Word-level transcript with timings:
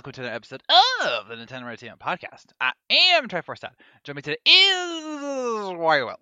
welcome 0.00 0.12
to 0.12 0.22
another 0.22 0.34
episode 0.34 0.62
of 1.04 1.28
the 1.28 1.34
Nintendo 1.34 1.66
Entertainment 1.66 2.00
Podcast. 2.00 2.46
I 2.58 2.72
am 2.90 3.28
Triforce 3.28 3.60
Dad. 3.60 3.72
Joining 4.02 4.16
me 4.16 4.22
today 4.22 4.38
is 4.46 5.68
Wario 5.76 6.06
Will. 6.06 6.20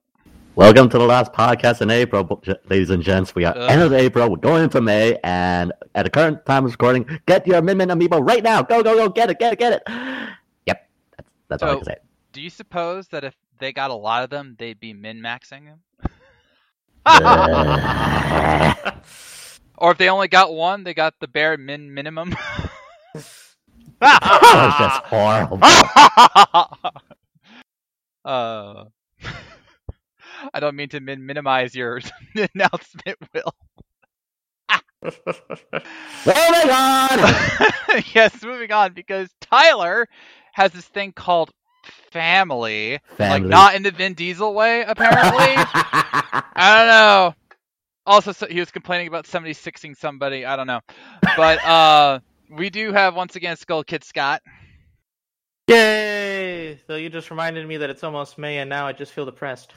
Welcome 0.57 0.89
to 0.89 0.99
the 0.99 1.05
last 1.05 1.33
podcast 1.33 1.81
in 1.81 1.89
April, 1.89 2.43
ladies 2.69 2.91
and 2.91 3.05
gents. 3.05 3.37
We 3.37 3.45
are 3.45 3.57
Ugh. 3.57 3.71
end 3.71 3.83
of 3.83 3.93
April. 3.93 4.31
We're 4.31 4.39
going 4.39 4.65
into 4.65 4.81
May, 4.81 5.17
and 5.23 5.73
at 5.95 6.03
the 6.03 6.11
current 6.11 6.45
time 6.45 6.65
of 6.65 6.73
recording, 6.73 7.21
get 7.27 7.47
your 7.47 7.63
Min 7.63 7.79
Min 7.79 7.91
Amiibo 7.91 8.27
right 8.29 8.43
now. 8.43 8.63
Go, 8.63 8.83
go, 8.83 8.97
go! 8.97 9.11
Get 9.11 9.31
it, 9.31 9.39
get 9.39 9.53
it, 9.53 9.61
get 9.61 9.75
it. 9.75 9.83
Yep, 10.67 10.89
that's 11.17 11.29
that's 11.47 11.63
all 11.63 11.71
I 11.71 11.75
can 11.77 11.85
say. 11.85 11.97
Do 12.33 12.41
you 12.41 12.51
suppose 12.51 13.07
that 13.09 13.23
if 13.23 13.37
they 13.61 13.73
got 13.73 13.93
a 13.93 13.95
lot 13.95 14.25
of 14.25 14.31
them, 14.31 14.57
they'd 14.59 14.81
be 14.81 14.93
min 14.93 15.21
maxing 15.21 15.67
them? 15.67 16.11
Uh, 17.07 18.75
or 19.79 19.93
if 19.93 19.99
they 19.99 20.09
only 20.09 20.27
got 20.27 20.53
one, 20.53 20.83
they 20.83 20.95
got 20.95 21.15
the 21.21 21.29
bare 21.29 21.57
min 21.57 21.95
minimum? 21.95 22.35
that 24.01 24.21
was 24.55 24.75
just 24.79 25.03
horrible. 25.05 25.59
uh, 28.25 28.85
I 30.55 30.61
don't 30.61 30.77
mean 30.77 30.89
to 30.91 31.01
min 31.01 31.25
minimize 31.25 31.75
your 31.75 32.01
announcement, 32.55 33.19
Will. 33.35 33.55
Moving 35.03 36.71
on. 36.71 37.19
yes, 38.15 38.43
moving 38.43 38.73
on 38.73 38.93
because 38.93 39.29
Tyler 39.41 40.09
has 40.53 40.73
this 40.73 40.87
thing 40.87 41.13
called 41.13 41.51
family, 42.11 42.99
like 43.19 43.43
not 43.43 43.75
in 43.75 43.83
the 43.83 43.91
Vin 43.91 44.15
Diesel 44.15 44.55
way, 44.55 44.85
apparently. 44.87 45.55
I 45.55 46.43
don't 46.57 46.89
know. 46.89 47.35
Also, 48.07 48.33
so 48.33 48.47
he 48.47 48.59
was 48.59 48.71
complaining 48.71 49.07
about 49.07 49.27
somebody 49.27 49.53
sixing 49.53 49.95
somebody. 49.95 50.45
I 50.45 50.57
don't 50.57 50.67
know, 50.67 50.81
but 51.37 51.65
uh, 51.65 52.21
we 52.51 52.71
do 52.71 52.93
have 52.93 53.15
once 53.15 53.37
again 53.37 53.57
Skull 53.57 53.83
Kid 53.85 54.05
Scott. 54.05 54.43
Yay! 55.69 56.79
So 56.87 56.97
you 56.97 57.11
just 57.11 57.31
reminded 57.31 57.67
me 57.67 57.77
that 57.79 57.91
it's 57.91 58.03
almost 58.03 58.39
May, 58.39 58.59
and 58.59 58.71
now 58.71 58.87
I 58.87 58.93
just 58.93 59.13
feel 59.13 59.27
depressed. 59.27 59.73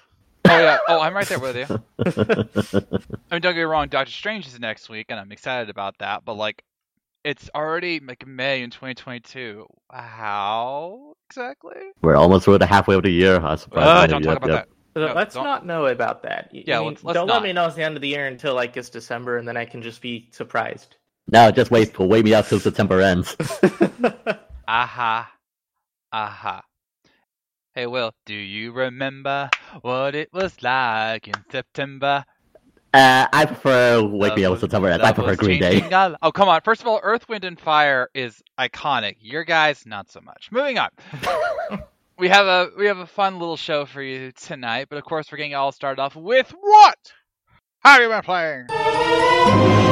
Oh 0.50 0.58
yeah. 0.60 0.78
Oh, 0.88 1.00
I'm 1.02 1.14
right 1.16 1.28
there 1.28 1.40
with 1.40 1.56
you. 1.56 1.66
I 2.06 3.36
mean, 3.36 3.42
don't 3.42 3.42
get 3.42 3.56
me 3.56 3.62
wrong. 3.64 3.88
Doctor 3.90 4.12
Strange 4.12 4.48
is 4.48 4.60
next 4.60 4.90
week, 4.90 5.08
and 5.10 5.20
I'm 5.20 5.32
excited 5.32 5.70
about 5.70 5.96
that. 6.00 6.24
But 6.26 6.36
like, 6.36 6.64
it's 7.24 7.50
already 7.54 8.00
like 8.00 8.26
May 8.26 8.62
in 8.64 8.70
2022. 8.70 9.66
How 9.92 11.14
exactly? 11.30 11.76
We're 12.02 12.16
almost 12.16 12.46
through 12.46 12.58
the 12.60 12.66
halfway 12.66 12.96
of 12.96 13.04
the 13.04 13.12
year. 13.12 13.40
I 13.42 13.56
suppose. 13.56 13.84
Uh, 13.84 14.08
don't 14.08 14.22
talk 14.24 14.38
about 14.38 14.50
that. 14.50 14.68
So 14.94 15.08
No, 15.08 15.14
let's 15.14 15.36
don't- 15.36 15.44
not 15.46 15.66
know 15.66 15.86
about 15.88 16.24
that. 16.24 16.50
Y- 16.54 16.64
Yeah, 16.68 16.78
I 16.78 16.80
mean, 16.80 16.90
let's- 16.90 17.04
let's 17.04 17.14
don't 17.16 17.28
not. 17.28 17.36
let 17.36 17.44
me 17.44 17.54
know 17.54 17.66
it's 17.66 17.76
the 17.76 17.84
end 17.84 17.96
of 17.96 18.02
the 18.02 18.10
year 18.10 18.28
until 18.28 18.56
like 18.56 18.76
it's 18.76 18.90
December, 18.90 19.38
and 19.38 19.48
then 19.48 19.56
I 19.58 19.66
can 19.66 19.82
just 19.82 20.02
be 20.02 20.28
surprised. 20.32 20.96
No, 21.28 21.52
just 21.52 21.72
wait. 21.72 21.94
for 21.94 22.08
Wait 22.08 22.26
me 22.26 22.34
out 22.34 22.46
till 22.46 22.60
September 22.60 23.02
ends. 23.02 23.36
Aha. 24.68 25.32
Aha. 26.12 26.62
Hey, 27.74 27.88
Will, 27.88 28.12
do 28.26 28.34
you 28.36 28.74
remember 28.74 29.50
what 29.82 30.14
it 30.16 30.30
was 30.34 30.62
like 30.62 31.28
in 31.28 31.34
September? 31.50 32.26
Uh, 32.94 33.26
I 33.32 33.46
prefer 33.46 34.04
wait 34.04 34.36
me 34.36 34.42
Love 34.44 34.48
out 34.48 34.52
was- 34.52 34.60
till 34.60 34.68
September 34.68 34.90
ends. 34.90 35.06
I 35.06 35.14
prefer 35.14 35.36
Green 35.38 35.62
Day. 35.62 35.72
changing 35.80 35.94
all- 35.94 36.16
Oh, 36.22 36.32
come 36.34 36.50
on. 36.50 36.60
First 36.62 36.82
of 36.82 36.88
all, 36.88 37.00
Earth, 37.02 37.30
Wind, 37.30 37.46
and 37.46 37.58
Fire 37.58 38.10
is 38.14 38.42
iconic. 38.60 39.16
Your 39.22 39.46
guys, 39.46 39.86
not 39.86 40.12
so 40.12 40.20
much. 40.20 40.50
Moving 40.52 40.78
on. 40.78 40.90
we 42.20 42.28
have 42.28 42.46
a 42.48 42.70
we 42.78 42.88
have 42.88 42.98
a 42.98 43.08
fun 43.08 43.40
little 43.40 43.56
show 43.56 43.86
for 43.86 44.02
you 44.02 44.34
tonight, 44.34 44.88
but 44.90 44.98
of 44.98 45.06
course 45.06 45.32
we're 45.32 45.38
getting 45.38 45.52
it 45.54 45.56
all 45.56 45.72
started 45.72 46.02
off 46.02 46.18
with 46.18 46.54
what? 46.60 46.98
How 47.80 47.92
have 47.94 48.02
you 48.02 48.10
been 48.10 48.22
playing? 48.24 49.88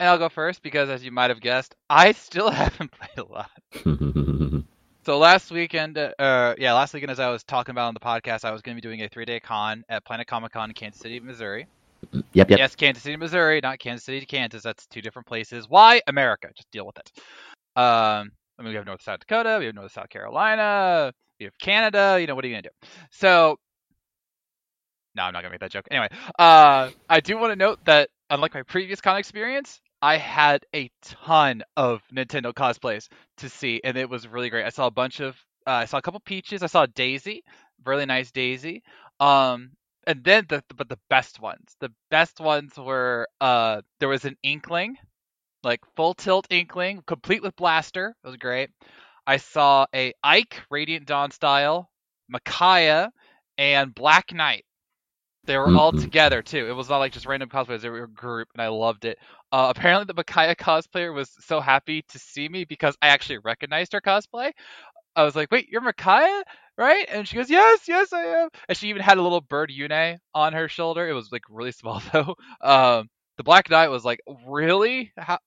And 0.00 0.08
I'll 0.08 0.18
go 0.18 0.30
first 0.30 0.62
because, 0.62 0.88
as 0.88 1.04
you 1.04 1.12
might 1.12 1.28
have 1.28 1.42
guessed, 1.42 1.74
I 1.90 2.12
still 2.12 2.50
haven't 2.50 2.90
played 2.90 3.18
a 3.18 3.32
lot. 3.32 4.64
So 5.02 5.16
last 5.16 5.50
weekend, 5.50 5.96
uh, 5.96 6.54
yeah, 6.58 6.74
last 6.74 6.92
weekend, 6.92 7.10
as 7.10 7.18
I 7.18 7.30
was 7.30 7.42
talking 7.42 7.72
about 7.72 7.88
on 7.88 7.94
the 7.94 8.00
podcast, 8.00 8.44
I 8.44 8.50
was 8.52 8.60
going 8.60 8.76
to 8.76 8.82
be 8.82 8.86
doing 8.86 9.02
a 9.02 9.08
three-day 9.08 9.40
con 9.40 9.82
at 9.88 10.04
Planet 10.04 10.26
Comic 10.26 10.52
Con 10.52 10.68
in 10.68 10.74
Kansas 10.74 11.00
City, 11.00 11.18
Missouri. 11.18 11.66
yep, 12.12 12.50
yep. 12.50 12.58
Yes, 12.58 12.76
Kansas 12.76 13.02
City, 13.02 13.16
Missouri, 13.16 13.60
not 13.62 13.78
Kansas 13.78 14.04
City, 14.04 14.26
Kansas. 14.26 14.62
That's 14.62 14.86
two 14.86 15.00
different 15.00 15.26
places. 15.26 15.70
Why 15.70 16.02
America? 16.06 16.50
Just 16.54 16.70
deal 16.70 16.84
with 16.84 16.98
it. 16.98 17.10
Um, 17.76 18.30
I 18.58 18.62
mean, 18.62 18.68
we 18.68 18.74
have 18.74 18.84
North 18.84 19.02
South 19.02 19.20
Dakota, 19.20 19.56
we 19.58 19.64
have 19.64 19.74
North 19.74 19.90
South 19.90 20.10
Carolina, 20.10 21.14
we 21.40 21.44
have 21.44 21.58
Canada. 21.58 22.18
You 22.20 22.26
know, 22.26 22.34
what 22.34 22.44
are 22.44 22.48
you 22.48 22.54
gonna 22.54 22.62
do? 22.62 22.88
So, 23.10 23.58
no, 25.14 25.22
I'm 25.22 25.32
not 25.32 25.40
gonna 25.40 25.52
make 25.52 25.60
that 25.60 25.72
joke. 25.72 25.88
Anyway, 25.90 26.08
uh, 26.38 26.90
I 27.08 27.20
do 27.20 27.38
want 27.38 27.52
to 27.52 27.56
note 27.56 27.82
that 27.86 28.10
unlike 28.28 28.52
my 28.52 28.62
previous 28.64 29.00
con 29.00 29.16
experience, 29.16 29.80
I 30.02 30.16
had 30.16 30.64
a 30.74 30.90
ton 31.02 31.62
of 31.76 32.02
Nintendo 32.12 32.52
cosplays 32.54 33.08
to 33.38 33.48
see, 33.48 33.80
and 33.84 33.96
it 33.96 34.08
was 34.08 34.26
really 34.26 34.50
great. 34.50 34.64
I 34.64 34.70
saw 34.70 34.86
a 34.86 34.90
bunch 34.90 35.20
of, 35.20 35.36
uh, 35.66 35.72
I 35.72 35.84
saw 35.84 35.98
a 35.98 36.02
couple 36.02 36.20
Peaches, 36.20 36.62
I 36.62 36.66
saw 36.66 36.84
a 36.84 36.88
Daisy, 36.88 37.42
really 37.84 38.06
nice 38.06 38.30
Daisy. 38.30 38.82
Um, 39.20 39.72
and 40.06 40.24
then 40.24 40.44
the 40.48 40.62
but 40.76 40.88
the 40.88 40.98
best 41.08 41.40
ones 41.40 41.76
the 41.80 41.92
best 42.10 42.40
ones 42.40 42.76
were 42.76 43.28
uh 43.40 43.80
there 43.98 44.08
was 44.08 44.24
an 44.24 44.36
inkling 44.42 44.96
like 45.62 45.80
full 45.96 46.14
tilt 46.14 46.46
inkling 46.50 47.02
complete 47.06 47.42
with 47.42 47.54
blaster 47.56 48.16
it 48.24 48.26
was 48.26 48.36
great 48.36 48.70
i 49.26 49.36
saw 49.36 49.86
a 49.94 50.12
ike 50.22 50.62
radiant 50.70 51.06
dawn 51.06 51.30
style 51.30 51.90
micaiah 52.28 53.10
and 53.58 53.94
black 53.94 54.32
knight 54.32 54.64
they 55.44 55.56
were 55.56 55.72
all 55.72 55.92
Mm-mm. 55.92 55.92
together 55.92 56.42
too 56.42 56.66
it 56.68 56.72
was 56.72 56.88
not 56.88 56.98
like 56.98 57.12
just 57.12 57.26
random 57.26 57.48
cosplayers 57.48 57.80
they 57.80 57.88
were 57.90 58.04
a 58.04 58.08
group 58.08 58.48
and 58.54 58.62
i 58.62 58.68
loved 58.68 59.04
it 59.04 59.18
uh, 59.52 59.72
apparently 59.74 60.04
the 60.04 60.14
micaiah 60.14 60.54
cosplayer 60.54 61.12
was 61.14 61.30
so 61.40 61.60
happy 61.60 62.02
to 62.08 62.18
see 62.18 62.48
me 62.48 62.64
because 62.64 62.96
i 63.02 63.08
actually 63.08 63.38
recognized 63.38 63.92
her 63.92 64.00
cosplay 64.00 64.52
i 65.16 65.22
was 65.24 65.34
like 65.36 65.50
wait 65.50 65.68
you're 65.68 65.80
micaiah 65.80 66.42
right? 66.76 67.06
And 67.10 67.28
she 67.28 67.36
goes, 67.36 67.50
yes, 67.50 67.88
yes, 67.88 68.12
I 68.12 68.22
am. 68.22 68.48
And 68.68 68.76
she 68.76 68.88
even 68.88 69.02
had 69.02 69.18
a 69.18 69.22
little 69.22 69.42
bird 69.42 69.70
Yune 69.70 70.18
on 70.34 70.54
her 70.54 70.66
shoulder. 70.68 71.06
It 71.08 71.12
was 71.12 71.30
like 71.30 71.42
really 71.50 71.72
small 71.74 72.00
though. 72.12 72.36
Um, 72.62 73.08
the 73.36 73.44
Black 73.44 73.68
Knight 73.68 73.88
was 73.88 74.04
like 74.04 74.20
really 74.46 75.12
How, 75.16 75.38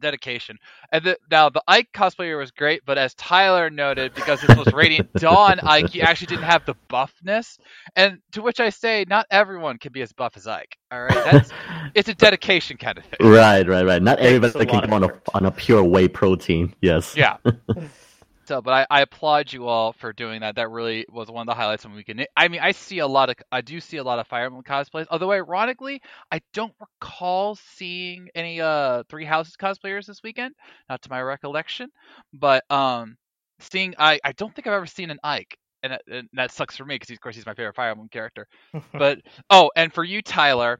dedication. 0.00 0.58
And 0.92 1.04
the, 1.04 1.18
now 1.30 1.48
the 1.48 1.62
Ike 1.66 1.88
cosplayer 1.94 2.38
was 2.38 2.50
great, 2.50 2.82
but 2.86 2.98
as 2.98 3.14
Tyler 3.14 3.70
noted, 3.70 4.14
because 4.14 4.40
this 4.40 4.56
was 4.56 4.72
Radiant 4.72 5.12
Dawn 5.14 5.60
Ike, 5.60 5.90
he 5.90 6.02
actually 6.02 6.28
didn't 6.28 6.44
have 6.44 6.64
the 6.64 6.74
buffness. 6.88 7.58
And 7.96 8.18
to 8.32 8.42
which 8.42 8.60
I 8.60 8.70
say, 8.70 9.04
not 9.08 9.26
everyone 9.30 9.78
can 9.78 9.92
be 9.92 10.02
as 10.02 10.12
buff 10.12 10.36
as 10.36 10.46
Ike. 10.46 10.76
All 10.90 11.02
right, 11.02 11.14
that's 11.14 11.50
it's 11.94 12.08
a 12.08 12.14
dedication 12.14 12.76
kind 12.76 12.98
of 12.98 13.04
thing. 13.04 13.30
Right, 13.30 13.66
right, 13.66 13.84
right. 13.84 14.02
Not 14.02 14.18
everybody 14.18 14.66
can 14.66 14.80
come 14.82 14.92
on 14.92 15.04
a 15.04 15.20
on 15.34 15.46
a 15.46 15.50
pure 15.50 15.84
whey 15.84 16.08
protein. 16.08 16.74
Yes. 16.80 17.16
Yeah. 17.16 17.36
So, 18.48 18.62
but 18.62 18.72
I, 18.72 18.98
I 19.00 19.02
applaud 19.02 19.52
you 19.52 19.68
all 19.68 19.92
for 19.92 20.14
doing 20.14 20.40
that. 20.40 20.56
That 20.56 20.70
really 20.70 21.04
was 21.10 21.30
one 21.30 21.42
of 21.42 21.46
the 21.46 21.54
highlights 21.54 21.84
of 21.84 21.90
the 21.90 21.98
weekend. 21.98 22.26
I 22.34 22.48
mean, 22.48 22.62
I 22.62 22.72
see 22.72 23.00
a 23.00 23.06
lot 23.06 23.28
of, 23.28 23.36
I 23.52 23.60
do 23.60 23.78
see 23.78 23.98
a 23.98 24.02
lot 24.02 24.18
of 24.18 24.26
Fire 24.26 24.46
Emblem 24.46 24.62
cosplays. 24.62 25.04
Although, 25.10 25.32
ironically, 25.32 26.00
I 26.32 26.40
don't 26.54 26.72
recall 26.80 27.56
seeing 27.56 28.30
any 28.34 28.62
uh 28.62 29.02
Three 29.10 29.26
Houses 29.26 29.56
cosplayers 29.60 30.06
this 30.06 30.22
weekend, 30.22 30.54
not 30.88 31.02
to 31.02 31.10
my 31.10 31.20
recollection. 31.20 31.90
But 32.32 32.64
um, 32.70 33.18
seeing, 33.60 33.94
I, 33.98 34.18
I 34.24 34.32
don't 34.32 34.54
think 34.54 34.66
I've 34.66 34.72
ever 34.72 34.86
seen 34.86 35.10
an 35.10 35.18
Ike, 35.22 35.58
and 35.82 35.92
that, 35.92 36.02
and 36.10 36.26
that 36.32 36.50
sucks 36.50 36.74
for 36.74 36.86
me 36.86 36.94
because 36.94 37.10
of 37.10 37.20
course 37.20 37.36
he's 37.36 37.44
my 37.44 37.52
favorite 37.52 37.76
Fire 37.76 37.90
Emblem 37.90 38.08
character. 38.08 38.46
But 38.94 39.18
oh, 39.50 39.70
and 39.76 39.92
for 39.92 40.04
you, 40.04 40.22
Tyler, 40.22 40.78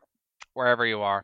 wherever 0.54 0.86
you 0.86 1.02
are, 1.02 1.22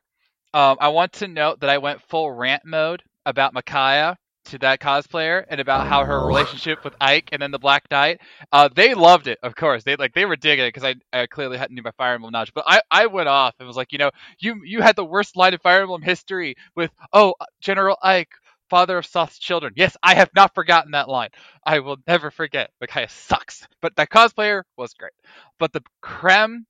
um, 0.53 0.77
I 0.78 0.88
want 0.88 1.15
to 1.15 1.27
note 1.27 1.60
that 1.60 1.71
I 1.71 1.78
went 1.78 2.03
full 2.03 2.31
rant 2.31 2.66
mode 2.66 3.03
about 3.25 3.54
Micaiah 3.54 4.19
to 4.47 4.59
that 4.59 4.81
cosplayer 4.81 5.44
and 5.49 5.60
about 5.60 5.87
how 5.87 6.05
her 6.05 6.27
relationship 6.27 6.84
with 6.84 6.94
Ike 7.00 7.31
and 7.32 7.41
then 7.43 7.50
the 7.50 7.59
Black 7.59 7.91
Knight. 7.91 8.21
Uh, 8.53 8.69
they 8.75 8.94
loved 8.94 9.27
it, 9.27 9.38
of 9.43 9.55
course. 9.55 9.84
They 9.84 9.97
like 9.97 10.15
they 10.15 10.25
were 10.25 10.37
digging 10.37 10.65
it 10.65 10.69
because 10.69 10.84
I, 10.84 10.94
I 11.12 11.27
clearly 11.27 11.59
hadn't 11.59 11.75
knew 11.75 11.82
my 11.82 11.93
Fire 11.93 12.15
Emblem 12.15 12.32
knowledge. 12.32 12.53
But 12.54 12.65
I, 12.66 12.83
I 12.91 13.07
went 13.07 13.28
off 13.28 13.54
and 13.59 13.66
was 13.66 13.77
like, 13.77 13.92
you 13.92 13.98
know, 13.98 14.10
you 14.39 14.60
you 14.65 14.83
had 14.83 14.97
the 14.97 15.04
worst 15.04 15.36
line 15.36 15.54
of 15.54 15.63
Fire 15.63 15.83
Emblem 15.83 16.03
history 16.03 16.57
with 16.77 16.91
oh 17.13 17.34
General 17.60 17.97
Ike. 18.03 18.30
Father 18.71 18.97
of 18.97 19.07
Soth's 19.07 19.39
children. 19.39 19.74
Yes, 19.77 19.95
I 20.03 20.15
have 20.15 20.30
not 20.34 20.54
forgotten 20.54 20.92
that 20.92 21.09
line. 21.09 21.28
I 21.66 21.80
will 21.80 21.98
never 22.07 22.30
forget. 22.30 22.71
Micaiah 22.80 23.10
sucks. 23.10 23.68
But 23.83 23.95
that 23.97 24.09
cosplayer 24.09 24.63
was 24.78 24.95
great. 24.95 25.13
But 25.59 25.72
the 25.72 25.83
creme 26.01 26.66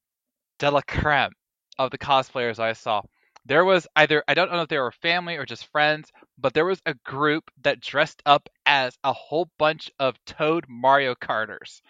de 0.58 0.70
la 0.70 0.80
creme 0.86 1.30
of 1.78 1.90
the 1.90 1.98
cosplayers 1.98 2.58
I 2.58 2.72
saw. 2.72 3.02
There 3.46 3.64
was 3.64 3.86
either 3.96 4.22
I 4.28 4.34
don't 4.34 4.52
know 4.52 4.60
if 4.62 4.68
they 4.68 4.78
were 4.78 4.92
family 4.92 5.36
or 5.36 5.46
just 5.46 5.66
friends, 5.72 6.12
but 6.38 6.52
there 6.54 6.66
was 6.66 6.82
a 6.84 6.92
group 6.94 7.50
that 7.62 7.80
dressed 7.80 8.22
up 8.26 8.48
as 8.66 8.98
a 9.02 9.12
whole 9.14 9.50
bunch 9.58 9.90
of 9.98 10.22
Toad 10.26 10.66
Mario 10.68 11.14
Carters, 11.14 11.82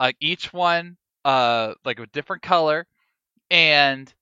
Like 0.00 0.16
each 0.20 0.52
one 0.52 0.98
uh 1.24 1.74
like 1.84 2.00
a 2.00 2.06
different 2.08 2.42
color 2.42 2.86
and 3.50 4.12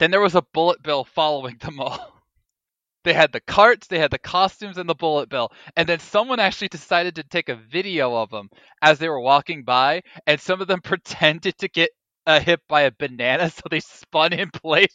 then 0.00 0.10
there 0.12 0.20
was 0.20 0.34
a 0.36 0.42
bullet 0.42 0.82
bill 0.82 1.04
following 1.04 1.58
them 1.60 1.80
all. 1.80 2.22
They 3.04 3.14
had 3.14 3.32
the 3.32 3.40
carts, 3.40 3.86
they 3.86 3.98
had 3.98 4.10
the 4.10 4.18
costumes, 4.18 4.76
and 4.78 4.88
the 4.88 4.94
bullet 4.94 5.28
bill. 5.30 5.50
And 5.76 5.88
then 5.88 5.98
someone 6.00 6.40
actually 6.40 6.68
decided 6.68 7.14
to 7.16 7.22
take 7.22 7.48
a 7.48 7.54
video 7.56 8.14
of 8.16 8.28
them 8.30 8.50
as 8.82 8.98
they 8.98 9.08
were 9.08 9.20
walking 9.20 9.64
by, 9.64 10.02
and 10.26 10.38
some 10.40 10.60
of 10.60 10.68
them 10.68 10.80
pretended 10.82 11.56
to 11.58 11.68
get 11.68 11.90
uh, 12.26 12.40
hit 12.40 12.60
by 12.68 12.82
a 12.82 12.90
banana, 12.92 13.48
so 13.50 13.62
they 13.70 13.80
spun 13.80 14.32
in 14.34 14.50
place 14.62 14.94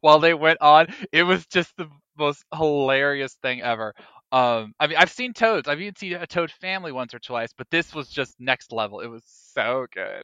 while 0.00 0.18
they 0.18 0.34
went 0.34 0.60
on. 0.60 0.88
It 1.12 1.22
was 1.22 1.46
just 1.46 1.76
the 1.76 1.88
most 2.18 2.44
hilarious 2.54 3.34
thing 3.42 3.62
ever. 3.62 3.94
Um, 4.32 4.74
I 4.78 4.86
mean, 4.86 4.96
I've 4.98 5.10
seen 5.10 5.32
Toads. 5.32 5.68
I've 5.68 5.80
even 5.80 5.96
seen 5.96 6.12
a 6.14 6.26
Toad 6.26 6.50
family 6.50 6.92
once 6.92 7.14
or 7.14 7.18
twice, 7.18 7.52
but 7.56 7.66
this 7.70 7.94
was 7.94 8.08
just 8.08 8.38
next 8.38 8.72
level. 8.72 9.00
It 9.00 9.08
was 9.08 9.24
so 9.26 9.86
good. 9.92 10.22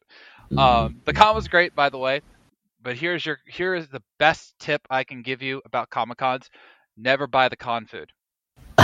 Um, 0.56 1.00
the 1.04 1.12
con 1.12 1.34
was 1.34 1.48
great, 1.48 1.74
by 1.74 1.88
the 1.88 1.98
way. 1.98 2.20
But 2.82 2.96
here's 2.96 3.26
your 3.26 3.38
here 3.46 3.74
is 3.74 3.88
the 3.88 4.02
best 4.18 4.54
tip 4.60 4.80
I 4.88 5.02
can 5.02 5.22
give 5.22 5.42
you 5.42 5.60
about 5.64 5.90
Comic 5.90 6.18
Cons: 6.18 6.48
never 6.96 7.26
buy 7.26 7.48
the 7.48 7.56
con 7.56 7.86
food. 7.86 8.12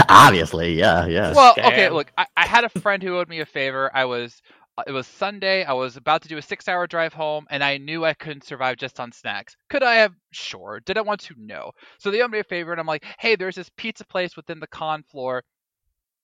Obviously, 0.09 0.73
yeah, 0.73 1.05
yeah. 1.05 1.33
Well, 1.33 1.55
okay, 1.57 1.89
look, 1.89 2.11
I, 2.17 2.25
I 2.35 2.45
had 2.45 2.65
a 2.65 2.69
friend 2.69 3.01
who 3.01 3.17
owed 3.17 3.29
me 3.29 3.39
a 3.39 3.45
favor. 3.45 3.89
I 3.93 4.05
was 4.05 4.41
it 4.87 4.91
was 4.91 5.07
Sunday. 5.07 5.63
I 5.63 5.73
was 5.73 5.97
about 5.97 6.23
to 6.23 6.27
do 6.27 6.37
a 6.37 6.41
six-hour 6.41 6.87
drive 6.87 7.13
home, 7.13 7.45
and 7.49 7.63
I 7.63 7.77
knew 7.77 8.05
I 8.05 8.13
couldn't 8.13 8.43
survive 8.43 8.77
just 8.77 8.99
on 8.99 9.11
snacks. 9.11 9.55
Could 9.69 9.83
I 9.83 9.95
have? 9.95 10.13
Sure. 10.31 10.81
Did 10.85 10.97
I 10.97 11.01
want 11.01 11.21
to? 11.21 11.35
No. 11.37 11.71
So 11.99 12.09
they 12.09 12.21
owed 12.21 12.31
me 12.31 12.39
a 12.39 12.43
favor, 12.43 12.71
and 12.71 12.79
I'm 12.79 12.87
like, 12.87 13.05
hey, 13.19 13.35
there's 13.35 13.55
this 13.55 13.69
pizza 13.77 14.05
place 14.05 14.35
within 14.35 14.59
the 14.59 14.67
con 14.67 15.03
floor. 15.03 15.43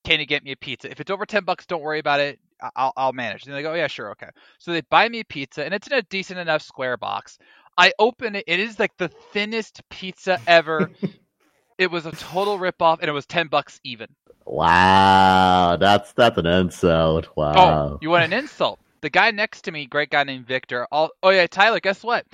Can 0.04 0.18
you 0.18 0.26
get 0.26 0.42
me 0.42 0.52
a 0.52 0.56
pizza? 0.56 0.90
If 0.90 1.00
it's 1.00 1.10
over 1.10 1.26
ten 1.26 1.44
bucks, 1.44 1.66
don't 1.66 1.82
worry 1.82 1.98
about 2.00 2.20
it. 2.20 2.38
I'll 2.74 2.92
I'll 2.96 3.12
manage. 3.12 3.46
And 3.46 3.54
they 3.54 3.62
go, 3.62 3.72
oh, 3.72 3.76
yeah, 3.76 3.86
sure, 3.86 4.10
okay. 4.12 4.28
So 4.58 4.72
they 4.72 4.82
buy 4.82 5.08
me 5.08 5.20
a 5.20 5.24
pizza, 5.24 5.64
and 5.64 5.72
it's 5.74 5.86
in 5.86 5.92
a 5.94 6.02
decent 6.02 6.38
enough 6.38 6.62
square 6.62 6.96
box. 6.96 7.38
I 7.78 7.92
open 7.98 8.34
it. 8.36 8.44
It 8.46 8.60
is 8.60 8.78
like 8.78 8.96
the 8.98 9.08
thinnest 9.08 9.82
pizza 9.90 10.40
ever. 10.46 10.90
it 11.78 11.90
was 11.90 12.06
a 12.06 12.12
total 12.12 12.58
ripoff, 12.58 12.98
and 13.00 13.08
it 13.08 13.12
was 13.12 13.26
ten 13.26 13.46
bucks 13.48 13.80
even. 13.84 14.08
Wow, 14.50 15.76
that's 15.78 16.12
that's 16.12 16.36
an 16.38 16.46
insult. 16.46 17.28
Oh, 17.28 17.32
Wow. 17.36 17.98
you 18.02 18.10
want 18.10 18.24
an 18.24 18.32
insult? 18.32 18.80
The 19.00 19.08
guy 19.10 19.30
next 19.30 19.62
to 19.62 19.72
me, 19.72 19.86
great 19.86 20.10
guy 20.10 20.24
named 20.24 20.46
Victor. 20.46 20.86
All, 20.90 21.10
oh 21.22 21.30
yeah, 21.30 21.46
Tyler. 21.46 21.80
Guess 21.80 22.02
what? 22.02 22.26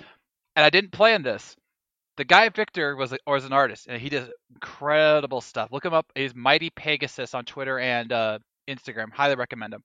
And 0.56 0.64
I 0.64 0.70
didn't 0.70 0.92
plan 0.92 1.22
this. 1.22 1.54
The 2.16 2.24
guy 2.24 2.48
Victor 2.48 2.96
was 2.96 3.12
a, 3.12 3.18
was 3.26 3.44
an 3.44 3.52
artist, 3.52 3.86
and 3.88 4.00
he 4.00 4.08
does 4.08 4.28
incredible 4.54 5.42
stuff. 5.42 5.68
Look 5.70 5.84
him 5.84 5.92
up. 5.92 6.06
He's 6.14 6.34
Mighty 6.34 6.70
Pegasus 6.70 7.34
on 7.34 7.44
Twitter 7.44 7.78
and 7.78 8.10
uh, 8.10 8.38
Instagram. 8.66 9.12
Highly 9.12 9.34
recommend 9.36 9.74
him. 9.74 9.82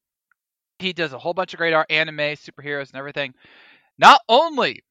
He 0.80 0.94
does 0.94 1.12
a 1.12 1.20
whole 1.20 1.34
bunch 1.34 1.54
of 1.54 1.58
great 1.58 1.74
art, 1.74 1.92
anime, 1.92 2.18
superheroes, 2.18 2.90
and 2.92 2.98
everything. 2.98 3.34
Not 4.00 4.22
only 4.30 4.84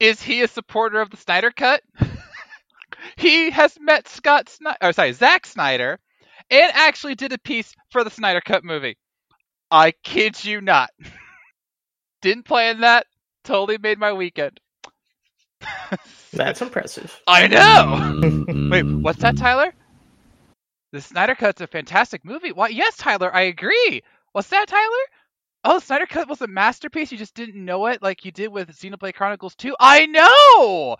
is 0.00 0.22
he 0.22 0.40
a 0.40 0.48
supporter 0.48 1.00
of 1.02 1.10
the 1.10 1.18
Snyder 1.18 1.50
Cut, 1.50 1.82
he 3.16 3.50
has 3.50 3.76
met 3.78 4.08
Scott 4.08 4.48
Snyder, 4.48 4.78
or 4.80 4.92
sorry, 4.94 5.12
Zack 5.12 5.44
Snyder, 5.46 5.98
and 6.50 6.72
actually 6.74 7.14
did 7.14 7.32
a 7.32 7.38
piece 7.38 7.72
for 7.90 8.04
the 8.04 8.10
Snyder 8.10 8.40
Cut 8.40 8.64
movie. 8.64 8.96
I 9.70 9.92
kid 10.02 10.44
you 10.44 10.60
not. 10.60 10.90
Didn't 12.22 12.44
plan 12.44 12.80
that. 12.80 13.06
Totally 13.44 13.78
made 13.78 13.98
my 13.98 14.12
weekend. 14.12 14.60
That's 16.32 16.60
impressive. 16.62 17.20
I 17.26 17.46
know. 17.46 18.18
Mm, 18.20 18.70
Wait, 18.70 18.82
what's 18.82 19.20
that. 19.20 19.36
Tyler? 19.36 19.72
The 20.92 21.00
Snyder 21.00 21.34
Cut's 21.34 21.60
a 21.60 21.66
fantastic 21.66 22.24
movie. 22.24 22.52
Why? 22.52 22.68
Yes, 22.68 22.96
Tyler, 22.96 23.34
I 23.34 23.42
agree. 23.42 24.02
What's 24.32 24.48
that, 24.48 24.68
Tyler? 24.68 25.04
Oh, 25.64 25.78
Snyder 25.78 26.06
Cut 26.06 26.28
was 26.28 26.42
a 26.42 26.46
masterpiece. 26.46 27.10
You 27.10 27.18
just 27.18 27.34
didn't 27.34 27.64
know 27.64 27.86
it, 27.86 28.02
like 28.02 28.24
you 28.24 28.32
did 28.32 28.48
with 28.48 28.68
Xenoblade 28.70 29.14
Chronicles 29.14 29.56
2. 29.56 29.74
I 29.80 30.06
know. 30.06 30.96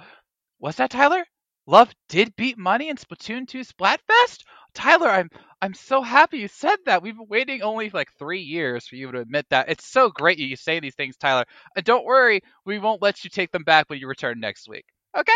What's 0.59 0.79
that, 0.79 0.91
Tyler? 0.91 1.25
Love 1.67 1.93
did 2.09 2.35
beat 2.37 2.57
money 2.57 2.89
in 2.89 2.97
Splatoon 2.97 3.47
2 3.49 3.61
Splatfest. 3.61 4.45
Tyler, 4.73 5.09
I'm 5.09 5.31
I'm 5.63 5.75
so 5.75 6.03
happy 6.03 6.39
you 6.39 6.49
said 6.49 6.77
that. 6.85 7.03
We've 7.03 7.17
been 7.17 7.27
waiting 7.29 7.63
only 7.63 7.91
like 7.91 8.11
three 8.19 8.43
years 8.43 8.87
for 8.87 8.97
you 8.97 9.11
to 9.11 9.21
admit 9.21 9.47
that. 9.51 9.69
It's 9.69 9.91
so 9.91 10.11
great 10.11 10.39
you 10.39 10.55
say 10.55 10.81
these 10.81 10.95
things, 10.95 11.17
Tyler. 11.17 11.45
And 11.75 11.85
don't 11.85 12.05
worry, 12.05 12.41
we 12.65 12.79
won't 12.79 13.03
let 13.03 13.25
you 13.25 13.31
take 13.31 13.51
them 13.53 13.65
back 13.65 13.89
when 13.89 13.99
you 13.99 14.07
return 14.07 14.39
next 14.39 14.69
week. 14.69 14.85
Okay? 15.19 15.33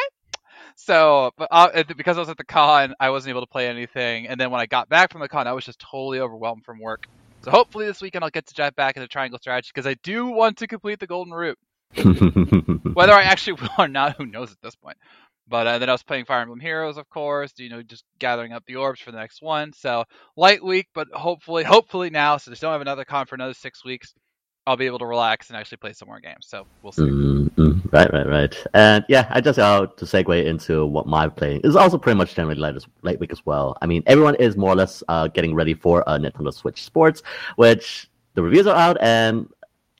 So, 0.76 1.32
but 1.38 1.48
uh, 1.50 1.82
because 1.96 2.16
I 2.16 2.20
was 2.20 2.28
at 2.28 2.36
the 2.36 2.44
con, 2.44 2.94
I 3.00 3.10
wasn't 3.10 3.30
able 3.30 3.40
to 3.40 3.46
play 3.46 3.66
anything. 3.66 4.28
And 4.28 4.38
then 4.38 4.50
when 4.50 4.60
I 4.60 4.66
got 4.66 4.88
back 4.88 5.10
from 5.10 5.22
the 5.22 5.28
con, 5.28 5.46
I 5.46 5.52
was 5.52 5.64
just 5.64 5.80
totally 5.80 6.20
overwhelmed 6.20 6.64
from 6.64 6.78
work. 6.80 7.06
So 7.42 7.50
hopefully 7.50 7.86
this 7.86 8.02
weekend 8.02 8.22
I'll 8.22 8.30
get 8.30 8.46
to 8.46 8.54
dive 8.54 8.76
back 8.76 8.96
into 8.96 9.08
Triangle 9.08 9.38
Strategy 9.38 9.70
because 9.74 9.86
I 9.86 9.94
do 10.02 10.26
want 10.26 10.58
to 10.58 10.66
complete 10.66 11.00
the 11.00 11.06
Golden 11.06 11.32
Route. 11.32 11.58
Whether 12.94 13.14
I 13.14 13.22
actually 13.22 13.54
will 13.62 13.70
or 13.78 13.88
not, 13.88 14.16
who 14.16 14.26
knows 14.26 14.52
at 14.52 14.58
this 14.62 14.76
point. 14.76 14.98
But 15.50 15.66
uh, 15.66 15.78
then 15.78 15.88
I 15.88 15.92
was 15.92 16.04
playing 16.04 16.24
Fire 16.26 16.42
Emblem 16.42 16.60
Heroes, 16.60 16.96
of 16.96 17.10
course. 17.10 17.52
You 17.58 17.68
know, 17.68 17.82
just 17.82 18.04
gathering 18.20 18.52
up 18.52 18.64
the 18.66 18.76
orbs 18.76 19.00
for 19.00 19.10
the 19.10 19.18
next 19.18 19.42
one. 19.42 19.72
So 19.72 20.04
light 20.36 20.64
week, 20.64 20.86
but 20.94 21.08
hopefully, 21.12 21.64
hopefully 21.64 22.08
now, 22.08 22.36
since 22.36 22.62
I 22.62 22.66
don't 22.66 22.72
have 22.72 22.80
another 22.80 23.04
con 23.04 23.26
for 23.26 23.34
another 23.34 23.54
six 23.54 23.84
weeks, 23.84 24.14
I'll 24.66 24.76
be 24.76 24.86
able 24.86 25.00
to 25.00 25.06
relax 25.06 25.48
and 25.48 25.56
actually 25.56 25.78
play 25.78 25.92
some 25.92 26.06
more 26.06 26.20
games. 26.20 26.46
So 26.46 26.66
we'll 26.82 26.92
see. 26.92 27.02
Mm, 27.02 27.50
mm, 27.56 27.92
right, 27.92 28.12
right, 28.12 28.28
right. 28.28 28.66
And 28.74 29.04
yeah, 29.08 29.26
I 29.30 29.40
just 29.40 29.58
uh, 29.58 29.88
to 29.96 30.04
segue 30.04 30.44
into 30.44 30.86
what 30.86 31.06
my 31.08 31.28
playing 31.28 31.62
is 31.64 31.74
also 31.74 31.98
pretty 31.98 32.16
much 32.16 32.34
generally 32.34 32.60
late, 32.60 32.76
late 33.02 33.18
week 33.18 33.32
as 33.32 33.44
well. 33.44 33.76
I 33.82 33.86
mean, 33.86 34.04
everyone 34.06 34.36
is 34.36 34.56
more 34.56 34.70
or 34.70 34.76
less 34.76 35.02
uh, 35.08 35.26
getting 35.26 35.54
ready 35.54 35.74
for 35.74 36.08
uh, 36.08 36.18
Nintendo 36.18 36.54
Switch 36.54 36.84
Sports, 36.84 37.22
which 37.56 38.08
the 38.34 38.42
reviews 38.42 38.68
are 38.68 38.76
out, 38.76 38.96
and 39.00 39.48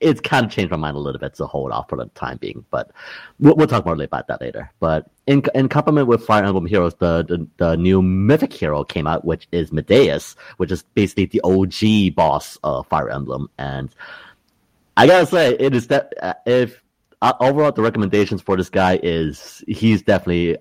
it's 0.00 0.20
kind 0.20 0.46
of 0.46 0.50
changed 0.50 0.70
my 0.70 0.76
mind 0.76 0.96
a 0.96 1.00
little 1.00 1.20
bit 1.20 1.34
to 1.34 1.46
hold 1.46 1.72
off 1.72 1.88
for 1.88 1.96
the 1.96 2.06
time 2.14 2.38
being. 2.38 2.64
But 2.70 2.90
we'll, 3.38 3.54
we'll 3.54 3.66
talk 3.66 3.84
more 3.84 3.94
about 3.94 4.26
that 4.28 4.40
later. 4.40 4.70
But 4.80 5.10
in 5.26 5.42
in 5.54 5.68
complement 5.68 6.08
with 6.08 6.24
Fire 6.24 6.44
Emblem 6.44 6.66
Heroes, 6.66 6.94
the, 6.94 7.24
the 7.24 7.46
the 7.58 7.76
new 7.76 8.02
mythic 8.02 8.52
hero 8.52 8.84
came 8.84 9.06
out, 9.06 9.24
which 9.24 9.46
is 9.52 9.72
Medeus, 9.72 10.36
which 10.56 10.72
is 10.72 10.82
basically 10.94 11.26
the 11.26 11.40
OG 11.42 12.14
boss 12.14 12.58
of 12.64 12.86
Fire 12.88 13.10
Emblem, 13.10 13.50
and 13.58 13.94
I 14.96 15.06
gotta 15.06 15.26
say, 15.26 15.56
it 15.58 15.74
is 15.74 15.86
that 15.86 16.12
uh, 16.20 16.34
if 16.46 16.82
uh, 17.22 17.32
overall 17.40 17.72
the 17.72 17.82
recommendations 17.82 18.42
for 18.42 18.56
this 18.56 18.68
guy 18.68 18.98
is 19.02 19.64
he's 19.66 20.02
definitely 20.02 20.56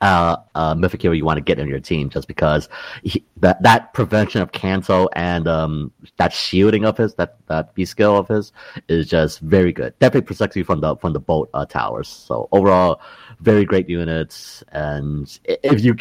uh, 0.00 0.36
uh, 0.54 0.74
mythic 0.74 1.04
you 1.04 1.24
want 1.24 1.36
to 1.36 1.42
get 1.42 1.58
in 1.58 1.68
your 1.68 1.80
team 1.80 2.08
just 2.08 2.26
because 2.26 2.68
he, 3.02 3.24
that 3.36 3.62
that 3.62 3.92
prevention 3.92 4.40
of 4.40 4.52
cancel 4.52 5.10
and 5.14 5.46
um, 5.46 5.92
that 6.16 6.32
shielding 6.32 6.84
of 6.84 6.96
his 6.96 7.14
that 7.14 7.36
that 7.46 7.74
B 7.74 7.84
skill 7.84 8.16
of 8.16 8.28
his 8.28 8.52
is 8.88 9.08
just 9.08 9.40
very 9.40 9.72
good. 9.72 9.98
Definitely 9.98 10.26
protects 10.26 10.56
you 10.56 10.64
from 10.64 10.80
the 10.80 10.96
from 10.96 11.12
the 11.12 11.20
boat 11.20 11.50
uh, 11.54 11.66
towers. 11.66 12.08
So 12.08 12.48
overall, 12.52 13.00
very 13.40 13.64
great 13.64 13.88
units, 13.88 14.64
and 14.72 15.38
if 15.44 15.84
you 15.84 15.96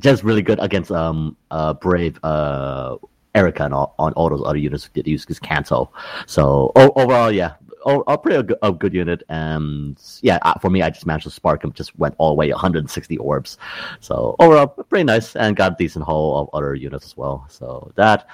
just 0.00 0.24
really 0.24 0.42
good 0.42 0.58
against 0.60 0.90
um 0.90 1.36
uh 1.50 1.72
brave 1.74 2.18
uh 2.24 2.96
Eirika 3.34 3.64
and 3.64 3.74
all, 3.74 3.94
on 3.98 4.12
all 4.12 4.30
those 4.30 4.42
other 4.44 4.58
units 4.58 4.88
that 4.94 5.06
use 5.06 5.26
cancel. 5.40 5.92
So 6.26 6.70
o- 6.76 6.92
overall, 6.94 7.32
yeah, 7.32 7.54
a 7.84 8.18
pretty 8.18 8.42
good, 8.42 8.58
a 8.62 8.72
good 8.72 8.94
unit. 8.94 9.22
And 9.28 10.00
yeah, 10.22 10.38
uh, 10.42 10.58
for 10.58 10.70
me, 10.70 10.82
I 10.82 10.90
just 10.90 11.06
managed 11.06 11.24
to 11.24 11.30
spark 11.30 11.62
him. 11.64 11.72
Just 11.72 11.96
went 11.98 12.14
all 12.18 12.28
the 12.30 12.34
way 12.34 12.50
160 12.50 13.16
orbs. 13.18 13.58
So 14.00 14.36
overall, 14.38 14.66
pretty 14.66 15.04
nice, 15.04 15.36
and 15.36 15.56
got 15.56 15.72
a 15.72 15.76
decent 15.78 16.04
haul 16.04 16.40
of 16.40 16.50
other 16.52 16.74
units 16.74 17.06
as 17.06 17.16
well. 17.16 17.46
So 17.48 17.92
that, 17.96 18.28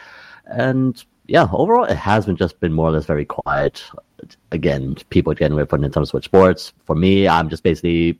and 0.47 1.03
yeah, 1.27 1.49
overall, 1.53 1.85
it 1.85 1.97
has 1.97 2.27
been 2.27 2.37
just 2.37 2.59
been 2.61 2.73
more 2.73 2.89
or 2.89 2.93
less 2.93 3.07
very 3.07 3.25
quiet. 3.25 3.85
Again, 4.53 4.97
people 5.11 5.33
getting 5.35 5.57
ready 5.57 5.69
for 5.69 5.79
Nintendo 5.79 6.07
Switch 6.07 6.25
Sports. 6.25 6.73
For 6.85 6.95
me, 6.95 7.29
I'm 7.29 7.49
just 7.49 7.63
basically 7.63 8.19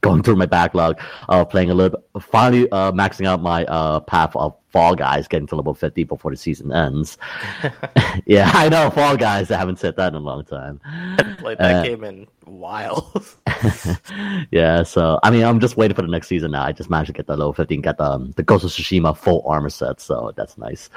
going 0.00 0.22
through 0.22 0.36
my 0.36 0.46
backlog, 0.46 1.00
uh, 1.28 1.44
playing 1.44 1.70
a 1.70 1.74
little, 1.74 1.98
bit, 1.98 2.22
finally 2.22 2.70
uh, 2.70 2.92
maxing 2.92 3.26
out 3.26 3.42
my 3.42 3.64
uh, 3.66 4.00
path 4.00 4.34
of 4.36 4.54
Fall 4.68 4.94
Guys, 4.94 5.26
getting 5.26 5.46
to 5.48 5.56
level 5.56 5.74
50 5.74 6.04
before 6.04 6.30
the 6.30 6.36
season 6.36 6.72
ends. 6.72 7.18
yeah, 8.26 8.50
I 8.52 8.68
know, 8.68 8.90
Fall 8.90 9.16
Guys, 9.16 9.50
I 9.50 9.56
haven't 9.56 9.78
said 9.78 9.96
that 9.96 10.08
in 10.08 10.14
a 10.16 10.20
long 10.20 10.44
time. 10.44 10.80
Played 11.38 11.58
that 11.58 11.76
Uh, 11.76 11.82
game 11.82 12.04
in 12.04 12.26
a 12.46 12.50
while. 12.50 13.12
yeah, 14.50 14.82
so, 14.82 15.18
I 15.22 15.30
mean, 15.30 15.44
I'm 15.44 15.60
just 15.60 15.76
waiting 15.76 15.94
for 15.94 16.02
the 16.02 16.08
next 16.08 16.28
season 16.28 16.50
now. 16.50 16.62
I 16.64 16.72
just 16.72 16.90
managed 16.90 17.08
to 17.08 17.12
get 17.14 17.26
the 17.26 17.36
level 17.36 17.52
50 17.52 17.74
and 17.74 17.84
get 17.84 17.96
the, 17.98 18.04
um, 18.04 18.32
the 18.36 18.42
Ghost 18.42 18.64
of 18.64 18.70
Tsushima 18.70 19.16
full 19.16 19.42
armor 19.46 19.70
set, 19.70 20.00
so 20.00 20.32
that's 20.36 20.58
nice. 20.58 20.90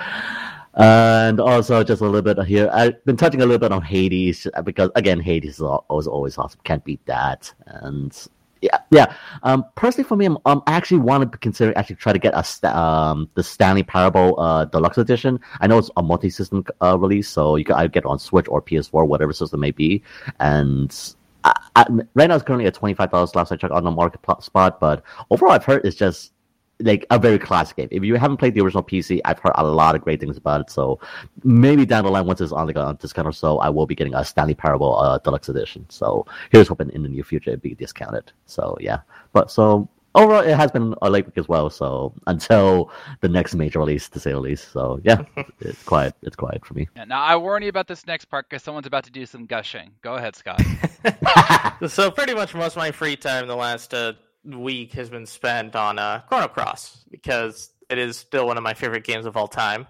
And 0.76 1.40
also, 1.40 1.84
just 1.84 2.02
a 2.02 2.06
little 2.06 2.22
bit 2.22 2.46
here. 2.46 2.70
I've 2.72 3.04
been 3.04 3.18
touching 3.18 3.42
a 3.42 3.46
little 3.46 3.60
bit 3.60 3.72
on 3.72 3.82
Hades 3.82 4.46
because, 4.64 4.92
again, 4.96 5.20
Hades 5.20 5.56
is 5.56 5.62
always 5.62 6.06
always 6.08 6.38
awesome. 6.38 6.60
Can't 6.64 6.84
beat 6.86 7.04
that. 7.06 7.52
And 7.66 8.16
yeah, 8.62 8.78
yeah. 8.92 9.16
Um, 9.44 9.66
personally, 9.76 10.08
for 10.08 10.16
me, 10.16 10.26
I'm, 10.26 10.38
um, 10.46 10.64
I 10.68 10.74
actually 10.74 11.00
wanted 11.00 11.32
to 11.32 11.38
consider 11.38 11.78
actually 11.78 11.98
try 11.98 12.14
to 12.14 12.20
get 12.20 12.34
a 12.34 12.78
um 12.78 13.30
the 13.36 13.44
Stanley 13.44 13.84
Parable 13.84 14.40
uh 14.40 14.66
deluxe 14.66 14.98
edition. 14.98 15.40
I 15.62 15.68
know 15.68 15.78
it's 15.78 15.90
a 15.98 16.04
multi-system 16.04 16.66
uh, 16.82 16.98
release, 16.98 17.30
so 17.30 17.56
you 17.56 17.66
can 17.66 17.76
either 17.76 17.90
get 17.90 18.06
on 18.06 18.20
Switch 18.20 18.48
or 18.50 18.62
PS4, 18.62 19.08
whatever 19.08 19.34
system 19.34 19.60
may 19.60 19.72
be. 19.72 20.04
And 20.40 20.96
I, 21.44 21.54
I, 21.76 21.86
right 22.16 22.28
now, 22.28 22.36
it's 22.36 22.44
currently 22.44 22.66
at 22.66 22.74
twenty 22.74 22.96
five 22.96 23.12
dollars 23.12 23.36
last 23.36 23.52
I 23.52 23.56
checked 23.56 23.74
on 23.74 23.84
the 23.84 23.92
market 23.92 24.20
spot. 24.44 24.80
But 24.80 25.04
overall, 25.30 25.54
I've 25.54 25.66
heard 25.66 25.86
it's 25.86 25.96
just 25.96 26.34
like 26.80 27.06
a 27.10 27.20
very 27.20 27.40
classic 27.40 27.78
game. 27.78 27.90
If 27.92 28.04
you 28.04 28.16
haven't 28.16 28.38
played 28.38 28.54
the 28.54 28.62
original 28.62 28.84
PC, 28.84 29.20
I've 29.26 29.40
heard 29.40 29.54
a 29.56 29.64
lot 29.66 29.96
of 29.96 30.02
great 30.02 30.20
things 30.20 30.38
about 30.38 30.62
it. 30.62 30.70
So 30.70 31.00
maybe 31.44 31.86
down 31.86 32.06
the 32.06 32.12
line, 32.12 32.26
once 32.26 32.42
it's 32.42 32.52
on 32.52 32.68
like 32.68 32.76
a 32.78 32.98
discount 33.00 33.28
or 33.28 33.32
so, 33.32 33.60
I 33.60 33.70
will 33.70 33.86
be 33.86 33.96
getting 33.96 34.16
a 34.16 34.24
Stanley 34.24 34.56
Parable 34.56 34.98
uh, 34.98 35.18
deluxe 35.20 35.50
edition. 35.50 35.86
So 35.90 36.26
here's 36.52 36.68
hoping 36.68 36.90
in 36.92 37.04
the 37.04 37.10
near 37.10 37.24
future 37.24 37.52
it'd 37.52 37.62
be 37.62 37.76
discounted. 37.76 38.32
So 38.46 38.78
yeah, 38.80 39.00
but 39.34 39.52
so 39.52 39.90
overall, 40.16 40.42
it 40.42 40.56
has 40.56 40.72
been 40.72 40.96
a 41.02 41.10
late 41.10 41.26
week 41.26 41.38
as 41.38 41.48
well. 41.48 41.70
So 41.70 42.14
until 42.28 42.92
the 43.22 43.30
next 43.30 43.56
major 43.56 43.80
release, 43.80 44.10
to 44.10 44.20
say 44.20 44.32
the 44.32 44.40
least. 44.40 44.72
So 44.72 45.00
yeah, 45.04 45.24
it's 45.60 45.84
quiet. 45.84 46.16
It's 46.22 46.36
quiet 46.36 46.66
for 46.66 46.74
me. 46.74 46.88
Yeah, 46.96 47.06
now 47.06 47.22
I 47.22 47.36
warn 47.36 47.64
you 47.64 47.70
about 47.70 47.88
this 47.88 48.06
next 48.08 48.26
part 48.26 48.50
because 48.50 48.64
someone's 48.64 48.88
about 48.88 49.04
to 49.06 49.12
do 49.12 49.26
some 49.26 49.46
gushing. 49.46 49.92
Go 50.02 50.16
ahead, 50.16 50.36
Scott. 50.36 50.62
so 51.88 52.12
pretty 52.12 52.34
much 52.34 52.54
most 52.54 52.74
of 52.74 52.78
my 52.78 52.92
free 52.92 53.16
time 53.16 53.48
the 53.48 53.56
last 53.56 53.94
uh, 53.94 54.14
week 54.44 54.94
has 54.94 55.10
been 55.10 55.26
spent 55.26 55.76
on 55.76 56.00
uh, 56.00 56.22
Chrono 56.28 56.48
Cross 56.48 57.06
because 57.10 57.72
it 57.90 57.98
is 57.98 58.18
still 58.18 58.48
one 58.48 58.58
of 58.58 58.64
my 58.64 58.74
favorite 58.74 59.04
games 59.04 59.26
of 59.26 59.36
all 59.36 59.48
time. 59.48 59.88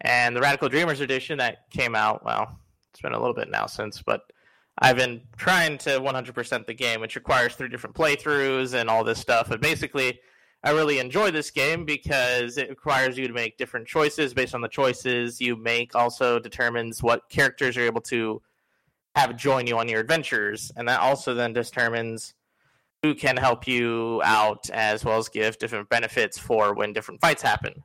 And 0.00 0.36
the 0.36 0.40
Radical 0.40 0.68
Dreamers 0.68 1.00
edition 1.00 1.38
that 1.38 1.70
came 1.70 1.94
out, 1.94 2.24
well, 2.24 2.58
it's 2.92 3.00
been 3.00 3.12
a 3.12 3.18
little 3.18 3.34
bit 3.34 3.50
now 3.50 3.66
since, 3.66 4.02
but 4.02 4.22
I've 4.78 4.96
been 4.96 5.22
trying 5.36 5.78
to 5.78 6.00
100% 6.00 6.66
the 6.66 6.74
game, 6.74 7.00
which 7.00 7.16
requires 7.16 7.54
three 7.54 7.68
different 7.68 7.96
playthroughs 7.96 8.74
and 8.74 8.90
all 8.90 9.04
this 9.04 9.18
stuff. 9.18 9.48
But 9.48 9.62
basically, 9.62 10.20
I 10.62 10.70
really 10.72 10.98
enjoy 10.98 11.30
this 11.30 11.50
game 11.50 11.84
because 11.84 12.58
it 12.58 12.68
requires 12.68 13.16
you 13.16 13.26
to 13.26 13.32
make 13.32 13.56
different 13.56 13.86
choices. 13.86 14.34
Based 14.34 14.54
on 14.54 14.60
the 14.60 14.68
choices 14.68 15.40
you 15.40 15.56
make, 15.56 15.94
also 15.94 16.38
determines 16.38 17.02
what 17.02 17.28
characters 17.30 17.76
you're 17.76 17.86
able 17.86 18.02
to 18.02 18.42
have 19.14 19.34
join 19.36 19.66
you 19.66 19.78
on 19.78 19.88
your 19.88 20.00
adventures, 20.00 20.70
and 20.76 20.88
that 20.88 21.00
also 21.00 21.32
then 21.32 21.54
determines 21.54 22.34
who 23.06 23.14
can 23.14 23.36
help 23.36 23.68
you 23.68 24.20
out, 24.24 24.68
as 24.70 25.04
well 25.04 25.18
as 25.18 25.28
give 25.28 25.58
different 25.58 25.88
benefits 25.88 26.36
for 26.38 26.74
when 26.74 26.92
different 26.92 27.20
fights 27.20 27.42
happen. 27.42 27.84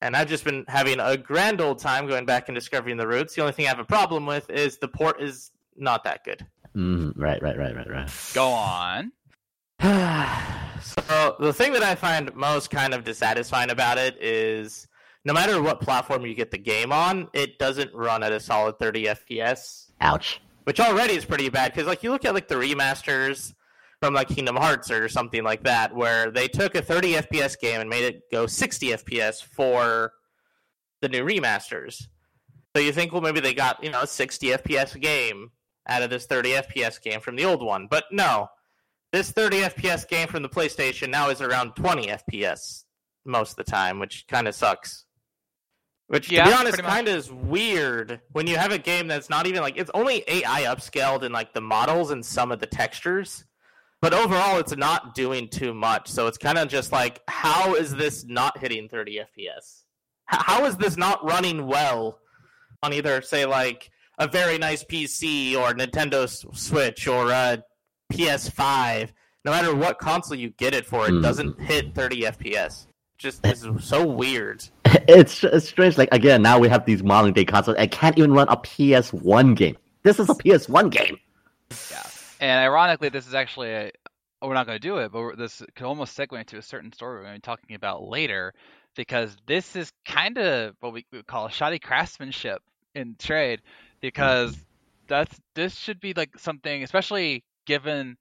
And 0.00 0.16
I've 0.16 0.28
just 0.28 0.44
been 0.44 0.64
having 0.68 1.00
a 1.00 1.16
grand 1.16 1.60
old 1.60 1.78
time 1.78 2.06
going 2.06 2.24
back 2.24 2.48
and 2.48 2.54
discovering 2.54 2.96
the 2.96 3.06
roots. 3.06 3.34
The 3.34 3.40
only 3.40 3.52
thing 3.52 3.66
I 3.66 3.68
have 3.68 3.78
a 3.78 3.84
problem 3.84 4.26
with 4.26 4.48
is 4.50 4.78
the 4.78 4.88
port 4.88 5.20
is 5.20 5.50
not 5.76 6.04
that 6.04 6.24
good. 6.24 6.46
Mm, 6.76 7.12
right, 7.16 7.42
right, 7.42 7.56
right, 7.56 7.74
right, 7.74 7.90
right. 7.90 8.30
Go 8.32 8.48
on. 8.48 9.12
so 9.80 11.36
the 11.40 11.52
thing 11.52 11.72
that 11.72 11.82
I 11.82 11.94
find 11.94 12.34
most 12.34 12.70
kind 12.70 12.94
of 12.94 13.04
dissatisfying 13.04 13.70
about 13.70 13.98
it 13.98 14.16
is 14.22 14.86
no 15.24 15.32
matter 15.32 15.60
what 15.60 15.80
platform 15.80 16.26
you 16.26 16.34
get 16.34 16.50
the 16.50 16.58
game 16.58 16.92
on, 16.92 17.28
it 17.32 17.58
doesn't 17.58 17.92
run 17.92 18.22
at 18.22 18.32
a 18.32 18.40
solid 18.40 18.78
30 18.78 19.06
FPS, 19.06 19.90
Ouch. 20.00 20.40
which 20.64 20.78
already 20.78 21.14
is 21.14 21.24
pretty 21.24 21.48
bad 21.48 21.72
because 21.72 21.86
like 21.86 22.02
you 22.02 22.10
look 22.10 22.24
at 22.24 22.34
like 22.34 22.48
the 22.48 22.54
remasters 22.54 23.54
from 24.02 24.14
like 24.14 24.26
Kingdom 24.26 24.56
Hearts 24.56 24.90
or 24.90 25.08
something 25.08 25.44
like 25.44 25.62
that 25.62 25.94
where 25.94 26.32
they 26.32 26.48
took 26.48 26.74
a 26.74 26.82
30 26.82 27.12
FPS 27.14 27.56
game 27.56 27.80
and 27.80 27.88
made 27.88 28.02
it 28.02 28.22
go 28.32 28.48
60 28.48 28.88
FPS 28.88 29.40
for 29.40 30.12
the 31.00 31.08
new 31.08 31.24
remasters. 31.24 32.08
So 32.74 32.82
you 32.82 32.90
think 32.90 33.12
well 33.12 33.22
maybe 33.22 33.38
they 33.38 33.54
got, 33.54 33.82
you 33.84 33.92
know, 33.92 34.00
a 34.00 34.06
60 34.08 34.48
FPS 34.48 35.00
game 35.00 35.52
out 35.88 36.02
of 36.02 36.10
this 36.10 36.26
30 36.26 36.50
FPS 36.50 37.00
game 37.00 37.20
from 37.20 37.36
the 37.36 37.44
old 37.44 37.62
one. 37.62 37.86
But 37.88 38.06
no, 38.10 38.48
this 39.12 39.30
30 39.30 39.60
FPS 39.60 40.08
game 40.08 40.26
from 40.26 40.42
the 40.42 40.48
PlayStation 40.48 41.08
now 41.08 41.28
is 41.28 41.40
around 41.40 41.76
20 41.76 42.08
FPS 42.08 42.82
most 43.24 43.50
of 43.50 43.64
the 43.64 43.70
time, 43.70 44.00
which 44.00 44.24
kind 44.26 44.48
of 44.48 44.56
sucks. 44.56 45.04
Which, 46.08 46.28
Yeah, 46.28 46.42
to 46.42 46.50
be 46.50 46.56
honest, 46.56 46.78
kind 46.82 47.06
of 47.06 47.14
is 47.14 47.30
weird 47.30 48.20
when 48.32 48.48
you 48.48 48.56
have 48.56 48.72
a 48.72 48.78
game 48.78 49.06
that's 49.06 49.30
not 49.30 49.46
even 49.46 49.62
like 49.62 49.76
it's 49.76 49.92
only 49.94 50.24
AI 50.26 50.64
upscaled 50.64 51.22
in 51.22 51.30
like 51.30 51.54
the 51.54 51.60
models 51.60 52.10
and 52.10 52.26
some 52.26 52.50
of 52.50 52.58
the 52.58 52.66
textures, 52.66 53.44
but 54.02 54.12
overall 54.12 54.58
it's 54.58 54.76
not 54.76 55.14
doing 55.14 55.48
too 55.48 55.72
much. 55.72 56.08
So 56.10 56.26
it's 56.26 56.36
kind 56.36 56.58
of 56.58 56.68
just 56.68 56.92
like, 56.92 57.22
how 57.28 57.74
is 57.76 57.94
this 57.94 58.24
not 58.26 58.58
hitting 58.58 58.88
30 58.90 59.20
FPS? 59.38 59.84
How 60.26 60.66
is 60.66 60.76
this 60.76 60.96
not 60.98 61.24
running 61.24 61.66
well 61.66 62.18
on 62.82 62.92
either, 62.92 63.22
say, 63.22 63.46
like 63.46 63.90
a 64.18 64.26
very 64.28 64.58
nice 64.58 64.84
PC 64.84 65.56
or 65.56 65.72
Nintendo 65.72 66.28
Switch 66.54 67.06
or 67.08 67.30
a 67.30 67.62
PS5? 68.12 69.08
No 69.44 69.50
matter 69.50 69.74
what 69.74 69.98
console 69.98 70.36
you 70.36 70.50
get 70.50 70.74
it 70.74 70.86
for, 70.86 71.06
it 71.06 71.10
Hmm. 71.12 71.22
doesn't 71.22 71.60
hit 71.60 71.94
30 71.94 72.22
FPS. 72.22 72.86
Just 73.18 73.42
this 73.42 73.64
is 73.64 73.84
so 73.84 74.06
weird. 74.06 74.64
It's, 75.08 75.42
it's 75.42 75.68
strange. 75.68 75.96
Like 75.98 76.10
again, 76.12 76.42
now 76.42 76.58
we 76.58 76.68
have 76.68 76.84
these 76.84 77.02
modern 77.02 77.32
day 77.32 77.44
consoles. 77.46 77.76
I 77.78 77.86
can't 77.86 78.16
even 78.18 78.32
run 78.32 78.46
a 78.48 78.56
PS1 78.58 79.56
game. 79.56 79.76
This 80.02 80.20
is 80.20 80.28
a 80.28 80.34
PS1 80.34 80.90
game. 80.90 81.18
Yeah. 81.90 82.02
And 82.42 82.50
ironically, 82.58 83.08
this 83.08 83.26
is 83.28 83.34
actually 83.34 83.70
a. 83.70 83.92
oh, 84.42 84.48
We're 84.48 84.54
not 84.54 84.66
going 84.66 84.76
to 84.80 84.86
do 84.88 84.98
it, 84.98 85.12
but 85.12 85.38
this 85.38 85.62
could 85.76 85.86
almost 85.86 86.18
segue 86.18 86.38
into 86.38 86.58
a 86.58 86.62
certain 86.62 86.92
story 86.92 87.14
we're 87.18 87.22
going 87.22 87.34
to 87.34 87.38
be 87.38 87.40
talking 87.40 87.76
about 87.76 88.02
later, 88.02 88.52
because 88.96 89.36
this 89.46 89.76
is 89.76 89.92
kind 90.04 90.36
of 90.38 90.74
what 90.80 90.92
we 90.92 91.06
would 91.12 91.26
call 91.26 91.48
shoddy 91.48 91.78
craftsmanship 91.78 92.60
in 92.96 93.14
trade, 93.16 93.62
because 94.00 94.56
that's 95.06 95.38
this 95.54 95.76
should 95.76 96.00
be 96.00 96.14
like 96.14 96.36
something, 96.36 96.82
especially 96.82 97.44
given. 97.64 98.16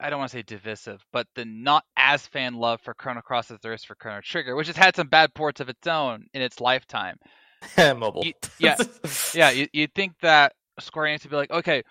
I 0.00 0.10
don't 0.10 0.20
want 0.20 0.30
to 0.30 0.36
say 0.38 0.42
divisive, 0.42 1.04
but 1.12 1.26
the 1.34 1.44
not 1.44 1.82
as 1.96 2.24
fan 2.28 2.54
love 2.54 2.80
for 2.82 2.94
Chrono 2.94 3.20
Cross 3.20 3.50
as 3.50 3.58
there 3.60 3.72
is 3.72 3.82
for 3.82 3.96
Chrono 3.96 4.20
Trigger, 4.22 4.54
which 4.54 4.68
has 4.68 4.76
had 4.76 4.94
some 4.94 5.08
bad 5.08 5.34
ports 5.34 5.60
of 5.60 5.68
its 5.68 5.88
own 5.88 6.26
in 6.32 6.40
its 6.42 6.60
lifetime. 6.60 7.16
Mobile. 7.76 8.24
You- 8.24 8.34
yeah, 8.60 8.76
yeah, 9.34 9.50
you, 9.50 9.66
you'd 9.72 9.92
think 9.96 10.12
that 10.22 10.52
Square 10.78 11.06
Enix 11.06 11.24
would 11.24 11.30
be 11.30 11.36
like, 11.36 11.50
okay, 11.50 11.82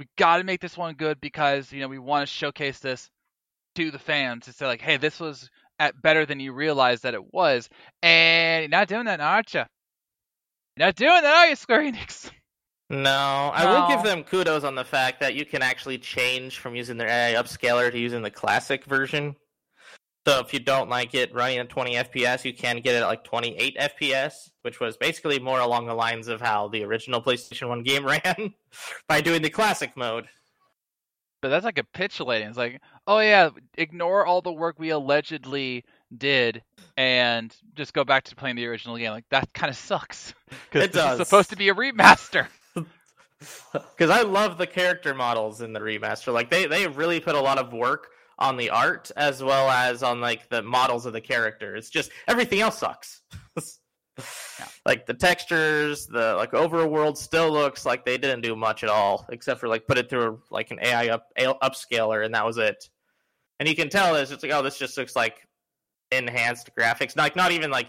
we 0.00 0.06
got 0.16 0.38
to 0.38 0.44
make 0.44 0.60
this 0.60 0.78
one 0.78 0.94
good 0.94 1.20
because 1.20 1.70
you 1.70 1.80
know 1.80 1.88
we 1.88 1.98
want 1.98 2.26
to 2.26 2.34
showcase 2.34 2.78
this 2.78 3.10
to 3.76 3.90
the 3.90 3.98
fans 3.98 4.46
to 4.46 4.52
say 4.52 4.66
like, 4.66 4.80
hey, 4.80 4.96
this 4.96 5.20
was 5.20 5.50
at 5.78 6.00
better 6.00 6.24
than 6.24 6.40
you 6.40 6.52
realized 6.52 7.02
that 7.04 7.14
it 7.14 7.32
was, 7.32 7.68
and 8.02 8.62
you're 8.62 8.68
not 8.70 8.88
doing 8.88 9.04
that, 9.04 9.18
now, 9.18 9.28
aren't 9.28 9.52
you? 9.52 9.62
You're 10.76 10.86
not 10.86 10.96
doing 10.96 11.22
that, 11.22 11.36
are 11.36 11.48
you, 11.48 11.54
Square 11.54 11.82
Enix? 11.82 12.30
No, 12.88 13.52
I 13.54 13.66
will 13.66 13.88
give 13.88 14.02
them 14.02 14.24
kudos 14.24 14.64
on 14.64 14.74
the 14.74 14.84
fact 14.84 15.20
that 15.20 15.34
you 15.34 15.44
can 15.44 15.62
actually 15.62 15.98
change 15.98 16.58
from 16.58 16.74
using 16.74 16.96
their 16.96 17.08
AI 17.08 17.40
upscaler 17.40 17.92
to 17.92 17.98
using 17.98 18.22
the 18.22 18.30
classic 18.30 18.84
version. 18.84 19.36
So 20.26 20.38
if 20.40 20.52
you 20.52 20.60
don't 20.60 20.90
like 20.90 21.14
it 21.14 21.34
running 21.34 21.58
at 21.58 21.70
20 21.70 21.94
FPS, 21.94 22.44
you 22.44 22.52
can 22.52 22.80
get 22.80 22.94
it 22.94 22.98
at 23.02 23.06
like 23.06 23.24
28 23.24 23.76
FPS, 23.78 24.50
which 24.62 24.78
was 24.78 24.96
basically 24.98 25.38
more 25.38 25.60
along 25.60 25.86
the 25.86 25.94
lines 25.94 26.28
of 26.28 26.40
how 26.42 26.68
the 26.68 26.84
original 26.84 27.22
PlayStation 27.22 27.68
1 27.68 27.82
game 27.82 28.04
ran 28.24 28.54
by 29.08 29.20
doing 29.22 29.40
the 29.42 29.48
classic 29.50 29.96
mode. 29.96 30.26
But 31.40 31.48
that's 31.48 31.64
like 31.64 31.76
capitulating. 31.76 32.48
It's 32.48 32.58
like, 32.58 32.82
oh 33.06 33.20
yeah, 33.20 33.48
ignore 33.78 34.26
all 34.26 34.42
the 34.42 34.52
work 34.52 34.78
we 34.78 34.90
allegedly 34.90 35.84
did 36.14 36.62
and 36.98 37.56
just 37.74 37.94
go 37.94 38.04
back 38.04 38.24
to 38.24 38.36
playing 38.36 38.56
the 38.56 38.66
original 38.66 38.98
game. 38.98 39.12
Like 39.12 39.24
that 39.30 39.50
kind 39.54 39.70
of 39.70 39.76
sucks 39.76 40.34
because 40.70 40.84
It 40.84 40.92
this 40.92 41.02
does. 41.02 41.20
is 41.20 41.26
supposed 41.28 41.48
to 41.50 41.56
be 41.56 41.68
a 41.70 41.74
remaster. 41.74 42.46
Because 43.72 44.10
I 44.10 44.20
love 44.20 44.58
the 44.58 44.66
character 44.66 45.14
models 45.14 45.62
in 45.62 45.72
the 45.72 45.80
remaster. 45.80 46.30
Like 46.30 46.50
they, 46.50 46.66
they 46.66 46.86
really 46.86 47.20
put 47.20 47.34
a 47.34 47.40
lot 47.40 47.56
of 47.56 47.72
work 47.72 48.08
on 48.40 48.56
the 48.56 48.70
art 48.70 49.10
as 49.16 49.42
well 49.42 49.68
as 49.68 50.02
on 50.02 50.20
like 50.20 50.48
the 50.48 50.62
models 50.62 51.04
of 51.06 51.12
the 51.12 51.20
characters. 51.20 51.90
Just 51.90 52.10
everything 52.28 52.60
else 52.60 52.78
sucks. 52.78 53.22
Like 54.84 55.06
the 55.06 55.14
textures, 55.14 56.06
the 56.06 56.34
like 56.34 56.52
overworld 56.52 57.16
still 57.16 57.50
looks 57.50 57.86
like 57.86 58.04
they 58.04 58.18
didn't 58.18 58.42
do 58.42 58.54
much 58.54 58.82
at 58.84 58.90
all, 58.90 59.24
except 59.30 59.60
for 59.60 59.68
like 59.68 59.86
put 59.86 59.96
it 59.96 60.10
through 60.10 60.42
like 60.50 60.70
an 60.70 60.78
AI 60.82 61.08
up 61.08 61.26
a- 61.38 61.54
upscaler, 61.62 62.22
and 62.24 62.34
that 62.34 62.44
was 62.44 62.58
it. 62.58 62.84
And 63.58 63.68
you 63.68 63.74
can 63.74 63.88
tell 63.88 64.16
it's 64.16 64.30
just 64.30 64.42
like, 64.42 64.52
oh, 64.52 64.62
this 64.62 64.78
just 64.78 64.98
looks 64.98 65.16
like 65.16 65.46
enhanced 66.12 66.70
graphics, 66.78 67.16
like 67.16 67.34
not 67.36 67.52
even 67.52 67.70
like 67.70 67.88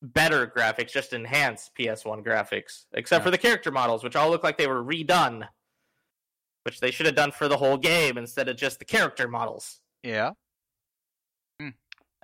better 0.00 0.46
graphics, 0.46 0.92
just 0.92 1.12
enhanced 1.12 1.72
PS1 1.78 2.24
graphics, 2.24 2.84
except 2.94 3.20
Yeah. 3.20 3.24
for 3.24 3.30
the 3.30 3.38
character 3.38 3.70
models, 3.70 4.02
which 4.02 4.16
all 4.16 4.30
look 4.30 4.44
like 4.44 4.56
they 4.56 4.66
were 4.68 4.82
redone, 4.82 5.46
which 6.64 6.80
they 6.80 6.90
should 6.90 7.06
have 7.06 7.14
done 7.14 7.30
for 7.30 7.48
the 7.48 7.56
whole 7.56 7.76
game 7.76 8.18
instead 8.18 8.48
of 8.48 8.56
just 8.56 8.78
the 8.78 8.84
character 8.84 9.28
models. 9.28 9.80
Yeah. 10.02 10.32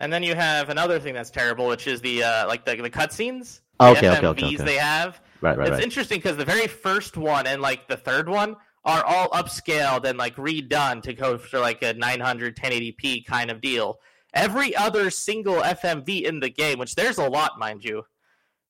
And 0.00 0.11
then 0.11 0.23
you 0.23 0.35
have 0.35 0.70
another 0.70 0.99
thing 0.99 1.12
that's 1.12 1.30
terrible, 1.30 1.66
which 1.66 1.87
is 1.87 2.00
the 2.00 2.25
uh, 2.25 2.49
like 2.49 2.64
the 2.64 2.75
the 2.75 2.88
cutscenes, 2.88 3.61
Okay, 3.80 4.00
the 4.00 4.18
okay, 4.18 4.26
okay, 4.26 4.42
FMVs 4.42 4.54
okay. 4.54 4.64
they 4.64 4.76
have. 4.76 5.20
Right, 5.42 5.56
right, 5.56 5.68
it's 5.68 5.75
right. 5.76 5.82
interesting 5.82 6.18
because 6.18 6.37
the 6.37 6.44
very 6.44 6.66
first 6.66 7.16
one 7.16 7.47
and 7.47 7.61
like 7.61 7.87
the 7.87 7.97
third 7.97 8.28
one 8.28 8.56
are 8.85 9.04
all 9.04 9.28
upscaled 9.30 10.04
and 10.04 10.18
like 10.18 10.37
redone 10.37 11.02
to 11.02 11.12
go 11.12 11.37
for 11.38 11.61
like 11.61 11.82
a 11.82 11.92
900 11.94 12.56
1080p 12.56 13.26
kind 13.26 13.50
of 13.50 13.61
deal. 13.61 14.00
Every 14.32 14.75
other 14.76 15.11
single 15.11 15.61
FMV 15.61 16.23
in 16.23 16.40
the 16.40 16.49
game, 16.50 16.78
which 16.78 16.94
there's 16.94 17.18
a 17.18 17.28
lot, 17.28 17.59
mind 17.59 17.85
you, 17.85 18.04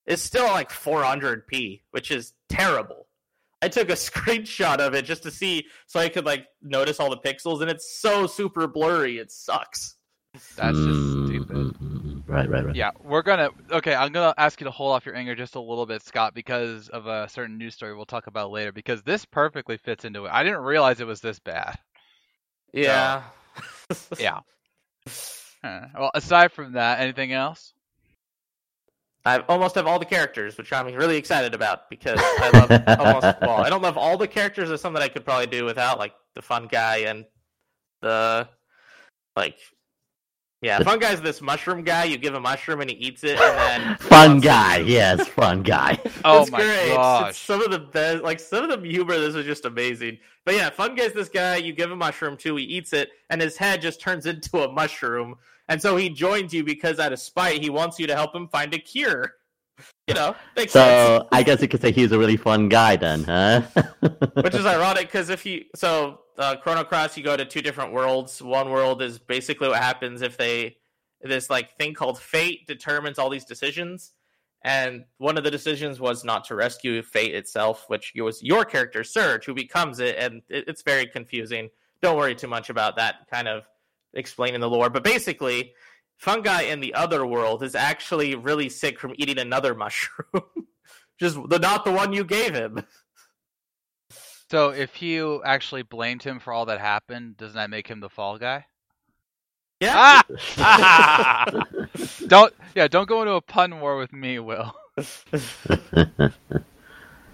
is 0.06 0.22
still 0.22 0.46
like 0.46 0.70
400p, 0.70 1.82
which 1.90 2.10
is 2.10 2.32
terrible. 2.48 3.06
I 3.62 3.68
took 3.68 3.90
a 3.90 3.92
screenshot 4.08 4.78
of 4.78 4.94
it 4.94 5.04
just 5.04 5.22
to 5.24 5.30
see 5.30 5.66
so 5.86 6.00
I 6.00 6.08
could 6.08 6.24
like 6.24 6.46
notice 6.62 7.00
all 7.00 7.10
the 7.10 7.18
pixels, 7.18 7.60
and 7.60 7.70
it's 7.70 8.00
so 8.00 8.26
super 8.26 8.66
blurry. 8.66 9.18
It 9.18 9.30
sucks. 9.30 9.96
That's 10.56 10.78
just 10.78 10.88
Mm, 10.88 11.26
stupid. 11.28 12.24
Right, 12.28 12.48
right, 12.48 12.64
right. 12.64 12.76
Yeah, 12.76 12.90
we're 13.02 13.22
gonna. 13.22 13.50
Okay, 13.72 13.94
I'm 13.94 14.12
gonna 14.12 14.32
ask 14.38 14.60
you 14.60 14.64
to 14.66 14.70
hold 14.70 14.92
off 14.92 15.04
your 15.04 15.16
anger 15.16 15.34
just 15.34 15.56
a 15.56 15.60
little 15.60 15.86
bit, 15.86 16.02
Scott, 16.02 16.34
because 16.34 16.88
of 16.88 17.06
a 17.06 17.28
certain 17.28 17.58
news 17.58 17.74
story 17.74 17.94
we'll 17.96 18.04
talk 18.06 18.28
about 18.28 18.52
later. 18.52 18.70
Because 18.70 19.02
this 19.02 19.24
perfectly 19.24 19.76
fits 19.76 20.04
into 20.04 20.26
it. 20.26 20.30
I 20.32 20.44
didn't 20.44 20.60
realize 20.60 21.00
it 21.00 21.06
was 21.06 21.20
this 21.20 21.40
bad. 21.40 21.76
Yeah. 22.72 23.24
Yeah. 24.18 24.40
Well, 25.62 26.10
aside 26.14 26.52
from 26.52 26.72
that, 26.72 27.00
anything 27.00 27.32
else? 27.34 27.74
I 29.24 29.38
almost 29.40 29.74
have 29.74 29.86
all 29.86 29.98
the 29.98 30.04
characters, 30.06 30.56
which 30.56 30.72
I'm 30.72 30.86
really 30.94 31.16
excited 31.16 31.54
about 31.54 31.90
because 31.90 32.18
I 32.22 32.50
love 32.54 32.98
almost 33.00 33.40
well, 33.42 33.62
I 33.62 33.68
don't 33.68 33.82
love 33.82 33.98
all 33.98 34.16
the 34.16 34.28
characters. 34.28 34.68
There's 34.68 34.80
some 34.80 34.94
that 34.94 35.02
I 35.02 35.08
could 35.08 35.24
probably 35.24 35.46
do 35.46 35.64
without, 35.64 35.98
like 35.98 36.14
the 36.34 36.42
fun 36.42 36.68
guy 36.70 36.98
and 36.98 37.24
the 38.00 38.48
like 39.36 39.56
yeah, 40.62 40.78
The- 40.78 40.84
fun 40.84 40.98
guy's 40.98 41.20
this 41.22 41.40
mushroom 41.40 41.84
guy. 41.84 42.04
You 42.04 42.18
give 42.18 42.34
a 42.34 42.40
mushroom 42.40 42.80
and 42.82 42.90
he 42.90 42.96
eats 42.96 43.24
it, 43.24 43.38
and 43.40 43.82
then 43.82 43.96
Fun 44.00 44.40
guy, 44.40 44.78
yes, 44.78 45.26
fun 45.28 45.62
guy. 45.62 45.98
Oh 46.24 46.42
it's 46.42 46.50
my 46.50 46.58
great. 46.58 46.70
It's- 46.82 46.96
gosh! 46.96 47.30
It's 47.30 47.38
some 47.38 47.62
of 47.62 47.70
the 47.70 47.78
best, 47.78 48.22
like 48.22 48.38
some 48.40 48.68
of 48.70 48.82
the 48.82 48.86
humor. 48.88 49.18
This 49.18 49.34
is 49.34 49.46
just 49.46 49.64
amazing. 49.64 50.18
But 50.44 50.56
yeah, 50.56 50.68
fun 50.70 50.94
guy's 50.94 51.12
this 51.14 51.28
guy. 51.30 51.56
You 51.56 51.72
give 51.72 51.90
a 51.90 51.96
mushroom 51.96 52.36
to, 52.38 52.56
he 52.56 52.64
eats 52.64 52.92
it, 52.92 53.10
and 53.30 53.40
his 53.40 53.56
head 53.56 53.80
just 53.80 54.00
turns 54.02 54.26
into 54.26 54.62
a 54.62 54.70
mushroom, 54.70 55.36
and 55.70 55.80
so 55.80 55.96
he 55.96 56.10
joins 56.10 56.52
you 56.52 56.64
because 56.64 56.98
out 56.98 57.12
of 57.12 57.20
spite, 57.20 57.62
he 57.62 57.70
wants 57.70 58.00
you 58.00 58.08
to 58.08 58.14
help 58.16 58.34
him 58.34 58.48
find 58.48 58.74
a 58.74 58.78
cure. 58.78 59.36
You 60.08 60.14
know, 60.14 60.34
makes 60.56 60.72
sense. 60.72 61.22
So 61.22 61.28
I 61.30 61.44
guess 61.44 61.62
you 61.62 61.68
could 61.68 61.80
say 61.80 61.92
he's 61.92 62.10
a 62.10 62.18
really 62.18 62.36
fun 62.36 62.68
guy 62.68 62.96
then, 62.96 63.22
huh? 63.22 63.62
Which 64.42 64.54
is 64.54 64.66
ironic 64.66 65.06
because 65.06 65.30
if 65.30 65.46
you 65.46 65.66
so 65.76 66.22
uh, 66.36 66.56
Chrono 66.56 66.82
Cross, 66.82 67.16
you 67.16 67.22
go 67.22 67.36
to 67.36 67.44
two 67.44 67.62
different 67.62 67.92
worlds. 67.92 68.42
One 68.42 68.70
world 68.70 69.00
is 69.00 69.20
basically 69.20 69.68
what 69.68 69.80
happens 69.80 70.22
if 70.22 70.36
they 70.36 70.76
this 71.22 71.48
like 71.48 71.78
thing 71.78 71.94
called 71.94 72.18
fate 72.18 72.66
determines 72.66 73.18
all 73.18 73.30
these 73.30 73.44
decisions, 73.44 74.12
and 74.62 75.04
one 75.18 75.38
of 75.38 75.44
the 75.44 75.52
decisions 75.52 76.00
was 76.00 76.24
not 76.24 76.44
to 76.46 76.56
rescue 76.56 77.00
fate 77.00 77.34
itself, 77.36 77.84
which 77.86 78.12
was 78.16 78.42
your 78.42 78.64
character 78.64 79.04
Serge, 79.04 79.46
who 79.46 79.54
becomes 79.54 80.00
it, 80.00 80.16
and 80.18 80.42
it, 80.48 80.64
it's 80.66 80.82
very 80.82 81.06
confusing. 81.06 81.70
Don't 82.02 82.16
worry 82.16 82.34
too 82.34 82.48
much 82.48 82.70
about 82.70 82.96
that 82.96 83.28
kind 83.30 83.46
of 83.46 83.62
explaining 84.14 84.60
the 84.60 84.70
lore, 84.70 84.90
but 84.90 85.04
basically. 85.04 85.74
Fungi 86.18 86.64
in 86.64 86.80
the 86.80 86.92
other 86.92 87.24
world 87.24 87.62
is 87.62 87.74
actually 87.74 88.34
really 88.34 88.68
sick 88.68 89.00
from 89.00 89.14
eating 89.16 89.38
another 89.38 89.74
mushroom. 89.74 90.42
Just 91.18 91.38
the 91.48 91.58
not 91.58 91.86
the 91.86 91.92
one 91.92 92.12
you 92.12 92.24
gave 92.24 92.54
him. 92.54 92.84
So 94.50 94.70
if 94.70 95.00
you 95.00 95.42
actually 95.44 95.82
blamed 95.82 96.22
him 96.22 96.40
for 96.40 96.52
all 96.52 96.66
that 96.66 96.80
happened, 96.80 97.36
doesn't 97.36 97.54
that 97.54 97.70
make 97.70 97.86
him 97.86 98.00
the 98.00 98.10
fall 98.10 98.36
guy? 98.36 98.66
Yeah. 99.80 100.22
Ah! 100.58 101.54
don't 102.26 102.52
yeah, 102.74 102.88
don't 102.88 103.08
go 103.08 103.22
into 103.22 103.34
a 103.34 103.40
pun 103.40 103.80
war 103.80 103.96
with 103.96 104.12
me, 104.12 104.38
Will. 104.38 104.74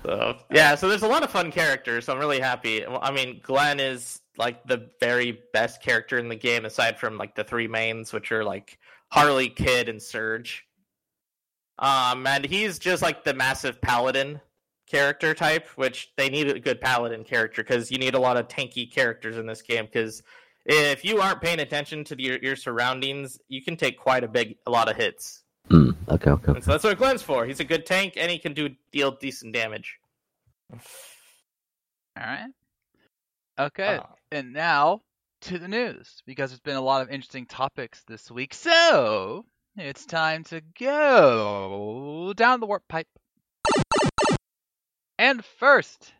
So 0.07 0.37
yeah, 0.53 0.77
so 0.77 0.89
there's 0.89 1.03
a 1.03 1.09
lot 1.09 1.25
of 1.25 1.31
fun 1.31 1.51
characters. 1.51 2.05
So 2.05 2.13
I'm 2.13 2.21
really 2.21 2.39
happy. 2.39 2.87
I 2.87 3.11
mean, 3.11 3.41
Glenn 3.43 3.81
is 3.81 4.21
like 4.39 4.65
the 4.65 4.89
very 5.01 5.41
best 5.53 5.83
character 5.83 6.17
in 6.17 6.29
the 6.29 6.37
game, 6.37 6.65
aside 6.65 7.01
from 7.01 7.19
like 7.19 7.35
the 7.35 7.43
three 7.43 7.67
mains, 7.67 8.13
which 8.13 8.31
are 8.31 8.45
like 8.45 8.79
Harle, 9.11 9.49
Kid, 9.49 9.89
and 9.89 10.01
Serge. 10.01 10.65
Um, 11.81 12.25
and 12.25 12.45
he's 12.45 12.79
just 12.79 13.03
like 13.03 13.25
the 13.25 13.35
massive 13.35 13.81
paladin 13.81 14.41
character 14.87 15.35
type, 15.35 15.67
which 15.75 16.13
they 16.17 16.29
need 16.29 16.49
a 16.49 16.61
good 16.61 16.81
paladin 16.81 17.25
character 17.25 17.65
because 17.65 17.91
you 17.91 17.99
need 17.99 18.15
a 18.15 18.21
lot 18.21 18.37
of 18.37 18.47
tanky 18.47 18.89
characters 18.89 19.37
in 19.37 19.47
this 19.47 19.61
game. 19.61 19.87
Because 19.87 20.23
if 20.65 21.05
you 21.05 21.21
aren't 21.21 21.43
paying 21.43 21.59
attention 21.59 22.05
to 22.05 22.15
the, 22.15 22.23
your, 22.23 22.39
your 22.39 22.57
surroundings, 22.57 23.41
you 23.49 23.61
can 23.61 23.77
take 23.77 23.99
quite 23.99 24.23
a 24.23 24.29
big, 24.29 24.57
a 24.67 24.71
lot 24.71 24.89
of 24.89 24.97
hits. 24.97 25.43
Hmm, 25.69 25.91
okay, 26.09 26.31
okay. 26.31 26.53
And 26.53 26.65
so 26.65 26.71
that's 26.73 26.85
what 26.85 26.97
Glenn's 26.99 27.23
for. 27.23 27.45
He's 27.45 27.61
a 27.61 27.65
good 27.65 27.87
tank, 27.87 28.15
and 28.17 28.31
he 28.31 28.39
can 28.39 28.55
do 28.55 28.71
deal 28.93 29.11
decent 29.13 29.53
damage. 29.53 29.99
All 30.73 30.79
right. 32.17 32.51
Okay, 33.59 33.97
Uh, 33.97 34.03
and 34.33 34.53
now 34.53 35.01
to 35.43 35.59
the 35.59 35.69
news 35.69 36.23
because 36.27 36.51
there's 36.51 36.61
been 36.61 36.77
a 36.77 36.81
lot 36.81 37.03
of 37.03 37.11
interesting 37.11 37.47
topics 37.47 38.03
this 38.07 38.31
week. 38.31 38.53
So 38.55 39.45
it's 39.77 40.05
time 40.07 40.45
to 40.45 40.61
go 40.79 42.33
down 42.37 42.61
the 42.61 42.67
warp 42.67 42.83
pipe. 42.89 43.09
And 45.19 45.45
first, 45.59 46.13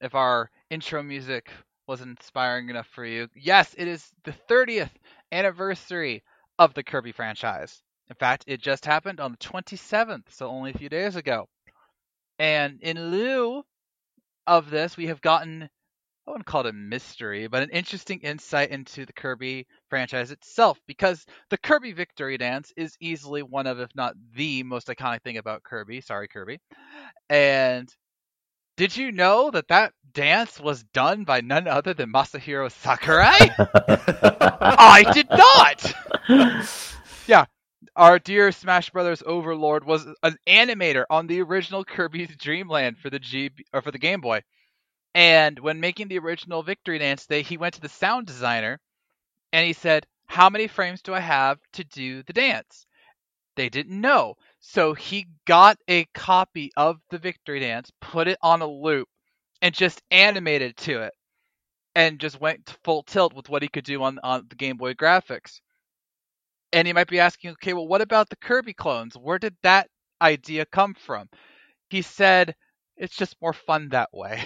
if 0.00 0.14
our 0.14 0.50
intro 0.70 1.02
music 1.02 1.50
wasn't 1.86 2.18
inspiring 2.18 2.70
enough 2.70 2.86
for 2.86 3.04
you, 3.04 3.28
yes, 3.34 3.74
it 3.76 3.86
is 3.86 4.10
the 4.24 4.32
30th 4.48 4.90
anniversary 5.32 6.22
of 6.58 6.72
the 6.74 6.82
Kirby 6.82 7.12
franchise. 7.12 7.82
In 8.10 8.16
fact, 8.16 8.44
it 8.48 8.60
just 8.60 8.84
happened 8.84 9.20
on 9.20 9.30
the 9.32 9.38
27th, 9.38 10.24
so 10.30 10.48
only 10.48 10.72
a 10.72 10.78
few 10.78 10.88
days 10.88 11.16
ago. 11.16 11.48
And 12.40 12.80
in 12.82 13.10
lieu 13.10 13.62
of 14.46 14.68
this, 14.68 14.96
we 14.96 15.06
have 15.06 15.20
gotten 15.20 15.70
I 16.26 16.32
wouldn't 16.32 16.46
call 16.46 16.66
it 16.66 16.70
a 16.70 16.72
mystery, 16.72 17.48
but 17.48 17.62
an 17.62 17.70
interesting 17.70 18.20
insight 18.20 18.70
into 18.70 19.04
the 19.06 19.12
Kirby 19.12 19.66
franchise 19.88 20.30
itself, 20.30 20.78
because 20.86 21.24
the 21.48 21.58
Kirby 21.58 21.92
Victory 21.92 22.36
Dance 22.38 22.72
is 22.76 22.96
easily 23.00 23.42
one 23.42 23.66
of, 23.66 23.80
if 23.80 23.90
not 23.96 24.14
the 24.36 24.62
most 24.62 24.88
iconic 24.88 25.22
thing 25.22 25.38
about 25.38 25.64
Kirby. 25.64 26.00
Sorry, 26.02 26.28
Kirby. 26.28 26.60
And 27.28 27.88
did 28.76 28.96
you 28.96 29.10
know 29.12 29.50
that 29.50 29.68
that 29.68 29.92
dance 30.12 30.60
was 30.60 30.84
done 30.94 31.24
by 31.24 31.40
none 31.40 31.66
other 31.66 31.94
than 31.94 32.12
Masahiro 32.12 32.70
Sakurai? 32.70 33.50
I 33.58 35.10
did 35.12 35.28
not. 35.30 35.92
Our 37.96 38.18
dear 38.18 38.52
Smash 38.52 38.90
Brothers 38.90 39.22
overlord 39.24 39.84
was 39.84 40.06
an 40.22 40.36
animator 40.46 41.04
on 41.08 41.26
the 41.26 41.40
original 41.40 41.84
Kirby's 41.84 42.36
Dream 42.36 42.68
Land 42.68 42.98
for 42.98 43.08
the 43.08 43.18
G 43.18 43.50
or 43.72 43.80
for 43.80 43.90
the 43.90 43.98
Game 43.98 44.20
Boy. 44.20 44.42
And 45.14 45.58
when 45.58 45.80
making 45.80 46.08
the 46.08 46.18
original 46.18 46.62
Victory 46.62 46.98
Dance, 46.98 47.26
they 47.26 47.42
he 47.42 47.56
went 47.56 47.74
to 47.74 47.80
the 47.80 47.88
sound 47.88 48.26
designer 48.26 48.80
and 49.52 49.66
he 49.66 49.72
said, 49.72 50.06
"How 50.26 50.50
many 50.50 50.66
frames 50.68 51.02
do 51.02 51.14
I 51.14 51.20
have 51.20 51.58
to 51.72 51.84
do 51.84 52.22
the 52.22 52.32
dance?" 52.34 52.86
They 53.56 53.68
didn't 53.68 54.00
know. 54.00 54.36
So 54.60 54.94
he 54.94 55.28
got 55.46 55.78
a 55.88 56.04
copy 56.14 56.70
of 56.76 57.00
the 57.10 57.18
Victory 57.18 57.60
Dance, 57.60 57.90
put 58.00 58.28
it 58.28 58.38
on 58.42 58.62
a 58.62 58.66
loop, 58.66 59.08
and 59.62 59.74
just 59.74 60.02
animated 60.10 60.76
to 60.78 61.02
it. 61.02 61.14
And 61.94 62.20
just 62.20 62.40
went 62.40 62.76
full 62.84 63.02
tilt 63.02 63.32
with 63.32 63.48
what 63.48 63.62
he 63.62 63.68
could 63.68 63.84
do 63.84 64.02
on, 64.02 64.18
on 64.22 64.46
the 64.48 64.56
Game 64.56 64.76
Boy 64.76 64.94
graphics. 64.94 65.60
And 66.72 66.86
you 66.86 66.94
might 66.94 67.08
be 67.08 67.20
asking, 67.20 67.50
okay, 67.52 67.72
well, 67.74 67.88
what 67.88 68.00
about 68.00 68.28
the 68.30 68.36
Kirby 68.36 68.74
clones? 68.74 69.14
Where 69.16 69.38
did 69.38 69.56
that 69.62 69.88
idea 70.22 70.64
come 70.66 70.94
from? 70.94 71.28
He 71.88 72.02
said, 72.02 72.54
it's 72.96 73.16
just 73.16 73.36
more 73.42 73.52
fun 73.52 73.88
that 73.90 74.10
way. 74.12 74.42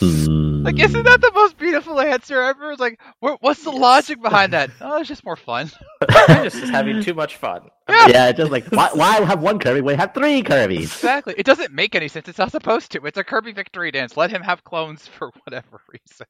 Like, 0.00 0.80
isn't 0.80 1.04
that 1.04 1.18
the 1.20 1.32
most 1.34 1.56
beautiful 1.58 2.00
answer 2.00 2.40
ever? 2.42 2.72
It's 2.72 2.80
like, 2.80 3.00
what's 3.20 3.62
the 3.62 3.70
Yes. 3.70 3.80
logic 3.80 4.22
behind 4.22 4.52
that? 4.52 4.70
Oh, 4.80 4.98
it's 4.98 5.08
just 5.08 5.24
more 5.24 5.36
fun. 5.36 5.70
I'm 6.08 6.42
just 6.44 6.70
having 6.70 7.02
too 7.02 7.14
much 7.14 7.36
fun. 7.36 7.68
Yeah. 7.88 8.08
Yeah, 8.08 8.32
just 8.32 8.50
like 8.50 8.66
why, 8.68 8.90
why 8.94 9.20
have 9.24 9.40
one 9.42 9.60
Kirby 9.60 9.80
when 9.80 9.94
you 9.94 9.98
have 9.98 10.12
three 10.12 10.42
Kirby's? 10.42 10.92
Exactly. 10.92 11.34
It 11.38 11.46
doesn't 11.46 11.72
make 11.72 11.94
any 11.94 12.08
sense. 12.08 12.28
It's 12.28 12.38
not 12.38 12.50
supposed 12.50 12.90
to. 12.92 13.06
It's 13.06 13.16
a 13.16 13.22
Kirby 13.22 13.52
victory 13.52 13.92
dance. 13.92 14.16
Let 14.16 14.30
him 14.30 14.42
have 14.42 14.64
clones 14.64 15.06
for 15.18 15.30
whatever 15.44 15.80
reason. 15.92 16.26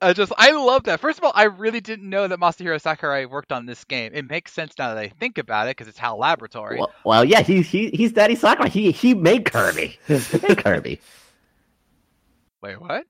I 0.00 0.12
just, 0.12 0.32
I 0.36 0.52
love 0.52 0.84
that. 0.84 1.00
First 1.00 1.18
of 1.18 1.24
all, 1.24 1.32
I 1.34 1.44
really 1.44 1.80
didn't 1.80 2.08
know 2.08 2.26
that 2.28 2.38
Masahiro 2.38 2.80
Sakurai 2.80 3.26
worked 3.26 3.52
on 3.52 3.66
this 3.66 3.84
game. 3.84 4.12
It 4.14 4.28
makes 4.28 4.52
sense 4.52 4.74
now 4.78 4.94
that 4.94 4.98
I 4.98 5.08
think 5.08 5.38
about 5.38 5.66
it 5.66 5.76
because 5.76 5.88
it's 5.88 5.98
HAL 5.98 6.18
Laboratory. 6.18 6.78
Well, 6.78 6.92
well, 7.04 7.24
yeah, 7.24 7.42
he, 7.42 7.62
he 7.62 7.90
he's 7.90 8.12
Daddy 8.12 8.34
Sakurai. 8.34 8.68
He 8.68 8.90
he 8.92 9.14
made 9.14 9.44
Kirby. 9.44 9.98
He 10.06 10.14
made 10.14 10.58
Kirby. 10.58 11.00
Wait, 12.62 12.80
what? 12.80 13.04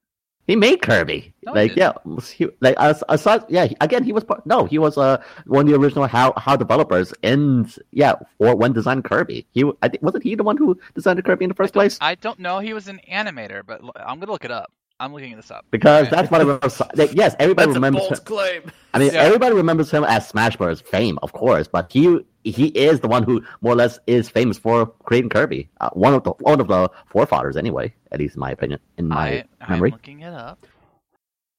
He 0.46 0.56
made 0.56 0.82
Kirby. 0.82 1.32
No, 1.44 1.52
like 1.52 1.76
yeah, 1.76 1.92
he, 2.32 2.48
like 2.60 2.74
I 2.78 2.92
saw. 2.92 3.38
yeah. 3.48 3.68
Again, 3.80 4.02
he 4.02 4.12
was 4.12 4.24
part. 4.24 4.44
No, 4.46 4.64
he 4.64 4.78
was 4.78 4.98
uh 4.98 5.22
one 5.46 5.66
of 5.66 5.72
the 5.72 5.78
original 5.78 6.08
how 6.08 6.32
how 6.36 6.56
developers 6.56 7.14
and 7.22 7.72
yeah 7.92 8.14
or 8.38 8.56
when 8.56 8.72
designed 8.72 9.04
Kirby. 9.04 9.46
He 9.52 9.64
I 9.80 9.88
think 9.88 10.02
wasn't 10.02 10.24
he 10.24 10.34
the 10.34 10.42
one 10.42 10.56
who 10.56 10.76
designed 10.94 11.24
Kirby 11.24 11.44
in 11.44 11.50
the 11.50 11.54
first 11.54 11.72
place? 11.72 11.98
I 12.00 12.16
don't 12.16 12.40
know. 12.40 12.58
He 12.58 12.72
was 12.72 12.88
an 12.88 13.00
animator, 13.08 13.62
but 13.64 13.80
I'm 13.94 14.18
gonna 14.18 14.32
look 14.32 14.44
it 14.44 14.50
up. 14.50 14.72
I'm 15.00 15.12
looking 15.14 15.34
this 15.34 15.50
up. 15.50 15.64
Because 15.70 16.06
Okay. 16.06 16.10
that's 16.16 16.30
what 16.30 16.40
I 16.40 16.44
remember. 16.44 16.68
Like, 16.94 17.14
yes, 17.14 17.34
everybody 17.38 17.66
That's 17.68 17.76
a 17.76 17.80
remembers. 17.80 18.02
bold 18.02 18.18
Him. 18.18 18.24
claim. 18.24 18.62
I 18.94 18.98
mean, 19.00 19.12
Yeah. 19.12 19.22
everybody 19.22 19.54
remembers 19.54 19.90
him 19.90 20.04
as 20.04 20.28
Smash 20.28 20.56
Bros. 20.56 20.80
fame, 20.82 21.18
of 21.22 21.32
course, 21.32 21.66
but 21.66 21.90
he 21.92 22.20
he 22.44 22.66
is 22.68 23.00
the 23.00 23.08
one 23.08 23.22
who 23.22 23.42
more 23.60 23.72
or 23.72 23.76
less 23.76 23.98
is 24.06 24.28
famous 24.28 24.58
for 24.58 24.86
creating 25.04 25.30
Kirby. 25.30 25.68
Uh, 25.80 25.90
one 25.94 26.14
of 26.14 26.22
the 26.24 26.30
one 26.40 26.60
of 26.60 26.68
the 26.68 26.90
forefathers, 27.06 27.56
anyway. 27.56 27.94
At 28.12 28.18
least 28.20 28.36
in 28.36 28.40
my 28.40 28.50
opinion, 28.50 28.78
in 28.98 29.08
my 29.08 29.28
I, 29.28 29.44
I'm 29.62 29.70
memory. 29.72 29.90
looking 29.92 30.20
it 30.20 30.32
up. 30.34 30.66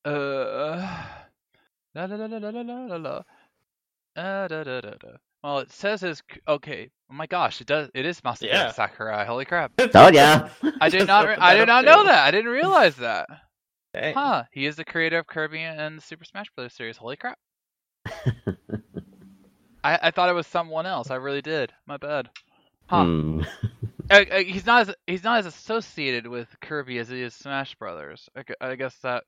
Uh, 0.05 0.87
la 1.95 2.05
la 2.05 2.15
la 2.15 2.25
la 2.25 2.37
la 2.37 2.49
la 2.49 2.61
la 2.61 2.85
la 2.85 2.95
la. 2.97 3.15
Uh, 4.15 4.47
da, 4.47 4.63
da, 4.63 4.81
da, 4.81 4.91
da. 4.99 5.09
Well, 5.43 5.59
it 5.59 5.71
says 5.71 6.01
his 6.01 6.21
okay. 6.47 6.89
Oh 7.09 7.13
my 7.13 7.25
gosh, 7.27 7.61
it 7.61 7.67
does. 7.67 7.89
It 7.93 8.05
is 8.05 8.21
Masahiro 8.21 8.47
Yeah. 8.53 8.71
Sakurai. 8.71 9.25
Holy 9.25 9.45
crap! 9.45 9.71
Oh 9.95 10.09
yeah. 10.11 10.49
I 10.79 10.89
did 10.89 11.07
not. 11.07 11.27
Re- 11.27 11.35
I 11.35 11.55
did 11.55 11.67
not 11.67 11.83
know 11.85 12.03
that. 12.03 12.25
I 12.27 12.31
didn't 12.31 12.51
realize 12.51 12.95
that. 12.97 13.27
Hey. 13.93 14.13
Huh? 14.13 14.43
He 14.51 14.65
is 14.65 14.75
the 14.77 14.85
creator 14.85 15.19
of 15.19 15.27
Kirby 15.27 15.59
and 15.59 15.97
the 15.97 16.01
Super 16.01 16.23
Smash 16.23 16.47
Bros. 16.55 16.73
series. 16.73 16.95
Holy 16.97 17.17
crap! 17.17 17.37
I, 19.83 19.99
I 20.03 20.11
thought 20.11 20.29
it 20.29 20.33
was 20.33 20.47
someone 20.47 20.85
else. 20.85 21.09
I 21.09 21.15
really 21.15 21.41
did. 21.41 21.73
My 21.87 21.97
bad. 21.97 22.29
Huh. 22.87 23.03
Hmm. 23.05 23.41
Uh, 24.09 24.25
uh, 24.31 24.39
he's 24.39 24.65
not 24.65 24.89
as 24.89 24.95
he's 25.07 25.23
not 25.23 25.39
as 25.39 25.45
associated 25.45 26.27
with 26.27 26.47
Kirby 26.61 26.97
as 26.99 27.09
he 27.09 27.21
is 27.21 27.33
Smash 27.33 27.75
Brothers. 27.75 28.29
I, 28.35 28.43
I 28.59 28.75
guess 28.75 28.95
that. 29.03 29.23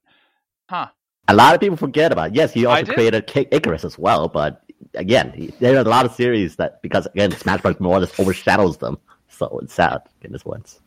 Huh. 0.69 0.87
A 1.29 1.33
lot 1.33 1.55
of 1.55 1.61
people 1.61 1.77
forget 1.77 2.11
about. 2.11 2.29
It. 2.29 2.35
Yes, 2.35 2.51
he 2.53 2.65
also 2.65 2.91
created 2.93 3.25
K- 3.27 3.47
Icarus 3.51 3.85
as 3.85 3.97
well, 3.97 4.27
but 4.27 4.62
again, 4.95 5.51
there 5.59 5.75
are 5.75 5.79
a 5.81 5.83
lot 5.83 6.05
of 6.05 6.13
series 6.13 6.55
that 6.57 6.81
because 6.81 7.05
again, 7.07 7.31
Smash 7.31 7.61
Bros. 7.61 7.79
more 7.79 7.97
or 7.97 7.99
less 7.99 8.19
overshadows 8.19 8.77
them. 8.77 8.97
So 9.27 9.59
it's 9.63 9.73
sad 9.73 10.01
in 10.21 10.31
this 10.31 10.45
ones. 10.45 10.79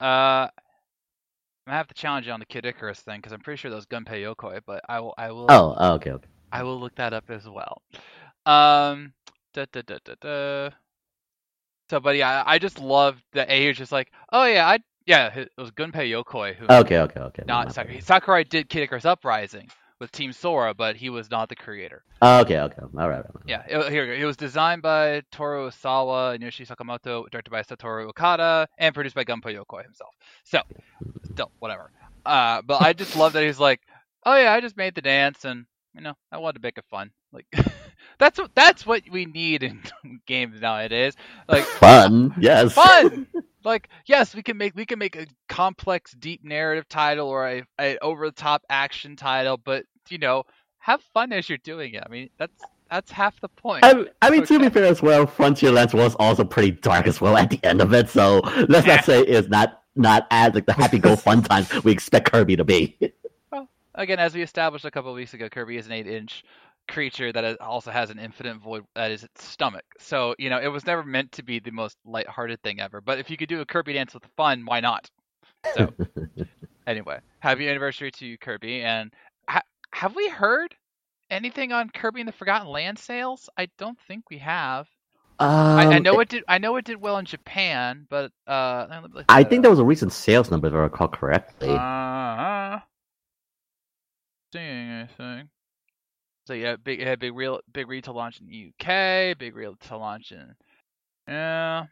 Uh, 0.00 0.48
I 1.66 1.76
have 1.76 1.88
to 1.88 1.94
challenge 1.94 2.26
you 2.26 2.32
on 2.32 2.40
the 2.40 2.46
Kid 2.46 2.66
Icarus 2.66 3.00
thing 3.00 3.18
because 3.20 3.32
I'm 3.32 3.40
pretty 3.40 3.58
sure 3.58 3.70
that 3.70 3.76
was 3.76 3.86
Gunpei 3.86 4.22
Yokoi, 4.22 4.60
but 4.66 4.82
I 4.88 5.00
will 5.00 5.14
I 5.16 5.30
will 5.30 5.46
Oh, 5.48 5.74
oh, 5.78 5.94
okay, 5.94 6.10
okay. 6.10 6.28
I 6.50 6.62
will 6.62 6.78
look 6.78 6.94
that 6.96 7.12
up 7.12 7.30
as 7.30 7.48
well. 7.48 7.80
Um, 8.44 9.14
da, 9.54 9.64
da, 9.72 9.82
da, 9.86 9.98
da, 10.04 10.14
da. 10.20 10.70
So, 11.88 12.00
but 12.00 12.16
yeah, 12.16 12.42
I 12.46 12.58
just 12.58 12.80
love 12.80 13.22
that 13.32 13.48
A 13.48 13.68
is 13.68 13.78
just 13.78 13.92
like, 13.92 14.10
oh 14.32 14.44
yeah, 14.44 14.66
I 14.66 14.80
yeah, 15.06 15.32
it 15.34 15.52
was 15.56 15.70
Gunpei 15.70 16.10
Yokoi 16.10 16.54
who 16.54 16.66
Okay, 16.68 16.98
okay, 16.98 17.20
okay. 17.20 17.42
not 17.46 17.72
Sakurai. 17.72 18.00
Sakurai 18.00 18.44
did 18.44 18.68
Kid 18.68 18.82
Icarus 18.82 19.04
Uprising, 19.04 19.70
with 20.02 20.12
Team 20.12 20.32
Sora, 20.32 20.74
but 20.74 20.96
he 20.96 21.08
was 21.08 21.30
not 21.30 21.48
the 21.48 21.54
creator. 21.56 22.02
Oh, 22.20 22.40
okay, 22.40 22.58
okay, 22.58 22.82
all 22.82 22.88
right. 23.08 23.24
all 23.24 23.30
right. 23.34 23.44
Yeah, 23.46 23.62
it, 23.66 23.90
here 23.90 24.02
we 24.02 24.16
go. 24.16 24.22
it 24.22 24.26
was 24.26 24.36
designed 24.36 24.82
by 24.82 25.22
Toru 25.30 25.68
Osawa 25.70 26.34
and 26.34 26.42
Yoshi 26.42 26.66
Sakamoto, 26.66 27.30
directed 27.30 27.50
by 27.50 27.62
Satoru 27.62 28.08
Okada, 28.08 28.68
and 28.78 28.94
produced 28.94 29.14
by 29.14 29.24
Gunpei 29.24 29.56
Yokoi 29.56 29.84
himself. 29.84 30.14
So, 30.44 30.60
still, 31.32 31.52
whatever. 31.60 31.90
Uh, 32.26 32.62
but 32.62 32.82
I 32.82 32.92
just 32.92 33.16
love 33.16 33.32
that 33.34 33.44
he's 33.44 33.60
like, 33.60 33.80
oh 34.26 34.36
yeah, 34.36 34.52
I 34.52 34.60
just 34.60 34.76
made 34.76 34.94
the 34.96 35.02
dance, 35.02 35.44
and 35.44 35.66
you 35.94 36.00
know, 36.00 36.14
I 36.32 36.38
wanted 36.38 36.60
to 36.60 36.66
make 36.66 36.78
it 36.78 36.84
fun. 36.90 37.12
Like, 37.32 37.46
that's 38.18 38.38
what 38.38 38.54
that's 38.54 38.84
what 38.84 39.02
we 39.10 39.24
need 39.26 39.62
in 39.62 39.80
games 40.26 40.60
nowadays. 40.60 41.14
Like 41.48 41.64
Fun, 41.64 42.34
yes. 42.40 42.72
fun. 42.72 43.26
like 43.64 43.88
yes, 44.06 44.34
we 44.34 44.42
can 44.42 44.56
make 44.56 44.74
we 44.74 44.84
can 44.84 44.98
make 44.98 45.16
a 45.16 45.26
complex, 45.48 46.12
deep 46.12 46.44
narrative 46.44 46.88
title 46.88 47.28
or 47.28 47.48
a, 47.48 47.62
a 47.80 47.98
over 47.98 48.26
the 48.26 48.32
top 48.32 48.62
action 48.68 49.16
title, 49.16 49.56
but 49.56 49.84
you 50.10 50.18
know, 50.18 50.44
have 50.78 51.00
fun 51.14 51.32
as 51.32 51.48
you're 51.48 51.58
doing 51.58 51.94
it. 51.94 52.02
I 52.04 52.08
mean, 52.10 52.30
that's 52.38 52.62
that's 52.90 53.10
half 53.10 53.40
the 53.40 53.48
point. 53.48 53.84
I, 53.84 54.04
I 54.20 54.30
mean, 54.30 54.44
to 54.44 54.58
be 54.58 54.68
fair 54.68 54.84
as 54.84 55.00
well, 55.00 55.26
Frontierlands 55.26 55.94
was 55.94 56.14
also 56.16 56.44
pretty 56.44 56.72
dark 56.72 57.06
as 57.06 57.20
well 57.20 57.36
at 57.36 57.50
the 57.50 57.58
end 57.62 57.80
of 57.80 57.94
it. 57.94 58.10
So 58.10 58.40
let's 58.68 58.86
not 58.86 59.04
say 59.04 59.22
it's 59.22 59.48
not 59.48 59.82
not 59.96 60.26
as 60.30 60.54
like 60.54 60.66
the 60.66 60.72
happy 60.72 60.98
go 60.98 61.16
fun 61.28 61.42
times 61.42 61.84
we 61.84 61.92
expect 61.92 62.30
Kirby 62.30 62.56
to 62.56 62.64
be. 62.64 62.98
Well, 63.50 63.68
Again, 63.94 64.18
as 64.18 64.34
we 64.34 64.42
established 64.42 64.84
a 64.84 64.90
couple 64.90 65.10
of 65.10 65.16
weeks 65.16 65.34
ago, 65.34 65.48
Kirby 65.48 65.76
is 65.76 65.86
an 65.86 65.92
eight-inch 65.92 66.44
creature 66.88 67.32
that 67.32 67.60
also 67.60 67.90
has 67.90 68.10
an 68.10 68.18
infinite 68.18 68.56
void 68.56 68.84
that 68.94 69.10
is 69.10 69.22
its 69.22 69.44
stomach. 69.44 69.84
So 69.98 70.34
you 70.38 70.50
know, 70.50 70.58
it 70.58 70.68
was 70.68 70.84
never 70.86 71.02
meant 71.02 71.32
to 71.32 71.42
be 71.42 71.60
the 71.60 71.70
most 71.70 71.96
lighthearted 72.04 72.62
thing 72.62 72.80
ever. 72.80 73.00
But 73.00 73.18
if 73.18 73.30
you 73.30 73.36
could 73.36 73.48
do 73.48 73.60
a 73.60 73.66
Kirby 73.66 73.94
dance 73.94 74.14
with 74.14 74.24
fun, 74.36 74.64
why 74.66 74.80
not? 74.80 75.10
So 75.74 75.92
anyway, 76.86 77.20
happy 77.38 77.68
anniversary 77.68 78.10
to 78.12 78.36
Kirby, 78.38 78.82
and 78.82 79.12
have 79.92 80.16
we 80.16 80.28
heard 80.28 80.74
anything 81.30 81.72
on 81.72 81.90
Kirby 81.90 82.20
and 82.22 82.28
the 82.28 82.32
Forgotten 82.32 82.68
Land 82.68 82.98
sales? 82.98 83.50
I 83.56 83.68
don't 83.78 83.98
think 84.08 84.30
we 84.30 84.38
have. 84.38 84.88
I, 85.76 85.86
I 85.96 85.98
Um, 85.98 86.00
know 86.00 86.20
it 86.20 86.28
did. 86.28 86.44
I 86.48 86.58
know 86.58 86.76
it 86.76 86.84
did 86.84 87.00
well 87.00 87.18
in 87.18 87.24
Japan, 87.26 88.06
but 88.10 88.32
uh, 88.46 88.86
let 88.90 89.02
me 89.02 89.08
look 89.12 89.28
I 89.28 89.42
think 89.44 89.62
up. 89.62 89.62
there 89.62 89.70
was 89.70 89.80
a 89.80 89.84
recent 89.84 90.12
sales 90.12 90.50
number 90.50 90.68
if 90.68 90.74
I 90.74 90.78
recall 90.78 91.08
correctly. 91.08 91.68
Uh, 91.70 92.80
seeing 94.52 94.90
anything. 94.90 95.50
So 96.46 96.54
yeah, 96.54 96.76
big 96.76 97.00
it 97.00 97.06
had 97.08 97.20
big 97.20 97.34
real 97.34 97.60
big 97.72 97.88
retail 97.88 98.14
launch 98.14 98.40
in 98.40 98.46
the 98.46 98.54
UK, 98.54 99.34
big 99.38 99.56
retail 99.56 99.98
launch 100.00 100.32
in 100.32 100.54
yeah. 101.28 101.86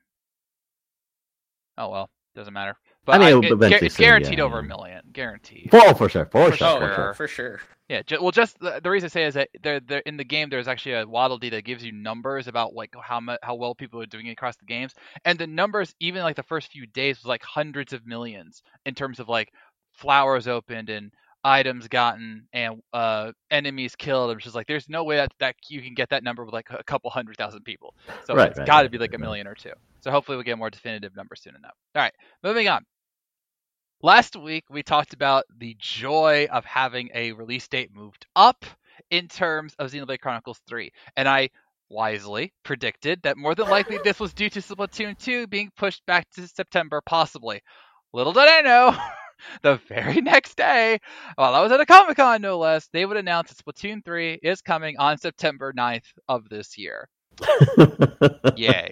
Oh 1.77 1.89
well, 1.91 2.11
doesn't 2.35 2.55
matter. 2.55 2.77
But 3.05 3.17
I 3.17 3.19
mean, 3.19 3.29
it'll 3.29 3.45
it- 3.45 3.53
eventually 3.53 3.87
it's 3.87 3.97
soon, 3.97 4.05
guaranteed 4.05 4.39
yeah, 4.39 4.45
over 4.45 4.59
a 4.59 4.63
um, 4.63 4.69
million, 4.69 5.03
guaranteed. 5.13 5.71
for, 5.71 5.95
for 5.95 6.09
sure, 6.09 6.27
for, 6.27 6.51
For 6.51 6.53
sure, 6.53 6.69
sure. 6.79 6.79
for 6.79 6.89
sure. 6.95 7.15
for 7.15 7.29
sure. 7.29 7.61
Yeah, 7.89 8.03
ju- 8.03 8.19
well, 8.23 8.31
just 8.31 8.59
the, 8.61 8.81
the 8.83 8.91
reason 8.91 9.07
I 9.07 9.11
say 9.11 9.25
is 9.25 9.35
that 9.35 9.49
there, 9.63 9.81
there 9.81 9.99
in 10.07 10.17
the 10.17 10.25
game 10.25 10.49
there's 10.49 10.69
actually 10.69 10.95
a 10.95 11.07
Waddle 11.07 11.39
Dee 11.39 11.51
that 11.51 11.65
gives 11.65 11.85
you 11.85 11.93
numbers 11.93 12.47
about 12.47 12.73
like 12.75 12.95
how 13.03 13.21
mu- 13.21 13.37
how 13.43 13.57
well 13.57 13.75
people 13.75 14.01
are 14.01 14.07
doing 14.07 14.29
across 14.29 14.57
the 14.57 14.65
games, 14.67 14.95
and 15.25 15.39
the 15.39 15.47
numbers 15.47 15.95
even 16.01 16.23
like 16.23 16.37
the 16.37 16.43
first 16.45 16.71
few 16.71 16.87
days 16.87 17.19
was 17.19 17.27
like 17.27 17.43
hundreds 17.43 17.93
of 17.93 18.07
millions 18.07 18.63
in 18.87 18.95
terms 18.95 19.19
of 19.19 19.29
like 19.29 19.53
flowers 19.93 20.47
opened 20.47 20.89
and 20.89 21.13
items 21.45 21.89
gotten 21.89 22.47
and 22.53 22.83
uh 22.93 23.33
enemies 23.51 23.97
killed. 23.97 24.31
It's 24.33 24.45
just 24.45 24.57
like 24.57 24.67
there's 24.67 24.89
no 24.89 25.05
way 25.05 25.17
that 25.17 25.33
that 25.41 25.57
you 25.69 25.83
can 25.83 25.95
get 25.95 26.11
that 26.11 26.23
number 26.25 26.45
with 26.45 26.55
like 26.55 26.69
a 26.71 26.85
couple 26.85 27.11
hundred 27.11 27.37
thousand 27.37 27.63
people. 27.65 27.95
So 28.25 28.35
Right, 28.35 28.51
it's 28.51 28.59
right, 28.59 28.67
got 28.67 28.83
to 28.83 28.89
right, 28.89 28.91
be 28.91 28.99
like 28.99 29.15
a 29.15 29.19
million 29.19 29.47
or 29.47 29.55
two. 29.55 29.73
So 30.01 30.11
hopefully 30.11 30.37
we'll 30.37 30.45
get 30.45 30.59
more 30.59 30.71
definitive 30.71 31.15
numbers 31.17 31.43
soon 31.43 31.57
enough. 31.57 31.75
All 31.95 32.03
right, 32.03 32.15
moving 32.43 32.69
on. 32.69 32.85
Last 34.03 34.37
week 34.37 34.65
we 34.71 34.83
talked 34.83 35.13
about 35.15 35.45
the 35.59 35.77
joy 35.79 36.49
of 36.51 36.65
having 36.65 37.11
a 37.15 37.33
release 37.33 37.69
date 37.69 37.91
moved 37.95 38.27
up 38.37 38.65
in 39.11 39.29
terms 39.29 39.75
of 39.79 39.91
Xenoblade 39.91 40.21
Chronicles 40.21 40.61
3, 40.69 40.91
and 41.17 41.29
I 41.29 41.51
wisely 41.89 42.53
predicted 42.63 43.21
that 43.23 43.37
more 43.37 43.55
than 43.55 43.69
likely 43.69 43.99
this 44.05 44.21
was 44.21 44.33
due 44.33 44.49
to 44.51 44.61
Splatoon 44.61 45.19
2 45.19 45.47
being 45.49 45.71
pushed 45.77 46.05
back 46.07 46.31
to 46.31 46.47
September, 46.49 47.01
possibly. 47.05 47.61
Little 48.13 48.33
did 48.33 48.49
I 48.49 48.61
know, 48.63 48.97
the 49.63 49.81
very 49.89 50.21
next 50.21 50.57
day, 50.57 50.99
while 51.37 51.55
I 51.55 51.61
was 51.61 51.73
at 51.73 51.81
a 51.81 51.87
Comic 51.87 52.17
Con 52.17 52.43
no 52.43 52.59
less, 52.59 52.89
they 52.93 53.07
would 53.07 53.17
announce 53.17 53.53
that 53.53 53.65
Splatoon 53.65 54.05
3 54.05 54.41
is 54.43 54.63
coming 54.63 54.97
on 54.99 55.19
September 55.19 55.73
9th 55.73 56.07
of 56.29 56.49
this 56.49 56.77
year. 56.79 57.09
Yay. 58.57 58.91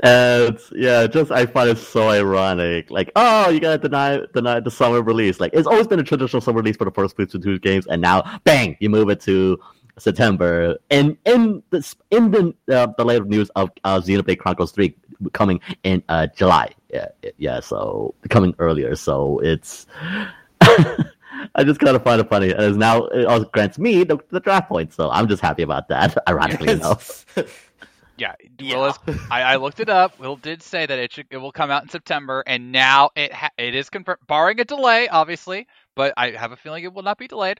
and 0.00 0.58
yeah, 0.72 1.06
just 1.06 1.30
I 1.30 1.44
find 1.46 1.70
it 1.70 1.78
so 1.78 2.08
ironic. 2.08 2.90
Like, 2.90 3.10
oh, 3.16 3.50
you 3.50 3.60
gotta 3.60 3.78
deny 3.78 4.20
deny 4.32 4.60
the 4.60 4.70
summer 4.70 5.02
release. 5.02 5.40
Like, 5.40 5.52
it's 5.54 5.66
always 5.66 5.86
been 5.86 6.00
a 6.00 6.04
traditional 6.04 6.40
summer 6.40 6.60
release 6.60 6.76
for 6.76 6.84
the 6.84 6.90
first 6.90 7.16
Splatoon 7.16 7.42
2 7.42 7.58
games, 7.58 7.86
and 7.86 8.00
now, 8.00 8.40
bang, 8.44 8.76
you 8.80 8.88
move 8.88 9.10
it 9.10 9.20
to 9.22 9.58
September. 9.98 10.76
And 10.90 11.16
in 11.24 11.62
the 11.70 11.94
in 12.10 12.30
the 12.30 12.54
uh, 12.74 12.88
the 12.96 13.04
later 13.04 13.24
news 13.24 13.50
of 13.50 13.70
uh, 13.84 14.00
Xenoblade 14.00 14.38
Chronicles 14.38 14.72
3 14.72 14.94
coming 15.32 15.60
in 15.82 16.02
uh, 16.08 16.26
July. 16.36 16.70
Yeah, 16.94 17.08
yeah. 17.38 17.60
So 17.60 18.14
coming 18.30 18.54
earlier. 18.58 18.94
So 18.94 19.40
it's. 19.40 19.86
I 21.56 21.62
just 21.64 21.80
kind 21.80 21.94
of 21.94 22.02
find 22.02 22.20
it 22.20 22.28
funny, 22.28 22.52
and 22.52 22.62
it's 22.62 22.76
now 22.76 23.04
it 23.06 23.26
also 23.26 23.44
grants 23.46 23.78
me 23.78 24.04
the, 24.04 24.18
the 24.30 24.40
draft 24.40 24.68
point, 24.68 24.92
so 24.92 25.10
I'm 25.10 25.28
just 25.28 25.42
happy 25.42 25.62
about 25.62 25.88
that. 25.88 26.16
Ironically 26.28 26.72
enough. 26.72 27.26
Yeah, 28.16 28.34
Yeah. 28.60 28.76
Willis, 28.76 28.96
I, 29.28 29.42
I 29.42 29.56
looked 29.56 29.80
it 29.80 29.88
up. 29.88 30.20
Will 30.20 30.36
did 30.36 30.62
say 30.62 30.86
that 30.86 30.98
it 31.00 31.12
should 31.12 31.26
it 31.32 31.38
will 31.38 31.50
come 31.50 31.72
out 31.72 31.82
in 31.82 31.88
September, 31.88 32.44
and 32.46 32.70
now 32.70 33.10
it 33.16 33.32
ha- 33.32 33.50
it 33.58 33.74
is 33.74 33.90
confirmed, 33.90 34.20
barring 34.28 34.60
a 34.60 34.64
delay, 34.64 35.08
obviously. 35.08 35.66
But 35.96 36.14
I 36.16 36.30
have 36.30 36.52
a 36.52 36.56
feeling 36.56 36.84
it 36.84 36.94
will 36.94 37.02
not 37.02 37.18
be 37.18 37.26
delayed, 37.26 37.58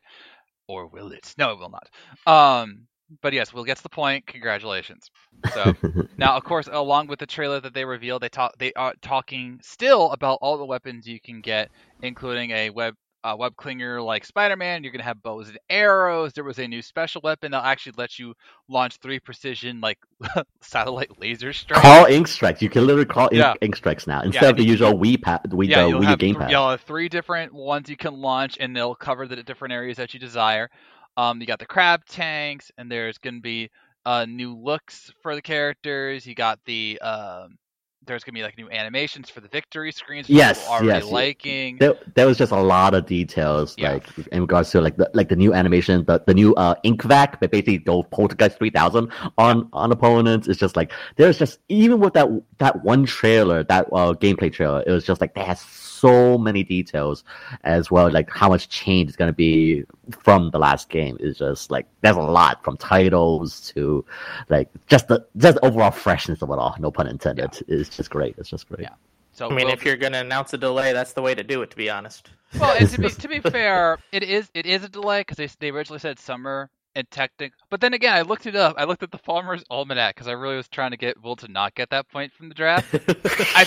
or 0.69 0.87
will 0.87 1.11
it? 1.11 1.35
No, 1.37 1.51
it 1.51 1.59
will 1.59 1.71
not. 1.71 1.89
Um, 2.33 2.87
but 3.23 3.33
yes, 3.33 3.53
we'll 3.53 3.65
get 3.65 3.77
to 3.77 3.83
the 3.83 3.89
point. 3.89 4.27
Congratulations. 4.27 5.11
So 5.53 5.75
now, 6.17 6.37
of 6.37 6.45
course, 6.45 6.69
along 6.71 7.09
with 7.09 7.19
the 7.19 7.27
trailer 7.27 7.61
that 7.61 7.75
they 7.75 7.85
revealed, 7.85 8.23
they 8.23 8.29
talk 8.29 8.57
they 8.59 8.73
are 8.75 8.95
talking 9.03 9.59
still 9.63 10.11
about 10.13 10.39
all 10.41 10.57
the 10.59 10.65
weapons 10.65 11.07
you 11.07 11.21
can 11.21 11.41
get, 11.41 11.71
including 12.03 12.51
a 12.51 12.71
web 12.71 12.95
uh, 13.23 13.35
web 13.39 13.55
clinger 13.57 14.05
like 14.05 14.25
Spider-Man. 14.25 14.83
You're 14.83 14.93
gonna 14.93 15.03
have 15.05 15.23
bows 15.23 15.49
and 15.49 15.59
arrows. 15.71 16.33
There 16.35 16.45
was 16.45 16.59
a 16.59 16.69
new 16.69 16.83
special 16.83 17.21
weapon 17.25 17.53
that'll 17.53 17.67
actually 17.67 17.95
let 17.97 18.19
you 18.19 18.35
launch 18.69 18.97
three 18.99 19.19
precision 19.19 19.81
like 19.81 19.99
satellite 20.61 21.19
laser 21.19 21.53
strikes. 21.53 21.81
Call 21.81 22.05
ink 22.07 22.29
strikes. 22.29 22.61
You 22.61 22.69
can 22.69 22.87
literally 22.87 23.07
call 23.07 23.29
ink, 23.33 23.41
Yeah. 23.41 23.55
ink 23.63 23.77
strikes 23.77 24.07
now 24.07 24.21
instead 24.23 24.51
of 24.51 24.57
the 24.59 24.65
usual 24.65 24.93
Wii 24.93 25.23
pad, 25.23 25.41
Wii, 25.49 25.69
yeah, 25.69 25.85
the 25.87 25.93
Wii 25.93 26.17
gamepad. 26.17 26.51
you'll 26.51 26.71
have 26.71 26.83
three 26.83 27.09
different 27.09 27.53
ones 27.55 27.89
you 27.89 27.97
can 27.97 28.15
launch, 28.15 28.59
and 28.61 28.77
they'll 28.77 28.95
cover 28.95 29.27
the 29.27 29.43
different 29.43 29.73
areas 29.73 29.97
that 29.97 30.13
you 30.13 30.21
desire. 30.21 30.69
Um, 31.17 31.41
you 31.41 31.47
got 31.47 31.59
the 31.59 31.67
crab 31.67 32.05
tanks, 32.07 32.71
and 32.79 32.91
there's 32.91 33.19
gonna 33.19 33.41
be 33.41 33.71
uh, 34.05 34.27
new 34.27 34.57
looks 34.57 35.13
for 35.23 35.35
the 35.35 35.43
characters. 35.43 36.27
You 36.27 36.35
got 36.35 36.59
the 36.65 36.99
um, 37.01 37.59
there's 38.07 38.25
gonna 38.25 38.35
be 38.35 38.43
like 38.43 38.57
new 38.59 38.69
animations 38.71 39.31
for 39.31 39.41
the 39.41 39.49
victory 39.49 39.93
screens. 39.93 40.29
Yes, 40.29 40.67
are 40.69 40.83
already 40.83 41.05
yes, 41.07 41.13
liking. 41.13 41.79
There, 41.79 41.95
there 42.15 42.27
was 42.27 42.37
just 42.37 42.53
a 42.53 42.61
lot 42.61 42.95
of 42.95 43.07
details, 43.07 43.75
Yeah. 43.79 43.93
like 43.93 44.07
in 44.33 44.43
regards 44.43 44.71
to 44.73 44.81
like 44.81 44.97
the 44.97 45.11
like 45.15 45.29
the 45.29 45.37
new 45.37 45.55
animation, 45.55 46.05
the, 46.05 46.23
the 46.27 46.35
new 46.35 46.55
uh 46.55 46.75
ink 46.83 47.03
vac, 47.03 47.41
but 47.41 47.51
basically 47.51 47.79
go 47.79 48.03
Poltergeist 48.03 48.59
three 48.59 48.71
thousand 48.71 49.11
on 49.39 49.69
on 49.73 49.93
opponents. 49.93 50.49
It's 50.49 50.59
just 50.61 50.77
like 50.77 50.93
there's 51.17 51.39
just 51.39 51.61
even 51.69 52.01
with 52.01 52.15
that 52.15 52.29
that 52.59 52.85
one 52.85 53.05
trailer, 53.07 53.65
that 53.65 53.87
uh, 53.93 54.15
gameplay 54.15 54.53
trailer, 54.53 54.83
it 54.87 54.91
was 54.91 55.05
just 55.05 55.21
like 55.21 55.35
they 55.35 55.43
had 55.45 55.59
so 55.59 55.94
many 56.39 56.63
details 56.65 57.25
as 57.63 57.91
well, 57.91 58.11
like 58.11 58.31
how 58.31 58.49
much 58.49 58.69
change 58.69 59.11
is 59.11 59.17
gonna 59.17 59.33
be 59.33 59.85
from 60.11 60.51
the 60.51 60.59
last 60.59 60.89
game. 60.89 61.17
Is 61.21 61.39
just 61.39 61.71
like 61.71 61.87
there's 62.03 62.17
a 62.17 62.21
lot 62.21 62.63
from 62.65 62.77
titles 62.77 63.61
to 63.75 64.05
like 64.49 64.69
just 64.89 65.09
the 65.09 65.25
just 65.37 65.57
the 65.57 65.65
overall 65.65 65.91
freshness 65.91 66.43
of 66.43 66.51
it 66.51 66.59
all. 66.59 66.75
No 66.79 66.91
pun 66.91 67.07
intended. 67.07 67.63
It's 67.69 67.97
just 67.97 68.11
great. 68.11 68.35
It's 68.39 68.51
just 68.51 68.69
great. 68.69 68.83
Yeah. 68.83 68.95
So 69.33 69.47
I 69.47 69.55
mean, 69.55 69.67
we'll- 69.67 69.75
if 69.75 69.85
you're 69.85 69.97
gonna 69.97 70.21
announce 70.21 70.53
a 70.53 70.59
delay, 70.59 70.93
that's 70.93 71.13
the 71.13 71.23
way 71.23 71.35
to 71.35 71.43
do 71.43 71.63
it. 71.63 71.71
To 71.71 71.77
be 71.77 71.91
honest. 71.91 72.31
Well, 72.59 72.77
and 72.79 72.89
to 72.91 73.01
be 73.01 73.09
to 73.25 73.29
be 73.29 73.41
fair, 73.41 73.99
it 74.13 74.23
is 74.23 74.49
it 74.55 74.67
is 74.67 74.85
a 74.85 74.89
delay 74.89 75.21
because 75.21 75.37
they 75.39 75.49
they 75.59 75.71
originally 75.71 75.99
said 75.99 76.19
summer 76.19 76.71
and 76.97 77.11
technic. 77.11 77.53
But 77.71 77.81
then 77.81 77.95
again, 77.95 78.15
I 78.15 78.23
looked 78.23 78.47
it 78.47 78.57
up. 78.57 78.77
I 78.79 78.85
looked 78.85 79.03
at 79.03 79.11
the 79.11 79.19
Farmer's 79.19 79.65
Almanac 79.71 80.15
because 80.15 80.29
I 80.29 80.33
really 80.33 80.57
was 80.57 80.69
trying 80.69 80.93
to 80.93 80.97
get 80.97 81.23
Will 81.23 81.37
to 81.37 81.49
not 81.49 81.75
get 81.75 81.91
that 81.91 82.09
point 82.11 82.33
from 82.33 82.49
the 82.49 82.55
draft. 82.55 82.89
I- 83.57 83.65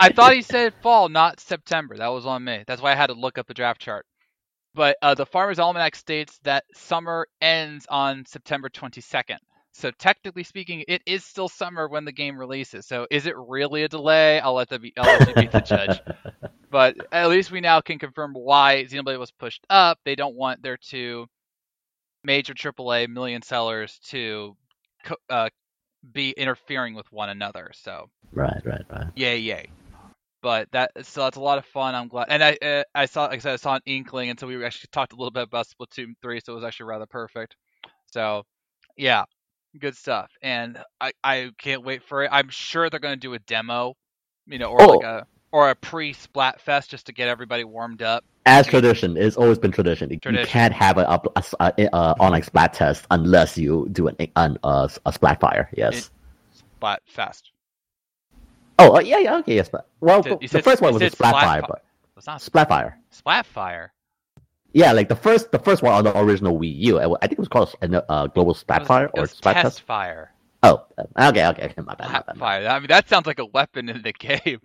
I 0.00 0.08
thought 0.10 0.34
he 0.34 0.42
said 0.42 0.74
fall, 0.82 1.08
not 1.08 1.40
September. 1.40 1.96
That 1.96 2.08
was 2.08 2.26
on 2.26 2.44
me. 2.44 2.64
That's 2.66 2.82
why 2.82 2.92
I 2.92 2.96
had 2.96 3.08
to 3.08 3.14
look 3.14 3.38
up 3.38 3.46
the 3.46 3.54
draft 3.54 3.80
chart. 3.80 4.06
But 4.74 4.96
uh, 5.02 5.14
the 5.14 5.26
Farmer's 5.26 5.58
Almanac 5.58 5.96
states 5.96 6.38
that 6.44 6.64
summer 6.74 7.26
ends 7.40 7.86
on 7.90 8.24
September 8.26 8.68
22nd. 8.68 9.38
So 9.72 9.90
technically 9.92 10.44
speaking, 10.44 10.84
it 10.88 11.02
is 11.06 11.24
still 11.24 11.48
summer 11.48 11.88
when 11.88 12.04
the 12.04 12.12
game 12.12 12.38
releases. 12.38 12.86
So 12.86 13.06
is 13.10 13.26
it 13.26 13.36
really 13.36 13.84
a 13.84 13.88
delay? 13.88 14.40
I'll 14.40 14.54
let 14.54 14.68
the 14.68 14.78
be, 14.78 14.92
I'll 14.96 15.04
let 15.18 15.28
you 15.28 15.34
be 15.34 15.46
the 15.46 15.60
judge. 15.60 16.00
But 16.70 16.96
at 17.12 17.30
least 17.30 17.50
we 17.50 17.60
now 17.62 17.80
can 17.80 17.98
confirm 17.98 18.34
why 18.34 18.84
Xenoblade 18.84 19.18
was 19.18 19.30
pushed 19.30 19.64
up. 19.70 19.98
They 20.04 20.14
don't 20.14 20.34
want 20.36 20.62
their 20.62 20.76
two 20.76 21.26
major 22.24 22.54
AAA 22.54 23.06
million 23.06 23.42
sellers 23.42 23.98
to 24.10 24.56
co- 25.04 25.16
uh, 25.30 25.48
be 26.12 26.30
interfering 26.32 26.94
with 26.94 27.10
one 27.12 27.30
another. 27.30 27.70
So 27.74 28.08
Right, 28.32 28.60
right, 28.64 28.84
right. 28.90 29.06
yay, 29.14 29.38
yay. 29.38 29.72
but 30.42 30.70
that 30.72 30.90
so 31.02 31.22
that's 31.22 31.36
a 31.36 31.40
lot 31.40 31.58
of 31.58 31.64
fun. 31.66 31.94
I'm 31.94 32.08
glad, 32.08 32.26
and 32.30 32.42
I 32.42 32.56
uh, 32.62 32.82
I 32.94 33.06
saw 33.06 33.24
like 33.24 33.34
I 33.34 33.38
said 33.38 33.52
I 33.54 33.56
saw 33.56 33.74
an 33.74 33.82
inkling, 33.86 34.30
and 34.30 34.38
so 34.38 34.46
we 34.46 34.62
actually 34.64 34.88
talked 34.92 35.12
a 35.12 35.16
little 35.16 35.30
bit 35.30 35.44
about 35.44 35.66
Splatoon 35.68 36.14
three, 36.22 36.40
so 36.44 36.52
it 36.52 36.56
was 36.56 36.64
actually 36.64 36.86
rather 36.86 37.06
perfect. 37.06 37.56
So 38.06 38.44
yeah, 38.96 39.24
good 39.80 39.96
stuff, 39.96 40.30
and 40.42 40.78
I 41.00 41.12
I 41.24 41.50
can't 41.58 41.84
wait 41.84 42.02
for 42.04 42.24
it. 42.24 42.30
I'm 42.32 42.48
sure 42.48 42.90
they're 42.90 43.00
gonna 43.00 43.16
do 43.16 43.34
a 43.34 43.38
demo, 43.40 43.94
you 44.46 44.58
know, 44.58 44.70
or 44.70 44.86
Oh. 44.86 44.86
like 44.86 45.02
a 45.02 45.26
or 45.52 45.70
a 45.70 45.74
pre 45.74 46.12
Splatfest 46.14 46.88
just 46.88 47.06
to 47.06 47.12
get 47.12 47.28
everybody 47.28 47.64
warmed 47.64 48.02
up. 48.02 48.24
As 48.46 48.66
tradition, 48.66 49.16
it's 49.16 49.36
always 49.36 49.58
been 49.58 49.72
tradition. 49.72 50.10
You- 50.10 50.18
Tradition. 50.18 50.44
You 50.46 50.50
can't 50.50 50.72
have 50.72 50.96
an 50.98 51.04
a, 51.06 51.20
a, 51.36 51.42
a, 51.60 51.88
a 51.92 51.96
online 52.18 52.42
splat 52.42 52.72
test 52.72 53.06
unless 53.10 53.58
you 53.58 53.88
do 53.92 54.08
an, 54.08 54.16
an 54.36 54.56
uh, 54.64 54.88
a 55.04 55.12
splat 55.12 55.38
fire. 55.40 55.68
Yes. 55.76 56.10
Splatfest. 56.80 57.42
oh, 58.78 58.96
uh, 58.96 59.00
yeah, 59.00 59.18
yeah, 59.18 59.36
okay, 59.38 59.56
yes. 59.56 59.68
But 59.68 59.86
well, 60.00 60.22
said- 60.22 60.38
the 60.40 60.48
said- 60.48 60.64
first 60.64 60.80
one 60.82 60.92
was 60.94 61.02
a 61.02 61.10
splat 61.10 61.30
splat 61.30 61.44
fire, 61.44 61.60
fi- 61.62 61.66
but 61.68 61.84
It's 62.16 62.26
not 62.26 62.40
splat 62.40 62.68
fire. 62.68 62.98
Splatfire. 63.12 63.88
Yeah, 64.72 64.92
like 64.92 65.08
the 65.08 65.16
first, 65.16 65.50
the 65.50 65.58
first 65.58 65.82
one 65.82 65.92
on 65.94 66.04
the 66.04 66.16
original 66.18 66.58
Wii 66.58 66.74
U. 66.84 66.98
I 67.00 67.06
think 67.22 67.32
it 67.32 67.38
was 67.38 67.48
called 67.48 67.74
uh, 67.82 68.26
Global 68.28 68.52
It 68.52 68.58
Splat 68.58 68.80
was- 68.80 68.88
Fire 68.88 69.10
or 69.14 69.26
Splat 69.26 69.54
test 69.56 69.64
Test. 69.64 69.80
fire. 69.82 70.32
Oh, 70.62 70.84
uh, 70.98 71.28
okay, 71.30 71.46
okay, 71.48 71.64
okay, 71.66 71.74
my 71.82 71.94
bad, 71.94 72.06
my 72.10 72.12
bad. 72.12 72.12
my 72.12 72.20
bad. 72.20 72.36
Splatfire. 72.36 72.70
I 72.70 72.78
mean, 72.78 72.88
that 72.88 73.08
sounds 73.08 73.26
like 73.26 73.38
a 73.38 73.46
weapon 73.46 73.88
in 73.88 74.02
the 74.02 74.12
game. 74.18 74.60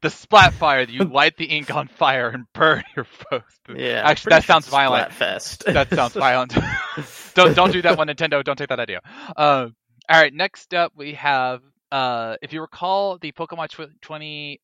The 0.00 0.08
Splatfire, 0.08 0.86
that 0.86 0.90
you 0.90 1.04
light 1.04 1.36
the 1.36 1.46
ink 1.46 1.74
on 1.74 1.88
fire 1.88 2.28
and 2.28 2.44
burn 2.52 2.84
your 2.94 3.04
foes. 3.04 3.42
Yeah, 3.74 4.02
Actually, 4.04 4.30
that 4.30 4.44
sounds 4.44 4.68
violent. 4.68 5.10
Splatfest. 5.10 5.72
That 5.72 5.90
sounds 5.90 6.12
violent. 6.14 6.54
don't 7.34 7.54
don't 7.54 7.72
do 7.72 7.82
that 7.82 7.98
one, 7.98 8.08
Nintendo. 8.08 8.42
Don't 8.44 8.56
take 8.56 8.68
that 8.68 8.80
idea. 8.80 9.00
Um, 9.36 9.74
all 10.10 10.20
right, 10.20 10.32
next 10.32 10.72
up 10.74 10.92
we 10.96 11.14
have, 11.14 11.60
uh, 11.92 12.36
if 12.42 12.52
you 12.52 12.60
recall, 12.60 13.18
the 13.18 13.32
Pokemon 13.32 13.68
tw- 13.68 14.58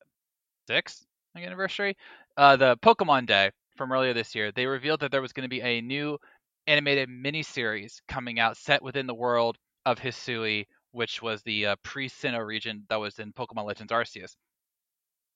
26th 0.71 1.03
anniversary, 1.37 1.97
uh, 2.37 2.57
the 2.57 2.77
Pokemon 2.79 3.27
Day 3.27 3.51
from 3.77 3.93
earlier 3.93 4.15
this 4.15 4.35
year. 4.35 4.53
They 4.53 4.67
revealed 4.67 5.01
that 5.01 5.11
there 5.11 5.23
was 5.23 5.33
going 5.33 5.45
to 5.45 5.49
be 5.49 5.61
a 5.61 5.81
new 5.81 6.19
animated 6.67 7.09
miniseries 7.09 8.01
coming 8.09 8.39
out 8.39 8.57
set 8.57 8.83
within 8.83 9.07
the 9.07 9.15
world 9.15 9.59
of 9.85 9.99
Hisui, 9.99 10.67
which 10.93 11.21
was 11.21 11.43
the 11.43 11.67
uh, 11.67 11.77
pre-Sinnoh 11.83 12.45
region 12.47 12.85
that 12.89 12.97
was 13.01 13.19
in 13.19 13.33
Pokemon 13.33 13.67
Legends 13.67 13.93
Arceus. 13.93 14.37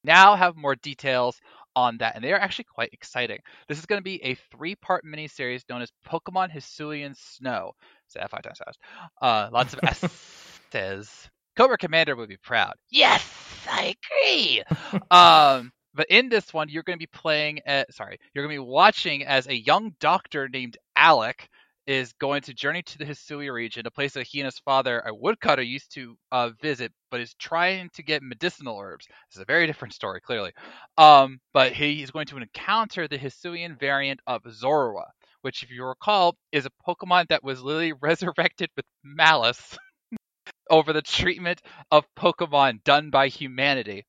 Now 0.05 0.37
have 0.37 0.57
more 0.57 0.75
details 0.77 1.41
on 1.77 1.99
that, 1.99 2.17
and 2.17 2.25
they 2.25 2.33
are 2.33 2.39
actually 2.39 2.65
quite 2.65 2.91
exciting. 2.93 3.39
This 3.69 3.79
is 3.79 3.87
going 3.87 4.01
to 4.01 4.05
be 4.05 4.23
a 4.25 4.35
three-part 4.51 5.05
miniseries 5.05 5.63
known 5.69 5.83
as 5.83 5.93
Pokemon 6.07 6.51
Hisuian 6.51 7.17
Snow. 7.17 7.73
Say 8.09 8.21
that 8.21 8.31
five 8.31 8.43
times 8.43 8.59
fast. 8.59 8.79
Uh, 9.21 9.49
lots 9.53 9.75
of 9.75 9.81
S's. 9.83 11.31
Cobra 11.57 11.77
Commander 11.77 12.15
would 12.15 12.29
be 12.29 12.37
proud. 12.37 12.75
Yes, 12.91 13.25
I 13.69 13.97
agree. 14.23 14.63
um, 15.11 15.73
but 15.93 16.07
in 16.09 16.29
this 16.29 16.55
one, 16.55 16.69
you're 16.69 16.85
going 16.85 16.97
to 16.97 17.03
be 17.03 17.09
playing. 17.13 17.61
At, 17.67 17.93
sorry, 17.93 18.19
you're 18.33 18.45
going 18.45 18.57
to 18.57 18.63
be 18.63 18.69
watching 18.71 19.25
as 19.25 19.49
a 19.49 19.55
young 19.55 19.95
doctor 19.99 20.49
named 20.49 20.79
Alec 20.95 21.49
is 21.89 22.13
going 22.21 22.43
to 22.43 22.53
journey 22.53 22.83
to 22.83 22.99
the 22.99 23.07
Hisui 23.07 23.51
region, 23.51 23.87
a 23.87 23.91
place 23.91 24.13
that 24.13 24.27
he 24.27 24.41
and 24.41 24.45
his 24.45 24.59
father, 24.59 25.03
a 25.07 25.15
woodcutter, 25.15 25.63
used 25.63 25.91
to 25.95 26.19
uh, 26.31 26.51
visit, 26.61 26.93
but 27.11 27.19
is 27.19 27.33
trying 27.39 27.89
to 27.95 28.03
get 28.03 28.23
medicinal 28.23 28.79
herbs. 28.79 29.07
This 29.09 29.37
is 29.37 29.43
a 29.43 29.47
very 29.47 29.67
different 29.67 29.95
story, 29.95 30.21
clearly. 30.21 30.53
Um, 30.99 31.41
but 31.55 31.73
he 31.73 32.03
is 32.03 32.11
going 32.11 32.27
to 32.27 32.37
encounter 32.37 33.09
the 33.09 33.17
Hisuian 33.17 33.81
variant 33.81 34.21
of 34.27 34.43
Zorua, 34.43 35.07
which, 35.41 35.63
if 35.63 35.71
you 35.71 35.83
recall, 35.83 36.37
is 36.53 36.67
a 36.67 36.71
Pokemon 36.87 37.29
that 37.29 37.43
was 37.43 37.63
literally 37.63 37.93
resurrected 38.03 38.69
with 38.77 38.85
malice 39.03 39.79
over 40.71 40.93
the 40.93 41.01
treatment 41.03 41.63
of 41.91 42.05
Pokemon 42.19 42.85
done 42.85 43.09
by 43.09 43.29
humanity. 43.29 44.05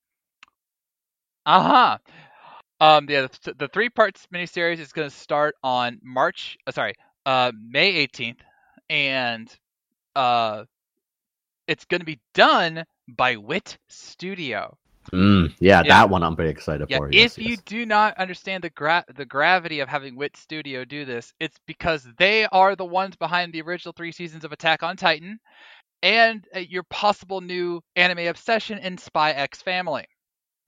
Uh 1.46 1.62
huh. 1.64 1.98
Um, 2.82 3.08
yeah, 3.10 3.28
the, 3.44 3.54
the 3.58 3.68
three 3.70 3.90
parts 3.90 4.26
miniseries 4.34 4.80
is 4.80 4.92
going 4.94 5.10
to 5.10 5.16
start 5.16 5.56
on 5.64 6.00
March. 6.02 6.58
Uh, 6.66 6.72
sorry, 6.72 6.94
uh, 7.26 7.52
May 7.60 8.08
18th, 8.08 8.40
and 8.90 9.54
uh, 10.16 10.66
it's 11.68 11.86
going 11.86 12.02
to 12.02 12.06
be 12.06 12.20
done 12.34 12.84
by 13.08 13.38
Wit 13.38 13.78
Studio. 13.88 14.78
Mm, 15.14 15.54
yeah, 15.60 15.82
Yeah. 15.84 16.02
that 16.02 16.10
one 16.10 16.22
I'm 16.24 16.36
very 16.36 16.50
excited 16.50 16.88
Yeah, 16.90 16.98
for. 16.98 17.08
if 17.08 17.14
yes, 17.16 17.38
you 17.38 17.50
yes. 17.52 17.62
do 17.66 17.86
not 17.86 18.18
understand 18.18 18.64
the 18.64 18.70
gra- 18.70 19.06
the 19.16 19.26
gravity 19.26 19.80
of 19.80 19.90
having 19.90 20.16
Wit 20.16 20.38
Studio 20.38 20.86
do 20.86 21.06
this, 21.06 21.34
it's 21.40 21.58
because 21.66 22.08
they 22.18 22.46
are 22.46 22.76
the 22.76 22.86
ones 22.86 23.16
behind 23.16 23.54
the 23.54 23.62
original 23.62 23.94
three 23.94 24.12
seasons 24.12 24.44
of 24.44 24.52
Attack 24.52 24.84
on 24.84 24.98
Titan, 24.98 25.40
and 26.04 26.48
uh, 26.56 26.60
your 26.60 26.84
possible 26.84 27.42
new 27.42 27.82
anime 27.96 28.28
obsession 28.28 28.78
in 28.78 28.98
Spy 28.98 29.32
X 29.32 29.62
Family. 29.64 30.06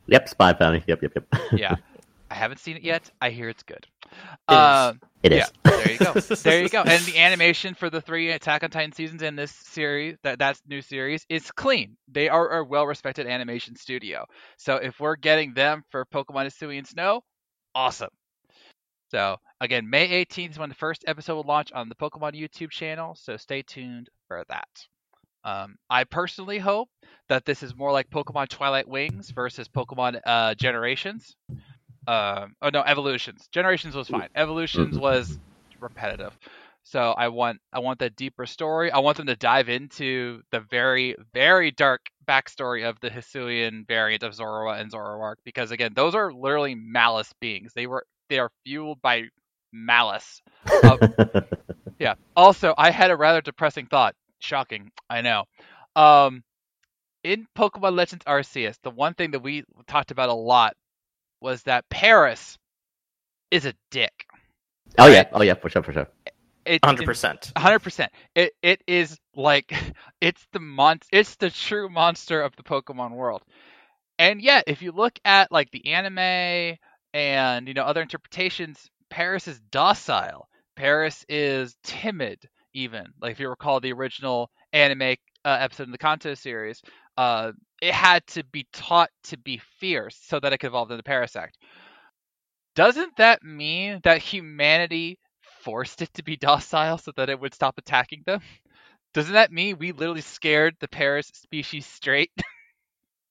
Yep, 0.07 0.29
Spy 0.29 0.53
Family. 0.53 0.83
Yep, 0.87 1.03
yep, 1.03 1.11
yep. 1.15 1.41
Yeah, 1.53 1.75
I 2.31 2.33
haven't 2.35 2.59
seen 2.59 2.77
it 2.77 2.83
yet. 2.83 3.11
I 3.21 3.29
hear 3.29 3.49
it's 3.49 3.63
good. 3.63 3.85
It. 4.03 4.37
Uh, 4.47 4.93
It 5.23 5.33
is. 5.33 5.51
yeah, 5.65 5.71
there 5.71 5.91
you 5.91 5.97
go. 5.99 6.13
There 6.35 6.61
you 6.63 6.69
go. 6.69 6.81
And 6.81 7.03
the 7.05 7.19
animation 7.19 7.75
for 7.75 7.89
the 7.89 8.01
three 8.01 8.31
Attack 8.31 8.63
on 8.63 8.71
Titan 8.71 8.91
seasons 8.91 9.21
in 9.21 9.35
this 9.35 9.51
series, 9.51 10.17
that 10.23 10.39
that 10.39 10.59
new 10.67 10.81
series, 10.81 11.25
is 11.29 11.51
clean. 11.51 11.95
They 12.07 12.27
are 12.27 12.57
a 12.59 12.63
well-respected 12.63 13.27
animation 13.27 13.75
studio. 13.75 14.25
So 14.57 14.77
if 14.77 14.99
we're 14.99 15.15
getting 15.15 15.53
them 15.53 15.83
for 15.91 16.05
Pokemon 16.05 16.47
Hisuian 16.47 16.87
Snow, 16.87 17.21
awesome. 17.75 18.09
So 19.11 19.37
again, 19.59 19.89
May 19.89 20.25
18th 20.25 20.51
is 20.51 20.59
when 20.59 20.69
the 20.69 20.75
first 20.75 21.03
episode 21.05 21.35
will 21.35 21.43
launch 21.43 21.71
on 21.73 21.89
the 21.89 21.95
Pokemon 21.95 22.33
YouTube 22.33 22.71
channel. 22.71 23.15
So 23.15 23.37
stay 23.37 23.61
tuned 23.61 24.09
for 24.27 24.43
that. 24.49 24.67
Um, 25.43 25.75
I 25.89 26.03
personally 26.03 26.59
hope 26.59 26.89
that 27.27 27.45
this 27.45 27.63
is 27.63 27.75
more 27.75 27.91
like 27.91 28.09
Pokemon 28.09 28.49
Twilight 28.49 28.87
Wings 28.87 29.31
versus 29.31 29.67
Pokemon 29.67 30.19
uh, 30.25 30.53
Generations. 30.55 31.35
Um, 32.07 32.55
oh 32.61 32.69
no, 32.69 32.81
Evolutions. 32.81 33.47
Generations 33.51 33.95
was 33.95 34.07
fine. 34.07 34.29
Evolutions 34.35 34.97
Mhm. 34.97 35.01
was 35.01 35.39
repetitive. 35.79 36.37
So 36.83 37.11
I 37.11 37.27
want 37.27 37.59
I 37.71 37.79
want 37.79 37.99
that 37.99 38.15
deeper 38.15 38.45
story. 38.47 38.91
I 38.91 38.99
want 38.99 39.17
them 39.17 39.27
to 39.27 39.35
dive 39.35 39.69
into 39.69 40.41
the 40.51 40.61
very 40.61 41.15
very 41.33 41.71
dark 41.71 42.01
backstory 42.27 42.89
of 42.89 42.99
the 43.01 43.09
Hisuian 43.09 43.87
variant 43.87 44.23
of 44.23 44.33
Zorua 44.33 44.79
and 44.81 44.91
Zoroark 44.91 45.35
because 45.45 45.69
again, 45.71 45.93
those 45.95 46.15
are 46.15 46.33
literally 46.33 46.73
malice 46.75 47.31
beings. 47.39 47.73
They 47.75 47.85
were 47.87 48.05
they 48.29 48.39
are 48.39 48.49
fueled 48.65 49.01
by 49.01 49.25
malice. 49.71 50.41
Yeah. 51.99 52.15
Also, 52.35 52.73
I 52.77 52.89
had 52.91 53.11
a 53.11 53.15
rather 53.17 53.41
depressing 53.41 53.85
thought. 53.85 54.15
Shocking, 54.39 54.91
I 55.09 55.21
know. 55.21 55.43
Um, 55.95 56.43
in 57.23 57.45
Pokemon 57.55 57.95
Legends 57.95 58.25
Arceus, 58.25 58.77
the 58.81 58.89
one 58.89 59.13
thing 59.13 59.31
that 59.31 59.43
we 59.43 59.63
talked 59.87 60.09
about 60.09 60.29
a 60.29 60.33
lot 60.33 60.73
was 61.41 61.63
that 61.63 61.89
Paras 61.89 62.57
is 63.49 63.65
a 63.65 63.73
dick. 63.89 64.25
oh 64.97 65.07
yeah, 65.07 65.27
oh 65.33 65.41
yeah, 65.41 65.55
for 65.55 65.69
sure, 65.69 65.83
for 65.83 65.93
sure. 65.93 66.07
Hundred 66.83 67.05
percent. 67.05 67.51
hundred 67.57 67.79
percent. 67.79 68.11
It 68.35 68.53
it 68.61 68.81
is 68.87 69.17
like 69.35 69.73
it's 70.21 70.45
the 70.53 70.59
mon 70.59 70.99
it's 71.11 71.35
the 71.35 71.49
true 71.49 71.89
monster 71.89 72.41
of 72.41 72.55
the 72.55 72.63
Pokemon 72.63 73.11
world. 73.11 73.41
And 74.19 74.41
yet, 74.41 74.65
if 74.67 74.83
you 74.83 74.91
look 74.91 75.17
at 75.25 75.51
like 75.51 75.71
the 75.71 75.87
anime 75.87 76.77
and 77.13 77.67
you 77.67 77.73
know 77.73 77.83
other 77.83 78.01
interpretations, 78.01 78.89
Paras 79.09 79.47
is 79.47 79.59
docile. 79.71 80.47
Paras 80.75 81.25
is 81.27 81.75
timid. 81.83 82.39
Even 82.73 83.07
like 83.19 83.31
if 83.31 83.39
you 83.39 83.49
recall 83.49 83.79
the 83.79 83.91
original 83.91 84.49
anime 84.71 85.15
uh, 85.43 85.57
episode 85.59 85.83
in 85.83 85.91
the 85.91 85.97
Kanto 85.97 86.35
series, 86.35 86.81
uh, 87.17 87.51
it 87.81 87.93
had 87.93 88.25
to 88.27 88.43
be 88.45 88.67
taught 88.73 89.09
to 89.25 89.37
be 89.37 89.57
fierce 89.79 90.17
so 90.21 90.39
that 90.39 90.53
it 90.53 90.57
could 90.59 90.67
evolve 90.67 90.91
into 90.91 91.03
Parasect. 91.03 91.51
Doesn't 92.75 93.15
that 93.17 93.43
mean 93.43 93.99
that 94.03 94.21
humanity 94.21 95.19
forced 95.63 96.01
it 96.01 96.13
to 96.15 96.23
be 96.23 96.37
docile 96.37 96.97
so 96.97 97.11
that 97.17 97.29
it 97.29 97.39
would 97.39 97.53
stop 97.53 97.77
attacking 97.77 98.23
them? 98.25 98.41
Doesn't 99.13 99.33
that 99.33 99.51
mean 99.51 99.77
we 99.77 99.91
literally 99.91 100.21
scared 100.21 100.75
the 100.79 100.87
Paras 100.87 101.27
species 101.33 101.85
straight? 101.85 102.31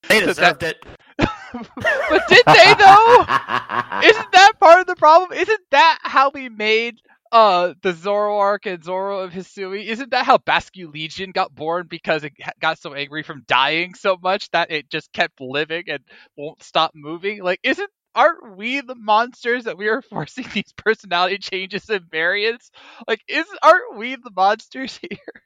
They 0.09 0.21
So 0.21 0.21
deserved 0.21 0.63
it. 0.63 0.85
but 1.19 2.27
did 2.29 2.45
they 2.53 2.75
though? 2.75 3.27
Isn't 4.01 4.33
that 4.33 4.53
part 4.61 4.81
of 4.81 4.87
the 4.87 4.97
problem? 4.97 5.33
Isn't 5.33 5.61
that 5.71 5.99
how 6.03 6.31
we 6.31 6.49
made 6.49 6.97
uh 7.33 7.75
the 7.83 7.93
Zoroark 7.93 8.67
and 8.67 8.83
Zorua 8.83 9.25
of 9.25 9.33
Hisui? 9.33 9.85
Isn't 9.87 10.11
that 10.11 10.27
how 10.27 10.39
Basculegion 10.39 11.33
got 11.33 11.55
born 11.55 11.87
because 11.89 12.25
it 12.25 12.33
got 12.61 12.79
so 12.79 12.95
angry 12.95 13.23
from 13.23 13.45
dying 13.47 13.95
so 13.95 14.17
much 14.23 14.51
that 14.51 14.71
it 14.71 14.91
just 14.91 15.13
kept 15.13 15.41
living 15.41 15.85
and 15.89 16.01
won't 16.37 16.63
stop 16.63 16.93
moving? 16.95 17.43
Like, 17.43 17.61
isn't 17.63 17.91
aren't 18.15 18.57
we 18.57 18.81
the 18.81 18.95
monsters 18.95 19.65
that 19.65 19.79
we 19.79 19.89
are 19.89 20.03
forcing 20.11 20.47
these 20.53 20.73
personality 20.77 21.39
changes 21.39 21.89
and 21.89 22.11
variants? 22.11 22.71
Like, 23.07 23.23
isn't 23.29 23.59
aren't 23.63 23.97
we 23.97 24.17
the 24.17 24.33
monsters 24.35 24.99
here? 25.11 25.43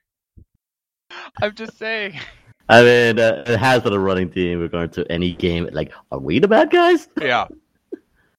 I'm 1.41 1.53
just 1.53 1.77
saying. 1.77 2.19
I 2.67 2.81
mean, 2.81 3.19
uh, 3.19 3.43
it 3.45 3.59
has 3.59 3.83
been 3.83 3.93
a 3.93 3.99
running 3.99 4.29
theme 4.29 4.59
regarding 4.59 4.89
to 4.91 5.11
any 5.11 5.33
game. 5.33 5.69
Like, 5.71 5.91
are 6.11 6.19
we 6.19 6.39
the 6.39 6.47
bad 6.47 6.71
guys? 6.71 7.07
Yeah. 7.21 7.47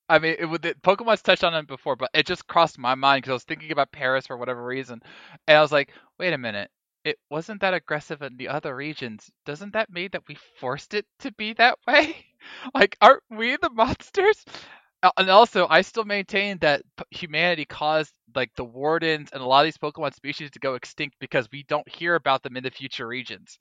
I 0.09 0.19
mean, 0.19 0.37
it, 0.39 0.63
the, 0.63 0.75
Pokemon's 0.83 1.23
touched 1.23 1.45
on 1.45 1.55
it 1.55 1.67
before, 1.67 1.97
but 1.97 2.11
it 2.15 2.27
just 2.27 2.47
crossed 2.47 2.79
my 2.79 2.95
mind 2.95 3.23
because 3.23 3.31
I 3.31 3.35
was 3.35 3.45
thinking 3.45 3.73
about 3.73 3.93
Paras 3.93 4.27
for 4.27 4.37
whatever 4.37 4.65
reason, 4.65 5.01
and 5.49 5.59
I 5.59 5.61
was 5.63 5.73
like, 5.73 5.93
wait 6.19 6.33
a 6.33 6.39
minute, 6.39 6.71
it 7.05 7.19
wasn't 7.31 7.61
that 7.63 7.75
aggressive 7.75 8.23
in 8.23 8.37
the 8.37 8.49
other 8.49 8.75
regions, 8.77 9.31
doesn't 9.47 9.73
that 9.75 9.91
mean 9.91 10.11
that 10.13 10.29
we 10.29 10.37
forced 10.61 10.95
it 10.95 11.07
to 11.21 11.33
be 11.33 11.55
that 11.55 11.79
way? 11.89 12.17
like, 12.75 12.97
aren't 13.01 13.25
we 13.31 13.57
the 13.57 13.71
monsters? 13.71 14.45
And 15.19 15.31
also, 15.31 15.69
I 15.69 15.83
still 15.83 16.05
maintain 16.05 16.59
that 16.59 16.83
humanity 17.11 17.65
caused 17.65 18.13
like 18.35 18.53
the 18.57 18.65
wardens 18.65 19.31
and 19.33 19.43
a 19.43 19.47
lot 19.47 19.61
of 19.61 19.67
these 19.67 19.79
Pokemon 19.79 20.15
species 20.15 20.51
to 20.53 20.59
go 20.59 20.75
extinct 20.75 21.17
because 21.21 21.49
we 21.53 21.63
don't 21.65 21.89
hear 21.89 22.17
about 22.17 22.43
them 22.43 22.57
in 22.57 22.65
the 22.65 22.71
future 22.71 23.07
regions. 23.07 23.59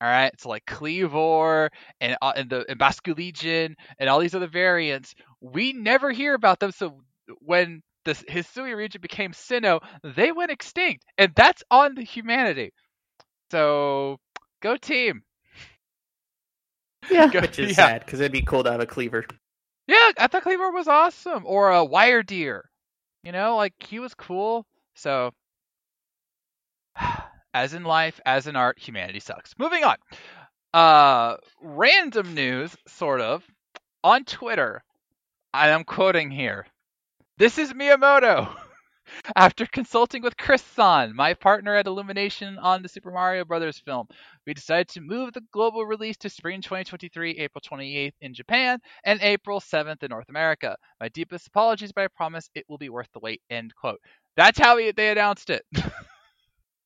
All 0.00 0.08
right, 0.08 0.32
so 0.40 0.48
like 0.48 0.64
Kleavor 0.64 1.70
and 2.00 2.16
uh, 2.22 2.32
and 2.36 2.48
the 2.48 2.64
and 2.68 2.78
Basculegion 2.78 3.74
and 3.98 4.08
all 4.08 4.20
these 4.20 4.34
other 4.34 4.46
variants, 4.46 5.14
we 5.40 5.72
never 5.72 6.12
hear 6.12 6.34
about 6.34 6.60
them. 6.60 6.70
So 6.70 7.00
when 7.40 7.82
the 8.04 8.14
Hisui 8.14 8.76
region 8.76 9.00
became 9.00 9.32
Sinnoh, 9.32 9.80
they 10.04 10.30
went 10.30 10.52
extinct, 10.52 11.04
and 11.18 11.32
that's 11.34 11.64
on 11.70 11.94
the 11.96 12.02
humanity. 12.02 12.72
So 13.50 14.18
go 14.62 14.76
team. 14.76 15.22
Yeah. 17.10 17.28
Go- 17.32 17.40
Which 17.40 17.58
is 17.58 17.70
yeah. 17.70 17.74
sad 17.74 18.04
because 18.04 18.20
it'd 18.20 18.32
be 18.32 18.42
cool 18.42 18.62
to 18.64 18.70
have 18.70 18.80
a 18.80 18.86
Kleavor. 18.86 19.24
Yeah, 19.88 20.12
I 20.18 20.26
thought 20.28 20.44
Kleavor 20.44 20.72
was 20.72 20.86
awesome. 20.86 21.44
Or 21.46 21.72
a 21.72 21.84
Wyrdeer. 21.86 22.62
You 23.24 23.32
know, 23.32 23.56
like 23.56 23.74
he 23.80 23.98
was 23.98 24.14
cool. 24.14 24.64
So 24.94 25.32
as 27.54 27.74
in 27.74 27.84
life, 27.84 28.20
as 28.26 28.46
in 28.46 28.56
art, 28.56 28.78
humanity 28.78 29.20
sucks. 29.20 29.54
Moving 29.58 29.84
on. 29.84 29.96
Uh 30.74 31.36
random 31.62 32.34
news, 32.34 32.76
sort 32.86 33.20
of. 33.20 33.44
On 34.04 34.24
Twitter. 34.24 34.82
I 35.54 35.68
am 35.70 35.84
quoting 35.84 36.30
here. 36.30 36.66
This 37.38 37.58
is 37.58 37.72
Miyamoto. 37.72 38.54
After 39.36 39.66
consulting 39.66 40.22
with 40.22 40.36
Chris 40.36 40.62
San, 40.62 41.16
my 41.16 41.34
partner 41.34 41.74
at 41.74 41.86
Illumination 41.86 42.58
on 42.58 42.82
the 42.82 42.88
Super 42.88 43.10
Mario 43.10 43.44
Brothers 43.44 43.78
film, 43.78 44.06
we 44.46 44.54
decided 44.54 44.88
to 44.88 45.00
move 45.00 45.32
the 45.32 45.42
global 45.52 45.86
release 45.86 46.16
to 46.18 46.28
spring 46.28 46.60
2023, 46.60 47.32
April 47.38 47.62
28th 47.62 48.12
in 48.20 48.34
Japan, 48.34 48.78
and 49.04 49.20
April 49.22 49.60
7th 49.60 50.02
in 50.02 50.10
North 50.10 50.28
America. 50.28 50.76
My 51.00 51.08
deepest 51.08 51.46
apologies, 51.46 51.92
but 51.92 52.04
I 52.04 52.08
promise 52.08 52.50
it 52.54 52.64
will 52.68 52.78
be 52.78 52.90
worth 52.90 53.08
the 53.12 53.20
wait. 53.20 53.40
End 53.50 53.74
quote. 53.74 54.00
That's 54.36 54.58
how 54.58 54.76
they 54.76 55.08
announced 55.10 55.50
it. 55.50 55.64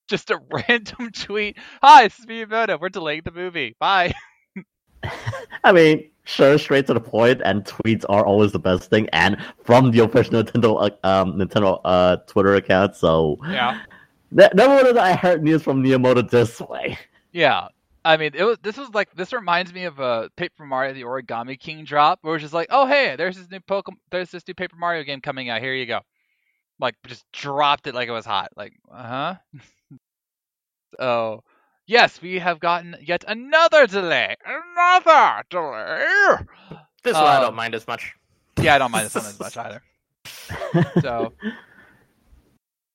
Just 0.08 0.30
a 0.30 0.40
random 0.68 1.10
tweet. 1.12 1.56
Hi, 1.82 2.04
this 2.04 2.18
is 2.18 2.26
Miyamoto. 2.26 2.80
We're 2.80 2.88
delaying 2.88 3.22
the 3.24 3.30
movie. 3.30 3.76
Bye. 3.78 4.12
I 5.64 5.72
mean, 5.72 6.10
sure, 6.24 6.58
straight 6.58 6.86
to 6.86 6.94
the 6.94 7.00
point, 7.00 7.40
and 7.44 7.64
tweets 7.64 8.04
are 8.08 8.24
always 8.24 8.52
the 8.52 8.58
best 8.58 8.90
thing, 8.90 9.08
and 9.12 9.36
from 9.64 9.90
the 9.90 10.00
official 10.00 10.42
Nintendo 10.42 10.90
uh, 11.02 11.06
um 11.06 11.34
Nintendo 11.34 11.80
uh 11.84 12.16
Twitter 12.26 12.54
account. 12.54 12.96
So 12.96 13.38
Yeah. 13.48 13.80
ne- 14.30 14.50
never 14.54 14.84
would 14.84 14.96
I 14.96 15.14
heard 15.14 15.42
news 15.42 15.62
from 15.62 15.82
Miyamoto 15.82 16.28
this 16.28 16.60
way. 16.60 16.98
Yeah. 17.32 17.68
I 18.04 18.16
mean, 18.16 18.32
it 18.34 18.42
was. 18.42 18.58
This 18.62 18.76
was 18.76 18.90
like. 18.94 19.14
This 19.14 19.32
reminds 19.32 19.72
me 19.72 19.84
of 19.84 20.00
a 20.00 20.28
Paper 20.36 20.66
Mario: 20.66 20.92
The 20.92 21.02
Origami 21.02 21.58
King 21.58 21.84
drop, 21.84 22.18
where 22.22 22.34
it's 22.34 22.42
just 22.42 22.52
like, 22.52 22.66
oh 22.70 22.84
hey, 22.84 23.14
there's 23.16 23.36
this 23.36 23.48
new 23.48 23.60
Pokemon, 23.60 23.94
there's 24.10 24.30
this 24.30 24.42
new 24.48 24.54
Paper 24.54 24.74
Mario 24.76 25.04
game 25.04 25.20
coming 25.20 25.50
out. 25.50 25.60
Here 25.60 25.72
you 25.74 25.86
go. 25.86 26.00
Like, 26.82 26.96
just 27.06 27.24
dropped 27.32 27.86
it 27.86 27.94
like 27.94 28.08
it 28.08 28.12
was 28.12 28.26
hot. 28.26 28.50
Like, 28.56 28.74
uh 28.92 29.02
huh. 29.08 29.34
so, 30.98 31.44
yes, 31.86 32.20
we 32.20 32.38
have 32.40 32.60
gotten 32.60 32.96
yet 33.00 33.24
another 33.26 33.86
delay. 33.86 34.36
Another 34.44 35.44
delay. 35.48 36.04
This 37.04 37.14
one 37.14 37.24
I 37.24 37.36
Um, 37.36 37.42
don't 37.42 37.54
mind 37.54 37.74
as 37.74 37.86
much. 37.86 38.12
Yeah, 38.60 38.74
I 38.74 38.78
don't 38.78 38.90
mind 38.90 39.06
this 39.06 39.14
one 39.14 39.24
as 39.26 39.38
much 39.40 39.56
either. 39.64 39.82
So, 41.02 41.32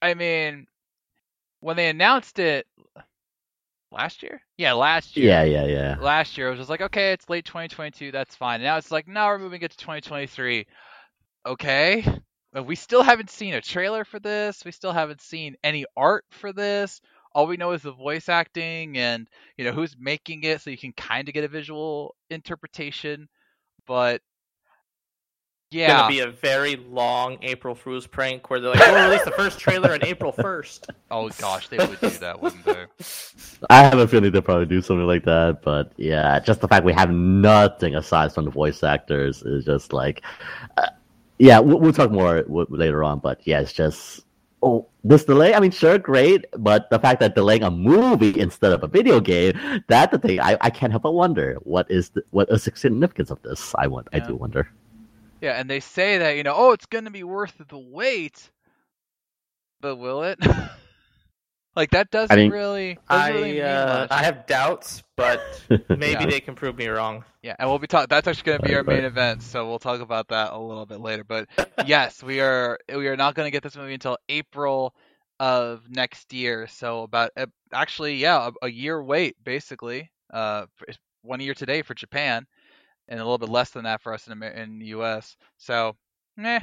I 0.02 0.13
mean, 0.13 0.67
when 1.62 1.76
they 1.78 1.89
announced 1.89 2.39
it 2.39 2.67
last 3.91 4.21
year, 4.23 4.41
yeah, 4.58 4.73
last 4.73 5.15
year. 5.17 5.28
yeah, 5.28 5.43
yeah, 5.43 5.65
yeah. 5.65 5.95
last 6.00 6.38
year 6.38 6.47
it 6.47 6.52
was 6.52 6.60
just 6.60 6.69
like 6.69 6.82
okay 6.82 7.13
it's 7.13 7.30
late 7.30 7.45
2022 7.45 8.12
that's 8.12 8.36
fine 8.36 8.62
now 8.62 8.78
it's 8.78 8.91
like 8.91 9.08
now 9.08 9.28
we're 9.28 9.39
moving 9.39 9.62
it 9.62 9.71
to 9.71 9.78
2023 9.78 10.65
okay 11.45 12.06
but 12.58 12.65
we 12.65 12.76
still 12.76 13.04
haven't 13.04 13.30
seen 13.30 13.54
a 13.54 13.62
trailer 13.62 14.04
for 14.04 14.20
this. 14.20 14.65
We 14.65 14.72
still 14.72 14.91
haven't 14.91 15.22
seen 15.22 15.56
any 15.63 15.86
art 15.96 16.26
for 16.32 16.52
this. 16.52 17.02
All 17.36 17.46
we 17.46 17.56
know 17.56 17.74
is 17.74 17.84
the 17.84 17.91
voice 17.91 18.30
acting 18.30 18.98
and 18.98 19.28
you 19.58 19.63
know 19.65 19.74
who's 19.74 19.96
making 20.00 20.43
it 20.43 20.62
so 20.62 20.72
you 20.72 20.78
can 20.78 20.91
kind 20.93 21.28
of 21.28 21.36
get 21.36 21.43
a 21.43 21.48
visual 21.48 22.15
interpretation. 22.32 23.30
But 23.86 24.24
It's 25.86 25.89
yeah. 25.89 25.98
gonna 25.98 26.10
be 26.10 26.22
a 26.22 26.32
very 26.32 26.78
long 26.78 27.38
April 27.43 27.76
Fool's 27.76 28.08
prank 28.08 28.50
where 28.50 28.60
they're 28.60 28.72
like, 28.72 28.80
"We'll 28.80 29.06
release 29.08 29.24
the 29.24 29.32
first 29.32 29.60
trailer 29.60 29.91
on 29.91 30.04
April 30.04 30.34
1st. 30.34 30.89
oh 31.12 31.30
gosh 31.38 31.67
they 31.67 31.78
would 31.78 32.00
do 32.00 32.10
that 32.10 32.41
wouldn't 32.41 32.65
they? 32.65 32.86
I 33.70 33.84
have 33.84 34.00
a 34.00 34.08
feeling 34.08 34.32
they'll 34.32 34.41
probably 34.41 34.65
do 34.65 34.82
something 34.82 35.06
like 35.06 35.26
that, 35.26 35.62
but 35.62 35.91
yeah, 35.98 36.39
just 36.39 36.62
the 36.62 36.67
fact 36.67 36.86
we 36.86 36.93
have 36.93 37.12
nothing 37.12 37.96
aside 37.96 38.34
from 38.34 38.46
the 38.46 38.52
voice 38.52 38.84
actors 38.84 39.43
is 39.43 39.65
just 39.65 39.93
like, 39.93 40.24
uh, 40.78 40.88
yeah, 41.39 41.60
we'll, 41.60 41.80
we'll 41.80 41.93
talk 41.93 42.12
more 42.12 42.41
w- 42.43 42.67
later 42.69 43.04
on, 43.04 43.19
but 43.19 43.41
yeah, 43.45 43.60
it's 43.62 43.73
just, 43.73 44.26
oh, 44.63 44.88
this 45.04 45.23
delay, 45.26 45.54
I 45.54 45.60
mean, 45.60 45.71
sure, 45.71 45.97
great, 45.97 46.45
but 46.58 46.89
the 46.89 47.00
fact 47.00 47.19
that 47.21 47.36
delaying 47.36 47.63
a 47.63 47.71
movie 47.71 48.38
instead 48.39 48.71
of 48.73 48.84
a 48.84 48.88
video 48.88 49.19
game, 49.19 49.54
that's 49.88 50.12
the 50.12 50.19
thing, 50.19 50.39
I, 50.41 50.58
I 50.62 50.69
can't 50.69 50.91
help 50.91 51.04
but 51.04 51.13
wonder, 51.13 51.56
what 51.63 51.89
is 51.89 52.10
the, 52.10 52.23
what 52.32 52.50
is 52.50 52.65
the 52.65 52.71
significance 52.76 53.30
of 53.32 53.41
this? 53.43 53.73
I 53.78 53.88
want, 53.88 54.08
I 54.13 54.19
do 54.19 54.36
wonder. 54.36 54.69
yeah 55.41 55.54
and 55.60 55.69
they 55.69 55.80
say 55.80 56.17
that 56.17 56.36
you 56.36 56.43
know 56.43 56.54
oh 56.56 56.71
it's 56.71 56.88
gonna 56.88 57.12
be 57.12 57.23
worth 57.23 57.54
the 57.69 57.78
wait 57.78 58.50
but 59.82 59.97
will 59.97 60.23
it 60.23 60.39
like 61.77 61.91
that 61.91 62.11
doesn't 62.11 62.35
mean, 62.35 62.51
really 62.51 62.95
doesn't 63.09 63.09
I 63.09 63.29
really 63.29 63.51
mean 63.53 63.61
uh, 63.63 64.07
much. 64.09 64.11
I 64.11 64.23
have 64.23 64.45
doubts, 64.47 65.03
but 65.15 65.39
maybe 65.89 66.23
Yeah. 66.23 66.25
they 66.25 66.41
can 66.41 66.55
prove 66.55 66.75
me 66.77 66.87
wrong. 66.87 67.23
Yeah, 67.43 67.55
and 67.59 67.69
we'll 67.69 67.79
be 67.79 67.87
talking. 67.87 68.07
That's 68.09 68.27
actually 68.27 68.43
going 68.43 68.59
to 68.59 68.67
be 68.67 68.73
Right, 68.73 68.77
our 68.79 68.83
main 68.83 68.97
right. 69.03 69.05
event, 69.05 69.43
so 69.43 69.67
we'll 69.69 69.79
talk 69.79 70.01
about 70.01 70.27
that 70.29 70.51
a 70.51 70.57
little 70.59 70.85
bit 70.85 70.99
later. 70.99 71.23
But 71.23 71.47
yes, 71.85 72.21
we 72.21 72.41
are 72.41 72.77
we 72.93 73.07
are 73.07 73.15
not 73.15 73.35
going 73.35 73.47
to 73.47 73.51
get 73.51 73.63
this 73.63 73.77
movie 73.77 73.93
until 73.93 74.17
April 74.27 74.93
of 75.39 75.89
next 75.89 76.33
year. 76.33 76.67
So 76.67 77.03
about 77.03 77.31
uh, 77.37 77.45
actually, 77.73 78.15
yeah, 78.15 78.49
a, 78.61 78.65
a 78.65 78.69
year 78.69 79.01
wait 79.01 79.35
basically. 79.43 80.11
Uh, 80.33 80.65
one 81.21 81.39
year 81.39 81.53
today 81.53 81.81
for 81.83 81.93
Japan, 81.93 82.45
and 83.07 83.19
a 83.19 83.23
little 83.23 83.37
bit 83.37 83.49
less 83.49 83.69
than 83.69 83.83
that 83.85 84.01
for 84.01 84.13
us 84.13 84.27
in 84.27 84.33
Amer- 84.33 84.47
in 84.49 84.79
the 84.79 84.87
U.S. 84.87 85.37
So, 85.57 85.95
meh. 86.35 86.59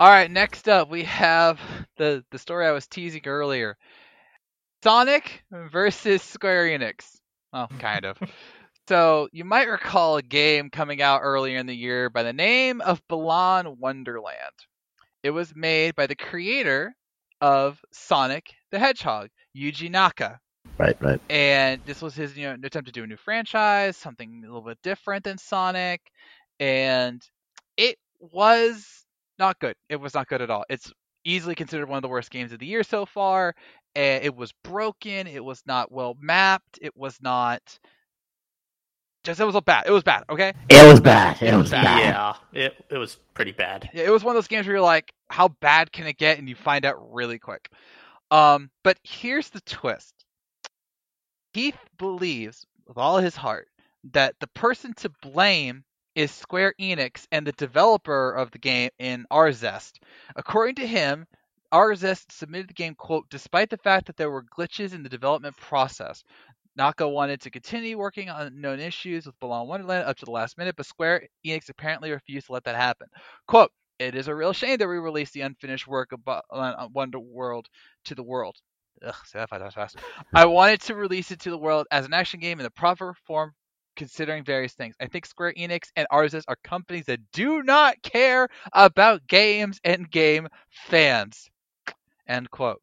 All 0.00 0.08
right, 0.08 0.30
next 0.30 0.66
up 0.66 0.88
we 0.88 1.04
have 1.04 1.60
the 1.98 2.24
the 2.30 2.38
story 2.38 2.66
I 2.66 2.70
was 2.70 2.86
teasing 2.86 3.20
earlier. 3.26 3.76
Sonic 4.82 5.44
versus 5.50 6.22
Square 6.22 6.68
Enix. 6.68 7.18
Well, 7.52 7.68
kind 7.78 8.06
of. 8.06 8.18
so 8.88 9.28
you 9.30 9.44
might 9.44 9.68
recall 9.68 10.16
a 10.16 10.22
game 10.22 10.70
coming 10.70 11.02
out 11.02 11.20
earlier 11.22 11.58
in 11.58 11.66
the 11.66 11.76
year 11.76 12.08
by 12.08 12.22
the 12.22 12.32
name 12.32 12.80
of 12.80 13.06
Balan 13.08 13.78
Wonderland. 13.78 14.54
It 15.22 15.32
was 15.32 15.54
made 15.54 15.94
by 15.94 16.06
the 16.06 16.16
creator 16.16 16.94
of 17.42 17.78
Sonic 17.92 18.54
the 18.70 18.78
Hedgehog, 18.78 19.28
Yuji 19.54 19.90
Naka 19.90 20.40
right, 20.78 20.96
right. 21.02 21.20
and 21.28 21.82
this 21.84 22.00
was 22.00 22.14
his 22.14 22.38
you 22.38 22.48
know 22.48 22.56
attempt 22.64 22.86
to 22.86 22.92
do 22.92 23.04
a 23.04 23.06
new 23.06 23.18
franchise, 23.18 23.98
something 23.98 24.44
a 24.44 24.46
little 24.46 24.66
bit 24.66 24.78
different 24.82 25.24
than 25.24 25.36
Sonic, 25.36 26.00
and 26.58 27.20
it 27.76 27.98
was 28.18 29.04
not 29.40 29.58
good. 29.58 29.74
It 29.88 29.96
was 29.96 30.14
not 30.14 30.28
good 30.28 30.42
at 30.42 30.50
all. 30.50 30.64
It's 30.68 30.92
easily 31.24 31.56
considered 31.56 31.88
one 31.88 31.96
of 31.96 32.02
the 32.02 32.08
worst 32.08 32.30
games 32.30 32.52
of 32.52 32.60
the 32.60 32.66
year 32.66 32.84
so 32.84 33.04
far. 33.06 33.54
It 33.94 34.36
was 34.36 34.52
broken. 34.62 35.26
It 35.26 35.44
was 35.44 35.62
not 35.66 35.90
well 35.90 36.16
mapped. 36.20 36.78
It 36.80 36.96
was 36.96 37.18
not 37.20 37.60
just 39.24 39.40
it 39.40 39.44
was 39.44 39.54
a 39.54 39.60
bad. 39.60 39.84
It 39.86 39.90
was 39.90 40.02
bad. 40.02 40.24
Okay. 40.30 40.52
It 40.70 40.90
was 40.90 41.00
bad, 41.00 41.42
it 41.42 41.54
was 41.54 41.70
bad. 41.70 41.98
Yeah, 41.98 42.34
it 42.52 42.84
it 42.88 42.96
was 42.96 43.18
pretty 43.34 43.52
bad. 43.52 43.90
Yeah, 43.92 44.04
it 44.04 44.10
was 44.10 44.24
one 44.24 44.34
of 44.34 44.36
those 44.36 44.48
games 44.48 44.66
where 44.66 44.76
you're 44.76 44.82
like, 44.82 45.12
how 45.28 45.48
bad 45.48 45.92
can 45.92 46.06
it 46.06 46.16
get? 46.16 46.38
And 46.38 46.48
you 46.48 46.54
find 46.54 46.86
out 46.86 47.12
really 47.12 47.38
quick. 47.38 47.70
Um, 48.30 48.70
but 48.82 48.98
here's 49.02 49.50
the 49.50 49.60
twist. 49.62 50.14
He 51.52 51.74
believes 51.98 52.64
with 52.86 52.96
all 52.96 53.18
his 53.18 53.36
heart 53.36 53.68
that 54.12 54.36
the 54.40 54.46
person 54.48 54.94
to 54.98 55.10
blame 55.20 55.84
is 56.14 56.30
Square 56.30 56.74
Enix 56.80 57.26
and 57.32 57.46
the 57.46 57.52
developer 57.52 58.32
of 58.32 58.50
the 58.50 58.58
game 58.58 58.90
in 58.98 59.26
Arzest. 59.30 59.98
According 60.36 60.76
to 60.76 60.86
him, 60.86 61.26
Arzest 61.72 62.32
submitted 62.32 62.68
the 62.68 62.74
game, 62.74 62.94
quote, 62.94 63.28
despite 63.30 63.70
the 63.70 63.76
fact 63.76 64.06
that 64.06 64.16
there 64.16 64.30
were 64.30 64.42
glitches 64.42 64.92
in 64.92 65.02
the 65.02 65.08
development 65.08 65.56
process. 65.56 66.24
Naka 66.76 67.08
wanted 67.08 67.40
to 67.42 67.50
continue 67.50 67.98
working 67.98 68.28
on 68.28 68.60
known 68.60 68.80
issues 68.80 69.26
with 69.26 69.38
Balan 69.40 69.68
Wonderland 69.68 70.04
up 70.04 70.16
to 70.16 70.24
the 70.24 70.30
last 70.30 70.56
minute, 70.58 70.76
but 70.76 70.86
Square 70.86 71.28
Enix 71.46 71.68
apparently 71.68 72.10
refused 72.10 72.46
to 72.46 72.52
let 72.52 72.64
that 72.64 72.76
happen. 72.76 73.08
Quote, 73.46 73.70
it 73.98 74.14
is 74.14 74.28
a 74.28 74.34
real 74.34 74.52
shame 74.52 74.78
that 74.78 74.88
we 74.88 74.96
released 74.96 75.34
the 75.34 75.42
unfinished 75.42 75.86
work 75.86 76.12
of 76.12 76.24
Balan 76.24 76.74
uh, 76.78 76.88
Wonder 76.92 77.20
World 77.20 77.68
to 78.06 78.14
the 78.14 78.22
world. 78.22 78.56
Ugh, 79.04 79.14
say 79.26 79.38
that 79.38 79.50
five 79.50 79.60
times 79.60 79.74
fast. 79.74 79.98
I 80.34 80.46
wanted 80.46 80.80
to 80.82 80.94
release 80.94 81.30
it 81.30 81.40
to 81.40 81.50
the 81.50 81.58
world 81.58 81.86
as 81.90 82.06
an 82.06 82.14
action 82.14 82.40
game 82.40 82.58
in 82.60 82.64
the 82.64 82.70
proper 82.70 83.14
form, 83.26 83.52
considering 84.00 84.42
various 84.42 84.72
things. 84.72 84.94
I 84.98 85.08
think 85.08 85.26
Square 85.26 85.52
Enix 85.58 85.90
and 85.94 86.06
Arzest 86.10 86.44
are 86.48 86.56
companies 86.64 87.04
that 87.04 87.20
do 87.34 87.62
not 87.62 88.00
care 88.02 88.48
about 88.72 89.26
games 89.26 89.78
and 89.84 90.10
game 90.10 90.48
fans. 90.70 91.50
End 92.26 92.50
quote. 92.50 92.80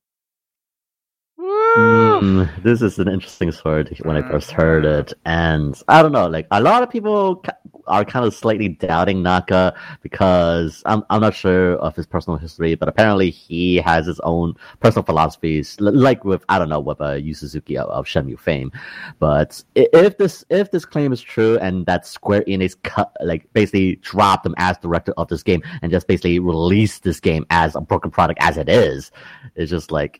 Mm, 1.40 2.64
this 2.64 2.82
is 2.82 2.98
an 2.98 3.08
interesting 3.08 3.52
story 3.52 3.86
when 4.02 4.18
I 4.18 4.28
first 4.28 4.50
heard 4.50 4.86
it, 4.86 5.14
and 5.26 5.80
I 5.88 6.02
don't 6.02 6.12
know. 6.12 6.28
Like 6.28 6.48
a 6.50 6.60
lot 6.60 6.82
of 6.82 6.90
people 6.90 7.44
are 7.86 8.04
kind 8.04 8.26
of 8.26 8.34
slightly 8.34 8.70
doubting 8.70 9.22
Naka 9.22 9.76
because 10.02 10.82
I'm 10.88 11.04
I'm 11.12 11.22
not 11.22 11.36
sure 11.36 11.76
of 11.76 11.96
his 11.96 12.08
personal 12.08 12.38
history, 12.38 12.74
but 12.74 12.90
apparently 12.90 13.30
he 13.30 13.76
has 13.78 14.08
his 14.08 14.20
own 14.22 14.56
personal 14.80 15.04
philosophies, 15.04 15.80
like 15.80 16.26
with 16.26 16.44
I 16.50 16.58
don't 16.58 16.70
know 16.70 16.80
with 16.80 17.00
uh, 17.02 17.14
Yu 17.14 17.36
Suzuki 17.36 17.78
of, 17.78 17.88
of 17.90 18.06
Shenmue 18.06 18.40
fame. 18.40 18.72
But 19.20 19.64
if 19.76 20.18
this 20.18 20.44
if 20.50 20.72
this 20.72 20.86
claim 20.86 21.14
is 21.14 21.22
true 21.22 21.60
and 21.60 21.86
that 21.86 22.08
Square 22.08 22.46
Enix 22.46 22.76
cut 22.82 23.16
like 23.22 23.48
basically 23.54 23.98
dropped 23.98 24.44
him 24.44 24.56
as 24.58 24.80
director 24.80 25.14
of 25.18 25.28
this 25.28 25.44
game 25.44 25.62
and 25.84 25.92
just 25.92 26.08
basically 26.08 26.40
released 26.40 27.04
this 27.04 27.20
game 27.20 27.46
as 27.52 27.76
a 27.76 27.82
broken 27.82 28.10
product 28.10 28.40
as 28.42 28.58
it 28.58 28.70
is, 28.70 29.12
it's 29.56 29.70
just 29.70 29.92
like 29.92 30.20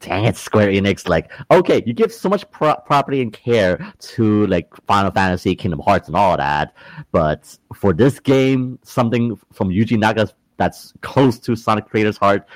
dang 0.00 0.24
it, 0.24 0.36
Square 0.36 0.68
Enix, 0.68 1.08
like, 1.08 1.30
okay, 1.50 1.82
you 1.86 1.92
give 1.92 2.12
so 2.12 2.28
much 2.28 2.48
pro- 2.50 2.76
property 2.86 3.20
and 3.22 3.32
care 3.32 3.92
to 4.00 4.46
like 4.46 4.68
Final 4.86 5.10
Fantasy, 5.10 5.54
Kingdom 5.56 5.80
Hearts, 5.80 6.08
and 6.08 6.16
all 6.16 6.36
that, 6.36 6.74
but 7.12 7.56
for 7.74 7.92
this 7.92 8.20
game, 8.20 8.78
something 8.82 9.38
from 9.52 9.70
Yuji 9.70 9.98
Naka 9.98 10.28
that's 10.56 10.92
close 11.02 11.38
to 11.40 11.54
Sonic 11.56 11.86
Creator's 11.88 12.16
heart 12.16 12.46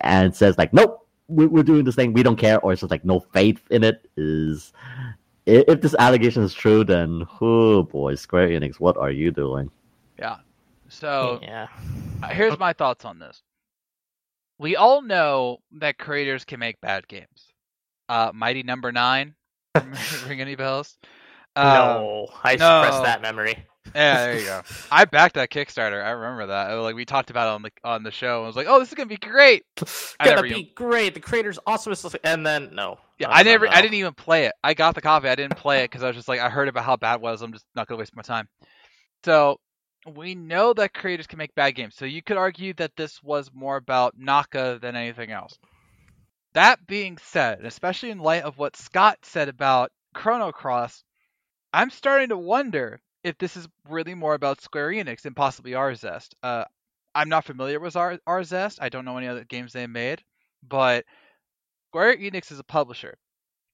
and 0.00 0.34
says 0.34 0.58
like, 0.58 0.72
nope, 0.72 1.06
we're, 1.28 1.48
we're 1.48 1.62
doing 1.62 1.84
this 1.84 1.94
thing, 1.94 2.12
we 2.12 2.22
don't 2.22 2.36
care, 2.36 2.60
or 2.60 2.72
it's 2.72 2.80
just 2.80 2.90
like 2.90 3.04
no 3.04 3.20
faith 3.20 3.60
in 3.70 3.82
it 3.84 4.08
is. 4.16 4.72
i- 5.46 5.64
If 5.68 5.80
this 5.80 5.94
allegation 5.98 6.42
is 6.42 6.52
true, 6.54 6.84
then 6.84 7.24
oh 7.40 7.82
boy, 7.84 8.14
Square 8.16 8.48
Enix, 8.48 8.76
what 8.80 8.96
are 8.96 9.10
you 9.10 9.30
doing? 9.30 9.70
Yeah. 10.18 10.36
So 10.88 11.40
yeah. 11.42 11.66
here's 12.30 12.58
my 12.58 12.72
thoughts 12.72 13.04
on 13.04 13.18
this. 13.18 13.42
We 14.58 14.76
all 14.76 15.02
know 15.02 15.58
that 15.80 15.98
creators 15.98 16.44
can 16.44 16.60
make 16.60 16.80
bad 16.80 17.08
games. 17.08 17.52
Uh, 18.08 18.30
Mighty 18.34 18.62
Number 18.62 18.92
Nine, 18.92 19.34
ring 20.28 20.40
any 20.40 20.54
bells? 20.54 20.96
Um, 21.56 21.66
no, 21.66 22.28
I 22.42 22.56
no. 22.56 22.82
suppressed 22.82 23.04
that 23.04 23.22
memory. 23.22 23.64
Yeah, 23.94 24.26
there 24.26 24.38
you 24.38 24.44
go. 24.46 24.62
I 24.90 25.04
backed 25.04 25.34
that 25.34 25.50
Kickstarter. 25.50 26.02
I 26.02 26.10
remember 26.10 26.46
that. 26.46 26.72
Like 26.72 26.94
we 26.96 27.04
talked 27.04 27.30
about 27.30 27.48
it 27.48 27.54
on 27.54 27.62
the 27.62 27.70
on 27.84 28.02
the 28.02 28.10
show. 28.10 28.42
I 28.42 28.46
was 28.46 28.56
like, 28.56 28.66
"Oh, 28.68 28.78
this 28.80 28.88
is 28.88 28.94
gonna 28.94 29.06
be 29.08 29.16
great." 29.18 29.62
I 30.18 30.24
Gonna 30.24 30.42
be 30.42 30.48
even- 30.50 30.66
great. 30.74 31.14
The 31.14 31.20
creator's 31.20 31.58
awesome. 31.66 31.94
And 32.24 32.44
then 32.46 32.70
no. 32.74 32.98
Yeah, 33.18 33.28
No, 33.28 33.34
I 33.34 33.42
never. 33.42 33.66
no. 33.66 33.72
I 33.72 33.82
didn't 33.82 33.94
even 33.94 34.14
play 34.14 34.46
it. 34.46 34.52
I 34.64 34.74
got 34.74 34.94
the 34.94 35.00
copy. 35.02 35.28
I 35.28 35.34
didn't 35.36 35.56
play 35.56 35.84
it 35.84 35.90
because 35.90 36.02
I 36.02 36.08
was 36.08 36.16
just 36.16 36.28
like, 36.28 36.40
I 36.40 36.48
heard 36.48 36.66
about 36.68 36.84
how 36.84 36.96
bad 36.96 37.16
it 37.16 37.20
was. 37.20 37.42
I'm 37.42 37.52
just 37.52 37.66
not 37.76 37.86
gonna 37.86 37.98
waste 37.98 38.16
my 38.16 38.22
time. 38.22 38.48
So 39.24 39.58
we 40.06 40.34
know 40.34 40.72
that 40.74 40.94
creators 40.94 41.26
can 41.26 41.38
make 41.38 41.54
bad 41.54 41.72
games. 41.72 41.94
So 41.96 42.04
you 42.04 42.22
could 42.22 42.36
argue 42.36 42.74
that 42.74 42.96
this 42.96 43.22
was 43.22 43.50
more 43.52 43.76
about 43.76 44.14
Naka 44.18 44.78
than 44.80 44.96
anything 44.96 45.30
else. 45.30 45.58
That 46.54 46.86
being 46.86 47.18
said, 47.18 47.64
especially 47.64 48.10
in 48.10 48.18
light 48.18 48.44
of 48.44 48.58
what 48.58 48.76
Scott 48.76 49.18
said 49.22 49.48
about 49.48 49.90
Chrono 50.14 50.52
Cross, 50.52 51.02
I'm 51.72 51.90
starting 51.90 52.28
to 52.28 52.38
wonder 52.38 53.00
if 53.24 53.36
this 53.38 53.56
is 53.56 53.66
really 53.88 54.14
more 54.14 54.34
about 54.34 54.60
Square 54.60 54.90
Enix 54.90 55.24
and 55.24 55.34
possibly 55.34 55.72
Arzest. 55.72 56.34
Uh, 56.42 56.64
I'm 57.14 57.28
not 57.28 57.44
familiar 57.44 57.80
with 57.80 57.96
Ar- 57.96 58.20
Arzest. 58.28 58.78
I 58.80 58.88
don't 58.88 59.04
know 59.04 59.16
any 59.16 59.26
other 59.26 59.44
games 59.44 59.72
they 59.72 59.86
made, 59.86 60.22
but 60.62 61.04
Square 61.90 62.18
Enix 62.18 62.52
is 62.52 62.58
a 62.58 62.64
publisher. 62.64 63.16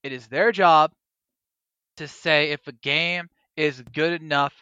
It 0.02 0.12
is 0.12 0.28
their 0.28 0.52
job 0.52 0.92
to 1.96 2.08
say 2.08 2.50
if 2.50 2.66
a 2.66 2.72
game 2.72 3.28
is 3.56 3.82
good 3.92 4.22
enough 4.22 4.54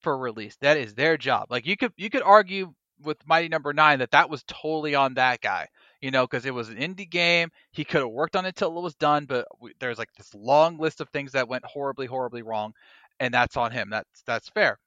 for 0.00 0.16
release. 0.16 0.56
That 0.60 0.76
is 0.76 0.94
their 0.94 1.16
job. 1.16 1.46
Like 1.50 1.66
you 1.66 1.76
could 1.76 1.92
you 1.96 2.10
could 2.10 2.22
argue 2.22 2.74
with 3.02 3.26
Mighty 3.26 3.48
Number 3.48 3.72
Nine 3.72 4.00
that 4.00 4.10
that 4.10 4.30
was 4.30 4.44
totally 4.46 4.94
on 4.94 5.14
that 5.14 5.40
guy. 5.40 5.68
You 6.00 6.10
know, 6.10 6.26
because 6.26 6.46
it 6.46 6.54
was 6.54 6.70
an 6.70 6.76
indie 6.76 7.08
game. 7.08 7.50
He 7.72 7.84
could 7.84 8.00
have 8.00 8.10
worked 8.10 8.36
on 8.36 8.46
it 8.46 8.56
till 8.56 8.76
it 8.76 8.82
was 8.82 8.94
done, 8.94 9.26
but 9.26 9.46
we, 9.60 9.74
there's 9.80 9.98
like 9.98 10.08
this 10.16 10.34
long 10.34 10.78
list 10.78 11.00
of 11.00 11.10
things 11.10 11.32
that 11.32 11.48
went 11.48 11.64
horribly, 11.64 12.06
horribly 12.06 12.42
wrong, 12.42 12.72
and 13.18 13.34
that's 13.34 13.56
on 13.56 13.70
him. 13.70 13.90
That's 13.90 14.22
that's 14.26 14.48
fair. 14.48 14.78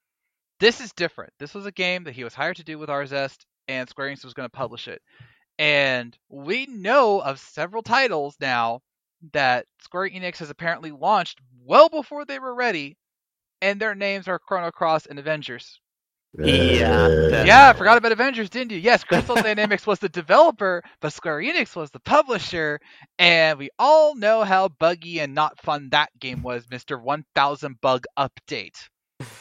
This 0.59 0.81
is 0.81 0.91
different. 0.93 1.33
This 1.39 1.53
was 1.53 1.65
a 1.65 1.71
game 1.71 2.05
that 2.05 2.15
he 2.15 2.23
was 2.23 2.33
hired 2.33 2.57
to 2.57 2.63
do 2.63 2.79
with 2.79 2.89
Arzest, 2.89 3.45
and 3.67 3.87
Square 3.89 4.09
Enix 4.09 4.23
was 4.23 4.33
going 4.33 4.47
to 4.47 4.57
publish 4.57 4.87
it. 4.87 5.01
And 5.59 6.17
we 6.29 6.65
know 6.65 7.19
of 7.21 7.39
several 7.39 7.83
titles 7.83 8.35
now 8.39 8.81
that 9.33 9.65
Square 9.81 10.09
Enix 10.09 10.37
has 10.37 10.49
apparently 10.49 10.91
launched 10.91 11.39
well 11.63 11.89
before 11.89 12.25
they 12.25 12.39
were 12.39 12.55
ready, 12.55 12.97
and 13.63 13.79
their 13.79 13.95
names 13.95 14.27
are 14.27 14.37
Chrono 14.37 14.69
Cross 14.71 15.07
and 15.07 15.17
Avengers. 15.17 15.79
Yeah, 16.37 17.07
Yeah, 17.45 17.69
I 17.69 17.73
forgot 17.73 17.97
about 17.97 18.11
Avengers, 18.11 18.49
didn't 18.49 18.71
you? 18.71 18.79
Yes, 18.79 19.03
Crystal 19.03 19.35
Dynamics 19.41 19.85
was 19.85 19.99
the 19.99 20.09
developer, 20.09 20.83
but 20.99 21.13
Square 21.13 21.41
Enix 21.41 21.75
was 21.75 21.91
the 21.91 21.99
publisher, 21.99 22.79
and 23.19 23.59
we 23.59 23.69
all 23.77 24.15
know 24.15 24.43
how 24.43 24.67
buggy 24.67 25.19
and 25.19 25.35
not 25.35 25.59
fun 25.61 25.89
that 25.91 26.09
game 26.19 26.41
was, 26.41 26.65
Mr. 26.67 26.99
1000 27.01 27.79
Bug 27.81 28.05
Update. 28.17 28.77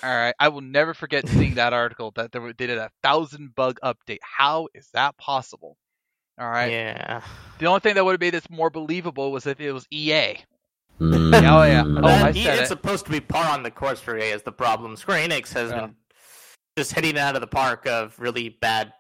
All 0.02 0.14
right, 0.14 0.34
I 0.38 0.48
will 0.48 0.60
never 0.60 0.92
forget 0.94 1.26
seeing 1.28 1.54
that 1.54 1.72
article 1.72 2.12
that 2.16 2.30
they 2.30 2.38
were- 2.38 2.52
they 2.52 2.66
did 2.66 2.78
a 2.78 2.90
thousand 3.02 3.54
bug 3.54 3.80
update. 3.82 4.18
How 4.22 4.68
is 4.74 4.88
that 4.92 5.16
possible? 5.16 5.76
All 6.38 6.48
right. 6.48 6.70
Yeah. 6.72 7.22
The 7.58 7.66
only 7.66 7.80
thing 7.80 7.94
that 7.94 8.04
would 8.04 8.12
have 8.12 8.20
made 8.20 8.34
this 8.34 8.48
more 8.50 8.70
believable 8.70 9.32
was 9.32 9.46
if 9.46 9.60
it 9.60 9.72
was 9.72 9.86
EA. 9.90 10.36
Mm, 11.01 11.34
Oh, 11.34 11.62
yeah. 11.64 11.84
Oh, 11.86 12.01
That- 12.03 12.24
I 12.26 12.30
E- 12.38 12.47
it's 12.47 12.62
it. 12.62 12.66
supposed 12.68 13.05
to 13.07 13.11
be 13.11 13.20
par 13.20 13.51
on 13.53 13.62
the 13.62 13.70
course 13.70 14.01
for 14.01 14.16
EA 14.16 14.30
is 14.32 14.43
the 14.43 14.53
problem. 14.53 14.97
Square 14.97 15.28
Enix 15.28 15.53
has 15.55 15.70
Yeah. 15.70 15.80
been 15.86 15.97
just 16.76 16.93
hitting 16.95 17.12
it 17.12 17.18
out 17.18 17.34
of 17.34 17.40
the 17.40 17.47
park 17.47 17.86
of 17.86 18.18
really 18.18 18.49
bad 18.51 18.93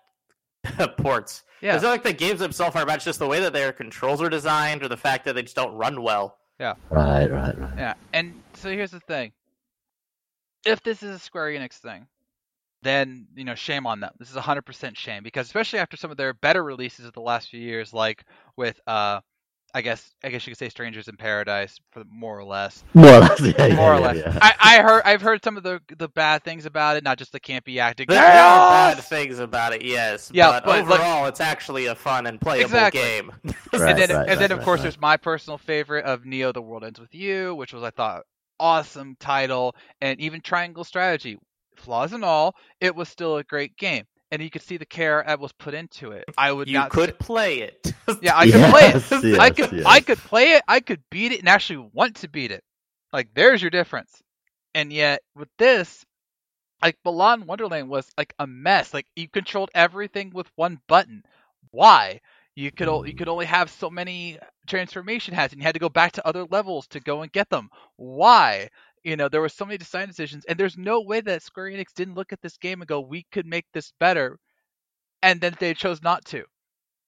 ports. 0.98 1.42
Yeah. 1.60 1.74
It's 1.74 1.82
not 1.82 1.90
like 1.90 2.02
the 2.02 2.12
games 2.12 2.40
themselves 2.40 2.74
are 2.76 2.84
bad, 2.84 2.96
it's 2.96 3.04
just 3.04 3.18
the 3.20 3.26
way 3.28 3.40
that 3.40 3.52
their 3.52 3.72
controls 3.72 4.20
are 4.20 4.28
designed 4.28 4.82
or 4.82 4.88
the 4.88 4.96
fact 4.96 5.24
that 5.26 5.34
they 5.34 5.42
just 5.42 5.56
don't 5.56 5.74
run 5.74 6.02
well. 6.02 6.38
Yeah. 6.58 6.74
Right, 6.90 7.30
right, 7.30 7.56
right. 7.58 7.72
Yeah, 7.76 7.94
and 8.12 8.40
so 8.54 8.68
here's 8.70 8.90
the 8.90 9.00
thing. 9.00 9.32
If 10.64 10.82
this 10.82 11.02
is 11.02 11.16
a 11.16 11.18
Square 11.18 11.50
Enix 11.58 11.74
thing, 11.78 12.06
then 12.82 13.26
you 13.34 13.44
know 13.44 13.54
shame 13.54 13.86
on 13.86 14.00
them. 14.00 14.10
This 14.18 14.30
is 14.30 14.36
100% 14.36 14.96
shame 14.96 15.22
because 15.22 15.46
especially 15.46 15.78
after 15.78 15.96
some 15.96 16.10
of 16.10 16.16
their 16.16 16.34
better 16.34 16.62
releases 16.62 17.06
of 17.06 17.12
the 17.14 17.20
last 17.20 17.48
few 17.48 17.60
years, 17.60 17.92
like 17.92 18.24
with 18.56 18.80
uh, 18.86 19.20
I 19.74 19.80
guess 19.80 20.10
I 20.22 20.28
guess 20.28 20.46
you 20.46 20.50
could 20.50 20.58
say 20.58 20.68
Strangers 20.68 21.08
in 21.08 21.16
Paradise 21.16 21.78
for 21.92 22.04
more 22.10 22.38
or 22.38 22.44
less. 22.44 22.84
More 22.92 23.06
or 23.14 23.20
less, 23.20 23.40
yeah, 23.40 23.66
yeah, 23.66 23.74
More 23.74 23.94
or 23.94 24.00
yeah, 24.00 24.06
less. 24.06 24.16
yeah. 24.18 24.38
I, 24.42 24.54
I 24.60 24.82
heard 24.82 25.02
I've 25.04 25.22
heard 25.22 25.42
some 25.42 25.56
of 25.56 25.62
the 25.62 25.80
the 25.96 26.08
bad 26.08 26.44
things 26.44 26.66
about 26.66 26.96
it, 26.98 27.04
not 27.04 27.16
just 27.18 27.32
the 27.32 27.40
campy 27.40 27.78
acting. 27.80 28.06
There 28.08 28.18
are 28.22 28.94
bad 28.94 29.02
things 29.04 29.38
about 29.38 29.72
it, 29.72 29.82
yes. 29.82 30.30
Yeah, 30.34 30.50
but, 30.50 30.64
but, 30.64 30.70
like- 30.88 31.00
overall, 31.00 31.26
it's 31.26 31.40
actually 31.40 31.86
a 31.86 31.94
fun 31.94 32.26
and 32.26 32.40
playable 32.40 32.64
Exactly. 32.66 33.00
game. 33.00 33.32
Right, 33.74 33.88
and 33.88 33.98
then, 33.98 34.10
right, 34.10 34.28
and 34.28 34.38
then 34.38 34.38
right, 34.38 34.50
of 34.50 34.58
right, 34.58 34.64
course, 34.66 34.78
right. 34.80 34.82
there's 34.82 35.00
my 35.00 35.16
personal 35.16 35.56
favorite 35.56 36.04
of 36.04 36.26
Neo: 36.26 36.52
The 36.52 36.60
World 36.60 36.84
Ends 36.84 37.00
with 37.00 37.14
You, 37.14 37.54
which 37.54 37.72
was 37.72 37.82
I 37.82 37.88
thought 37.90 38.24
awesome 38.60 39.16
title, 39.18 39.74
and 40.02 40.20
even 40.20 40.42
Triangle 40.42 40.84
Strategy, 40.84 41.38
flaws 41.76 42.12
and 42.12 42.22
all, 42.22 42.54
it 42.82 42.94
was 42.94 43.08
still 43.08 43.38
a 43.38 43.44
great 43.44 43.74
game, 43.78 44.04
and 44.32 44.42
you 44.42 44.50
could 44.50 44.62
see 44.62 44.78
the 44.78 44.86
care 44.86 45.22
that 45.24 45.38
was 45.38 45.52
put 45.52 45.74
into 45.74 46.10
it. 46.10 46.24
I 46.36 46.50
would 46.50 46.66
you 46.66 46.74
not 46.78 46.90
could 46.90 47.10
say- 47.10 47.16
play 47.20 47.58
it. 47.60 47.92
yeah, 48.20 48.36
I 48.36 48.46
could 48.50 48.70
play 48.70 48.82
it. 48.88 49.24
Yes, 49.24 49.38
I 49.38 49.50
could, 49.50 49.72
yes. 49.72 49.86
I 49.86 50.00
could 50.00 50.18
play 50.18 50.44
it. 50.54 50.62
I 50.66 50.80
could 50.80 51.00
beat 51.10 51.30
it, 51.32 51.38
and 51.40 51.48
actually 51.48 51.88
want 51.92 52.16
to 52.16 52.28
beat 52.28 52.50
it. 52.50 52.64
Like, 53.12 53.28
there's 53.34 53.62
your 53.62 53.70
difference. 53.70 54.20
And 54.74 54.92
yet, 54.92 55.20
with 55.36 55.48
this, 55.58 56.04
like 56.82 56.96
Balan 57.04 57.46
Wonderland 57.46 57.88
was 57.88 58.08
like 58.18 58.34
a 58.40 58.46
mess. 58.46 58.92
Like 58.92 59.06
you 59.14 59.28
controlled 59.28 59.70
everything 59.74 60.30
with 60.34 60.50
one 60.56 60.80
button. 60.88 61.22
Why? 61.70 62.20
You 62.56 62.70
could 62.72 62.88
o- 62.88 63.04
you 63.04 63.14
could 63.14 63.28
only 63.28 63.46
have 63.46 63.70
so 63.70 63.88
many 63.90 64.38
transformation 64.66 65.34
hats, 65.34 65.52
and 65.52 65.60
you 65.62 65.66
had 65.66 65.74
to 65.74 65.78
go 65.78 65.88
back 65.88 66.12
to 66.12 66.26
other 66.26 66.44
levels 66.50 66.86
to 66.88 67.00
go 67.00 67.22
and 67.22 67.30
get 67.32 67.50
them. 67.50 67.68
Why? 67.96 68.68
You 69.04 69.16
know, 69.16 69.28
there 69.28 69.40
were 69.40 69.48
so 69.48 69.64
many 69.64 69.78
design 69.78 70.08
decisions, 70.08 70.44
and 70.44 70.58
there's 70.58 70.78
no 70.78 71.00
way 71.02 71.20
that 71.20 71.42
Square 71.42 71.70
Enix 71.70 71.92
didn't 71.94 72.14
look 72.14 72.32
at 72.32 72.40
this 72.40 72.56
game 72.56 72.80
and 72.80 72.88
go, 72.88 73.00
"We 73.00 73.24
could 73.32 73.46
make 73.46 73.66
this 73.72 73.92
better," 73.98 74.38
and 75.22 75.40
then 75.40 75.56
they 75.58 75.74
chose 75.74 76.02
not 76.02 76.24
to. 76.26 76.44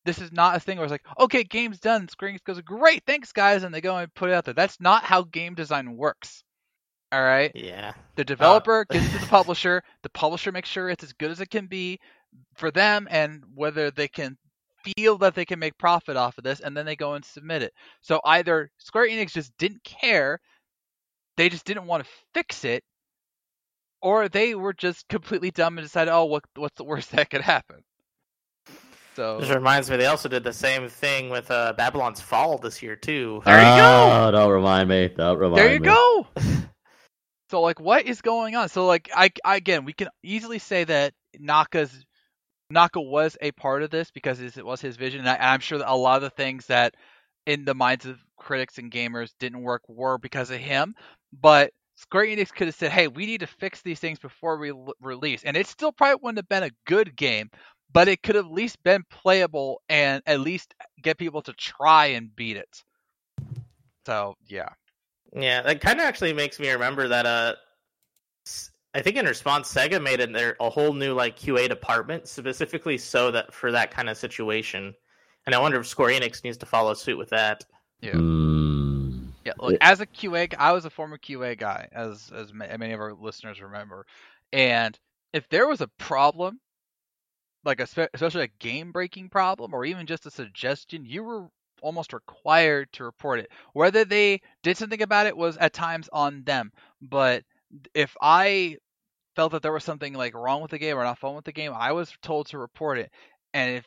This 0.04 0.18
is 0.20 0.32
not 0.32 0.56
a 0.56 0.60
thing 0.60 0.78
where 0.78 0.84
it's 0.84 0.92
like, 0.92 1.06
"Okay, 1.18 1.44
game's 1.44 1.80
done." 1.80 2.08
Square 2.08 2.32
Enix 2.32 2.44
goes, 2.44 2.60
"Great, 2.62 3.04
thanks, 3.06 3.32
guys," 3.32 3.62
and 3.62 3.74
they 3.74 3.80
go 3.80 3.96
and 3.96 4.12
put 4.14 4.30
it 4.30 4.34
out 4.34 4.44
there. 4.44 4.54
That's 4.54 4.80
not 4.80 5.04
how 5.04 5.22
game 5.22 5.54
design 5.54 5.96
works. 5.96 6.42
All 7.12 7.22
right. 7.22 7.52
yeah. 7.54 7.92
The 8.16 8.22
uh, 8.22 8.24
developer 8.24 8.86
gives 8.90 9.06
it 9.06 9.12
to 9.12 9.18
the 9.18 9.26
publisher. 9.26 9.82
The 10.02 10.10
publisher 10.10 10.50
makes 10.50 10.68
sure 10.68 10.90
it's 10.90 11.04
as 11.04 11.12
good 11.12 11.30
as 11.30 11.40
it 11.40 11.48
can 11.50 11.66
be 11.66 12.00
for 12.56 12.72
them 12.72 13.06
and 13.08 13.44
whether 13.54 13.92
they 13.92 14.08
can 14.08 14.36
feel 14.96 15.18
that 15.18 15.34
they 15.34 15.44
can 15.44 15.58
make 15.58 15.78
profit 15.78 16.16
off 16.16 16.38
of 16.38 16.44
this, 16.44 16.60
and 16.60 16.76
then 16.76 16.84
they 16.86 16.96
go 16.96 17.14
and 17.14 17.24
submit 17.24 17.62
it. 17.62 17.72
So 18.00 18.20
either 18.24 18.70
Square 18.78 19.08
Enix 19.08 19.32
just 19.32 19.56
didn't 19.58 19.84
care, 19.84 20.40
they 21.36 21.48
just 21.48 21.64
didn't 21.64 21.86
want 21.86 22.04
to 22.04 22.10
fix 22.32 22.64
it, 22.64 22.82
or 24.00 24.28
they 24.28 24.54
were 24.54 24.72
just 24.72 25.08
completely 25.08 25.50
dumb 25.50 25.78
and 25.78 25.84
decided, 25.84 26.12
oh, 26.12 26.26
what, 26.26 26.44
what's 26.56 26.76
the 26.76 26.84
worst 26.84 27.10
that 27.12 27.30
could 27.30 27.40
happen? 27.40 27.82
So 29.16 29.38
This 29.38 29.50
reminds 29.50 29.88
me, 29.88 29.96
they 29.96 30.06
also 30.06 30.28
did 30.28 30.42
the 30.42 30.52
same 30.52 30.88
thing 30.88 31.30
with 31.30 31.50
uh, 31.50 31.72
Babylon's 31.76 32.20
Fall 32.20 32.58
this 32.58 32.82
year 32.82 32.96
too. 32.96 33.42
There 33.44 33.58
you 33.58 33.80
go. 33.80 34.10
Oh, 34.12 34.30
don't 34.32 34.50
remind 34.50 34.88
me. 34.88 35.08
Don't 35.16 35.38
remind 35.38 35.54
me. 35.54 35.62
there 35.62 35.74
you 35.74 35.80
me. 35.80 35.86
go. 35.86 36.26
so 37.50 37.60
like, 37.60 37.78
what 37.78 38.06
is 38.06 38.22
going 38.22 38.56
on? 38.56 38.68
So 38.68 38.86
like, 38.86 39.08
I, 39.14 39.30
I 39.44 39.54
again, 39.56 39.84
we 39.84 39.92
can 39.92 40.08
easily 40.24 40.58
say 40.58 40.82
that 40.82 41.14
Naka's 41.38 42.04
Naka 42.70 43.00
was 43.00 43.36
a 43.40 43.52
part 43.52 43.82
of 43.82 43.90
this 43.90 44.10
because 44.10 44.40
it 44.40 44.64
was 44.64 44.80
his 44.80 44.96
vision, 44.96 45.20
and 45.20 45.28
I, 45.28 45.36
I'm 45.52 45.60
sure 45.60 45.78
that 45.78 45.90
a 45.90 45.94
lot 45.94 46.16
of 46.16 46.22
the 46.22 46.30
things 46.30 46.66
that 46.66 46.94
in 47.46 47.64
the 47.64 47.74
minds 47.74 48.06
of 48.06 48.18
critics 48.44 48.78
and 48.78 48.92
gamers 48.92 49.32
didn't 49.40 49.62
work 49.62 49.82
were 49.88 50.18
because 50.18 50.50
of 50.50 50.58
him. 50.60 50.94
But 51.32 51.72
Square 51.96 52.26
Enix 52.26 52.52
could 52.52 52.68
have 52.68 52.76
said, 52.76 52.92
"Hey, 52.92 53.08
we 53.08 53.26
need 53.26 53.40
to 53.40 53.46
fix 53.46 53.82
these 53.82 54.00
things 54.00 54.18
before 54.18 54.58
we 54.58 54.70
l- 54.70 54.94
release," 55.00 55.44
and 55.44 55.56
it 55.56 55.66
still 55.66 55.92
probably 55.92 56.20
wouldn't 56.22 56.38
have 56.38 56.48
been 56.48 56.64
a 56.64 56.74
good 56.86 57.16
game, 57.16 57.50
but 57.92 58.08
it 58.08 58.22
could 58.22 58.36
have 58.36 58.46
at 58.46 58.52
least 58.52 58.82
been 58.84 59.04
playable 59.10 59.82
and 59.88 60.22
at 60.26 60.40
least 60.40 60.74
get 61.02 61.18
people 61.18 61.42
to 61.42 61.52
try 61.54 62.06
and 62.06 62.34
beat 62.36 62.56
it. 62.56 62.84
So 64.06 64.36
yeah, 64.46 64.70
Yeah, 65.34 65.62
that 65.62 65.80
kind 65.80 66.00
of 66.00 66.06
actually 66.06 66.32
makes 66.32 66.60
me 66.60 66.70
remember 66.70 67.08
that. 67.08 67.26
Uh, 67.26 67.54
I 68.94 69.02
think 69.02 69.16
in 69.16 69.26
response, 69.26 69.72
Sega 69.72 70.00
made 70.02 70.20
it 70.20 70.32
there 70.32 70.56
a 70.60 70.70
whole 70.70 70.92
new 70.92 71.14
like 71.14 71.36
QA 71.38 71.68
department 71.68 72.28
specifically 72.28 72.98
so 72.98 73.30
that 73.32 73.52
for 73.52 73.72
that 73.72 73.90
kind 73.90 74.08
of 74.08 74.16
situation. 74.16 74.94
And 75.46 75.54
I 75.54 75.58
wonder 75.58 75.80
if 75.80 75.86
Square 75.86 76.20
Enix 76.20 76.44
needs 76.44 76.56
to 76.58 76.66
follow 76.66 76.94
suit 76.94 77.18
with 77.18 77.30
that. 77.30 77.64
Yeah. 78.00 78.20
Mm, 78.20 79.32
Yeah, 79.44 79.52
look, 79.58 79.76
as 79.80 80.00
a 80.00 80.06
QA, 80.06 80.48
I 80.58 80.72
was 80.72 80.84
a 80.84 80.90
former 80.90 81.18
QA 81.18 81.54
guy, 81.54 81.88
as 81.92 82.30
as 82.34 82.52
many 82.52 82.92
of 82.92 83.00
our 83.00 83.12
listeners 83.14 83.60
remember. 83.60 84.06
And 84.52 84.98
if 85.32 85.48
there 85.48 85.66
was 85.66 85.80
a 85.80 85.88
problem, 85.88 86.60
like 87.64 87.80
a, 87.80 87.86
spe- 87.86 88.10
especially 88.14 88.44
a 88.44 88.48
game 88.60 88.92
breaking 88.92 89.28
problem, 89.28 89.74
or 89.74 89.84
even 89.84 90.06
just 90.06 90.26
a 90.26 90.30
suggestion, 90.30 91.04
you 91.04 91.22
were 91.22 91.48
almost 91.82 92.12
required 92.12 92.90
to 92.92 93.04
report 93.04 93.40
it. 93.40 93.50
Whether 93.72 94.04
they 94.04 94.40
did 94.62 94.76
something 94.76 95.02
about 95.02 95.26
it 95.26 95.36
was 95.36 95.56
at 95.58 95.72
times 95.72 96.08
on 96.12 96.42
them. 96.44 96.72
But 97.00 97.44
if 97.94 98.16
I 98.20 98.76
felt 99.36 99.52
that 99.52 99.62
there 99.62 99.72
was 99.72 99.84
something 99.84 100.14
like 100.14 100.34
wrong 100.34 100.62
with 100.62 100.70
the 100.70 100.78
game 100.78 100.96
or 100.96 101.04
not 101.04 101.18
fun 101.18 101.34
with 101.34 101.44
the 101.44 101.52
game, 101.52 101.72
I 101.74 101.92
was 101.92 102.12
told 102.22 102.48
to 102.48 102.58
report 102.58 102.98
it. 102.98 103.10
And 103.54 103.76
if 103.76 103.86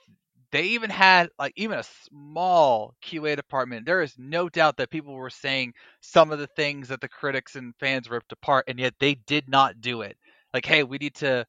they 0.51 0.63
even 0.63 0.89
had 0.89 1.29
like 1.39 1.53
even 1.57 1.79
a 1.79 1.83
small 2.09 2.95
QA 3.03 3.35
department, 3.35 3.85
there 3.85 4.01
is 4.01 4.15
no 4.17 4.49
doubt 4.49 4.77
that 4.77 4.89
people 4.91 5.13
were 5.15 5.29
saying 5.29 5.73
some 6.01 6.31
of 6.31 6.39
the 6.39 6.47
things 6.47 6.89
that 6.89 7.01
the 7.01 7.09
critics 7.09 7.55
and 7.55 7.73
fans 7.79 8.09
ripped 8.09 8.31
apart, 8.31 8.65
and 8.67 8.79
yet 8.79 8.93
they 8.99 9.15
did 9.15 9.49
not 9.49 9.81
do 9.81 10.01
it. 10.01 10.17
Like, 10.53 10.65
hey, 10.65 10.83
we 10.83 10.97
need 10.97 11.15
to 11.15 11.45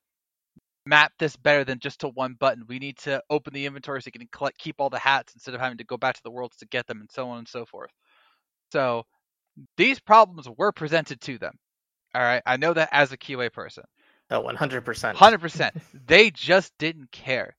map 0.87 1.13
this 1.19 1.37
better 1.37 1.65
than 1.65 1.79
just 1.81 2.01
to 2.01 2.09
one 2.09 2.35
button. 2.35 2.65
We 2.69 2.79
need 2.79 2.99
to 2.99 3.23
open 3.31 3.53
the 3.55 3.67
inventory 3.67 4.03
so 4.03 4.09
you 4.09 4.19
can 4.19 4.29
collect, 4.33 4.59
keep 4.59 4.77
all 4.81 4.91
the 4.91 4.99
hats 4.99 5.35
instead 5.35 5.55
of 5.55 5.61
having 5.61 5.79
to 5.79 5.85
go 5.85 5.97
back 5.97 6.17
to 6.17 6.23
the 6.25 6.31
worlds 6.31 6.57
to 6.59 6.67
get 6.67 6.87
them, 6.87 7.01
and 7.01 7.11
so 7.11 7.29
on 7.31 7.39
and 7.39 7.49
so 7.49 7.65
forth. 7.67 7.91
So 8.73 9.05
these 9.77 10.01
problems 10.01 10.49
were 10.59 10.73
presented 10.73 11.21
to 11.23 11.39
them. 11.39 11.59
All 12.15 12.23
right, 12.23 12.43
I 12.47 12.57
know 12.57 12.73
that 12.75 12.89
as 12.93 13.13
a 13.13 13.19
QA 13.19 13.53
person, 13.53 13.85
Oh, 14.31 14.41
one 14.41 14.57
hundred 14.57 14.85
percent. 14.85 15.19
hundred 15.19 15.41
percent. 15.41 15.75
They 16.07 16.31
just 16.31 16.73
didn't 16.79 17.11
care 17.13 17.57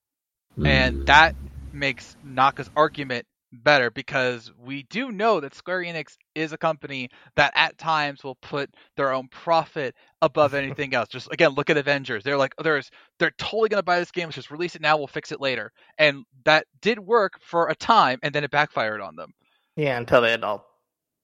mm. 0.57 0.67
and 0.67 1.05
that 1.07 1.35
makes 1.73 2.15
Naka's 2.23 2.69
argument 2.75 3.25
better 3.51 3.89
because 3.89 4.51
we 4.59 4.83
do 4.83 5.11
know 5.11 5.39
that 5.39 5.55
Square 5.55 5.81
Enix 5.81 6.17
is 6.35 6.53
a 6.53 6.57
company 6.57 7.09
that 7.35 7.51
at 7.55 7.77
times 7.77 8.23
will 8.23 8.35
put 8.35 8.69
their 8.95 9.11
own 9.11 9.27
profit 9.29 9.95
above 10.21 10.53
anything 10.55 10.93
else. 10.93 11.09
Just 11.09 11.31
again, 11.31 11.51
look 11.51 11.69
at 11.69 11.77
Avengers. 11.77 12.23
They're 12.23 12.37
like, 12.37 12.53
there's 12.61 12.89
they're 13.17 13.31
totally 13.37 13.69
gonna 13.69 13.83
buy 13.83 13.99
this 13.99 14.11
game. 14.11 14.25
Let's 14.25 14.35
just 14.35 14.51
release 14.51 14.75
it 14.75 14.81
now. 14.81 14.97
We'll 14.97 15.07
fix 15.07 15.31
it 15.31 15.41
later. 15.41 15.71
And 15.97 16.25
that 16.45 16.65
did 16.81 16.99
work 16.99 17.39
for 17.41 17.69
a 17.69 17.75
time, 17.75 18.19
and 18.23 18.33
then 18.33 18.43
it 18.43 18.51
backfired 18.51 19.01
on 19.01 19.15
them. 19.15 19.33
Yeah, 19.75 19.97
until 19.97 20.21
they 20.21 20.31
had 20.31 20.43
all, 20.43 20.68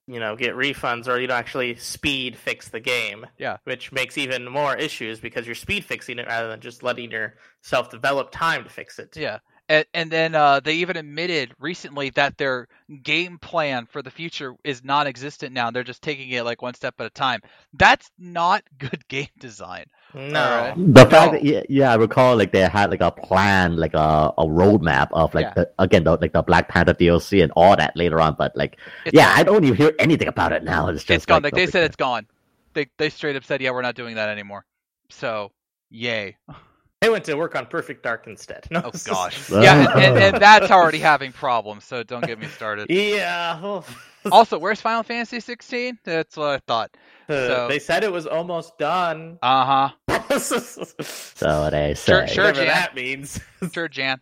you 0.06 0.20
know, 0.20 0.36
get 0.36 0.54
refunds 0.54 1.08
or 1.08 1.18
you 1.20 1.26
know 1.26 1.34
actually 1.34 1.74
speed 1.76 2.36
fix 2.36 2.68
the 2.68 2.80
game. 2.80 3.26
Yeah. 3.38 3.58
which 3.64 3.92
makes 3.92 4.16
even 4.18 4.44
more 4.50 4.76
issues 4.76 5.20
because 5.20 5.46
you're 5.46 5.54
speed 5.54 5.84
fixing 5.84 6.18
it 6.18 6.26
rather 6.26 6.48
than 6.48 6.60
just 6.60 6.82
letting 6.82 7.10
your 7.10 7.34
self 7.62 7.90
develop 7.90 8.30
time 8.30 8.64
to 8.64 8.70
fix 8.70 8.98
it. 8.98 9.16
Yeah. 9.16 9.38
And, 9.68 9.86
and 9.94 10.10
then 10.12 10.34
uh, 10.34 10.60
they 10.60 10.74
even 10.76 10.96
admitted 10.96 11.54
recently 11.58 12.10
that 12.10 12.38
their 12.38 12.68
game 13.02 13.38
plan 13.38 13.86
for 13.86 14.02
the 14.02 14.10
future 14.10 14.54
is 14.64 14.84
non-existent 14.84 15.52
now. 15.52 15.70
They're 15.70 15.82
just 15.84 16.02
taking 16.02 16.30
it 16.30 16.44
like 16.44 16.62
one 16.62 16.74
step 16.74 16.94
at 17.00 17.06
a 17.06 17.10
time. 17.10 17.40
That's 17.72 18.10
not 18.18 18.62
good 18.78 19.06
game 19.08 19.28
design. 19.38 19.86
No, 20.14 20.40
Alright. 20.40 20.76
The 20.76 21.06
fact 21.06 21.32
that 21.32 21.44
yeah, 21.44 21.62
yeah, 21.68 21.92
I 21.92 21.96
recall 21.96 22.36
like 22.36 22.52
they 22.52 22.60
had 22.68 22.90
like 22.90 23.00
a 23.02 23.10
plan, 23.12 23.76
like 23.76 23.94
a, 23.94 24.32
a 24.38 24.44
roadmap 24.46 25.08
of 25.12 25.34
like 25.34 25.48
Yeah. 25.48 25.54
the, 25.54 25.70
again 25.78 26.04
the, 26.04 26.16
like 26.16 26.32
the 26.32 26.42
Black 26.42 26.68
Panther 26.68 26.94
DLC 26.94 27.42
and 27.42 27.52
all 27.56 27.76
that 27.76 27.96
later 27.96 28.20
on, 28.20 28.34
but 28.38 28.56
like 28.56 28.78
It's 29.04 29.18
yeah, 29.18 29.26
gone. 29.26 29.38
I 29.38 29.42
don't 29.44 29.64
even 29.64 29.76
hear 29.76 29.92
anything 29.98 30.28
about 30.28 30.52
it 30.52 30.64
now. 30.64 30.88
It's 30.88 31.04
just 31.04 31.26
it's 31.26 31.26
gone. 31.26 31.42
Like, 31.42 31.52
like, 31.52 31.54
they 31.54 31.66
said, 31.66 31.84
it's 31.84 31.96
gone. 31.96 32.26
They 32.74 32.86
they 32.98 33.10
straight 33.10 33.36
up 33.36 33.44
said, 33.44 33.60
yeah, 33.60 33.70
we're 33.72 33.82
not 33.82 33.94
doing 33.96 34.16
that 34.16 34.28
anymore. 34.28 34.64
So, 35.10 35.52
yay. 35.90 36.36
they 37.06 37.10
went 37.12 37.24
to 37.26 37.34
work 37.36 37.54
on 37.54 37.66
Perfect 37.66 38.02
Dark 38.02 38.26
instead. 38.26 38.66
No, 38.70 38.82
Oh 38.84 38.90
gosh. 39.04 39.48
Yeah, 39.50 39.92
and, 39.94 40.02
and, 40.16 40.18
and 40.34 40.42
that's 40.42 40.70
already 40.70 40.98
having 40.98 41.30
problems. 41.32 41.84
So 41.84 42.02
don't 42.02 42.26
get 42.26 42.38
me 42.38 42.46
started. 42.48 42.86
yeah. 42.90 43.60
well, 43.62 43.84
Also, 44.32 44.58
where's 44.58 44.80
Final 44.80 45.04
Fantasy 45.04 45.38
16? 45.40 45.98
That's 46.04 46.36
what 46.36 46.48
I 46.48 46.58
thought. 46.66 46.90
uh, 47.28 47.32
So- 47.32 47.68
they 47.68 47.78
said 47.78 48.02
it 48.02 48.10
was 48.12 48.26
almost 48.26 48.76
done. 48.78 49.38
Uh 49.40 49.90
huh. 50.08 50.38
so 50.38 51.70
they 51.70 51.94
Sure, 51.94 52.26
say. 52.26 52.34
sure. 52.34 52.44
Whatever 52.46 52.64
Jan. 52.64 52.66
that 52.66 52.94
means. 52.96 53.40
Sure, 53.72 53.88
Jan. 53.88 54.20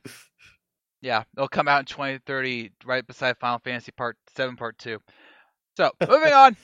Yeah, 1.01 1.25
it'll 1.37 1.49
come 1.49 1.69
out 1.69 1.81
in 1.81 1.87
2030, 1.87 2.73
right 2.85 3.07
beside 3.07 3.37
Final 3.39 3.59
Fantasy 3.61 3.93
Part 3.93 4.17
7, 4.37 4.57
Part 4.57 4.79
2. 4.79 4.99
So, 5.77 5.91
moving 6.09 6.33
on. 6.33 6.57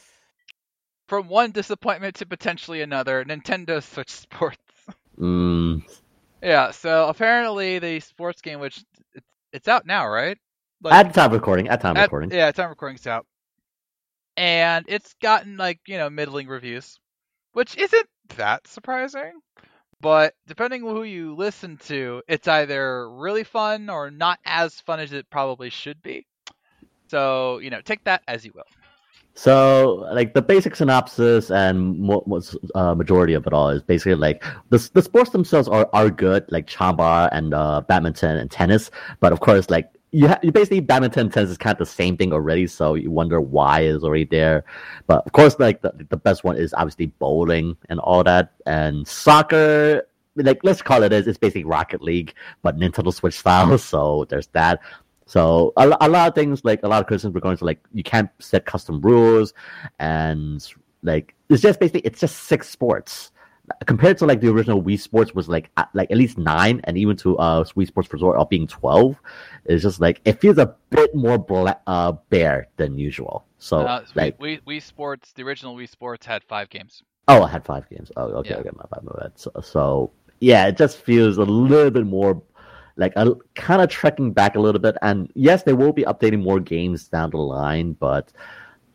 From 1.08 1.28
one 1.28 1.50
disappointment 1.50 2.14
to 2.16 2.26
potentially 2.26 2.82
another, 2.82 3.24
Nintendo 3.24 3.82
Switch 3.82 4.10
Sports. 4.10 4.58
Mm, 5.18 5.82
Yeah, 6.42 6.70
so 6.70 7.08
apparently 7.08 7.78
the 7.78 8.00
sports 8.00 8.40
game, 8.40 8.60
which 8.60 8.82
it's, 9.52 9.68
out 9.68 9.86
now, 9.86 10.08
right? 10.08 10.38
Like, 10.82 11.06
at 11.06 11.14
time 11.14 11.32
recording, 11.32 11.68
at 11.68 11.80
time 11.80 11.96
at- 11.96 12.04
recording. 12.04 12.30
Yeah, 12.30 12.50
time 12.52 12.70
recording 12.70 12.96
it's 12.96 13.06
out. 13.06 13.26
And 14.36 14.86
it's 14.88 15.14
gotten 15.20 15.56
like, 15.56 15.80
you 15.86 15.98
know, 15.98 16.08
middling 16.08 16.48
reviews, 16.48 16.98
which 17.52 17.76
isn't 17.76 18.08
that 18.36 18.66
surprising. 18.66 19.32
But 20.00 20.34
depending 20.46 20.82
on 20.84 20.96
who 20.96 21.02
you 21.02 21.34
listen 21.34 21.76
to, 21.88 22.22
it's 22.26 22.48
either 22.48 23.10
really 23.10 23.44
fun 23.44 23.90
or 23.90 24.10
not 24.10 24.38
as 24.46 24.80
fun 24.80 24.98
as 24.98 25.12
it 25.12 25.28
probably 25.28 25.68
should 25.68 26.00
be. 26.00 26.26
So, 27.08 27.58
you 27.58 27.68
know, 27.68 27.82
take 27.82 28.04
that 28.04 28.22
as 28.26 28.46
you 28.46 28.52
will. 28.54 28.64
So, 29.34 30.06
like 30.12 30.34
the 30.34 30.42
basic 30.42 30.76
synopsis 30.76 31.50
and 31.50 31.98
mo- 31.98 32.24
most 32.26 32.56
uh, 32.74 32.94
majority 32.94 33.34
of 33.34 33.46
it 33.46 33.52
all 33.52 33.70
is 33.70 33.82
basically 33.82 34.16
like 34.16 34.44
the 34.70 34.90
the 34.92 35.02
sports 35.02 35.30
themselves 35.30 35.68
are, 35.68 35.88
are 35.92 36.10
good, 36.10 36.44
like 36.48 36.66
chamba 36.66 37.28
and 37.32 37.54
uh, 37.54 37.80
badminton 37.82 38.36
and 38.36 38.50
tennis. 38.50 38.90
But 39.20 39.32
of 39.32 39.40
course, 39.40 39.70
like 39.70 39.90
you 40.10 40.28
ha- 40.28 40.40
you 40.42 40.52
basically 40.52 40.80
badminton 40.80 41.30
tennis 41.30 41.50
is 41.50 41.58
kind 41.58 41.72
of 41.72 41.78
the 41.78 41.86
same 41.86 42.16
thing 42.16 42.32
already. 42.32 42.66
So 42.66 42.94
you 42.94 43.10
wonder 43.10 43.40
why 43.40 43.80
it's 43.80 44.02
already 44.02 44.24
there. 44.24 44.64
But 45.06 45.24
of 45.24 45.32
course, 45.32 45.56
like 45.58 45.80
the 45.82 45.92
the 46.10 46.16
best 46.16 46.44
one 46.44 46.56
is 46.56 46.74
obviously 46.74 47.06
bowling 47.06 47.76
and 47.88 48.00
all 48.00 48.24
that, 48.24 48.52
and 48.66 49.06
soccer. 49.06 50.06
Like 50.36 50.60
let's 50.64 50.82
call 50.82 51.02
it 51.02 51.12
as 51.12 51.26
it's 51.26 51.38
basically 51.38 51.64
Rocket 51.64 52.02
League, 52.02 52.34
but 52.62 52.76
Nintendo 52.76 53.12
Switch 53.12 53.38
style. 53.38 53.78
So 53.78 54.26
there's 54.28 54.48
that. 54.48 54.80
So 55.34 55.72
a, 55.76 55.84
a 56.00 56.08
lot 56.08 56.26
of 56.28 56.34
things, 56.34 56.64
like 56.64 56.80
a 56.82 56.88
lot 56.88 57.00
of 57.00 57.06
criticisms 57.06 57.34
were 57.34 57.40
going 57.40 57.56
to 57.58 57.64
like 57.64 57.80
you 57.94 58.02
can't 58.02 58.30
set 58.40 58.64
custom 58.66 59.00
rules, 59.00 59.54
and 60.00 60.66
like 61.02 61.34
it's 61.48 61.62
just 61.62 61.78
basically 61.78 62.00
it's 62.00 62.20
just 62.20 62.36
six 62.52 62.68
sports 62.68 63.30
compared 63.86 64.18
to 64.18 64.26
like 64.26 64.40
the 64.40 64.48
original 64.50 64.82
Wii 64.82 64.98
Sports 64.98 65.32
was 65.32 65.48
like 65.48 65.70
at, 65.76 65.88
like 65.94 66.10
at 66.10 66.16
least 66.16 66.36
nine, 66.36 66.80
and 66.84 66.98
even 66.98 67.16
to 67.18 67.38
uh 67.38 67.62
Wii 67.76 67.86
Sports 67.86 68.12
Resort 68.12 68.36
of 68.38 68.48
being 68.48 68.66
twelve. 68.66 69.14
It's 69.66 69.82
just 69.84 70.00
like 70.00 70.20
it 70.24 70.40
feels 70.40 70.58
a 70.58 70.74
bit 70.90 71.14
more 71.14 71.38
bla- 71.38 71.78
uh 71.86 72.12
bare 72.30 72.66
than 72.76 72.98
usual. 72.98 73.44
So 73.58 73.78
Uh, 73.86 74.04
like 74.16 74.36
Wii, 74.38 74.60
Wii 74.66 74.82
Sports, 74.82 75.32
the 75.34 75.44
original 75.44 75.76
Wii 75.76 75.88
Sports 75.88 76.26
had 76.26 76.42
five 76.44 76.68
games. 76.70 77.02
oh, 77.28 77.44
I 77.44 77.48
had 77.48 77.64
five 77.64 77.88
games. 77.88 78.10
Oh, 78.16 78.24
okay, 78.40 78.50
Yeah. 78.50 78.56
okay, 78.56 78.70
my 78.74 78.84
bad, 78.90 79.04
my 79.04 79.12
bad. 79.20 79.32
So, 79.36 79.52
so 79.62 80.10
yeah, 80.40 80.66
it 80.66 80.76
just 80.76 80.96
feels 81.08 81.38
a 81.38 81.44
little 81.44 81.90
bit 81.92 82.06
more 82.06 82.42
like 82.96 83.12
a 83.16 83.34
kind 83.54 83.82
of 83.82 83.88
trekking 83.88 84.32
back 84.32 84.56
a 84.56 84.60
little 84.60 84.80
bit. 84.80 84.96
And 85.02 85.30
yes, 85.34 85.62
they 85.62 85.72
will 85.72 85.92
be 85.92 86.02
updating 86.02 86.42
more 86.42 86.60
games 86.60 87.08
down 87.08 87.30
the 87.30 87.38
line, 87.38 87.92
but 87.92 88.32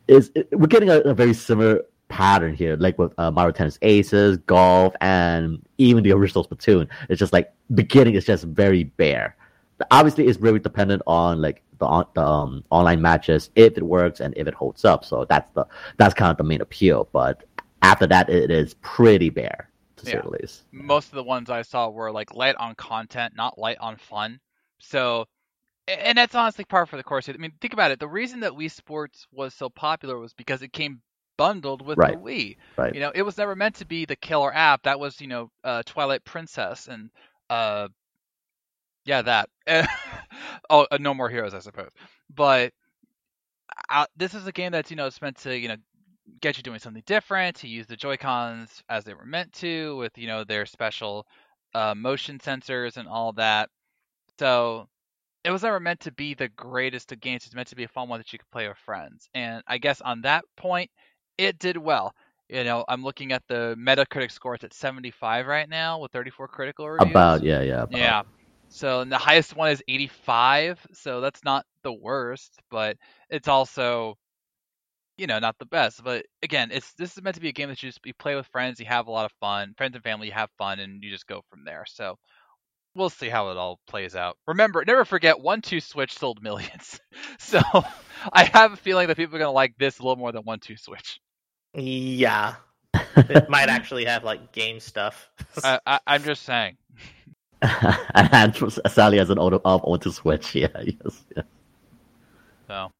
is 0.08 0.30
it, 0.34 0.48
we're 0.52 0.66
getting 0.66 0.90
a, 0.90 0.98
a 1.00 1.14
very 1.14 1.34
similar 1.34 1.82
pattern 2.08 2.54
here, 2.54 2.76
like 2.76 2.98
with 2.98 3.12
uh, 3.18 3.30
Mario 3.30 3.52
Tennis 3.52 3.78
Aces, 3.82 4.38
golf, 4.38 4.94
and 5.00 5.64
even 5.78 6.02
the 6.02 6.12
original 6.12 6.44
Splatoon. 6.44 6.88
It's 7.08 7.18
just 7.18 7.32
like 7.32 7.52
beginning 7.74 8.14
is 8.14 8.24
just 8.24 8.44
very 8.44 8.84
bare. 8.84 9.36
Obviously, 9.90 10.26
it's 10.26 10.38
really 10.38 10.58
dependent 10.58 11.02
on 11.06 11.42
like 11.42 11.62
the, 11.78 11.86
on, 11.86 12.06
the 12.14 12.24
um, 12.24 12.64
online 12.70 13.02
matches 13.02 13.50
if 13.56 13.76
it 13.76 13.82
works 13.82 14.20
and 14.20 14.34
if 14.36 14.46
it 14.46 14.54
holds 14.54 14.84
up. 14.84 15.04
So 15.04 15.24
that's 15.28 15.52
the 15.54 15.66
that's 15.98 16.14
kind 16.14 16.30
of 16.30 16.36
the 16.36 16.44
main 16.44 16.60
appeal. 16.60 17.08
But 17.12 17.44
after 17.82 18.06
that, 18.06 18.30
it 18.30 18.50
is 18.50 18.74
pretty 18.74 19.30
bare 19.30 19.68
to 19.96 20.06
say 20.06 20.20
the 20.22 20.28
least. 20.30 20.64
most 20.72 21.08
of 21.08 21.14
the 21.14 21.22
ones 21.24 21.50
I 21.50 21.62
saw 21.62 21.88
were 21.88 22.10
like 22.12 22.34
light 22.34 22.56
on 22.56 22.74
content, 22.74 23.34
not 23.36 23.58
light 23.58 23.78
on 23.80 23.96
fun. 23.96 24.40
So, 24.78 25.26
and 25.88 26.18
that's 26.18 26.34
honestly 26.34 26.64
par 26.64 26.86
for 26.86 26.96
the 26.96 27.02
course. 27.04 27.28
I 27.28 27.32
mean, 27.32 27.52
think 27.60 27.72
about 27.72 27.90
it. 27.90 28.00
The 28.00 28.08
reason 28.08 28.40
that 28.40 28.52
Wii 28.52 28.70
Sports 28.70 29.26
was 29.32 29.54
so 29.54 29.68
popular 29.68 30.18
was 30.18 30.32
because 30.34 30.62
it 30.62 30.72
came 30.72 31.00
bundled 31.38 31.82
with 31.84 31.98
Right. 31.98 32.12
the 32.14 32.18
Wii. 32.18 32.56
Right. 32.76 32.94
You 32.94 33.00
know, 33.00 33.12
it 33.14 33.22
was 33.22 33.36
never 33.38 33.54
meant 33.54 33.76
to 33.76 33.84
be 33.86 34.04
the 34.04 34.16
killer 34.16 34.52
app. 34.54 34.82
That 34.84 34.98
was, 35.00 35.20
you 35.20 35.26
know, 35.28 35.50
uh, 35.64 35.82
Twilight 35.84 36.24
Princess 36.24 36.88
and, 36.88 37.10
uh, 37.50 37.88
yeah, 39.04 39.22
that. 39.22 39.48
oh, 40.70 40.86
uh, 40.90 40.98
No 40.98 41.14
More 41.14 41.28
Heroes, 41.28 41.54
I 41.54 41.60
suppose. 41.60 41.90
But 42.34 42.72
uh, 43.90 44.06
this 44.16 44.34
is 44.34 44.46
a 44.46 44.52
game 44.52 44.72
that's 44.72 44.90
you 44.90 44.96
know 44.96 45.06
it's 45.06 45.20
meant 45.20 45.36
to 45.38 45.56
you 45.56 45.68
know 45.68 45.76
get 46.40 46.56
you 46.56 46.62
doing 46.62 46.78
something 46.78 47.02
different 47.06 47.56
to 47.56 47.68
use 47.68 47.86
the 47.86 47.96
joy 47.96 48.16
cons 48.16 48.82
as 48.88 49.04
they 49.04 49.14
were 49.14 49.24
meant 49.26 49.52
to 49.52 49.96
with 49.96 50.16
you 50.18 50.26
know 50.26 50.44
their 50.44 50.66
special 50.66 51.26
uh, 51.74 51.94
motion 51.94 52.38
sensors 52.38 52.96
and 52.96 53.08
all 53.08 53.32
that 53.32 53.68
so 54.38 54.86
it 55.44 55.50
was 55.50 55.62
never 55.62 55.80
meant 55.80 56.00
to 56.00 56.12
be 56.12 56.34
the 56.34 56.48
greatest 56.48 57.12
of 57.12 57.20
games 57.20 57.44
it's 57.46 57.54
meant 57.54 57.68
to 57.68 57.76
be 57.76 57.84
a 57.84 57.88
fun 57.88 58.08
one 58.08 58.18
that 58.20 58.32
you 58.32 58.38
could 58.38 58.50
play 58.50 58.68
with 58.68 58.76
friends 58.78 59.28
and 59.34 59.62
i 59.66 59.78
guess 59.78 60.00
on 60.00 60.20
that 60.22 60.44
point 60.56 60.90
it 61.38 61.58
did 61.58 61.76
well 61.76 62.14
you 62.48 62.64
know 62.64 62.84
i'm 62.88 63.02
looking 63.02 63.32
at 63.32 63.42
the 63.48 63.74
metacritic 63.78 64.30
score 64.30 64.54
it's 64.54 64.64
at 64.64 64.74
75 64.74 65.46
right 65.46 65.68
now 65.68 65.98
with 66.00 66.12
34 66.12 66.48
critical 66.48 66.88
reviews 66.88 67.10
About 67.10 67.42
yeah, 67.42 67.62
yeah. 67.62 67.82
About. 67.82 67.98
yeah. 67.98 68.22
So 68.68 69.00
and 69.00 69.10
the 69.12 69.18
highest 69.18 69.56
one 69.56 69.70
is 69.70 69.82
85. 69.88 70.86
So 70.92 71.20
that's 71.20 71.44
not 71.44 71.64
the 71.82 71.92
worst, 71.92 72.60
but 72.70 72.96
it's 73.30 73.48
also, 73.48 74.16
you 75.18 75.26
know, 75.26 75.38
not 75.38 75.58
the 75.58 75.66
best. 75.66 76.02
But 76.04 76.26
again, 76.42 76.70
it's 76.72 76.92
this 76.94 77.16
is 77.16 77.22
meant 77.22 77.34
to 77.36 77.40
be 77.40 77.48
a 77.48 77.52
game 77.52 77.68
that 77.68 77.82
you 77.82 77.88
just 77.88 78.00
you 78.04 78.14
play 78.14 78.34
with 78.34 78.46
friends, 78.48 78.80
you 78.80 78.86
have 78.86 79.06
a 79.06 79.10
lot 79.10 79.24
of 79.24 79.32
fun, 79.40 79.74
friends 79.76 79.94
and 79.94 80.04
family, 80.04 80.28
you 80.28 80.32
have 80.32 80.50
fun, 80.58 80.80
and 80.80 81.02
you 81.02 81.10
just 81.10 81.26
go 81.26 81.42
from 81.50 81.64
there. 81.64 81.84
So 81.86 82.16
we'll 82.94 83.10
see 83.10 83.28
how 83.28 83.50
it 83.50 83.56
all 83.56 83.78
plays 83.86 84.16
out. 84.16 84.36
Remember, 84.46 84.84
never 84.86 85.04
forget, 85.04 85.40
one 85.40 85.60
two 85.62 85.80
switch 85.80 86.16
sold 86.16 86.42
millions. 86.42 87.00
so 87.38 87.60
I 88.32 88.44
have 88.44 88.72
a 88.72 88.76
feeling 88.76 89.08
that 89.08 89.16
people 89.16 89.36
are 89.36 89.38
gonna 89.38 89.52
like 89.52 89.74
this 89.78 89.98
a 89.98 90.02
little 90.02 90.16
more 90.16 90.32
than 90.32 90.42
one 90.42 90.60
two 90.60 90.76
switch. 90.76 91.20
Yeah, 91.74 92.54
it 92.94 93.48
might 93.48 93.68
actually 93.68 94.04
have 94.06 94.24
like 94.24 94.52
game 94.52 94.80
stuff. 94.80 95.30
I, 95.62 95.78
I, 95.86 96.00
I'm 96.06 96.22
just 96.22 96.42
saying. 96.42 96.76
and 98.14 98.54
Sally 98.86 99.18
has 99.18 99.30
an 99.30 99.38
auto 99.38 99.60
up 99.64 99.82
onto 99.84 100.10
Switch. 100.10 100.54
Yeah, 100.54 100.68
yes, 100.82 101.24
yes. 101.34 101.46
So, 102.68 102.90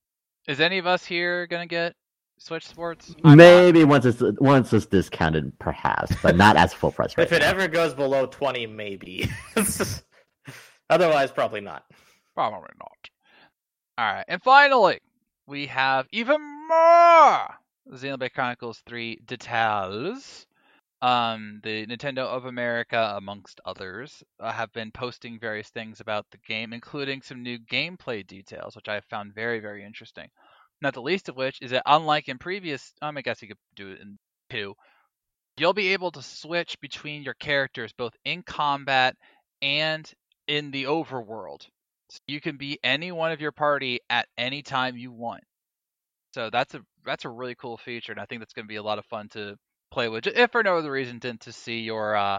is 0.49 0.61
any 0.61 0.79
of 0.79 0.87
us 0.87 1.05
here 1.05 1.47
gonna 1.47 1.67
get 1.67 1.95
Switch 2.39 2.67
Sports? 2.67 3.17
I'm 3.25 3.43
not. 3.43 3.65
Maybe 3.65 3.85
once 3.85 4.05
it's 4.05 4.23
once 4.41 4.73
it's 4.73 4.87
discounted, 4.87 5.59
perhaps, 5.59 6.17
but 6.23 6.37
not 6.37 6.57
as 6.57 6.73
full 6.75 6.93
price 6.93 7.17
right 7.19 7.27
if 7.27 7.33
it 7.33 7.41
now. 7.41 7.43
ever 7.43 7.69
goes 7.69 7.95
below 7.95 8.27
twenty, 8.27 8.67
maybe. 8.67 9.31
Otherwise, 10.91 11.33
probably 11.33 11.61
not. 11.61 11.85
Probably 12.35 12.71
not. 12.79 13.11
All 13.99 14.13
right, 14.15 14.25
and 14.29 14.43
finally, 14.43 15.01
we 15.47 15.67
have 15.67 16.07
even 16.13 16.41
more 16.69 17.49
Xenoblade 17.93 18.33
Chronicles 18.35 18.83
3 18.87 19.21
details. 19.27 20.47
Um, 21.03 21.61
the 21.63 21.87
Nintendo 21.87 22.27
of 22.27 22.47
America, 22.47 23.15
amongst 23.17 23.61
others, 23.65 24.23
uh, 24.41 24.53
have 24.53 24.73
been 24.73 24.91
posting 24.93 25.39
various 25.39 25.69
things 25.71 26.01
about 26.01 26.27
the 26.31 26.39
game, 26.39 26.73
including 26.73 27.23
some 27.23 27.43
new 27.43 27.59
gameplay 27.59 28.27
details, 28.27 28.75
which 28.77 28.89
I 28.89 28.95
have 28.95 29.05
found 29.07 29.35
very, 29.35 29.61
very 29.61 29.85
interesting. 29.85 30.29
Not 30.83 30.95
the 30.95 31.03
least 31.03 31.29
of 31.29 31.37
which 31.37 31.59
is 31.63 31.71
that, 31.71 31.83
unlike 31.87 32.29
in 32.29 32.39
previous, 32.39 32.93
um, 33.03 33.17
I 33.17 33.23
guess 33.23 33.41
you 33.43 33.49
could 33.49 33.57
do 33.75 33.93
it 33.93 34.01
in 34.01 34.19
two, 34.51 34.75
you'll 35.57 35.73
be 35.73 35.93
able 35.95 36.11
to 36.13 36.23
switch 36.23 36.79
between 36.81 37.23
your 37.23 37.35
characters 37.35 37.93
both 37.93 38.13
in 38.25 38.43
combat 38.43 39.17
and 39.63 40.11
in 40.47 40.71
the 40.71 40.85
overworld. 40.85 41.63
So 42.11 42.19
you 42.29 42.41
can 42.41 42.57
be 42.57 42.79
any 42.85 43.11
one 43.11 43.33
of 43.33 43.41
your 43.41 43.53
party 43.53 44.01
at 44.11 44.29
any 44.39 44.63
time 44.63 44.97
you 44.97 45.11
want. 45.13 45.43
So 46.35 46.51
that's 46.51 46.75
a 46.75 46.81
that's 47.05 47.25
a 47.25 47.31
really 47.31 47.55
cool 47.55 47.79
feature, 47.79 48.13
and 48.13 48.21
I 48.21 48.27
think 48.27 48.41
that's 48.41 48.53
going 48.53 48.67
to 48.67 48.69
be 48.69 48.77
a 48.77 48.83
lot 48.83 48.99
of 48.99 49.07
fun 49.07 49.29
to 49.31 49.57
play 49.91 50.09
with, 50.09 50.27
if 50.27 50.53
for 50.53 50.63
no 50.63 50.77
other 50.77 50.91
reason 50.91 51.19
than 51.19 51.39
to 51.39 51.53
see 51.53 51.81
your, 51.81 52.15
uh, 52.15 52.39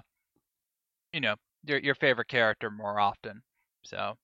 you 1.12 1.22
know, 1.22 1.36
your 1.66 1.80
your 1.80 1.96
favorite 1.96 2.28
character 2.28 2.70
more 2.70 3.00
often. 3.00 3.42
So, 3.84 4.16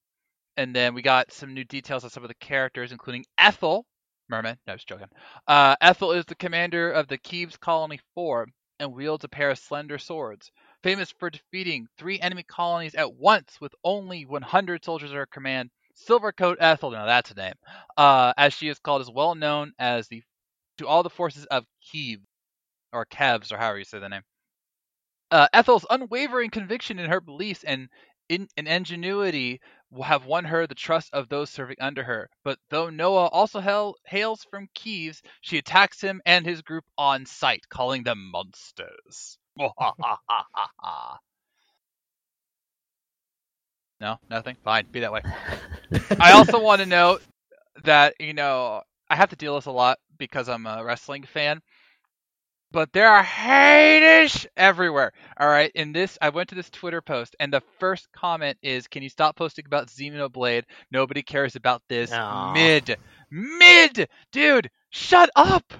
and 0.56 0.74
then 0.74 0.94
we 0.94 1.02
got 1.02 1.32
some 1.32 1.54
new 1.54 1.64
details 1.64 2.04
on 2.04 2.10
some 2.10 2.22
of 2.24 2.28
the 2.28 2.34
characters, 2.36 2.92
including 2.92 3.24
Ethel, 3.38 3.84
merman. 4.28 4.58
No, 4.66 4.74
just 4.74 4.88
joking. 4.88 5.08
Uh, 5.46 5.76
Ethel 5.80 6.12
is 6.12 6.24
the 6.26 6.34
commander 6.34 6.90
of 6.90 7.08
the 7.08 7.18
Keves 7.18 7.58
Colony 7.58 8.00
Four 8.14 8.46
and 8.80 8.92
wields 8.92 9.24
a 9.24 9.28
pair 9.28 9.50
of 9.50 9.58
slender 9.58 9.98
swords 9.98 10.50
famous 10.84 11.10
for 11.18 11.30
defeating 11.30 11.88
three 11.98 12.20
enemy 12.20 12.42
colonies 12.42 12.94
at 12.94 13.14
once 13.14 13.58
with 13.60 13.74
only 13.82 14.26
100 14.26 14.84
soldiers 14.84 15.10
at 15.10 15.16
her 15.16 15.26
command. 15.26 15.70
Silvercoat 15.96 16.56
Ethel, 16.60 16.90
now 16.90 17.06
that's 17.06 17.30
a 17.30 17.34
name, 17.34 17.54
uh, 17.96 18.32
as 18.36 18.52
she 18.52 18.68
is 18.68 18.78
called, 18.78 19.00
is 19.00 19.10
well 19.10 19.34
known 19.34 19.72
as 19.78 20.06
the 20.08 20.22
to 20.78 20.86
all 20.86 21.02
the 21.04 21.10
forces 21.10 21.46
of 21.46 21.64
Kiev, 21.80 22.18
or 22.92 23.06
Kevs, 23.06 23.52
or 23.52 23.56
however 23.56 23.78
you 23.78 23.84
say 23.84 24.00
the 24.00 24.08
name. 24.08 24.22
Uh, 25.30 25.46
Ethel's 25.52 25.86
unwavering 25.88 26.50
conviction 26.50 26.98
in 26.98 27.08
her 27.10 27.20
beliefs 27.20 27.64
and 27.64 27.88
in, 28.28 28.48
and 28.56 28.66
ingenuity 28.66 29.60
have 30.02 30.26
won 30.26 30.44
her 30.44 30.66
the 30.66 30.74
trust 30.74 31.12
of 31.12 31.28
those 31.28 31.50
serving 31.50 31.76
under 31.80 32.02
her. 32.02 32.28
But 32.42 32.58
though 32.70 32.90
Noah 32.90 33.28
also 33.28 33.60
hail, 33.60 33.94
hails 34.06 34.44
from 34.50 34.68
Kiev, 34.74 35.20
she 35.40 35.58
attacks 35.58 36.00
him 36.00 36.20
and 36.26 36.44
his 36.44 36.62
group 36.62 36.84
on 36.98 37.26
sight, 37.26 37.68
calling 37.68 38.02
them 38.02 38.30
monsters. 38.32 39.38
no, 44.00 44.18
nothing. 44.28 44.56
Fine, 44.64 44.86
be 44.90 45.00
that 45.00 45.12
way. 45.12 45.22
I 46.20 46.32
also 46.32 46.60
want 46.60 46.80
to 46.80 46.86
note 46.86 47.22
that 47.84 48.14
you 48.18 48.34
know 48.34 48.82
I 49.08 49.16
have 49.16 49.30
to 49.30 49.36
deal 49.36 49.54
with 49.54 49.64
this 49.64 49.68
a 49.68 49.72
lot 49.72 49.98
because 50.18 50.48
I'm 50.48 50.66
a 50.66 50.82
wrestling 50.84 51.24
fan. 51.24 51.60
But 52.70 52.92
there 52.92 53.08
are 53.08 53.22
haters 53.22 54.46
everywhere. 54.56 55.12
All 55.38 55.48
right. 55.48 55.70
In 55.74 55.92
this, 55.92 56.18
I 56.20 56.30
went 56.30 56.48
to 56.48 56.56
this 56.56 56.70
Twitter 56.70 57.00
post, 57.00 57.36
and 57.38 57.52
the 57.52 57.62
first 57.78 58.10
comment 58.12 58.58
is, 58.62 58.88
"Can 58.88 59.02
you 59.02 59.08
stop 59.08 59.36
posting 59.36 59.64
about 59.66 59.86
Xenoblade? 59.86 60.64
Nobody 60.90 61.22
cares 61.22 61.54
about 61.54 61.82
this 61.88 62.12
Aw. 62.12 62.52
mid, 62.52 62.96
mid, 63.30 64.08
dude. 64.32 64.70
Shut 64.90 65.30
up. 65.36 65.72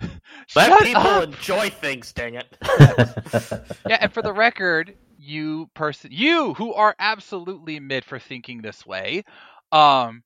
Let 0.00 0.68
Shut 0.68 0.82
people 0.84 1.02
up. 1.02 1.24
enjoy 1.24 1.70
things. 1.70 2.12
Dang 2.12 2.34
it. 2.34 2.46
yeah, 3.88 3.98
and 4.00 4.12
for 4.12 4.22
the 4.22 4.32
record, 4.32 4.94
you 5.18 5.68
person, 5.74 6.10
you 6.12 6.54
who 6.54 6.72
are 6.72 6.94
absolutely 6.98 7.80
mid 7.80 8.04
for 8.04 8.18
thinking 8.18 8.62
this 8.62 8.86
way, 8.86 9.24
um, 9.72 10.22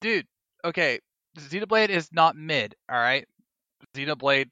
dude, 0.00 0.26
okay, 0.64 0.98
Xenoblade 1.38 1.90
is 1.90 2.12
not 2.12 2.34
mid, 2.36 2.74
all 2.90 2.98
right. 2.98 3.26
Xenoblade, 3.94 4.48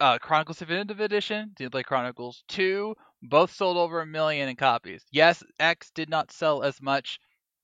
uh, 0.00 0.18
Chronicles 0.18 0.58
Definitive 0.58 1.00
Edition, 1.00 1.52
Xenoblade 1.58 1.84
Chronicles 1.84 2.42
Two, 2.48 2.94
both 3.22 3.52
sold 3.52 3.76
over 3.76 4.00
a 4.00 4.06
million 4.06 4.48
in 4.48 4.56
copies. 4.56 5.04
Yes, 5.12 5.42
X 5.58 5.90
did 5.94 6.08
not 6.08 6.32
sell 6.32 6.62
as 6.62 6.80
much, 6.80 7.18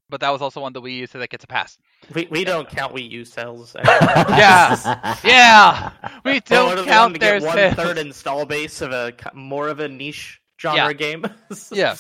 but 0.08 0.20
that 0.20 0.30
was 0.30 0.42
also 0.42 0.60
one 0.60 0.72
that 0.74 0.80
we 0.82 0.92
used, 0.92 1.12
so 1.12 1.18
that 1.18 1.30
gets 1.30 1.44
a 1.44 1.46
pass. 1.48 1.78
We, 2.14 2.26
we 2.30 2.44
don't 2.44 2.68
count 2.68 2.94
Wii 2.94 3.10
U 3.10 3.24
sales. 3.24 3.74
Yeah. 3.84 5.16
Yeah, 5.24 5.90
we 6.24 6.40
don't 6.40 6.66
what 6.66 6.78
are 6.78 6.82
they 6.82 6.86
count 6.88 7.00
wanting 7.00 7.14
to 7.14 7.18
their 7.20 7.40
get 7.40 7.46
one 7.46 7.56
sales. 7.56 7.74
third 7.74 7.98
install 7.98 8.44
base 8.46 8.80
of 8.82 8.92
a 8.92 9.12
more 9.34 9.68
of 9.68 9.80
a 9.80 9.88
niche 9.88 10.40
genre 10.60 10.86
Yeah. 10.88 10.92
game. 10.92 11.26
Yeah. 11.72 11.96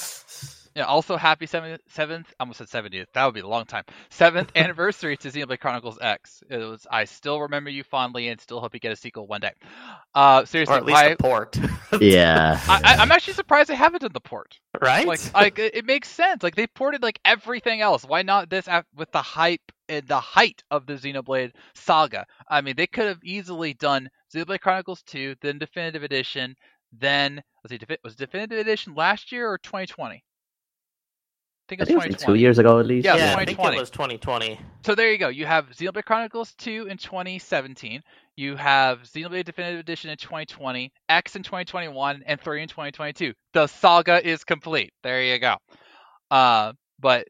Yeah, 0.76 0.84
also 0.84 1.16
happy 1.16 1.46
seventh, 1.46 1.80
seventh, 1.88 2.26
I 2.38 2.42
almost 2.42 2.58
said 2.58 2.68
70th. 2.68 3.06
That 3.14 3.24
would 3.24 3.32
be 3.32 3.40
a 3.40 3.48
long 3.48 3.64
time. 3.64 3.84
Seventh 4.10 4.52
anniversary 4.56 5.16
to 5.16 5.28
Xenoblade 5.28 5.58
Chronicles 5.58 5.96
X. 5.98 6.42
It 6.50 6.58
was. 6.58 6.86
I 6.90 7.06
still 7.06 7.40
remember 7.40 7.70
you 7.70 7.82
fondly, 7.82 8.28
and 8.28 8.38
still 8.38 8.60
hope 8.60 8.74
you 8.74 8.80
get 8.80 8.92
a 8.92 8.96
sequel 8.96 9.26
one 9.26 9.40
day. 9.40 9.52
Uh, 10.14 10.42
or 10.42 10.46
seriously, 10.46 10.76
at 10.76 10.84
least 10.84 11.02
why? 11.02 11.04
a 11.04 11.16
port. 11.16 11.58
yeah. 12.00 12.60
I, 12.68 12.80
I, 12.84 12.94
I'm 12.96 13.10
actually 13.10 13.32
surprised 13.32 13.70
they 13.70 13.74
haven't 13.74 14.02
done 14.02 14.12
the 14.12 14.20
port. 14.20 14.60
right? 14.82 15.06
Like, 15.06 15.34
like 15.34 15.58
it, 15.58 15.76
it 15.76 15.86
makes 15.86 16.10
sense. 16.10 16.42
Like 16.42 16.56
they 16.56 16.66
ported 16.66 17.02
like 17.02 17.20
everything 17.24 17.80
else. 17.80 18.04
Why 18.04 18.20
not 18.20 18.50
this 18.50 18.68
af- 18.68 18.84
with 18.94 19.10
the 19.12 19.22
hype 19.22 19.72
and 19.88 20.06
the 20.06 20.20
height 20.20 20.62
of 20.70 20.84
the 20.84 20.96
Xenoblade 20.96 21.52
saga? 21.74 22.26
I 22.50 22.60
mean, 22.60 22.76
they 22.76 22.86
could 22.86 23.06
have 23.06 23.24
easily 23.24 23.72
done 23.72 24.10
Xenoblade 24.34 24.60
Chronicles 24.60 25.02
2, 25.04 25.36
then 25.40 25.58
Definitive 25.58 26.02
Edition, 26.02 26.54
then 26.92 27.42
let's 27.64 27.70
see, 27.70 27.78
Defi- 27.78 27.98
was 28.04 28.14
Definitive 28.14 28.58
Edition 28.58 28.94
last 28.94 29.32
year 29.32 29.48
or 29.48 29.56
2020? 29.56 30.22
I 31.66 31.74
think 31.74 31.80
it 31.80 31.82
was 31.82 31.88
think 31.88 31.90
it 31.90 31.96
was 31.96 32.04
like 32.04 32.18
2020. 32.20 32.38
two 32.38 32.40
years 32.40 32.58
ago 32.58 32.78
at 32.78 32.86
least. 32.86 33.04
Yeah, 33.04 33.16
yeah, 33.16 33.34
I 33.36 33.44
think 33.44 33.58
it 33.58 33.78
was 33.80 33.90
2020. 33.90 34.60
So 34.84 34.94
there 34.94 35.10
you 35.10 35.18
go. 35.18 35.28
You 35.28 35.46
have 35.46 35.68
Xenoblade 35.70 36.04
Chronicles 36.04 36.54
2 36.58 36.86
in 36.88 36.96
2017. 36.96 38.02
You 38.36 38.54
have 38.54 39.02
Xenoblade 39.02 39.44
Definitive 39.44 39.80
Edition 39.80 40.10
in 40.10 40.16
2020, 40.16 40.92
X 41.08 41.34
in 41.34 41.42
2021, 41.42 42.22
and 42.24 42.40
3 42.40 42.62
in 42.62 42.68
2022. 42.68 43.32
The 43.52 43.66
saga 43.66 44.24
is 44.24 44.44
complete. 44.44 44.92
There 45.02 45.24
you 45.24 45.40
go. 45.40 45.56
Uh, 46.30 46.72
but 47.00 47.26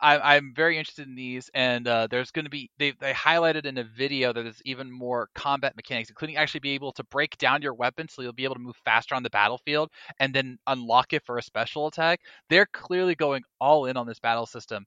I, 0.00 0.36
I'm 0.36 0.52
very 0.54 0.78
interested 0.78 1.06
in 1.06 1.14
these, 1.14 1.50
and 1.54 1.86
uh, 1.86 2.06
there's 2.10 2.30
going 2.30 2.46
to 2.46 2.50
be 2.50 2.70
they, 2.78 2.92
they 3.00 3.12
highlighted 3.12 3.66
in 3.66 3.78
a 3.78 3.84
video 3.84 4.32
that 4.32 4.42
there's 4.42 4.62
even 4.64 4.90
more 4.90 5.28
combat 5.34 5.76
mechanics, 5.76 6.08
including 6.08 6.36
actually 6.36 6.60
be 6.60 6.70
able 6.70 6.92
to 6.92 7.04
break 7.04 7.36
down 7.38 7.60
your 7.60 7.74
weapon, 7.74 8.08
so 8.08 8.22
you'll 8.22 8.32
be 8.32 8.44
able 8.44 8.54
to 8.54 8.60
move 8.60 8.76
faster 8.84 9.14
on 9.14 9.22
the 9.22 9.30
battlefield, 9.30 9.90
and 10.18 10.34
then 10.34 10.58
unlock 10.66 11.12
it 11.12 11.24
for 11.26 11.36
a 11.36 11.42
special 11.42 11.86
attack. 11.86 12.20
They're 12.48 12.66
clearly 12.66 13.14
going 13.14 13.42
all 13.60 13.86
in 13.86 13.96
on 13.96 14.06
this 14.06 14.18
battle 14.18 14.46
system, 14.46 14.86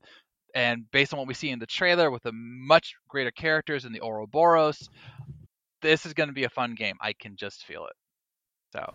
and 0.55 0.89
based 0.91 1.13
on 1.13 1.19
what 1.19 1.27
we 1.27 1.35
see 1.35 1.49
in 1.49 1.59
the 1.59 1.67
trailer, 1.67 2.09
with 2.09 2.23
the 2.23 2.33
much 2.33 2.95
greater 3.07 3.31
characters 3.31 3.85
in 3.85 3.93
the 3.93 4.01
Ouroboros, 4.01 4.89
this 5.81 6.05
is 6.05 6.13
going 6.13 6.29
to 6.29 6.33
be 6.33 6.45
a 6.45 6.49
fun 6.49 6.73
game. 6.73 6.95
I 6.99 7.13
can 7.13 7.35
just 7.35 7.65
feel 7.65 7.85
it. 7.85 7.93
So. 8.73 8.93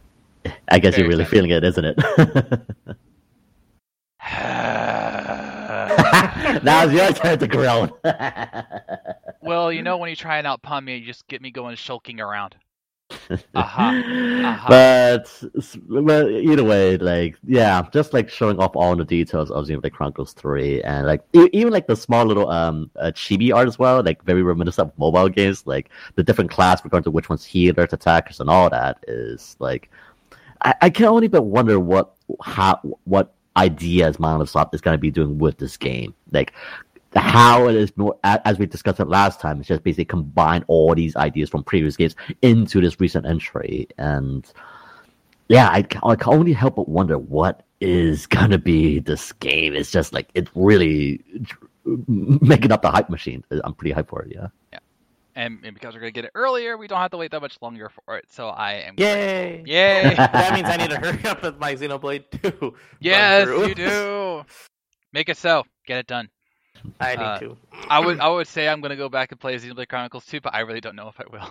I 0.71 0.79
guess 0.79 0.97
you're 0.97 1.09
really 1.09 1.23
excited. 1.23 1.37
feeling 1.37 1.51
it, 1.51 1.65
isn't 1.65 1.85
it? 1.85 2.97
Now's 6.63 6.93
your 6.93 7.13
turn 7.13 7.39
to 7.39 7.47
groan. 7.47 7.91
well, 9.43 9.73
you 9.73 9.83
know, 9.83 9.97
when 9.97 10.11
you 10.11 10.17
try 10.17 10.39
and 10.39 10.47
outpun 10.47 10.85
me, 10.85 10.97
you 10.97 11.07
just 11.07 11.27
get 11.29 11.43
me 11.43 11.51
going 11.51 11.77
shulking 11.77 12.21
around. 12.21 12.55
Uh-huh. 13.31 13.39
Uh-huh. 13.55 14.69
But 14.69 15.43
but 15.89 16.31
either 16.31 16.65
way, 16.65 16.97
like 16.99 17.37
yeah, 17.47 17.83
just 17.93 18.13
like 18.13 18.29
showing 18.29 18.59
off 18.59 18.77
all 18.77 18.95
the 18.97 19.05
details 19.05 19.51
of 19.51 19.67
Xenoblade 19.67 19.93
Chronicles 19.93 20.35
Three, 20.35 20.83
and 20.83 21.07
like 21.07 21.23
even 21.33 21.73
like 21.73 21.87
the 21.87 21.97
small 21.97 22.27
little 22.27 22.51
um 22.51 22.91
uh, 22.97 23.11
chibi 23.15 23.55
art 23.55 23.67
as 23.67 23.79
well, 23.79 24.03
like 24.03 24.23
very 24.25 24.43
reminiscent 24.43 24.91
of 24.91 24.99
mobile 24.99 25.29
games, 25.29 25.67
like 25.67 25.89
the 26.17 26.23
different 26.23 26.51
class 26.51 26.85
regarding 26.85 27.05
to 27.05 27.11
which 27.11 27.29
one's 27.31 27.45
healers, 27.45 27.93
attackers, 27.93 28.41
and 28.41 28.51
all 28.51 28.69
that 28.69 29.03
is 29.09 29.57
like 29.59 29.91
I, 30.63 30.75
I 30.83 30.91
can 30.91 31.07
only 31.07 31.29
but 31.29 31.43
wonder 31.43 31.81
what 31.81 32.15
how 32.43 32.81
what 33.05 33.35
ideas 33.59 34.19
Monolith 34.19 34.51
Soft 34.51 34.75
is 34.75 34.81
going 34.81 34.95
to 34.95 35.01
be 35.01 35.11
doing 35.11 35.39
with 35.39 35.59
this 35.59 35.77
game, 35.77 36.15
like 36.33 36.53
how 37.15 37.69
it 37.69 37.75
is 37.75 37.95
more 37.97 38.17
as 38.25 38.59
we 38.59 38.67
discussed 38.67 39.01
it 39.01 39.09
last 39.09 39.41
time. 39.41 39.59
It's 39.59 39.69
just 39.69 39.83
basically 39.83 40.05
combine 40.07 40.65
all 40.69 40.95
these 40.95 41.17
ideas 41.17 41.51
from 41.51 41.65
previous 41.65 41.97
games 41.97 42.15
into 42.43 42.81
this 42.81 43.01
recent 43.01 43.27
entry, 43.27 43.89
and 43.99 44.51
yeah, 45.49 45.69
I, 45.69 45.79
I 46.03 46.17
can 46.17 46.33
only 46.33 46.53
help 46.53 46.77
but 46.77 46.89
wonder 46.89 47.19
what 47.19 47.65
is 47.81 48.27
gonna 48.27 48.59
be 48.59 49.01
this 49.01 49.33
game. 49.33 49.75
It's 49.75 49.91
just 49.91 50.13
like 50.13 50.29
it's 50.35 50.51
really 50.55 51.21
making 52.07 52.73
up 52.73 52.83
the 52.83 52.91
hype 52.91 53.11
machine. 53.11 53.43
I'm 53.65 53.75
pretty 53.75 53.95
hyped 53.95 54.09
for 54.09 54.23
it. 54.23 54.33
Yeah. 54.35 54.49
Yeah. 55.39 55.45
And, 55.47 55.65
and 55.65 55.75
because 55.75 55.95
we're 55.95 56.01
gonna 56.01 56.11
get 56.11 56.25
it 56.25 56.33
earlier, 56.35 56.77
we 56.77 56.87
don't 56.89 56.99
have 56.99 57.11
to 57.13 57.17
wait 57.17 57.31
that 57.31 57.41
much 57.41 57.57
longer 57.63 57.91
for 57.91 58.17
it. 58.19 58.25
So 58.31 58.49
I 58.49 58.73
am. 58.75 58.95
Yay! 58.99 59.63
Grateful. 59.65 59.67
Yay! 59.75 60.15
that 60.17 60.55
means 60.55 60.69
I 60.69 60.77
need 60.77 60.91
to 60.91 60.97
hurry 60.99 61.25
up 61.25 61.43
with 61.43 61.59
my 61.59 61.75
Xenoblade 61.75 62.25
2. 62.59 62.75
Yes, 63.01 63.47
you 63.49 63.75
do. 63.75 64.45
Make 65.13 65.29
it 65.29 65.37
so. 65.37 65.65
Get 65.87 65.99
it 65.99 66.07
done. 66.07 66.29
I 67.01 67.17
need 67.17 67.23
Uh, 67.23 67.39
to. 67.41 67.57
I 67.89 68.01
would 68.01 68.21
I 68.27 68.29
would 68.29 68.47
say 68.49 68.69
I'm 68.69 68.81
gonna 68.81 68.97
go 68.97 69.09
back 69.09 69.33
and 69.33 69.41
play 69.41 69.57
Xenoblade 69.57 69.89
Chronicles 69.89 70.27
2, 70.27 70.41
but 70.41 70.55
I 70.55 70.61
really 70.61 70.81
don't 70.81 70.97
know 70.97 71.09
if 71.09 71.19
I 71.21 71.25
will. 71.33 71.49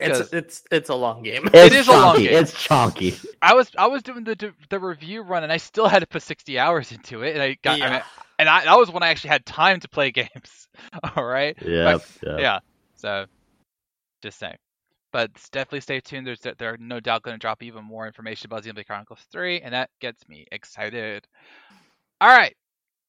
It's 0.00 0.18
'cause- 0.18 0.32
it's 0.32 0.62
it's 0.70 0.88
a 0.90 0.94
long 0.94 1.22
game. 1.24 1.48
It's 1.52 1.74
is 1.74 1.88
a 1.88 1.92
long 1.92 2.18
game. 2.18 2.28
It's 2.32 2.52
chunky. 2.52 3.16
I 3.42 3.54
was 3.54 3.70
I 3.76 3.88
was 3.88 4.02
doing 4.02 4.22
the 4.24 4.52
the 4.70 4.78
review 4.78 5.22
run 5.22 5.42
and 5.42 5.52
I 5.52 5.56
still 5.56 5.88
had 5.88 6.00
to 6.00 6.06
put 6.06 6.22
60 6.22 6.58
hours 6.58 6.92
into 6.92 7.22
it, 7.22 7.34
and 7.34 7.42
I 7.42 7.56
got 7.62 7.80
I 7.82 7.90
mean, 7.90 8.02
and 8.38 8.48
I 8.48 8.64
that 8.64 8.78
was 8.78 8.90
when 8.92 9.02
I 9.02 9.08
actually 9.08 9.30
had 9.30 9.44
time 9.44 9.80
to 9.80 9.88
play 9.88 10.10
games. 10.12 10.68
All 11.16 11.24
right. 11.24 11.56
Yeah. 11.60 11.98
yeah. 12.22 12.38
yeah. 12.38 12.58
So, 12.98 13.26
just 14.22 14.38
saying. 14.38 14.56
But 15.12 15.32
definitely 15.52 15.80
stay 15.80 16.00
tuned. 16.00 16.26
There's 16.26 16.40
they're 16.58 16.76
no 16.76 17.00
doubt 17.00 17.22
going 17.22 17.34
to 17.34 17.38
drop 17.38 17.62
even 17.62 17.84
more 17.84 18.06
information 18.06 18.46
about 18.46 18.64
Xenoblade 18.64 18.86
Chronicles 18.86 19.24
3, 19.32 19.62
and 19.62 19.72
that 19.72 19.90
gets 20.00 20.28
me 20.28 20.46
excited. 20.52 21.26
All 22.20 22.28
right, 22.28 22.54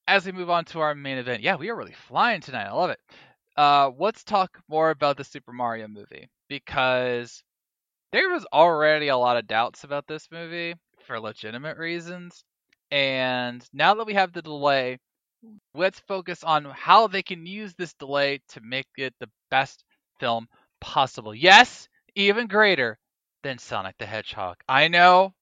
as 0.08 0.26
we 0.26 0.32
move 0.32 0.50
on 0.50 0.66
to 0.66 0.80
our 0.80 0.96
main 0.96 1.18
event, 1.18 1.42
yeah, 1.42 1.56
we 1.56 1.70
are 1.70 1.76
really 1.76 1.96
flying 2.08 2.42
tonight. 2.42 2.68
I 2.68 2.72
love 2.72 2.92
it. 2.92 3.00
Uh, 3.58 3.92
let's 3.98 4.24
talk 4.24 4.58
more 4.70 4.92
about 4.92 5.18
the 5.18 5.24
Super 5.24 5.52
Mario 5.52 5.88
movie 5.88 6.30
because 6.48 7.44
there 8.12 8.30
was 8.30 8.46
already 8.54 9.10
a 9.10 9.18
lot 9.18 9.38
of 9.38 9.48
doubts 9.48 9.84
about 9.84 10.08
this 10.08 10.30
movie 10.32 10.76
for 11.06 11.20
legitimate 11.20 11.78
reasons, 11.78 12.46
and 12.92 13.68
now 13.74 13.96
that 13.96 14.08
we 14.08 14.14
have 14.14 14.32
the 14.32 14.42
delay, 14.42 15.00
let's 15.74 16.00
focus 16.02 16.44
on 16.44 16.66
how 16.66 17.08
they 17.08 17.22
can 17.22 17.46
use 17.46 17.74
this 17.76 17.94
delay 17.94 18.42
to 18.50 18.62
make 18.62 18.88
it 18.98 19.14
the 19.20 19.30
best 19.50 19.84
film 20.20 20.48
possible. 20.82 21.34
Yes, 21.34 21.88
even 22.16 22.48
greater 22.48 22.98
than 23.44 23.58
Sonic 23.58 23.96
the 23.98 24.06
Hedgehog. 24.06 24.58
I 24.68 24.88
know. 24.88 25.34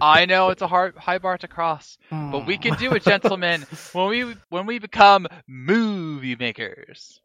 I 0.00 0.26
know 0.26 0.50
it's 0.50 0.62
a 0.62 0.66
hard 0.66 0.96
high 0.96 1.18
bar 1.18 1.38
to 1.38 1.48
cross, 1.48 1.96
but 2.10 2.46
we 2.46 2.58
can 2.58 2.74
do 2.74 2.92
it, 2.92 3.02
gentlemen, 3.02 3.64
when 3.92 4.08
we 4.08 4.36
when 4.50 4.66
we 4.66 4.78
become 4.78 5.26
movie 5.46 6.36
makers. 6.36 7.20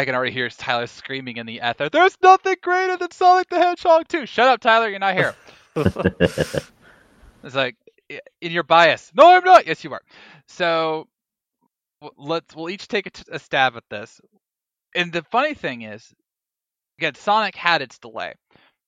I 0.00 0.04
can 0.06 0.14
already 0.14 0.32
hear 0.32 0.48
Tyler 0.48 0.86
screaming 0.86 1.36
in 1.36 1.46
the 1.46 1.60
ether. 1.62 1.88
There's 1.90 2.16
nothing 2.22 2.56
greater 2.62 2.96
than 2.96 3.10
Sonic 3.10 3.48
the 3.50 3.58
Hedgehog 3.58 4.08
2. 4.08 4.24
Shut 4.26 4.48
up, 4.48 4.60
Tyler. 4.60 4.88
You're 4.88 4.98
not 4.98 5.14
here. 5.14 5.34
It's 7.42 7.54
like 7.54 7.76
i- 8.12 8.20
in 8.42 8.52
your 8.52 8.64
bias. 8.64 9.10
No, 9.14 9.34
I'm 9.34 9.44
not. 9.44 9.66
Yes, 9.66 9.82
you 9.82 9.92
are. 9.94 10.02
So 10.48 11.06
let's 12.18 12.54
we'll 12.54 12.68
each 12.70 12.86
take 12.88 13.06
a, 13.06 13.10
t- 13.10 13.22
a 13.32 13.38
stab 13.38 13.76
at 13.76 13.84
this. 13.90 14.20
And 14.94 15.10
the 15.12 15.22
funny 15.30 15.54
thing 15.54 15.82
is, 15.82 16.12
again, 16.98 17.14
Sonic 17.14 17.56
had 17.56 17.80
its 17.80 17.98
delay, 17.98 18.34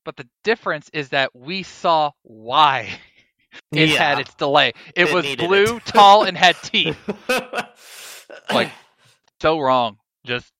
but 0.04 0.16
the 0.16 0.28
difference 0.44 0.90
is 0.92 1.10
that 1.10 1.30
we 1.34 1.62
saw 1.62 2.10
why 2.24 2.90
it 3.72 3.88
Yeah. 3.90 3.96
had 4.10 4.18
its 4.18 4.34
delay. 4.34 4.72
It, 4.94 5.08
It 5.08 5.14
was 5.14 5.36
blue, 5.36 5.76
it. 5.78 5.84
tall, 5.86 6.24
and 6.24 6.36
had 6.36 6.56
teeth. 6.62 6.98
Like, 8.52 8.70
so 9.40 9.58
wrong. 9.60 9.96
Just 10.26 10.52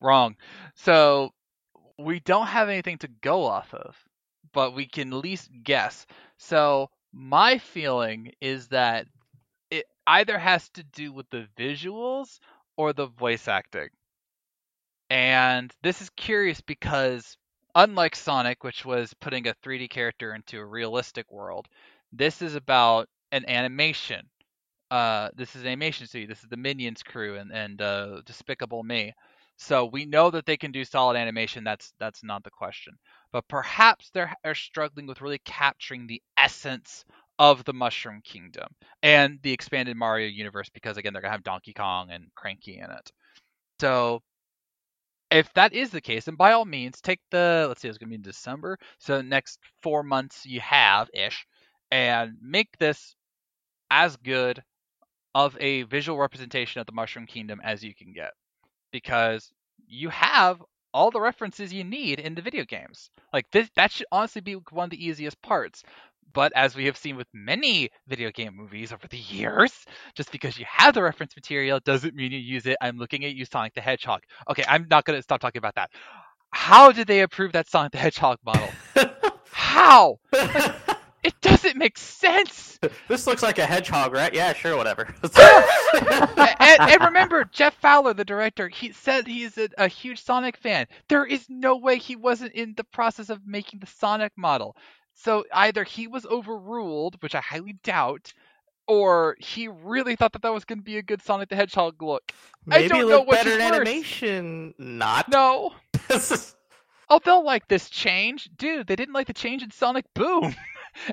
wrong. 0.00 0.36
So 0.74 1.30
we 1.98 2.20
don't 2.20 2.46
have 2.46 2.68
anything 2.68 2.98
to 2.98 3.08
go 3.20 3.44
off 3.44 3.72
of, 3.74 3.96
but 4.52 4.74
we 4.74 4.86
can 4.86 5.12
at 5.12 5.18
least 5.18 5.50
guess. 5.62 6.06
So 6.38 6.90
my 7.12 7.58
feeling 7.58 8.32
is 8.40 8.68
that 8.68 9.06
it 9.70 9.86
either 10.06 10.38
has 10.38 10.68
to 10.70 10.82
do 10.82 11.12
with 11.12 11.28
the 11.30 11.46
visuals 11.58 12.38
or 12.76 12.92
the 12.92 13.06
voice 13.06 13.48
acting. 13.48 13.88
And 15.08 15.72
this 15.82 16.02
is 16.02 16.10
curious 16.10 16.60
because 16.60 17.36
unlike 17.74 18.16
Sonic, 18.16 18.64
which 18.64 18.84
was 18.84 19.14
putting 19.14 19.46
a 19.46 19.54
3D 19.62 19.88
character 19.88 20.34
into 20.34 20.58
a 20.58 20.64
realistic 20.64 21.30
world, 21.30 21.68
this 22.12 22.42
is 22.42 22.54
about 22.54 23.08
an 23.32 23.48
animation. 23.48 24.28
Uh, 24.90 25.30
this 25.34 25.54
is 25.56 25.62
an 25.62 25.68
animation 25.68 26.06
studio. 26.06 26.28
This 26.28 26.42
is 26.42 26.48
the 26.48 26.56
Minions 26.56 27.02
crew 27.02 27.36
and 27.36 27.52
and 27.52 27.80
uh, 27.82 28.22
Despicable 28.24 28.82
Me. 28.82 29.12
So 29.58 29.86
we 29.86 30.04
know 30.04 30.30
that 30.30 30.46
they 30.46 30.56
can 30.56 30.72
do 30.72 30.84
solid 30.84 31.16
animation. 31.16 31.64
That's 31.64 31.92
that's 31.98 32.22
not 32.22 32.44
the 32.44 32.50
question. 32.50 32.94
But 33.32 33.48
perhaps 33.48 34.10
they're, 34.10 34.34
are 34.44 34.54
struggling 34.54 35.06
with 35.06 35.20
really 35.20 35.40
capturing 35.44 36.06
the 36.06 36.22
essence 36.36 37.04
of 37.38 37.64
the 37.64 37.72
Mushroom 37.72 38.20
Kingdom 38.24 38.68
and 39.02 39.38
the 39.42 39.52
expanded 39.52 39.96
Mario 39.96 40.28
universe 40.28 40.68
because 40.70 40.96
again 40.96 41.12
they're 41.12 41.22
gonna 41.22 41.32
have 41.32 41.42
Donkey 41.42 41.72
Kong 41.72 42.10
and 42.10 42.26
Cranky 42.34 42.78
in 42.78 42.90
it. 42.90 43.12
So 43.80 44.22
if 45.30 45.52
that 45.54 45.72
is 45.72 45.90
the 45.90 46.00
case, 46.00 46.24
then 46.26 46.36
by 46.36 46.52
all 46.52 46.64
means 46.64 47.00
take 47.00 47.20
the 47.30 47.66
let's 47.68 47.80
see, 47.82 47.88
it's 47.88 47.98
gonna 47.98 48.10
be 48.10 48.16
in 48.16 48.22
December, 48.22 48.78
so 48.98 49.20
next 49.22 49.58
four 49.82 50.02
months 50.02 50.46
you 50.46 50.60
have 50.60 51.08
ish, 51.14 51.46
and 51.90 52.36
make 52.40 52.76
this 52.78 53.16
as 53.90 54.16
good 54.18 54.62
of 55.34 55.56
a 55.60 55.82
visual 55.84 56.18
representation 56.18 56.80
of 56.80 56.86
the 56.86 56.92
Mushroom 56.92 57.26
Kingdom 57.26 57.60
as 57.62 57.84
you 57.84 57.94
can 57.94 58.12
get. 58.12 58.32
Because 58.92 59.50
you 59.86 60.08
have 60.10 60.62
all 60.92 61.10
the 61.10 61.20
references 61.20 61.72
you 61.72 61.84
need 61.84 62.20
in 62.20 62.34
the 62.34 62.42
video 62.42 62.64
games. 62.64 63.10
Like 63.32 63.50
this 63.50 63.68
that 63.76 63.92
should 63.92 64.06
honestly 64.10 64.40
be 64.40 64.54
one 64.70 64.84
of 64.84 64.90
the 64.90 65.04
easiest 65.04 65.40
parts. 65.42 65.82
But 66.32 66.52
as 66.56 66.74
we 66.74 66.86
have 66.86 66.96
seen 66.96 67.16
with 67.16 67.28
many 67.32 67.90
video 68.08 68.30
game 68.30 68.56
movies 68.56 68.92
over 68.92 69.06
the 69.08 69.16
years, 69.38 69.72
just 70.14 70.32
because 70.32 70.58
you 70.58 70.64
have 70.68 70.94
the 70.94 71.02
reference 71.02 71.36
material 71.36 71.80
doesn't 71.84 72.14
mean 72.14 72.32
you 72.32 72.38
use 72.38 72.66
it. 72.66 72.76
I'm 72.80 72.98
looking 72.98 73.24
at 73.24 73.34
you, 73.34 73.44
Sonic 73.44 73.74
the 73.74 73.80
Hedgehog. 73.80 74.22
Okay, 74.50 74.64
I'm 74.66 74.86
not 74.90 75.04
gonna 75.04 75.22
stop 75.22 75.40
talking 75.40 75.58
about 75.58 75.74
that. 75.74 75.90
How 76.50 76.92
did 76.92 77.06
they 77.06 77.20
approve 77.20 77.52
that 77.52 77.68
Sonic 77.68 77.92
the 77.92 77.98
Hedgehog 77.98 78.38
model? 78.44 78.68
How? 79.52 80.18
It 80.32 80.85
doesn't 81.46 81.76
make 81.76 81.98
sense. 81.98 82.78
this 83.08 83.26
looks 83.26 83.42
like 83.42 83.58
a 83.58 83.66
hedgehog, 83.66 84.12
right? 84.12 84.32
Yeah, 84.32 84.52
sure, 84.52 84.76
whatever. 84.76 85.14
and, 85.22 86.80
and 86.80 87.00
remember, 87.02 87.44
Jeff 87.44 87.74
Fowler, 87.74 88.14
the 88.14 88.24
director, 88.24 88.68
he 88.68 88.92
said 88.92 89.26
he's 89.26 89.56
a, 89.58 89.68
a 89.78 89.88
huge 89.88 90.22
Sonic 90.22 90.56
fan. 90.56 90.86
There 91.08 91.24
is 91.24 91.46
no 91.48 91.76
way 91.76 91.98
he 91.98 92.16
wasn't 92.16 92.52
in 92.52 92.74
the 92.76 92.84
process 92.84 93.30
of 93.30 93.46
making 93.46 93.80
the 93.80 93.86
Sonic 93.86 94.32
model. 94.36 94.76
So 95.14 95.44
either 95.52 95.84
he 95.84 96.06
was 96.06 96.26
overruled, 96.26 97.20
which 97.22 97.34
I 97.34 97.40
highly 97.40 97.74
doubt, 97.82 98.32
or 98.86 99.36
he 99.40 99.68
really 99.68 100.16
thought 100.16 100.32
that 100.32 100.42
that 100.42 100.52
was 100.52 100.64
going 100.64 100.78
to 100.78 100.84
be 100.84 100.98
a 100.98 101.02
good 101.02 101.22
Sonic 101.22 101.48
the 101.48 101.56
Hedgehog 101.56 102.02
look. 102.02 102.22
I 102.70 102.78
Maybe 102.78 102.88
don't 102.88 103.08
know 103.08 103.22
which 103.22 103.30
better 103.30 103.50
is 103.50 103.62
animation. 103.62 104.74
Not. 104.78 105.28
No. 105.28 105.72
Oh, 107.08 107.20
they'll 107.24 107.44
like 107.44 107.68
this 107.68 107.88
change. 107.88 108.50
Dude, 108.56 108.86
they 108.86 108.96
didn't 108.96 109.14
like 109.14 109.28
the 109.28 109.32
change 109.32 109.62
in 109.62 109.70
Sonic 109.70 110.06
Boom. 110.14 110.54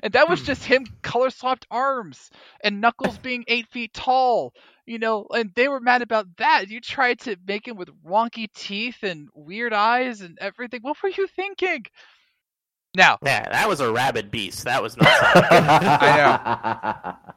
And 0.02 0.12
that 0.14 0.28
was 0.28 0.42
just 0.42 0.64
him 0.64 0.86
color 1.02 1.30
swapped 1.30 1.66
arms 1.70 2.30
and 2.62 2.80
Knuckles 2.80 3.18
being 3.18 3.44
eight 3.48 3.66
feet 3.68 3.92
tall. 3.92 4.52
You 4.86 4.98
know, 4.98 5.26
and 5.30 5.50
they 5.54 5.68
were 5.68 5.80
mad 5.80 6.02
about 6.02 6.26
that. 6.36 6.68
You 6.68 6.78
tried 6.80 7.20
to 7.20 7.36
make 7.46 7.66
him 7.66 7.76
with 7.76 7.88
wonky 8.04 8.52
teeth 8.54 8.98
and 9.02 9.28
weird 9.34 9.72
eyes 9.72 10.20
and 10.20 10.36
everything. 10.40 10.80
What 10.82 11.02
were 11.02 11.08
you 11.08 11.26
thinking? 11.26 11.84
Now, 12.94 13.18
Yeah, 13.24 13.48
that 13.50 13.66
was 13.68 13.80
a 13.80 13.90
rabid 13.90 14.30
beast. 14.30 14.64
That 14.64 14.82
was 14.82 14.96
not. 14.96 15.06
I 15.10 16.16
know. 16.16 17.32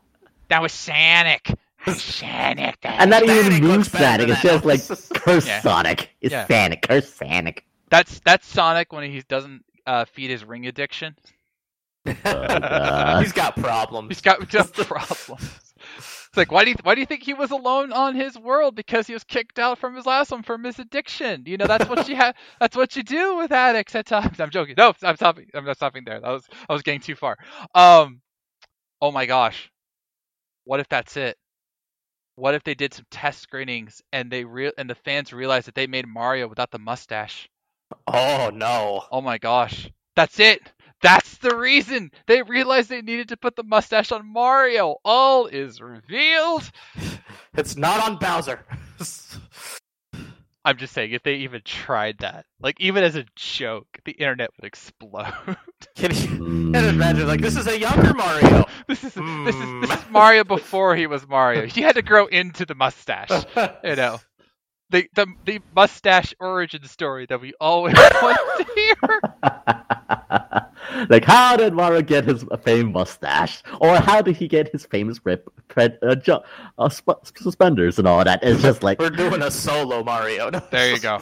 that 0.49 0.61
was 0.61 0.73
Sonic. 0.73 1.53
Sonic. 1.87 2.77
and 2.83 3.09
not 3.09 3.23
even 3.23 3.43
Sonic 3.45 3.63
move 3.63 3.87
Sonic. 3.87 4.27
It's 4.29 4.41
just 4.41 4.65
like 4.65 4.81
that. 4.87 5.09
curse 5.21 5.47
Yeah. 5.47 5.61
Sonic. 5.61 6.09
It's 6.21 6.31
Yeah. 6.33 6.47
Sonic. 6.47 6.81
Curse 6.81 7.13
Sonic. 7.13 7.63
That's 7.89 8.19
that's 8.19 8.45
Sonic 8.45 8.91
when 8.91 9.09
he 9.09 9.21
doesn't 9.21 9.63
uh, 9.85 10.03
feed 10.05 10.29
his 10.29 10.43
ring 10.43 10.67
addiction. 10.67 11.15
God. 12.23 13.23
He's 13.23 13.33
got 13.33 13.55
problems. 13.55 14.09
He's 14.09 14.21
got 14.21 14.47
just 14.47 14.73
problems. 14.87 15.59
It's 16.27 16.37
like 16.37 16.51
why 16.51 16.65
do 16.65 16.71
you 16.71 16.75
why 16.83 16.95
do 16.95 17.01
you 17.01 17.07
think 17.07 17.23
he 17.23 17.33
was 17.33 17.51
alone 17.51 17.93
on 17.93 18.15
his 18.15 18.37
world? 18.37 18.75
Because 18.75 19.07
he 19.07 19.13
was 19.13 19.23
kicked 19.23 19.59
out 19.59 19.79
from 19.79 19.95
his 19.95 20.05
last 20.05 20.31
one 20.31 20.43
from 20.43 20.63
his 20.63 20.79
addiction. 20.79 21.43
You 21.45 21.57
know 21.57 21.67
that's 21.67 21.87
what 21.89 22.07
you 22.09 22.15
have. 22.15 22.35
That's 22.59 22.75
what 22.75 22.95
you 22.95 23.03
do 23.03 23.37
with 23.37 23.51
addicts 23.51 23.95
at 23.95 24.05
times. 24.07 24.39
I'm 24.39 24.49
joking. 24.49 24.75
No, 24.77 24.93
I'm 25.03 25.15
stopping. 25.15 25.47
I'm 25.53 25.65
not 25.65 25.77
stopping 25.77 26.03
there. 26.05 26.19
That 26.19 26.29
was 26.29 26.43
I 26.69 26.73
was 26.73 26.81
getting 26.81 26.99
too 27.01 27.15
far. 27.15 27.37
Um, 27.73 28.21
oh 29.01 29.11
my 29.11 29.25
gosh, 29.25 29.71
what 30.65 30.79
if 30.79 30.89
that's 30.89 31.17
it? 31.17 31.37
What 32.35 32.55
if 32.55 32.63
they 32.63 32.75
did 32.75 32.93
some 32.93 33.05
test 33.09 33.39
screenings 33.41 34.01
and 34.13 34.29
they 34.29 34.43
real 34.43 34.71
and 34.77 34.89
the 34.89 34.95
fans 34.95 35.33
realized 35.33 35.67
that 35.67 35.75
they 35.75 35.87
made 35.87 36.07
Mario 36.07 36.47
without 36.47 36.71
the 36.71 36.79
mustache? 36.79 37.49
Oh 38.05 38.51
no. 38.53 39.03
Oh 39.11 39.21
my 39.21 39.37
gosh, 39.37 39.89
that's 40.15 40.39
it. 40.39 40.61
That's 41.01 41.37
the 41.37 41.55
reason 41.55 42.11
they 42.25 42.41
realized 42.41 42.89
they 42.89 43.01
needed 43.01 43.29
to 43.29 43.37
put 43.37 43.55
the 43.55 43.63
mustache 43.63 44.11
on 44.11 44.25
Mario. 44.31 44.97
All 45.05 45.45
is 45.47 45.81
revealed. 45.81 46.69
It's 47.57 47.75
not 47.75 48.07
on 48.07 48.17
Bowser. 48.17 48.59
I'm 50.65 50.77
just 50.77 50.93
saying, 50.93 51.11
if 51.11 51.23
they 51.23 51.35
even 51.35 51.61
tried 51.63 52.17
that, 52.19 52.45
like 52.59 52.79
even 52.81 53.03
as 53.03 53.15
a 53.15 53.25
joke, 53.35 53.87
the 54.05 54.11
internet 54.11 54.49
would 54.57 54.67
explode. 54.67 55.33
Can 55.95 56.11
you 56.11 56.27
Mm. 56.37 56.73
can 56.73 56.83
imagine? 56.93 57.27
Like 57.27 57.41
this 57.41 57.55
is 57.55 57.65
a 57.67 57.79
younger 57.79 58.13
Mario. 58.13 58.65
this 58.87 59.03
is 59.03 59.13
this 59.13 59.15
is 59.15 59.59
this 59.81 59.91
Mm. 59.91 59.97
is 60.05 60.09
Mario 60.11 60.43
before 60.43 60.95
he 60.95 61.07
was 61.07 61.27
Mario. 61.27 61.65
He 61.65 61.81
had 61.81 61.95
to 61.95 62.01
grow 62.03 62.25
into 62.27 62.65
the 62.65 62.75
mustache. 62.75 63.31
You 63.83 63.95
know, 63.95 64.19
the 64.89 65.09
the 65.15 65.27
the 65.45 65.59
mustache 65.75 66.33
origin 66.39 66.83
story 66.83 67.25
that 67.27 67.41
we 67.41 67.53
always 67.59 67.95
want 68.21 68.39
to 68.57 68.65
hear. 68.75 69.21
like, 71.09 71.25
how 71.25 71.57
did 71.57 71.73
Mario 71.73 72.01
get 72.01 72.25
his 72.25 72.45
famous 72.63 72.93
mustache, 72.93 73.63
or 73.81 73.97
how 73.97 74.21
did 74.21 74.35
he 74.37 74.47
get 74.47 74.69
his 74.69 74.85
famous 74.85 75.19
rip, 75.23 75.49
pred, 75.69 75.97
uh, 76.01 76.15
ju- 76.15 76.39
uh, 76.77 76.89
sp- 76.89 77.23
suspenders 77.35 77.99
and 77.99 78.07
all 78.07 78.23
that? 78.23 78.39
It's 78.43 78.61
just 78.61 78.83
like, 78.83 78.99
We're 78.99 79.09
doing 79.09 79.41
a 79.41 79.51
solo 79.51 80.03
Mario. 80.03 80.51
There 80.71 80.93
you 80.93 80.99
go. 80.99 81.21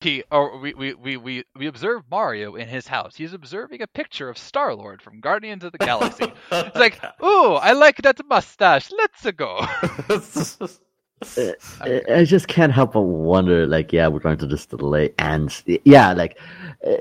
He 0.00 0.22
or 0.30 0.58
we 0.58 0.74
we, 0.74 0.94
we, 0.94 1.16
we 1.16 1.44
we 1.56 1.66
observe 1.66 2.02
Mario 2.10 2.56
in 2.56 2.68
his 2.68 2.86
house. 2.86 3.16
He's 3.16 3.32
observing 3.32 3.80
a 3.80 3.86
picture 3.86 4.28
of 4.28 4.36
Star 4.36 4.74
Lord 4.74 5.00
from 5.00 5.20
Guardians 5.20 5.64
of 5.64 5.72
the 5.72 5.78
Galaxy. 5.78 6.30
It's 6.52 6.76
like, 6.76 7.00
ooh, 7.22 7.54
I 7.54 7.72
like 7.72 7.96
that 8.02 8.20
mustache. 8.28 8.90
Let's 8.90 9.30
go. 9.32 9.66
I, 11.80 12.02
I 12.08 12.24
just 12.24 12.48
can't 12.48 12.72
help 12.72 12.92
but 12.92 13.02
wonder, 13.02 13.66
like, 13.66 13.92
yeah, 13.92 14.08
we're 14.08 14.20
going 14.20 14.38
to 14.38 14.46
just 14.46 14.70
delay, 14.70 15.12
and 15.18 15.62
yeah, 15.84 16.12
like, 16.12 16.38
uh, 16.86 16.96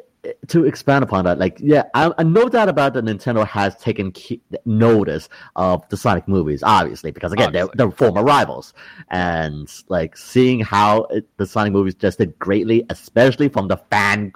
to 0.48 0.66
expand 0.66 1.04
upon 1.04 1.26
that, 1.26 1.38
like, 1.38 1.58
yeah, 1.60 1.84
I, 1.94 2.12
I 2.18 2.24
know 2.24 2.48
that 2.48 2.70
about 2.70 2.94
that 2.94 3.04
Nintendo 3.04 3.46
has 3.46 3.76
taken 3.76 4.12
key, 4.12 4.42
notice 4.66 5.28
of 5.56 5.88
the 5.90 5.98
Sonic 5.98 6.28
movies, 6.28 6.64
obviously, 6.64 7.12
because 7.12 7.34
again, 7.34 7.52
they're, 7.52 7.68
they're 7.74 7.92
former 7.92 8.24
rivals, 8.24 8.74
and 9.10 9.70
like 9.90 10.16
seeing 10.16 10.62
how 10.62 11.04
it, 11.06 11.28
the 11.38 11.46
Sonic 11.46 11.74
movies 11.74 11.96
just 11.96 12.20
did 12.20 12.38
greatly, 12.40 12.86
especially 12.90 13.50
from 13.50 13.68
the 13.68 13.78
fan 13.92 14.32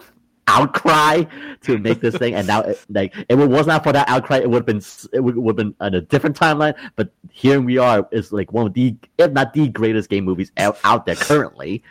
outcry 0.57 1.23
to 1.61 1.77
make 1.77 1.99
this 2.01 2.15
thing, 2.17 2.33
and 2.35 2.47
now 2.47 2.61
it, 2.61 2.83
like 2.89 3.15
if 3.29 3.39
it 3.39 3.49
was 3.57 3.67
not 3.67 3.83
for 3.83 3.93
that 3.93 4.07
outcry, 4.09 4.37
it 4.37 4.49
would 4.49 4.59
have 4.59 4.65
been 4.65 4.83
it 5.13 5.21
would, 5.23 5.37
would 5.37 5.51
have 5.51 5.57
been 5.57 5.75
on 5.79 5.93
a 5.93 6.01
different 6.01 6.35
timeline. 6.35 6.75
But 6.95 7.11
here 7.31 7.61
we 7.61 7.77
are, 7.77 8.07
is 8.11 8.31
like 8.31 8.51
one 8.51 8.67
of 8.67 8.73
the 8.73 8.95
if 9.17 9.31
not 9.31 9.53
the 9.53 9.67
greatest 9.67 10.09
game 10.09 10.25
movies 10.25 10.51
out, 10.57 10.77
out 10.83 11.05
there 11.05 11.15
currently. 11.15 11.83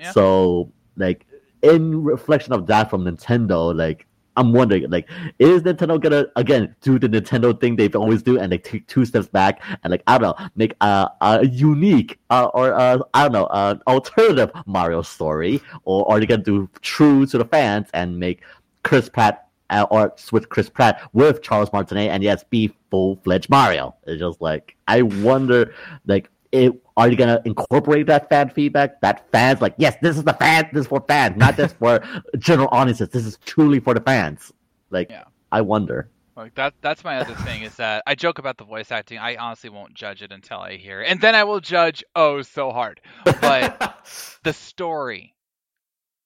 Yeah. 0.00 0.12
So 0.12 0.70
like 0.96 1.26
in 1.62 2.02
reflection 2.02 2.52
of 2.52 2.66
that 2.66 2.90
from 2.90 3.04
Nintendo, 3.04 3.76
like. 3.76 4.06
I'm 4.36 4.52
wondering, 4.52 4.90
like, 4.90 5.08
is 5.38 5.62
Nintendo 5.62 6.00
gonna 6.00 6.26
again 6.36 6.74
do 6.80 6.98
the 6.98 7.08
Nintendo 7.08 7.58
thing 7.58 7.76
they've 7.76 7.94
always 7.94 8.22
do, 8.22 8.38
and 8.38 8.50
like 8.50 8.64
take 8.64 8.86
two 8.86 9.04
steps 9.04 9.28
back 9.28 9.62
and 9.82 9.90
like 9.90 10.02
I 10.06 10.18
don't 10.18 10.38
know, 10.38 10.48
make 10.56 10.74
a, 10.80 11.08
a 11.20 11.46
unique 11.46 12.18
uh, 12.30 12.46
or 12.54 12.74
uh, 12.74 12.98
I 13.14 13.22
don't 13.22 13.32
know, 13.32 13.48
an 13.50 13.80
alternative 13.86 14.50
Mario 14.66 15.02
story, 15.02 15.60
or 15.84 16.10
are 16.10 16.18
they 16.20 16.26
gonna 16.26 16.42
do 16.42 16.68
true 16.82 17.26
to 17.26 17.38
the 17.38 17.44
fans 17.44 17.88
and 17.94 18.18
make 18.18 18.42
Chris 18.82 19.08
Pratt 19.08 19.48
uh, 19.70 19.86
or 19.90 20.12
switch 20.16 20.48
Chris 20.48 20.68
Pratt 20.68 21.00
with 21.12 21.42
Charles 21.42 21.72
Martinet 21.72 22.10
and 22.10 22.22
yes, 22.22 22.44
be 22.44 22.72
full 22.90 23.16
fledged 23.24 23.50
Mario? 23.50 23.94
It's 24.06 24.20
just 24.20 24.40
like 24.40 24.76
I 24.88 25.02
wonder, 25.02 25.74
like. 26.06 26.28
It, 26.52 26.83
are 26.96 27.08
you 27.08 27.16
gonna 27.16 27.40
incorporate 27.44 28.06
that 28.06 28.28
fan 28.28 28.50
feedback? 28.50 29.00
That 29.00 29.30
fans 29.32 29.60
like, 29.60 29.74
yes, 29.78 29.96
this 30.02 30.16
is 30.16 30.24
the 30.24 30.34
fans. 30.34 30.66
This 30.72 30.82
is 30.82 30.86
for 30.86 31.04
fans, 31.08 31.36
not 31.36 31.56
just 31.56 31.76
for 31.76 32.00
general 32.38 32.68
audiences. 32.70 33.08
This 33.08 33.26
is 33.26 33.38
truly 33.44 33.80
for 33.80 33.94
the 33.94 34.00
fans. 34.00 34.52
Like, 34.90 35.10
Yeah. 35.10 35.24
I 35.50 35.60
wonder. 35.60 36.08
Like 36.36 36.54
that 36.56 36.74
that's 36.80 37.04
my 37.04 37.18
other 37.18 37.34
thing 37.34 37.62
is 37.62 37.76
that 37.76 38.02
I 38.08 38.16
joke 38.16 38.38
about 38.38 38.56
the 38.58 38.64
voice 38.64 38.90
acting. 38.90 39.18
I 39.18 39.36
honestly 39.36 39.70
won't 39.70 39.94
judge 39.94 40.20
it 40.20 40.32
until 40.32 40.58
I 40.58 40.76
hear 40.76 41.00
it. 41.00 41.06
And 41.08 41.20
then 41.20 41.34
I 41.36 41.44
will 41.44 41.60
judge 41.60 42.02
oh 42.16 42.42
so 42.42 42.72
hard. 42.72 43.00
But 43.24 43.96
the 44.42 44.52
story 44.52 45.33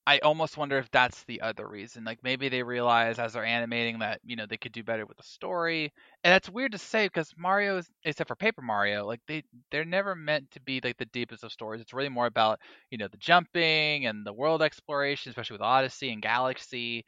I 0.09 0.19
almost 0.21 0.57
wonder 0.57 0.79
if 0.79 0.91
that's 0.91 1.23
the 1.25 1.43
other 1.43 1.69
reason. 1.69 2.03
Like 2.05 2.21
maybe 2.23 2.49
they 2.49 2.63
realize 2.63 3.19
as 3.19 3.35
they're 3.35 3.45
animating 3.45 3.99
that, 3.99 4.21
you 4.25 4.37
know, 4.37 4.47
they 4.47 4.57
could 4.57 4.73
do 4.73 4.83
better 4.83 5.05
with 5.07 5.19
the 5.19 5.23
story. 5.23 5.93
And 6.25 6.33
that's 6.33 6.49
weird 6.49 6.73
to 6.73 6.79
say 6.79 7.07
because 7.07 7.35
Mario's 7.37 7.89
except 8.05 8.29
for 8.29 8.35
Paper 8.37 8.63
Mario, 8.63 9.07
like 9.07 9.21
they 9.29 9.45
they're 9.71 9.85
never 9.85 10.15
meant 10.15 10.51
to 10.53 10.61
be 10.63 10.81
like 10.83 10.97
the 10.97 11.05
deepest 11.07 11.45
of 11.45 11.53
stories. 11.53 11.83
It's 11.83 11.93
really 11.93 12.09
more 12.09 12.27
about, 12.27 12.59
you 12.91 12.97
know, 12.99 13.09
the 13.09 13.19
jumping 13.19 14.07
and 14.07 14.27
the 14.27 14.33
world 14.33 14.63
exploration, 14.63 15.31
especially 15.31 15.55
with 15.55 15.63
Odyssey 15.63 16.11
and 16.13 16.23
Galaxy. 16.23 17.05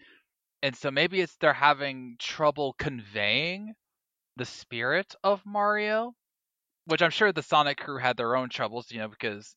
And 0.62 0.76
so 0.76 0.90
maybe 0.90 1.20
it's 1.20 1.36
they're 1.36 1.52
having 1.54 2.16
trouble 2.18 2.74
conveying 2.78 3.74
the 4.36 4.46
spirit 4.46 5.14
of 5.24 5.44
Mario, 5.46 6.14
which 6.86 7.02
I'm 7.02 7.10
sure 7.10 7.32
the 7.32 7.42
Sonic 7.42 7.78
crew 7.78 7.98
had 7.98 8.16
their 8.16 8.36
own 8.36 8.48
troubles, 8.50 8.90
you 8.92 8.98
know, 8.98 9.08
because 9.08 9.56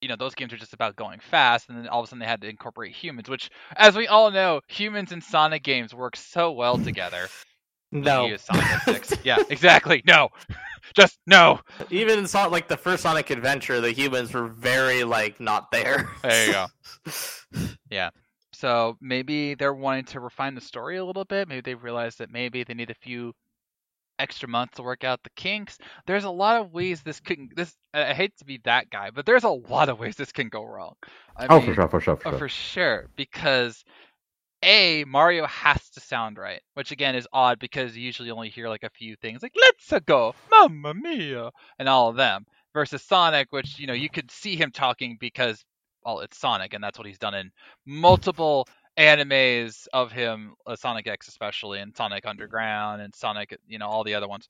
you 0.00 0.08
know 0.08 0.16
those 0.16 0.34
games 0.34 0.52
are 0.52 0.56
just 0.56 0.72
about 0.72 0.96
going 0.96 1.20
fast, 1.20 1.68
and 1.68 1.78
then 1.78 1.88
all 1.88 2.00
of 2.00 2.04
a 2.04 2.08
sudden 2.08 2.20
they 2.20 2.26
had 2.26 2.40
to 2.42 2.48
incorporate 2.48 2.94
humans, 2.94 3.28
which, 3.28 3.50
as 3.76 3.96
we 3.96 4.06
all 4.06 4.30
know, 4.30 4.60
humans 4.68 5.12
and 5.12 5.22
Sonic 5.22 5.62
games 5.62 5.94
work 5.94 6.16
so 6.16 6.52
well 6.52 6.78
together. 6.78 7.28
no. 7.92 8.26
You 8.26 8.32
use 8.32 8.42
Sonic 8.42 9.08
yeah, 9.24 9.38
exactly. 9.50 10.02
No, 10.06 10.28
just 10.94 11.18
no. 11.26 11.60
Even 11.90 12.18
in 12.18 12.26
Sonic, 12.26 12.52
like 12.52 12.68
the 12.68 12.76
first 12.76 13.02
Sonic 13.02 13.30
Adventure, 13.30 13.80
the 13.80 13.92
humans 13.92 14.32
were 14.32 14.48
very 14.48 15.04
like 15.04 15.40
not 15.40 15.70
there. 15.70 16.08
There 16.22 16.46
you 16.46 16.52
go. 16.52 16.66
Yeah. 17.90 18.10
So 18.52 18.96
maybe 19.00 19.54
they're 19.54 19.74
wanting 19.74 20.04
to 20.06 20.20
refine 20.20 20.54
the 20.56 20.60
story 20.60 20.96
a 20.96 21.04
little 21.04 21.24
bit. 21.24 21.46
Maybe 21.46 21.60
they 21.60 21.74
realized 21.76 22.18
that 22.18 22.32
maybe 22.32 22.64
they 22.64 22.74
need 22.74 22.90
a 22.90 22.94
few 22.94 23.32
extra 24.18 24.48
months 24.48 24.76
to 24.76 24.82
work 24.82 25.04
out 25.04 25.22
the 25.22 25.30
kinks. 25.30 25.78
There's 26.06 26.24
a 26.24 26.30
lot 26.30 26.60
of 26.60 26.72
ways 26.72 27.02
this 27.02 27.20
can 27.20 27.50
this 27.54 27.74
I 27.94 28.10
I 28.10 28.14
hate 28.14 28.36
to 28.38 28.44
be 28.44 28.60
that 28.64 28.90
guy, 28.90 29.10
but 29.10 29.26
there's 29.26 29.44
a 29.44 29.48
lot 29.48 29.88
of 29.88 29.98
ways 29.98 30.16
this 30.16 30.32
can 30.32 30.48
go 30.48 30.64
wrong. 30.64 30.94
I 31.36 31.46
oh, 31.48 31.58
mean, 31.58 31.68
for 31.68 31.74
sure, 31.74 31.88
for 31.88 32.00
sure, 32.00 32.16
for 32.16 32.28
oh, 32.28 32.30
sure. 32.30 32.38
for 32.38 32.48
sure, 32.48 33.06
because 33.16 33.84
a 34.62 35.04
Mario 35.04 35.46
has 35.46 35.88
to 35.90 36.00
sound 36.00 36.36
right, 36.38 36.60
which 36.74 36.90
again 36.90 37.14
is 37.14 37.28
odd 37.32 37.58
because 37.58 37.96
you 37.96 38.02
usually 38.02 38.30
only 38.30 38.48
hear 38.48 38.68
like 38.68 38.82
a 38.82 38.90
few 38.90 39.16
things 39.16 39.42
like 39.42 39.54
"Let's 39.56 40.04
go, 40.04 40.34
Mamma 40.50 40.94
Mia" 40.94 41.50
and 41.78 41.88
all 41.88 42.08
of 42.08 42.16
them, 42.16 42.44
versus 42.72 43.02
Sonic, 43.02 43.48
which 43.50 43.78
you 43.78 43.86
know 43.86 43.92
you 43.92 44.08
could 44.08 44.30
see 44.30 44.56
him 44.56 44.72
talking 44.72 45.16
because 45.20 45.64
well 46.04 46.20
it's 46.20 46.38
Sonic 46.38 46.74
and 46.74 46.82
that's 46.82 46.98
what 46.98 47.06
he's 47.06 47.18
done 47.18 47.34
in 47.34 47.50
multiple 47.86 48.66
animes 48.98 49.86
of 49.92 50.10
him, 50.12 50.54
uh, 50.66 50.76
Sonic 50.76 51.06
X 51.06 51.28
especially, 51.28 51.78
and 51.80 51.96
Sonic 51.96 52.26
Underground 52.26 53.00
and 53.00 53.14
Sonic, 53.14 53.56
you 53.68 53.78
know 53.78 53.86
all 53.86 54.04
the 54.04 54.14
other 54.14 54.28
ones. 54.28 54.48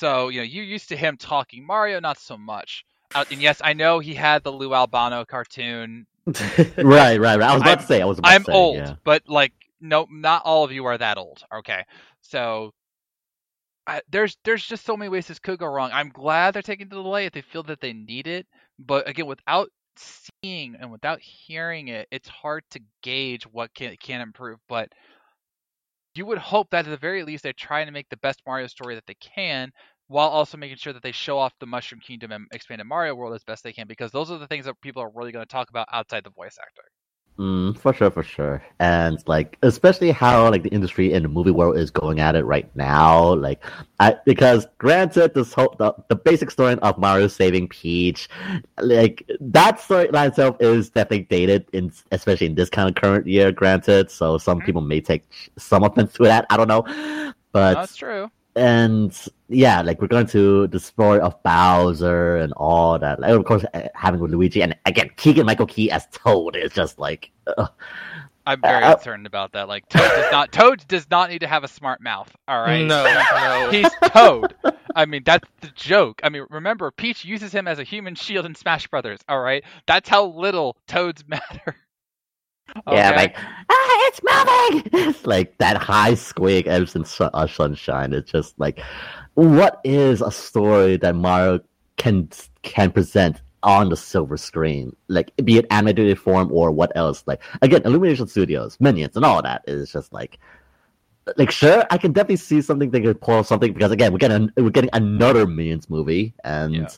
So 0.00 0.28
you 0.28 0.40
know 0.40 0.44
you're 0.44 0.64
used 0.64 0.88
to 0.90 0.96
him 0.96 1.16
talking. 1.16 1.64
Mario 1.66 2.00
not 2.00 2.18
so 2.18 2.36
much. 2.36 2.84
Uh, 3.14 3.24
and 3.30 3.40
yes, 3.40 3.60
I 3.64 3.72
know 3.72 4.00
he 4.00 4.14
had 4.14 4.42
the 4.44 4.52
Lou 4.52 4.74
Albano 4.74 5.24
cartoon 5.24 6.06
right, 6.26 6.76
right, 6.76 7.18
right. 7.18 7.40
I 7.40 7.54
was 7.54 7.62
about 7.62 7.66
I'm- 7.68 7.78
to 7.78 7.86
say. 7.86 8.02
I 8.02 8.04
was 8.04 8.18
about 8.18 8.32
I'm 8.32 8.44
to 8.44 8.50
say, 8.50 8.56
old, 8.56 8.76
Yeah. 8.76 8.94
but 9.04 9.22
like 9.28 9.52
no, 9.80 10.06
not 10.10 10.42
all 10.44 10.64
of 10.64 10.72
you 10.72 10.84
are 10.86 10.98
that 10.98 11.16
old. 11.16 11.42
Okay, 11.54 11.84
so 12.20 12.72
I, 13.86 14.02
there's 14.10 14.36
there's 14.44 14.66
just 14.66 14.84
so 14.84 14.96
many 14.96 15.08
ways 15.08 15.26
this 15.26 15.38
could 15.38 15.58
go 15.58 15.66
wrong. 15.66 15.90
I'm 15.92 16.10
glad 16.10 16.52
they're 16.54 16.62
taking 16.62 16.88
the 16.88 16.96
delay 16.96 17.26
if 17.26 17.32
they 17.32 17.40
feel 17.40 17.62
that 17.64 17.80
they 17.80 17.92
need 17.94 18.26
it, 18.26 18.46
but 18.78 19.08
again, 19.08 19.26
without 19.26 19.70
seeing 19.98 20.76
and 20.80 20.90
without 20.90 21.20
hearing 21.20 21.88
it, 21.88 22.08
it's 22.10 22.28
hard 22.28 22.64
to 22.70 22.80
gauge 23.02 23.44
what 23.44 23.74
can 23.74 23.96
can 24.00 24.20
improve. 24.20 24.58
But 24.68 24.90
you 26.14 26.26
would 26.26 26.38
hope 26.38 26.70
that 26.70 26.86
at 26.86 26.90
the 26.90 26.96
very 26.96 27.22
least 27.22 27.42
they're 27.42 27.52
trying 27.52 27.86
to 27.86 27.92
make 27.92 28.08
the 28.08 28.16
best 28.18 28.42
Mario 28.46 28.66
story 28.66 28.94
that 28.94 29.06
they 29.06 29.14
can, 29.14 29.70
while 30.08 30.28
also 30.28 30.56
making 30.56 30.78
sure 30.78 30.92
that 30.92 31.02
they 31.02 31.12
show 31.12 31.38
off 31.38 31.52
the 31.60 31.66
Mushroom 31.66 32.00
Kingdom 32.00 32.32
and 32.32 32.46
expanded 32.52 32.86
Mario 32.86 33.14
World 33.14 33.34
as 33.34 33.44
best 33.44 33.62
they 33.62 33.72
can, 33.72 33.86
because 33.86 34.10
those 34.10 34.30
are 34.30 34.38
the 34.38 34.46
things 34.46 34.64
that 34.64 34.80
people 34.80 35.02
are 35.02 35.10
really 35.14 35.32
going 35.32 35.44
to 35.44 35.52
talk 35.52 35.70
about 35.70 35.88
outside 35.92 36.24
the 36.24 36.30
voice 36.30 36.58
actor. 36.60 36.82
Mm, 37.38 37.78
for 37.78 37.92
sure, 37.92 38.10
for 38.10 38.24
sure, 38.24 38.60
and 38.80 39.22
like 39.28 39.58
especially 39.62 40.10
how 40.10 40.50
like 40.50 40.64
the 40.64 40.70
industry 40.70 41.12
and 41.12 41.24
the 41.24 41.28
movie 41.28 41.52
world 41.52 41.76
is 41.76 41.88
going 41.88 42.18
at 42.18 42.34
it 42.34 42.44
right 42.44 42.68
now. 42.74 43.32
Like, 43.34 43.64
I 44.00 44.16
because 44.26 44.66
granted, 44.78 45.34
this 45.34 45.52
whole 45.52 45.76
the, 45.78 45.94
the 46.08 46.16
basic 46.16 46.50
story 46.50 46.74
of 46.74 46.98
Mario 46.98 47.28
saving 47.28 47.68
Peach, 47.68 48.28
like 48.80 49.24
that 49.38 49.78
storyline 49.78 50.30
itself 50.30 50.56
is 50.58 50.90
definitely 50.90 51.26
dated 51.30 51.66
in 51.72 51.92
especially 52.10 52.48
in 52.48 52.56
this 52.56 52.68
kind 52.70 52.88
of 52.88 52.96
current 53.00 53.24
year. 53.28 53.52
Granted, 53.52 54.10
so 54.10 54.36
some 54.36 54.60
Mhm. 54.60 54.66
people 54.66 54.80
may 54.82 55.00
take 55.00 55.24
some 55.56 55.84
offense 55.84 56.14
to 56.14 56.24
that. 56.24 56.44
I 56.50 56.56
don't 56.56 56.66
know, 56.66 56.82
but 57.52 57.74
That's 57.74 57.94
true. 57.94 58.32
And 58.58 59.16
yeah, 59.48 59.80
like 59.82 60.00
we're 60.00 60.08
going 60.08 60.26
to 60.28 60.66
the 60.66 60.80
story 60.80 61.20
of 61.20 61.40
Bowser 61.42 62.36
and 62.36 62.52
all 62.54 62.98
that. 62.98 63.20
Like, 63.20 63.30
of 63.30 63.44
course, 63.44 63.64
uh, 63.72 63.88
having 63.94 64.20
with 64.20 64.30
Luigi 64.32 64.62
and 64.62 64.76
again 64.84 65.10
Keegan 65.16 65.46
Michael 65.46 65.66
Key 65.66 65.90
as 65.90 66.06
Toad 66.12 66.56
is 66.56 66.72
just 66.72 66.98
like 66.98 67.30
ugh. 67.56 67.70
I'm 68.46 68.60
very 68.62 68.82
Uh, 68.82 68.94
concerned 68.94 69.26
about 69.26 69.52
that. 69.52 69.68
Like 69.68 69.88
Toad 69.88 70.10
does 70.10 70.32
not 70.32 70.52
Toad 70.52 70.84
does 70.88 71.06
not 71.10 71.30
need 71.30 71.40
to 71.40 71.46
have 71.46 71.64
a 71.64 71.68
smart 71.68 72.00
mouth. 72.02 72.34
All 72.48 72.60
right. 72.60 72.84
No, 72.86 73.04
no. 73.04 73.70
He's 73.70 73.90
Toad. 74.10 74.54
I 74.96 75.04
mean, 75.06 75.22
that's 75.24 75.48
the 75.60 75.68
joke. 75.74 76.20
I 76.24 76.28
mean, 76.30 76.44
remember, 76.50 76.90
Peach 76.90 77.24
uses 77.24 77.52
him 77.52 77.68
as 77.68 77.78
a 77.78 77.84
human 77.84 78.14
shield 78.14 78.46
in 78.46 78.54
Smash 78.54 78.88
Brothers. 78.88 79.20
All 79.28 79.40
right, 79.40 79.62
that's 79.86 80.08
how 80.08 80.26
little 80.26 80.76
Toads 80.88 81.24
matter. 81.28 81.76
Yeah, 82.86 83.08
Okay? 83.10 83.16
like 83.16 83.36
ah, 83.70 84.08
it's 84.08 84.20
moving. 84.22 84.90
It's 85.10 85.26
like 85.26 85.56
that 85.58 85.76
high 85.76 86.14
squeak 86.14 86.66
since 86.86 87.10
Sun- 87.10 87.30
uh, 87.34 87.46
Sunshine. 87.46 88.12
It's 88.12 88.30
just 88.30 88.58
like, 88.58 88.80
what 89.34 89.80
is 89.84 90.20
a 90.22 90.30
story 90.30 90.96
that 90.98 91.14
Mario 91.14 91.60
can 91.96 92.28
can 92.62 92.90
present 92.92 93.40
on 93.62 93.88
the 93.88 93.96
silver 93.96 94.36
screen? 94.36 94.94
Like, 95.08 95.32
be 95.44 95.58
it 95.58 95.66
animated 95.70 96.18
form 96.18 96.50
or 96.52 96.70
what 96.70 96.92
else? 96.96 97.24
Like, 97.26 97.42
again, 97.62 97.82
Illumination 97.84 98.26
Studios, 98.28 98.76
Minions, 98.80 99.16
and 99.16 99.24
all 99.24 99.42
that 99.42 99.62
is 99.66 99.90
just 99.92 100.12
like. 100.12 100.38
Like 101.36 101.50
sure, 101.50 101.84
I 101.90 101.98
can 101.98 102.12
definitely 102.12 102.36
see 102.36 102.62
something 102.62 102.90
they 102.90 103.02
could 103.02 103.20
pull 103.20 103.44
something 103.44 103.74
because 103.74 103.92
again, 103.92 104.12
we're 104.12 104.18
getting 104.18 104.50
we're 104.56 104.70
getting 104.70 104.88
another 104.94 105.46
Minions 105.46 105.90
movie, 105.90 106.32
and 106.42 106.74
Yeah. 106.74 106.88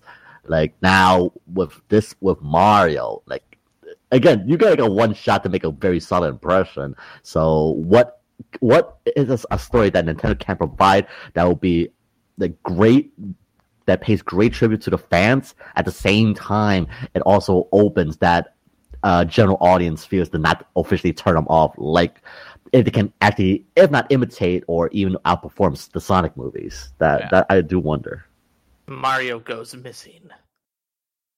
like 0.46 0.72
now 0.82 1.32
with 1.52 1.72
this 1.88 2.14
with 2.20 2.40
Mario, 2.40 3.22
like 3.26 3.49
again, 4.10 4.44
you 4.46 4.56
gotta 4.56 4.82
a 4.82 4.90
one 4.90 5.14
shot 5.14 5.42
to 5.44 5.48
make 5.48 5.64
a 5.64 5.70
very 5.70 6.00
solid 6.00 6.28
impression. 6.28 6.94
So 7.22 7.70
what 7.76 8.20
what 8.60 8.98
is 9.16 9.44
a 9.50 9.58
story 9.58 9.90
that 9.90 10.06
Nintendo 10.06 10.38
can 10.38 10.56
provide 10.56 11.06
that 11.34 11.44
will 11.44 11.56
be 11.56 11.90
the 12.38 12.48
great 12.48 13.12
that 13.86 14.00
pays 14.00 14.22
great 14.22 14.52
tribute 14.52 14.80
to 14.82 14.90
the 14.90 14.98
fans 14.98 15.54
at 15.76 15.84
the 15.84 15.90
same 15.90 16.34
time 16.34 16.86
it 17.14 17.20
also 17.22 17.68
opens 17.72 18.16
that 18.18 18.54
uh, 19.02 19.24
general 19.24 19.58
audience 19.60 20.04
feels 20.04 20.28
to 20.28 20.38
not 20.38 20.66
officially 20.76 21.12
turn 21.12 21.34
them 21.34 21.46
off 21.48 21.74
like 21.76 22.22
if 22.72 22.84
they 22.84 22.90
can 22.90 23.12
actually 23.20 23.66
if 23.76 23.90
not 23.90 24.06
imitate 24.10 24.64
or 24.68 24.88
even 24.92 25.16
outperform 25.26 25.90
the 25.92 26.00
Sonic 26.00 26.36
movies 26.36 26.92
that 26.98 27.20
Yeah. 27.20 27.28
that 27.30 27.46
I 27.50 27.60
do 27.60 27.78
wonder. 27.78 28.24
Mario 28.86 29.38
goes 29.38 29.74
missing. 29.74 30.30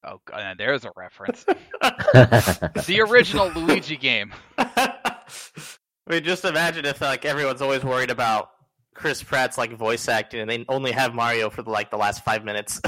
Oh, 0.05 0.21
God, 0.25 0.57
there's 0.59 0.85
a 0.85 0.93
reference. 0.97 1.45
the 1.83 3.05
original 3.09 3.49
Luigi 3.51 3.97
game. 3.97 4.33
I 4.59 5.21
mean, 6.09 6.25
just 6.25 6.45
imagine 6.45 6.85
if 6.85 7.01
like 7.01 7.25
everyone's 7.25 7.63
always 7.63 7.85
worried 7.85 8.11
about 8.11 8.51
Chris 8.95 9.23
Pratt's 9.23 9.57
like 9.57 9.73
voice 9.73 10.09
acting, 10.09 10.41
and 10.41 10.51
they 10.51 10.65
only 10.69 10.93
have 10.93 11.15
Mario 11.15 11.51
for 11.51 11.63
the, 11.63 11.71
like 11.71 11.91
the 11.91 11.97
last 11.97 12.25
five 12.25 12.45
minutes. 12.45 12.81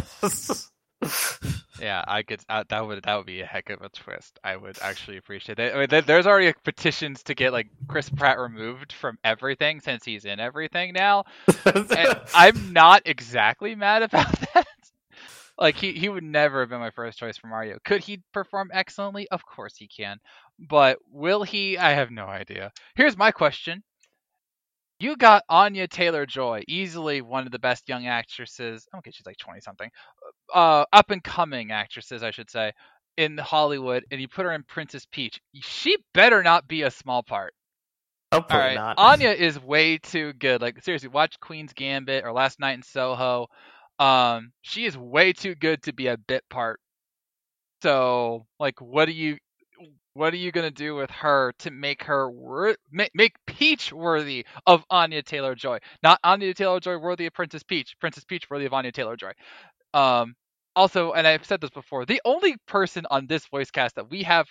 Yeah, 1.81 2.05
I 2.07 2.23
could. 2.23 2.41
Uh, 2.49 2.65
that 2.69 2.87
would 2.87 3.03
that 3.03 3.17
would 3.17 3.27
be 3.27 3.41
a 3.41 3.47
heck 3.47 3.69
of 3.71 3.83
a 3.83 3.89
twist. 3.89 4.39
I 4.45 4.57
would 4.57 4.79
actually 4.81 5.17
appreciate 5.17 5.59
it. 5.59 5.75
I 5.75 5.79
mean, 5.79 5.87
there, 5.91 6.03
there's 6.03 6.27
already 6.27 6.53
petitions 6.65 7.23
to 7.25 7.35
get 7.35 7.53
like 7.53 7.69
Chris 7.89 8.09
Pratt 8.09 8.39
removed 8.39 8.93
from 8.93 9.19
everything 9.25 9.81
since 9.81 10.05
he's 10.05 10.25
in 10.25 10.41
everything 10.41 10.93
now. 10.93 11.25
I'm 12.35 12.73
not 12.73 13.03
exactly 13.07 13.75
mad 13.75 14.03
about 14.03 14.33
that. 14.55 14.67
Like 15.59 15.77
he, 15.77 15.93
he 15.93 16.09
would 16.09 16.25
never 16.25 16.61
have 16.61 16.69
been 16.69 16.81
my 16.81 16.91
first 16.91 17.19
choice 17.19 17.37
for 17.37 17.47
Mario. 17.47 17.79
Could 17.85 18.03
he 18.03 18.23
perform 18.33 18.71
excellently? 18.73 19.29
Of 19.29 19.47
course 19.47 19.77
he 19.77 19.87
can. 19.87 20.19
But 20.59 20.99
will 21.11 21.45
he? 21.45 21.79
I 21.79 21.91
have 21.93 22.11
no 22.11 22.27
idea. 22.27 22.73
Here's 22.97 23.17
my 23.17 23.31
question. 23.31 23.83
You 24.99 25.17
got 25.17 25.43
Anya 25.49 25.89
Taylor 25.89 26.25
Joy, 26.25 26.63
easily 26.69 27.21
one 27.21 27.47
of 27.47 27.53
the 27.53 27.59
best 27.59 27.89
young 27.89 28.07
actresses. 28.07 28.87
Okay, 28.97 29.11
she's 29.13 29.27
like 29.27 29.39
20 29.39 29.61
something. 29.61 29.91
Uh 30.53 30.85
up 30.93 31.11
and 31.11 31.23
coming 31.23 31.71
actresses, 31.71 32.23
I 32.23 32.31
should 32.31 32.51
say, 32.51 32.73
in 33.17 33.39
Hollywood, 33.39 34.05
and 34.11 34.21
you 34.21 34.29
put 34.29 34.45
her 34.45 34.53
in 34.53 34.65
Princess 34.65 35.07
Peach. 35.11 35.41
She 35.55 35.99
better 36.15 36.43
not 36.43 36.67
be 36.67 36.83
a 36.83 36.91
small 36.91 37.23
part. 37.23 37.55
Hopefully 38.33 38.59
right. 38.59 38.75
not. 38.75 38.99
Anya 38.99 39.31
is 39.31 39.61
way 39.61 39.99
too 39.99 40.33
good. 40.33 40.61
Like 40.61 40.83
seriously, 40.83 41.09
watch 41.09 41.39
Queen's 41.39 41.73
Gambit 41.73 42.25
or 42.25 42.33
Last 42.33 42.59
Night 42.59 42.75
in 42.75 42.83
Soho. 42.83 43.47
Um, 43.99 44.53
she 44.63 44.85
is 44.87 44.97
way 44.97 45.33
too 45.33 45.55
good 45.55 45.83
to 45.85 45.93
be 45.93 46.09
a 46.09 46.17
bit 46.17 46.45
part. 46.51 46.81
So, 47.83 48.47
like, 48.59 48.81
what 48.81 49.09
are 49.09 49.13
you, 49.13 49.39
what 50.15 50.33
are 50.33 50.39
you 50.39 50.53
gonna 50.53 50.71
do 50.71 50.95
with 50.95 51.11
her 51.11 51.53
to 51.61 51.71
make 51.71 52.05
her 52.05 52.31
wor- 52.31 52.77
make 53.15 53.35
Peach 53.47 53.93
worthy 53.93 54.47
of 54.67 54.85
Anya 54.91 55.23
Taylor 55.23 55.55
Joy? 55.55 55.79
Not 56.03 56.19
Anya 56.25 56.55
Taylor 56.55 56.81
Joy 56.81 56.99
worthy 56.99 57.27
of 57.27 57.35
Princess 57.35 57.63
Peach. 57.63 57.97
Princess 58.01 58.25
Peach 58.25 58.49
worthy 58.51 58.67
of 58.67 58.73
Anya 58.73 58.93
Taylor 58.93 59.17
Joy. 59.17 59.33
Um, 59.93 60.35
also, 60.77 61.13
and 61.13 61.27
I've 61.27 61.45
said 61.45 61.61
this 61.61 61.71
before, 61.71 62.07
the 62.07 62.21
only 62.25 62.57
person 62.67 63.07
on 63.11 63.27
this 63.27 63.47
voice 63.47 63.71
cast 63.71 63.97
that 63.97 64.11
we 64.11 64.23
have 64.25 64.47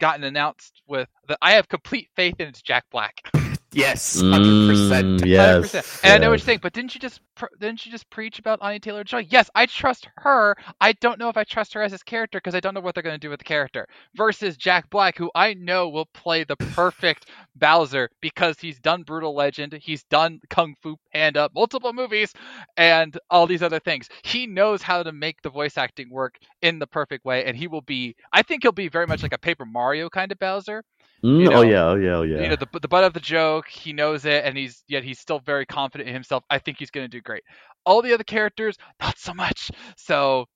gotten 0.00 0.24
announced 0.24 0.82
with 0.86 1.08
that 1.28 1.38
I 1.42 1.52
have 1.52 1.68
complete 1.68 2.08
faith 2.16 2.36
in 2.40 2.48
is 2.48 2.62
Jack 2.62 2.84
Black. 2.90 3.20
yes, 3.72 4.22
hundred 4.30 4.58
percent. 4.66 5.06
Mm, 5.06 5.26
yes, 5.26 5.74
100%. 5.74 5.84
And 6.02 6.12
I 6.12 6.18
know 6.18 6.28
what 6.30 6.40
you're 6.40 6.44
saying, 6.44 6.60
but 6.62 6.72
didn't 6.72 6.94
you 6.94 7.00
just 7.00 7.20
didn't 7.60 7.84
you 7.86 7.92
just 7.92 8.08
preach 8.10 8.38
about 8.38 8.60
Anya 8.62 8.80
Taylor 8.80 9.04
Joy? 9.04 9.26
Yes, 9.30 9.50
I 9.54 9.66
trust 9.66 10.08
her. 10.18 10.56
I 10.80 10.92
don't 10.94 11.18
know 11.18 11.28
if 11.28 11.36
I 11.36 11.44
trust 11.44 11.74
her 11.74 11.82
as 11.82 11.92
his 11.92 12.02
character 12.02 12.38
because 12.38 12.54
I 12.54 12.60
don't 12.60 12.74
know 12.74 12.80
what 12.80 12.94
they're 12.94 13.02
going 13.02 13.14
to 13.14 13.18
do 13.18 13.30
with 13.30 13.40
the 13.40 13.44
character. 13.44 13.86
Versus 14.16 14.56
Jack 14.56 14.90
Black, 14.90 15.16
who 15.18 15.30
I 15.34 15.54
know 15.54 15.88
will 15.88 16.06
play 16.14 16.44
the 16.44 16.56
perfect 16.56 17.26
Bowser 17.56 18.10
because 18.20 18.58
he's 18.58 18.78
done 18.80 19.02
Brutal 19.02 19.34
Legend, 19.34 19.74
he's 19.74 20.04
done 20.04 20.40
Kung 20.50 20.74
Fu 20.82 20.96
Panda, 21.12 21.50
multiple 21.54 21.92
movies, 21.92 22.32
and 22.76 23.18
all 23.30 23.46
these 23.46 23.62
other 23.62 23.80
things. 23.80 24.08
He 24.24 24.46
knows 24.46 24.82
how 24.82 25.02
to 25.02 25.12
make 25.12 25.42
the 25.42 25.50
voice 25.50 25.76
acting 25.78 26.10
work 26.10 26.36
in 26.62 26.78
the 26.78 26.86
perfect 26.86 27.24
way, 27.24 27.44
and 27.44 27.56
he 27.56 27.68
will 27.68 27.82
be. 27.82 28.16
I 28.32 28.42
think 28.42 28.62
he'll 28.62 28.72
be 28.72 28.88
very 28.88 29.06
much 29.06 29.22
like 29.22 29.34
a 29.34 29.38
Paper 29.38 29.66
Mario 29.66 30.08
kind 30.08 30.32
of 30.32 30.38
Bowser 30.38 30.84
Mm, 31.22 31.40
you 31.42 31.52
oh 31.52 31.62
yeah, 31.62 31.84
oh 31.84 31.94
yeah, 31.96 32.16
oh 32.16 32.22
yeah. 32.22 32.42
you 32.42 32.48
know 32.48 32.56
the 32.56 32.66
the 32.80 32.88
butt 32.88 33.04
of 33.04 33.12
the 33.12 33.20
joke. 33.20 33.68
He 33.68 33.92
knows 33.92 34.24
it, 34.24 34.44
and 34.44 34.56
he's 34.56 34.82
yet 34.88 35.04
he's 35.04 35.18
still 35.18 35.38
very 35.38 35.66
confident 35.66 36.08
in 36.08 36.14
himself. 36.14 36.44
I 36.48 36.58
think 36.58 36.78
he's 36.78 36.90
going 36.90 37.04
to 37.04 37.10
do 37.10 37.20
great. 37.20 37.42
All 37.84 38.00
the 38.02 38.14
other 38.14 38.24
characters, 38.24 38.76
not 39.00 39.18
so 39.18 39.34
much. 39.34 39.70
So 39.96 40.46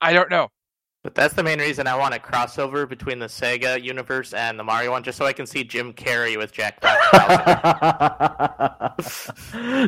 I 0.00 0.12
don't 0.12 0.30
know. 0.30 0.48
But 1.04 1.14
that's 1.14 1.34
the 1.34 1.44
main 1.44 1.60
reason 1.60 1.86
I 1.86 1.94
want 1.94 2.14
a 2.14 2.18
crossover 2.18 2.86
between 2.88 3.20
the 3.20 3.26
Sega 3.26 3.80
universe 3.82 4.34
and 4.34 4.58
the 4.58 4.64
Mario 4.64 4.90
one, 4.90 5.04
just 5.04 5.16
so 5.16 5.24
I 5.26 5.32
can 5.32 5.46
see 5.46 5.62
Jim 5.62 5.92
Carrey 5.92 6.36
with 6.36 6.50
Jack 6.52 6.80
Black. 6.80 6.98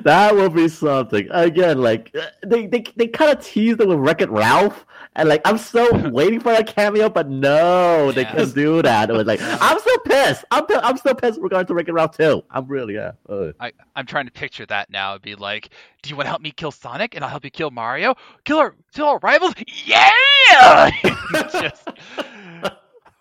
that 0.04 0.30
will 0.34 0.48
be 0.50 0.68
something. 0.68 1.26
Again, 1.32 1.78
like 1.82 2.14
uh, 2.14 2.26
they 2.46 2.66
they, 2.66 2.84
they 2.96 3.06
kind 3.08 3.36
of 3.36 3.44
teased 3.44 3.80
it 3.80 3.88
with 3.88 3.98
Wreck 3.98 4.20
It 4.22 4.30
Ralph, 4.30 4.86
and 5.16 5.28
like 5.28 5.42
I'm 5.44 5.58
still 5.58 6.10
waiting 6.12 6.38
for 6.40 6.52
that 6.52 6.68
cameo, 6.68 7.08
but 7.08 7.28
no, 7.28 8.12
they 8.12 8.22
Yeah. 8.22 8.32
couldn't 8.32 8.54
do 8.54 8.80
that. 8.82 9.10
It 9.10 9.12
was 9.14 9.26
like 9.26 9.40
I'm 9.42 9.78
still 9.80 9.98
pissed. 9.98 10.44
I'm 10.52 10.64
pi- 10.66 10.80
I'm 10.80 10.96
still 10.96 11.14
pissed 11.16 11.40
regarding 11.40 11.66
to 11.66 11.74
Wreck 11.74 11.88
It 11.88 11.92
Ralph 11.92 12.16
too. 12.16 12.44
I'm 12.52 12.66
really 12.68 12.94
yeah. 12.94 13.12
Ugh. 13.28 13.52
I 13.58 13.72
I'm 13.96 14.06
trying 14.06 14.26
to 14.26 14.32
picture 14.32 14.64
that 14.66 14.90
now. 14.90 15.12
It'd 15.14 15.22
be 15.22 15.34
like, 15.34 15.70
do 16.02 16.10
you 16.10 16.16
want 16.16 16.26
to 16.26 16.30
help 16.30 16.40
me 16.42 16.52
kill 16.52 16.70
Sonic, 16.70 17.16
and 17.16 17.24
I'll 17.24 17.30
help 17.30 17.44
you 17.44 17.50
kill 17.50 17.72
Mario? 17.72 18.14
Kill 18.44 18.58
our 18.58 18.74
kill 18.94 19.06
our 19.06 19.18
rivals? 19.18 19.54
Yeah! 19.84 20.90
just 21.52 21.88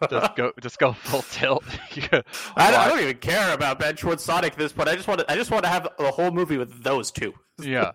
just 0.10 0.36
go 0.36 0.52
just 0.62 0.80
go 0.80 0.94
full 0.94 1.22
tilt. 1.24 1.64
I, 2.12 2.24
I 2.56 2.88
don't 2.88 3.00
even 3.00 3.18
care 3.18 3.54
about 3.54 3.80
Ben 3.80 3.96
Schwartz 3.96 4.24
Sonic 4.24 4.54
at 4.54 4.60
this 4.60 4.72
point. 4.72 4.88
I 4.88 4.96
just 4.96 5.08
want 5.08 5.20
to, 5.22 5.32
I 5.32 5.36
just 5.36 5.52
want 5.52 5.64
to 5.64 5.70
have 5.70 5.88
a 6.00 6.12
whole 6.12 6.32
movie 6.32 6.58
with 6.58 6.84
those 6.84 7.12
two. 7.12 7.34
yeah. 7.62 7.92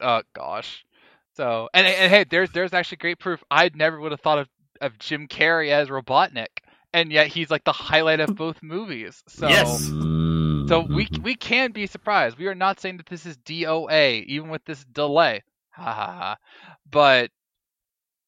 Oh 0.00 0.22
gosh. 0.34 0.84
So 1.34 1.68
and 1.74 1.86
and 1.86 2.10
hey, 2.10 2.24
there's 2.28 2.50
there's 2.50 2.72
actually 2.72 2.98
great 2.98 3.18
proof. 3.18 3.42
I 3.50 3.70
never 3.74 4.00
would 4.00 4.12
have 4.12 4.20
thought 4.20 4.38
of 4.38 4.48
of 4.80 4.98
Jim 4.98 5.28
Carrey 5.28 5.70
as 5.70 5.88
Robotnik, 5.88 6.60
and 6.92 7.12
yet 7.12 7.26
he's 7.28 7.50
like 7.50 7.64
the 7.64 7.72
highlight 7.72 8.20
of 8.20 8.34
both 8.34 8.62
movies. 8.62 9.22
So 9.28 9.48
Yes. 9.48 9.86
So 10.68 10.80
we 10.80 11.08
we 11.22 11.34
can 11.34 11.72
be 11.72 11.86
surprised. 11.86 12.38
We 12.38 12.46
are 12.46 12.54
not 12.54 12.80
saying 12.80 12.96
that 12.96 13.06
this 13.06 13.26
is 13.26 13.36
DOA, 13.38 14.24
even 14.24 14.48
with 14.48 14.64
this 14.64 14.84
delay. 14.84 15.42
Ha 15.72 15.82
ha 15.84 16.12
ha. 16.12 16.36
But 16.90 17.30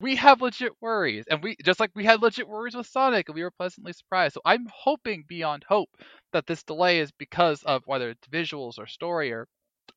we 0.01 0.17
have 0.17 0.43
legit 0.43 0.73
worries, 0.81 1.25
and 1.29 1.43
we 1.43 1.57
just 1.65 1.81
like 1.81 1.91
we 1.95 2.05
had 2.05 2.23
legit 2.23 2.49
worries 2.49 2.77
with 2.77 2.87
Sonic, 2.87 3.29
and 3.29 3.35
we 3.35 3.43
were 3.43 3.51
pleasantly 3.51 3.93
surprised. 3.93 4.35
So 4.35 4.41
I'm 4.45 4.67
hoping 4.73 5.25
beyond 5.29 5.65
hope 5.69 5.91
that 6.33 6.47
this 6.47 6.63
delay 6.63 7.01
is 7.01 7.11
because 7.13 7.63
of 7.65 7.83
whether 7.87 8.11
it's 8.11 8.29
visuals 8.29 8.79
or 8.79 8.87
story 8.87 9.33
or 9.33 9.49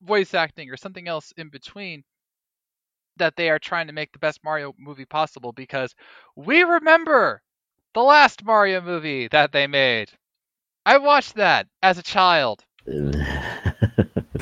voice 0.02 0.34
acting 0.34 0.70
or 0.70 0.78
something 0.78 1.08
else 1.08 1.34
in 1.38 1.50
between 1.50 2.04
that 3.18 3.36
they 3.36 3.50
are 3.50 3.60
trying 3.60 3.88
to 3.88 3.94
make 3.94 4.12
the 4.12 4.20
best 4.20 4.40
Mario 4.44 4.74
movie 4.80 5.06
possible 5.06 5.52
because 5.52 5.94
we 6.36 6.64
remember 6.64 7.42
the 7.94 8.02
last 8.02 8.44
Mario 8.44 8.82
movie 8.82 9.28
that 9.28 9.52
they 9.52 9.68
made. 9.68 10.10
I 10.86 10.98
watched 10.98 11.36
that 11.36 11.68
as 11.84 11.98
a 11.98 12.04
child. 12.04 12.64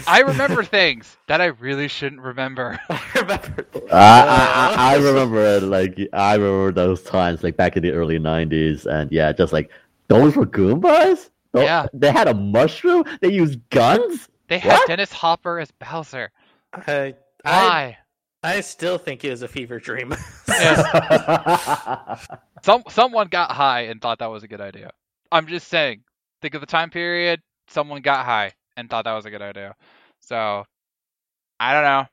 I 0.07 0.21
remember 0.21 0.63
things 0.63 1.17
that 1.27 1.41
I 1.41 1.45
really 1.47 1.87
shouldn't 1.87 2.21
remember. 2.21 2.79
I 2.89 3.01
remember. 3.15 3.65
I, 3.91 4.75
I, 4.77 4.93
I 4.93 4.97
remember 4.97 5.39
it, 5.41 5.63
like 5.63 5.99
I 6.13 6.35
remember 6.35 6.71
those 6.71 7.01
times 7.03 7.43
like 7.43 7.57
back 7.57 7.75
in 7.77 7.83
the 7.83 7.91
early 7.91 8.19
'90s, 8.19 8.85
and 8.85 9.11
yeah, 9.11 9.31
just 9.31 9.53
like 9.53 9.71
those 10.07 10.35
were 10.35 10.45
Goombas. 10.45 11.29
Tho- 11.51 11.61
Yeah. 11.61 11.87
they 11.93 12.11
had 12.11 12.27
a 12.27 12.33
mushroom. 12.33 13.03
They 13.21 13.31
used 13.31 13.59
guns. 13.69 14.27
They 14.47 14.59
had 14.59 14.73
What? 14.73 14.87
Dennis 14.87 15.11
Hopper 15.11 15.59
as 15.59 15.71
Bowser. 15.71 16.31
I, 16.73 17.15
I, 17.45 17.67
Why? 17.67 17.97
I 18.43 18.61
still 18.61 18.97
think 18.97 19.23
it 19.25 19.31
was 19.31 19.41
a 19.41 19.47
fever 19.47 19.79
dream. 19.79 20.13
Some 22.63 22.83
someone 22.89 23.27
got 23.27 23.51
high 23.51 23.81
and 23.81 24.01
thought 24.01 24.19
that 24.19 24.29
was 24.29 24.43
a 24.43 24.47
good 24.47 24.61
idea. 24.61 24.91
I'm 25.31 25.47
just 25.47 25.67
saying. 25.67 26.01
Think 26.41 26.53
of 26.53 26.61
the 26.61 26.67
time 26.67 26.89
period. 26.89 27.41
Someone 27.67 28.01
got 28.01 28.25
high 28.25 28.53
and 28.79 28.89
thought 28.89 29.05
that 29.05 29.13
was 29.13 29.25
a 29.25 29.29
good 29.29 29.41
idea. 29.41 29.75
So, 30.21 30.65
I 31.59 31.73
don't 31.73 31.83
know. 31.83 32.05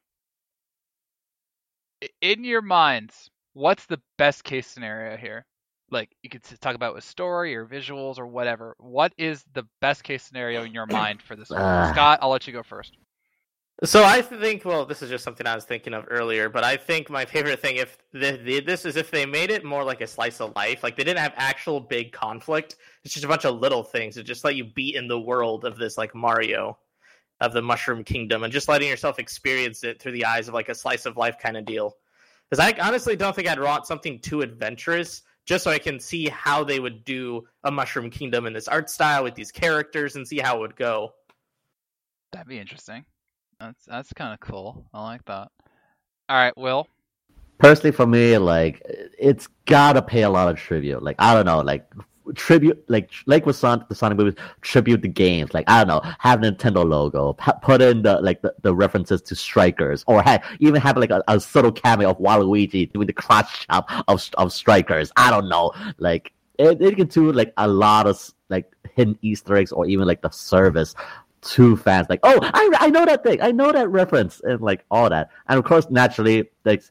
In 2.20 2.44
your 2.44 2.62
minds, 2.62 3.30
what's 3.54 3.86
the 3.86 4.00
best 4.18 4.44
case 4.44 4.66
scenario 4.66 5.16
here? 5.16 5.44
Like 5.90 6.10
you 6.22 6.28
could 6.28 6.42
talk 6.60 6.74
about 6.74 6.94
with 6.94 7.04
story 7.04 7.54
or 7.54 7.64
visuals 7.64 8.18
or 8.18 8.26
whatever. 8.26 8.74
What 8.78 9.12
is 9.16 9.44
the 9.54 9.64
best 9.80 10.02
case 10.02 10.24
scenario 10.24 10.64
in 10.64 10.74
your 10.74 10.86
mind 10.90 11.22
for 11.22 11.36
this? 11.36 11.50
Ah. 11.52 11.90
Scott, 11.92 12.18
I'll 12.20 12.30
let 12.30 12.46
you 12.46 12.52
go 12.52 12.64
first. 12.64 12.96
So 13.84 14.02
I 14.02 14.22
think, 14.22 14.64
well, 14.64 14.86
this 14.86 15.02
is 15.02 15.10
just 15.10 15.22
something 15.22 15.46
I 15.46 15.54
was 15.54 15.64
thinking 15.64 15.92
of 15.92 16.06
earlier, 16.08 16.48
but 16.48 16.64
I 16.64 16.78
think 16.78 17.10
my 17.10 17.26
favorite 17.26 17.60
thing 17.60 17.76
if 17.76 17.98
this 18.12 18.86
is 18.86 18.96
if 18.96 19.10
they 19.10 19.26
made 19.26 19.50
it 19.50 19.64
more 19.64 19.84
like 19.84 20.00
a 20.00 20.06
slice 20.06 20.40
of 20.40 20.56
life, 20.56 20.82
like 20.82 20.96
they 20.96 21.04
didn't 21.04 21.18
have 21.18 21.34
actual 21.36 21.78
big 21.80 22.10
conflict. 22.10 22.76
It's 23.04 23.12
just 23.12 23.26
a 23.26 23.28
bunch 23.28 23.44
of 23.44 23.60
little 23.60 23.82
things 23.82 24.14
that 24.14 24.22
just 24.22 24.44
let 24.44 24.56
you 24.56 24.64
be 24.64 24.94
in 24.94 25.08
the 25.08 25.20
world 25.20 25.66
of 25.66 25.76
this 25.76 25.98
like 25.98 26.14
Mario, 26.14 26.78
of 27.42 27.52
the 27.52 27.60
Mushroom 27.60 28.02
Kingdom, 28.02 28.44
and 28.44 28.52
just 28.52 28.66
letting 28.66 28.88
yourself 28.88 29.18
experience 29.18 29.84
it 29.84 30.00
through 30.00 30.12
the 30.12 30.24
eyes 30.24 30.48
of 30.48 30.54
like 30.54 30.70
a 30.70 30.74
slice 30.74 31.04
of 31.04 31.18
life 31.18 31.36
kind 31.38 31.58
of 31.58 31.66
deal. 31.66 31.98
Because 32.48 32.64
I 32.64 32.78
honestly 32.80 33.14
don't 33.14 33.36
think 33.36 33.46
I'd 33.46 33.60
want 33.60 33.86
something 33.86 34.20
too 34.20 34.40
adventurous, 34.40 35.20
just 35.44 35.64
so 35.64 35.70
I 35.70 35.78
can 35.78 36.00
see 36.00 36.30
how 36.30 36.64
they 36.64 36.80
would 36.80 37.04
do 37.04 37.46
a 37.64 37.70
Mushroom 37.70 38.08
Kingdom 38.08 38.46
in 38.46 38.54
this 38.54 38.68
art 38.68 38.88
style 38.88 39.22
with 39.22 39.34
these 39.34 39.52
characters 39.52 40.16
and 40.16 40.26
see 40.26 40.38
how 40.38 40.56
it 40.56 40.60
would 40.60 40.76
go. 40.76 41.12
That'd 42.32 42.48
be 42.48 42.58
interesting. 42.58 43.04
That's 43.60 43.84
that's 43.86 44.12
kind 44.12 44.34
of 44.34 44.40
cool. 44.40 44.84
I 44.92 45.02
like 45.02 45.24
that. 45.26 45.48
All 46.28 46.36
right, 46.36 46.56
Will. 46.56 46.88
Personally, 47.58 47.92
for 47.92 48.06
me, 48.06 48.36
like 48.36 48.82
it's 49.18 49.48
gotta 49.64 50.02
pay 50.02 50.22
a 50.22 50.30
lot 50.30 50.48
of 50.48 50.58
tribute. 50.58 51.02
Like 51.02 51.16
I 51.18 51.32
don't 51.34 51.46
know, 51.46 51.60
like 51.60 51.86
tribute, 52.34 52.84
like 52.88 53.10
like 53.26 53.46
with 53.46 53.56
Son- 53.56 53.84
the 53.88 53.94
Sonic 53.94 54.18
movies, 54.18 54.34
tribute 54.60 55.00
the 55.00 55.08
games. 55.08 55.54
Like 55.54 55.64
I 55.68 55.84
don't 55.84 55.88
know, 56.04 56.10
have 56.18 56.40
Nintendo 56.40 56.86
logo, 56.86 57.32
put 57.62 57.80
in 57.80 58.02
the 58.02 58.20
like 58.20 58.42
the, 58.42 58.54
the 58.62 58.74
references 58.74 59.22
to 59.22 59.34
Strikers, 59.34 60.04
or 60.06 60.22
heck, 60.22 60.44
even 60.60 60.80
have 60.80 60.98
like 60.98 61.10
a, 61.10 61.22
a 61.28 61.40
subtle 61.40 61.72
cameo 61.72 62.10
of 62.10 62.18
Waluigi 62.18 62.92
doing 62.92 63.06
the 63.06 63.12
cross 63.12 63.50
chop 63.50 63.90
of 64.08 64.28
of 64.36 64.52
Strikers. 64.52 65.10
I 65.16 65.30
don't 65.30 65.48
know, 65.48 65.72
like 65.98 66.32
it, 66.58 66.82
it 66.82 66.96
can 66.96 67.06
do 67.06 67.32
like 67.32 67.54
a 67.56 67.68
lot 67.68 68.06
of 68.06 68.22
like 68.50 68.70
hidden 68.94 69.18
Easter 69.22 69.56
eggs, 69.56 69.72
or 69.72 69.86
even 69.86 70.06
like 70.06 70.20
the 70.20 70.30
service 70.30 70.94
to 71.42 71.76
fans. 71.76 72.06
Like, 72.08 72.20
oh, 72.22 72.38
I 72.42 72.70
I 72.80 72.90
know 72.90 73.04
that 73.04 73.22
thing, 73.22 73.40
I 73.40 73.52
know 73.52 73.72
that 73.72 73.88
reference, 73.88 74.40
and 74.40 74.60
like 74.60 74.84
all 74.90 75.08
that, 75.10 75.30
and 75.48 75.58
of 75.58 75.64
course, 75.64 75.86
naturally, 75.90 76.48
like 76.64 76.82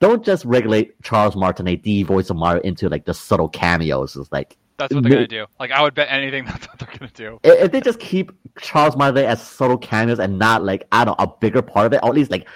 don't 0.00 0.24
just 0.24 0.44
regulate 0.44 1.00
Charles 1.02 1.36
Martinet, 1.36 1.82
the 1.82 2.02
voice 2.02 2.30
of 2.30 2.36
Mario, 2.36 2.62
into 2.62 2.88
like 2.88 3.04
the 3.04 3.14
subtle 3.14 3.48
cameos. 3.48 4.16
It's 4.16 4.32
like 4.32 4.56
That's 4.78 4.94
what 4.94 5.02
they're 5.02 5.12
gonna 5.12 5.26
do. 5.26 5.46
Like 5.58 5.70
I 5.70 5.82
would 5.82 5.94
bet 5.94 6.08
anything 6.10 6.44
that's 6.46 6.66
what 6.66 6.78
they're 6.78 6.98
gonna 6.98 7.12
do. 7.14 7.38
if 7.44 7.70
they 7.70 7.80
just 7.80 8.00
keep 8.00 8.32
Charles 8.60 8.96
Martinet 8.96 9.26
as 9.26 9.46
subtle 9.46 9.78
cameos 9.78 10.18
and 10.18 10.38
not 10.38 10.64
like 10.64 10.86
I 10.90 11.04
don't 11.04 11.18
know 11.18 11.24
a 11.24 11.28
bigger 11.40 11.62
part 11.62 11.86
of 11.86 11.92
it, 11.92 12.00
or 12.02 12.08
at 12.08 12.14
least 12.14 12.30
like 12.30 12.48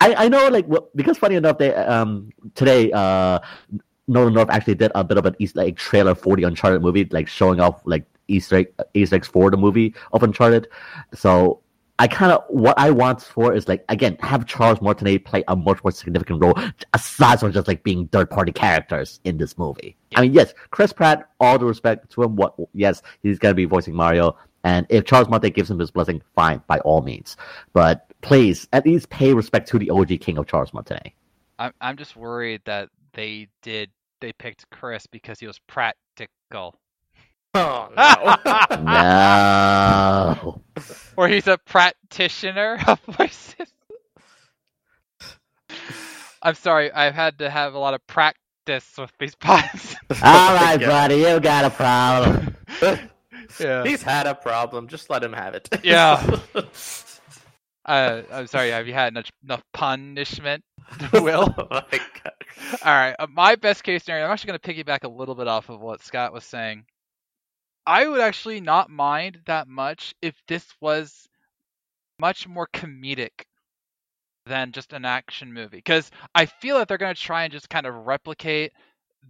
I, 0.00 0.14
I 0.14 0.28
know 0.28 0.48
like 0.48 0.66
because 0.94 1.18
funny 1.18 1.36
enough 1.36 1.58
they 1.58 1.74
um 1.74 2.30
today 2.54 2.90
uh 2.92 3.38
Nolan 4.08 4.34
North 4.34 4.50
actually 4.50 4.74
did 4.74 4.90
a 4.94 5.04
bit 5.04 5.16
of 5.16 5.26
an 5.26 5.36
Easter 5.38 5.60
egg 5.60 5.76
trailer 5.76 6.14
for 6.14 6.36
the 6.36 6.42
Uncharted 6.42 6.82
movie, 6.82 7.08
like 7.12 7.28
showing 7.28 7.60
off 7.60 7.80
like 7.84 8.04
Easter 8.28 8.56
egg, 8.56 8.72
Easter 8.94 9.16
eggs 9.16 9.28
for 9.28 9.50
the 9.50 9.56
movie 9.56 9.94
of 10.12 10.22
Uncharted. 10.22 10.68
So 11.14 11.62
I 11.98 12.08
kind 12.08 12.32
of 12.32 12.42
what 12.48 12.78
I 12.78 12.90
want 12.90 13.22
for 13.22 13.54
is 13.54 13.68
like 13.68 13.84
again 13.88 14.16
have 14.20 14.46
Charles 14.46 14.80
Martinet 14.80 15.24
play 15.24 15.44
a 15.48 15.54
much 15.54 15.84
more 15.84 15.92
significant 15.92 16.42
role 16.42 16.58
aside 16.94 17.40
from 17.40 17.52
just 17.52 17.68
like 17.68 17.84
being 17.84 18.08
third 18.08 18.30
party 18.30 18.50
characters 18.50 19.20
in 19.24 19.36
this 19.36 19.56
movie. 19.58 19.96
I 20.16 20.22
mean, 20.22 20.32
yes, 20.32 20.54
Chris 20.70 20.92
Pratt, 20.92 21.28
all 21.38 21.58
the 21.58 21.64
respect 21.64 22.10
to 22.10 22.22
him. 22.22 22.36
What 22.36 22.54
yes, 22.72 23.02
he's 23.22 23.38
gonna 23.38 23.54
be 23.54 23.66
voicing 23.66 23.94
Mario, 23.94 24.36
and 24.64 24.86
if 24.88 25.04
Charles 25.04 25.28
Martinet 25.28 25.54
gives 25.54 25.70
him 25.70 25.78
his 25.78 25.90
blessing, 25.90 26.22
fine 26.34 26.62
by 26.66 26.78
all 26.80 27.02
means. 27.02 27.36
But 27.72 28.10
please, 28.22 28.66
at 28.72 28.86
least 28.86 29.10
pay 29.10 29.34
respect 29.34 29.68
to 29.68 29.78
the 29.78 29.90
OG 29.90 30.20
King 30.20 30.38
of 30.38 30.46
Charles 30.46 30.72
Martinet. 30.72 31.12
I'm 31.58 31.72
I'm 31.80 31.96
just 31.96 32.16
worried 32.16 32.62
that 32.64 32.88
they 33.12 33.48
did 33.62 33.90
they 34.20 34.32
picked 34.32 34.68
Chris 34.70 35.06
because 35.06 35.38
he 35.38 35.46
was 35.46 35.60
practical. 35.66 36.74
Oh 37.54 37.88
no! 37.94 38.82
No. 38.82 40.60
or 41.16 41.28
he's 41.28 41.46
a 41.46 41.58
practitioner 41.58 42.78
of 42.86 42.98
voices. 43.00 43.68
I'm 46.42 46.54
sorry, 46.54 46.90
I've 46.90 47.14
had 47.14 47.38
to 47.40 47.50
have 47.50 47.74
a 47.74 47.78
lot 47.78 47.94
of 47.94 48.06
practice 48.06 48.38
with 48.96 49.12
these 49.20 49.34
puns. 49.34 49.94
All 50.22 50.54
right, 50.54 50.80
Yeah. 50.80 50.88
buddy, 50.88 51.16
you 51.16 51.40
got 51.40 51.64
a 51.66 51.70
problem. 51.70 52.56
yeah. 53.60 53.84
He's 53.84 54.02
had 54.02 54.26
a 54.26 54.34
problem. 54.34 54.88
Just 54.88 55.10
let 55.10 55.22
him 55.22 55.32
have 55.34 55.54
it. 55.54 55.68
Yeah. 55.82 56.38
Uh, 57.84 58.22
I'm 58.32 58.46
sorry, 58.46 58.70
have 58.70 58.86
you 58.86 58.94
had 58.94 59.12
enough, 59.12 59.30
enough 59.44 59.62
punishment, 59.74 60.64
Will? 61.12 61.52
Oh 61.58 61.66
my 61.70 61.82
God. 61.90 62.32
All 62.84 62.92
right, 62.94 63.14
uh, 63.18 63.26
my 63.30 63.56
best 63.56 63.82
case 63.84 64.04
scenario. 64.04 64.24
I'm 64.24 64.30
actually 64.32 64.56
going 64.56 64.60
to 64.60 64.84
piggyback 64.84 65.04
a 65.04 65.08
little 65.08 65.34
bit 65.34 65.48
off 65.48 65.68
of 65.68 65.80
what 65.80 66.02
Scott 66.02 66.32
was 66.32 66.44
saying. 66.44 66.84
I 67.86 68.06
would 68.06 68.20
actually 68.20 68.60
not 68.60 68.90
mind 68.90 69.42
that 69.46 69.68
much 69.68 70.14
if 70.22 70.34
this 70.48 70.66
was 70.80 71.28
much 72.18 72.48
more 72.48 72.68
comedic 72.72 73.46
than 74.46 74.72
just 74.72 74.92
an 74.92 75.04
action 75.04 75.52
movie, 75.52 75.78
because 75.78 76.10
I 76.34 76.46
feel 76.46 76.78
that 76.78 76.88
they're 76.88 76.98
going 76.98 77.14
to 77.14 77.20
try 77.20 77.44
and 77.44 77.52
just 77.52 77.68
kind 77.70 77.86
of 77.86 77.94
replicate 77.94 78.72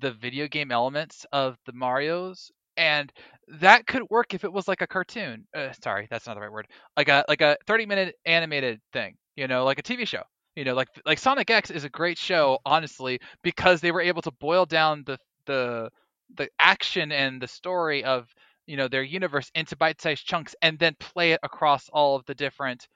the 0.00 0.10
video 0.12 0.48
game 0.48 0.72
elements 0.72 1.26
of 1.32 1.56
the 1.66 1.72
Mario's, 1.72 2.50
and 2.76 3.12
that 3.60 3.86
could 3.86 4.02
work 4.10 4.32
if 4.32 4.44
it 4.44 4.52
was 4.52 4.66
like 4.68 4.80
a 4.80 4.86
cartoon. 4.86 5.46
Uh, 5.54 5.72
sorry, 5.82 6.08
that's 6.10 6.26
not 6.26 6.34
the 6.34 6.40
right 6.40 6.52
word. 6.52 6.66
Like 6.96 7.08
a 7.08 7.24
like 7.28 7.42
a 7.42 7.56
30 7.66 7.86
minute 7.86 8.14
animated 8.24 8.80
thing, 8.92 9.16
you 9.36 9.48
know, 9.48 9.64
like 9.64 9.78
a 9.78 9.82
TV 9.82 10.04
show 10.06 10.22
you 10.54 10.64
know 10.64 10.74
like 10.74 10.88
like 11.06 11.18
sonic 11.18 11.48
x 11.50 11.70
is 11.70 11.84
a 11.84 11.88
great 11.88 12.18
show 12.18 12.58
honestly 12.66 13.18
because 13.42 13.80
they 13.80 13.90
were 13.90 14.02
able 14.02 14.20
to 14.20 14.30
boil 14.32 14.66
down 14.66 15.02
the 15.06 15.18
the 15.46 15.88
the 16.36 16.48
action 16.58 17.12
and 17.12 17.40
the 17.40 17.48
story 17.48 18.04
of 18.04 18.28
you 18.66 18.76
know 18.76 18.88
their 18.88 19.02
universe 19.02 19.50
into 19.54 19.76
bite-sized 19.76 20.26
chunks 20.26 20.54
and 20.62 20.78
then 20.78 20.94
play 21.00 21.32
it 21.32 21.40
across 21.42 21.88
all 21.90 22.16
of 22.16 22.24
the 22.26 22.34
different 22.34 22.86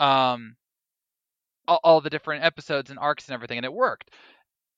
um 0.00 0.56
all, 1.68 2.00
the 2.00 2.10
different 2.10 2.44
episodes 2.44 2.90
and 2.90 2.98
arcs 2.98 3.28
and 3.28 3.34
everything 3.34 3.58
and 3.58 3.64
it 3.64 3.72
worked. 3.72 4.10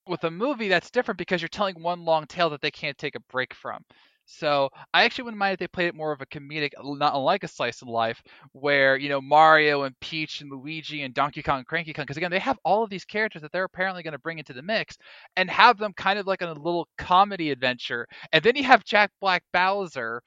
With 0.07 0.23
a 0.23 0.31
movie 0.31 0.67
that's 0.69 0.91
different 0.91 1.17
because 1.17 1.41
you're 1.41 1.49
telling 1.49 1.81
one 1.81 2.05
long 2.05 2.27
tale 2.27 2.51
that 2.51 2.61
they 2.61 2.69
can't 2.71 2.97
take 2.97 3.15
a 3.15 3.19
break 3.31 3.53
from 3.55 3.83
so 4.25 4.69
I 4.93 5.03
actually 5.03 5.25
wouldn't 5.25 5.39
mind 5.39 5.53
if 5.53 5.59
they 5.59 5.67
played 5.67 5.87
it 5.87 5.95
more 5.95 6.11
of 6.11 6.21
a 6.21 6.25
comedic, 6.25 6.71
not 6.83 7.15
unlike 7.15 7.43
a 7.43 7.47
slice 7.47 7.81
of 7.81 7.87
life, 7.87 8.21
where 8.53 8.97
you 8.97 9.09
know 9.09 9.21
Mario 9.21 9.83
and 9.83 9.99
Peach 9.99 10.41
and 10.41 10.51
Luigi 10.51 11.03
and 11.03 11.13
Donkey 11.13 11.43
Kong 11.43 11.59
and 11.59 11.67
Cranky 11.67 11.93
Kong, 11.93 12.03
because 12.03 12.17
again 12.17 12.31
they 12.31 12.39
have 12.39 12.59
all 12.63 12.83
of 12.83 12.89
these 12.89 13.05
characters 13.05 13.41
that 13.41 13.51
they're 13.51 13.63
apparently 13.63 14.03
going 14.03 14.13
to 14.13 14.19
bring 14.19 14.39
into 14.39 14.53
the 14.53 14.61
mix, 14.61 14.97
and 15.35 15.49
have 15.49 15.77
them 15.77 15.93
kind 15.93 16.19
of 16.19 16.27
like 16.27 16.41
a 16.41 16.47
little 16.47 16.87
comedy 16.97 17.51
adventure, 17.51 18.07
and 18.33 18.43
then 18.43 18.55
you 18.55 18.63
have 18.63 18.83
Jack 18.83 19.11
Black 19.21 19.43
Bowser, 19.53 20.21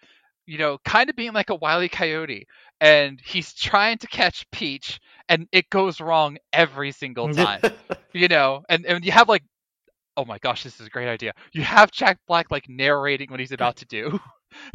you 0.46 0.58
know, 0.58 0.78
kind 0.84 1.10
of 1.10 1.16
being 1.16 1.32
like 1.32 1.50
a 1.50 1.56
wily 1.56 1.88
coyote, 1.88 2.46
and 2.80 3.20
he's 3.24 3.52
trying 3.54 3.98
to 3.98 4.06
catch 4.06 4.50
Peach, 4.50 5.00
and 5.28 5.48
it 5.52 5.70
goes 5.70 6.00
wrong 6.00 6.38
every 6.52 6.92
single 6.92 7.28
time 7.34 7.62
you 8.12 8.28
know, 8.28 8.62
and, 8.68 8.84
and 8.86 9.04
you 9.04 9.12
have 9.12 9.28
like, 9.28 9.42
oh 10.18 10.24
my 10.24 10.36
gosh, 10.38 10.64
this 10.64 10.80
is 10.80 10.86
a 10.88 10.90
great 10.90 11.08
idea. 11.08 11.32
You 11.52 11.62
have 11.62 11.92
Jack 11.92 12.18
Black 12.26 12.50
like 12.50 12.68
narrating 12.68 13.30
what 13.30 13.38
he's 13.38 13.52
about 13.52 13.76
to 13.76 13.86
do. 13.86 14.18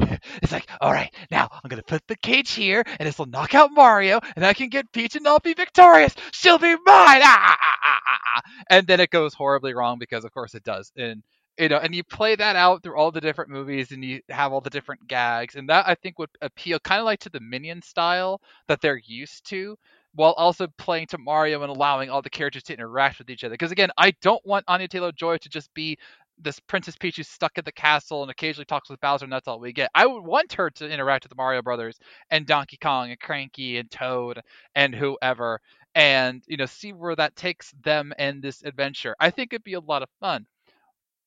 it's 0.00 0.52
like, 0.52 0.66
all 0.80 0.90
right, 0.90 1.14
now 1.30 1.48
I'm 1.52 1.68
gonna 1.68 1.82
put 1.82 2.02
the 2.08 2.16
cage 2.16 2.52
here, 2.52 2.82
and 2.98 3.06
this 3.06 3.18
will 3.18 3.26
knock 3.26 3.54
out 3.54 3.70
Mario, 3.70 4.20
and 4.36 4.44
I 4.44 4.54
can 4.54 4.70
get 4.70 4.90
Peach, 4.90 5.16
and 5.16 5.28
I'll 5.28 5.40
be 5.40 5.52
victorious. 5.52 6.14
She'll 6.32 6.58
be 6.58 6.72
mine. 6.72 6.80
Ah, 6.86 7.20
ah, 7.22 7.56
ah, 7.60 7.78
ah, 7.84 8.00
ah, 8.08 8.18
ah. 8.36 8.40
And 8.70 8.86
then 8.86 9.00
it 9.00 9.10
goes 9.10 9.34
horribly 9.34 9.74
wrong 9.74 9.98
because, 9.98 10.24
of 10.24 10.32
course, 10.32 10.54
it 10.54 10.64
does. 10.64 10.90
And 10.96 11.22
you 11.58 11.68
know, 11.68 11.76
and 11.78 11.94
you 11.94 12.02
play 12.02 12.34
that 12.34 12.56
out 12.56 12.82
through 12.82 12.96
all 12.96 13.12
the 13.12 13.20
different 13.20 13.50
movies, 13.50 13.92
and 13.92 14.02
you 14.02 14.22
have 14.30 14.52
all 14.52 14.62
the 14.62 14.70
different 14.70 15.06
gags, 15.06 15.56
and 15.56 15.68
that 15.68 15.86
I 15.86 15.94
think 15.94 16.18
would 16.18 16.30
appeal 16.40 16.78
kind 16.80 17.00
of 17.00 17.04
like 17.04 17.20
to 17.20 17.30
the 17.30 17.40
Minion 17.40 17.82
style 17.82 18.40
that 18.66 18.80
they're 18.80 19.00
used 19.04 19.46
to 19.50 19.76
while 20.14 20.32
also 20.32 20.68
playing 20.78 21.08
to 21.08 21.18
Mario 21.18 21.62
and 21.62 21.70
allowing 21.70 22.08
all 22.08 22.22
the 22.22 22.30
characters 22.30 22.62
to 22.64 22.72
interact 22.72 23.18
with 23.18 23.30
each 23.30 23.44
other. 23.44 23.54
Because 23.54 23.72
again, 23.72 23.90
I 23.98 24.12
don't 24.22 24.44
want 24.46 24.64
Anya 24.68 24.88
Taylor 24.88 25.12
Joy 25.12 25.38
to 25.38 25.48
just 25.48 25.72
be 25.74 25.98
this 26.38 26.58
Princess 26.60 26.96
Peach 26.96 27.16
who's 27.16 27.28
stuck 27.28 27.58
in 27.58 27.64
the 27.64 27.72
castle 27.72 28.22
and 28.22 28.30
occasionally 28.30 28.64
talks 28.64 28.90
with 28.90 29.00
Bowser, 29.00 29.24
and 29.24 29.32
that's 29.32 29.48
all 29.48 29.60
we 29.60 29.72
get. 29.72 29.90
I 29.94 30.06
would 30.06 30.24
want 30.24 30.52
her 30.54 30.70
to 30.70 30.88
interact 30.88 31.24
with 31.24 31.30
the 31.30 31.36
Mario 31.36 31.62
Brothers 31.62 31.98
and 32.30 32.46
Donkey 32.46 32.76
Kong 32.80 33.10
and 33.10 33.20
Cranky 33.20 33.78
and 33.78 33.90
Toad 33.90 34.40
and 34.74 34.94
whoever, 34.94 35.60
and 35.94 36.42
you 36.46 36.56
know 36.56 36.66
see 36.66 36.92
where 36.92 37.16
that 37.16 37.36
takes 37.36 37.72
them 37.82 38.12
and 38.18 38.42
this 38.42 38.62
adventure. 38.62 39.14
I 39.20 39.30
think 39.30 39.52
it'd 39.52 39.64
be 39.64 39.74
a 39.74 39.80
lot 39.80 40.02
of 40.02 40.08
fun. 40.20 40.46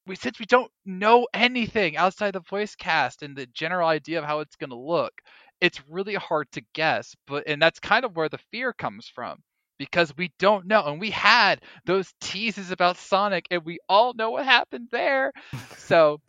We 0.05 0.15
since 0.15 0.39
we 0.39 0.45
don't 0.45 0.71
know 0.85 1.27
anything 1.33 1.97
outside 1.97 2.31
the 2.33 2.39
voice 2.41 2.75
cast 2.75 3.23
and 3.23 3.35
the 3.35 3.45
general 3.47 3.87
idea 3.89 4.19
of 4.19 4.25
how 4.25 4.39
it's 4.39 4.55
going 4.55 4.69
to 4.69 4.77
look, 4.77 5.13
it's 5.61 5.81
really 5.89 6.15
hard 6.15 6.51
to 6.53 6.61
guess. 6.73 7.15
But 7.27 7.47
and 7.47 7.61
that's 7.61 7.79
kind 7.79 8.05
of 8.05 8.15
where 8.15 8.29
the 8.29 8.39
fear 8.51 8.73
comes 8.73 9.07
from 9.07 9.41
because 9.77 10.15
we 10.17 10.31
don't 10.39 10.67
know. 10.67 10.85
And 10.85 10.99
we 10.99 11.11
had 11.11 11.61
those 11.85 12.11
teases 12.21 12.71
about 12.71 12.97
Sonic, 12.97 13.45
and 13.51 13.63
we 13.65 13.79
all 13.87 14.13
know 14.13 14.31
what 14.31 14.45
happened 14.45 14.87
there. 14.91 15.31
So 15.77 16.21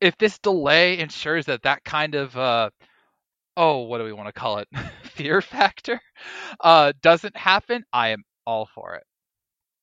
if 0.00 0.16
this 0.18 0.38
delay 0.38 0.98
ensures 0.98 1.46
that 1.46 1.62
that 1.62 1.84
kind 1.84 2.14
of 2.14 2.36
uh, 2.36 2.70
oh, 3.56 3.82
what 3.82 3.98
do 3.98 4.04
we 4.04 4.12
want 4.12 4.28
to 4.28 4.32
call 4.32 4.58
it? 4.58 4.68
Fear 5.04 5.40
factor 5.42 6.00
uh, 6.60 6.92
doesn't 7.02 7.36
happen, 7.36 7.84
I 7.92 8.08
am 8.10 8.24
all 8.46 8.68
for 8.74 8.94
it. 8.94 9.04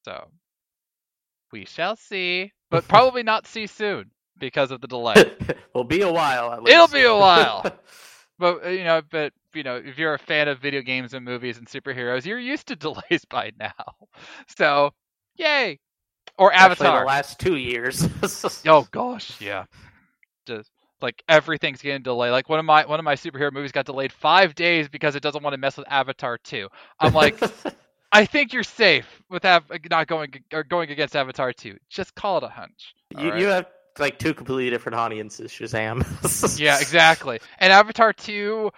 So 0.06 0.30
we 1.52 1.66
shall 1.66 1.96
see, 1.96 2.52
but 2.70 2.88
probably 2.88 3.24
not 3.24 3.48
see 3.48 3.68
soon 3.68 4.12
because 4.40 4.72
of 4.72 4.82
the 4.82 4.88
delay. 4.88 5.16
Will 5.76 5.84
be 5.84 6.02
a 6.02 6.12
while 6.12 6.52
at 6.52 6.64
least. 6.64 6.76
It'll 6.76 6.88
be 6.88 7.04
a 7.04 7.16
while. 7.16 7.66
but 8.40 8.66
uh, 8.66 8.70
you 8.70 8.84
know, 8.84 9.02
but 9.12 9.34
you 9.54 9.64
know, 9.64 9.76
if 9.76 9.98
you're 9.98 10.14
a 10.14 10.20
fan 10.20 10.48
of 10.48 10.60
video 10.60 10.82
games 10.82 11.14
and 11.14 11.24
movies 11.26 11.58
and 11.58 11.68
superheroes, 11.68 12.26
you're 12.26 12.40
used 12.40 12.68
to 12.68 12.76
delays 12.78 13.26
by 13.30 13.52
now. 13.60 13.74
So, 14.58 14.92
yay! 15.36 15.80
Or 16.38 16.52
Actually, 16.54 16.88
Avatar. 16.88 17.00
the 17.02 17.06
last 17.08 17.40
two 17.40 17.58
years. 17.58 18.08
Oh 18.66 18.88
gosh, 18.92 19.40
yeah. 19.42 19.66
Just 20.46 20.72
like 21.02 21.24
everything's 21.30 21.82
getting 21.82 22.02
delayed. 22.02 22.32
Like 22.32 22.50
one 22.50 22.60
of 22.60 22.66
my 22.66 22.86
one 22.86 23.00
of 23.00 23.06
my 23.06 23.16
superhero 23.16 23.52
movies 23.52 23.72
got 23.72 23.86
delayed 23.86 24.12
five 24.12 24.56
days 24.56 24.88
because 24.90 25.16
it 25.16 25.24
doesn't 25.24 25.44
want 25.44 25.54
to 25.54 25.58
mess 25.58 25.78
with 25.78 25.88
Avatar 25.90 26.38
2. 26.38 26.68
I'm 27.00 27.14
like, 27.14 27.40
I 28.12 28.26
think 28.26 28.54
you're 28.54 28.64
safe 28.64 29.22
with 29.30 29.46
Av- 29.46 29.70
not 29.90 30.08
going 30.08 30.34
or 30.54 30.64
going 30.64 30.92
against 30.92 31.16
Avatar 31.16 31.54
2. 31.54 31.78
Just 31.90 32.16
call 32.16 32.38
it 32.38 32.44
a 32.44 32.50
hunch. 32.50 32.94
you, 33.12 33.26
alright? 33.26 33.40
you 33.42 33.48
have 33.48 33.66
like 34.00 34.20
two 34.20 34.34
completely 34.34 34.70
different 34.70 34.96
audiences, 34.98 35.52
Shazam. 35.52 36.04
Yeah, 36.60 36.80
exactly. 36.80 37.40
And 37.60 37.72
Avatar 37.74 38.14
2, 38.14 38.72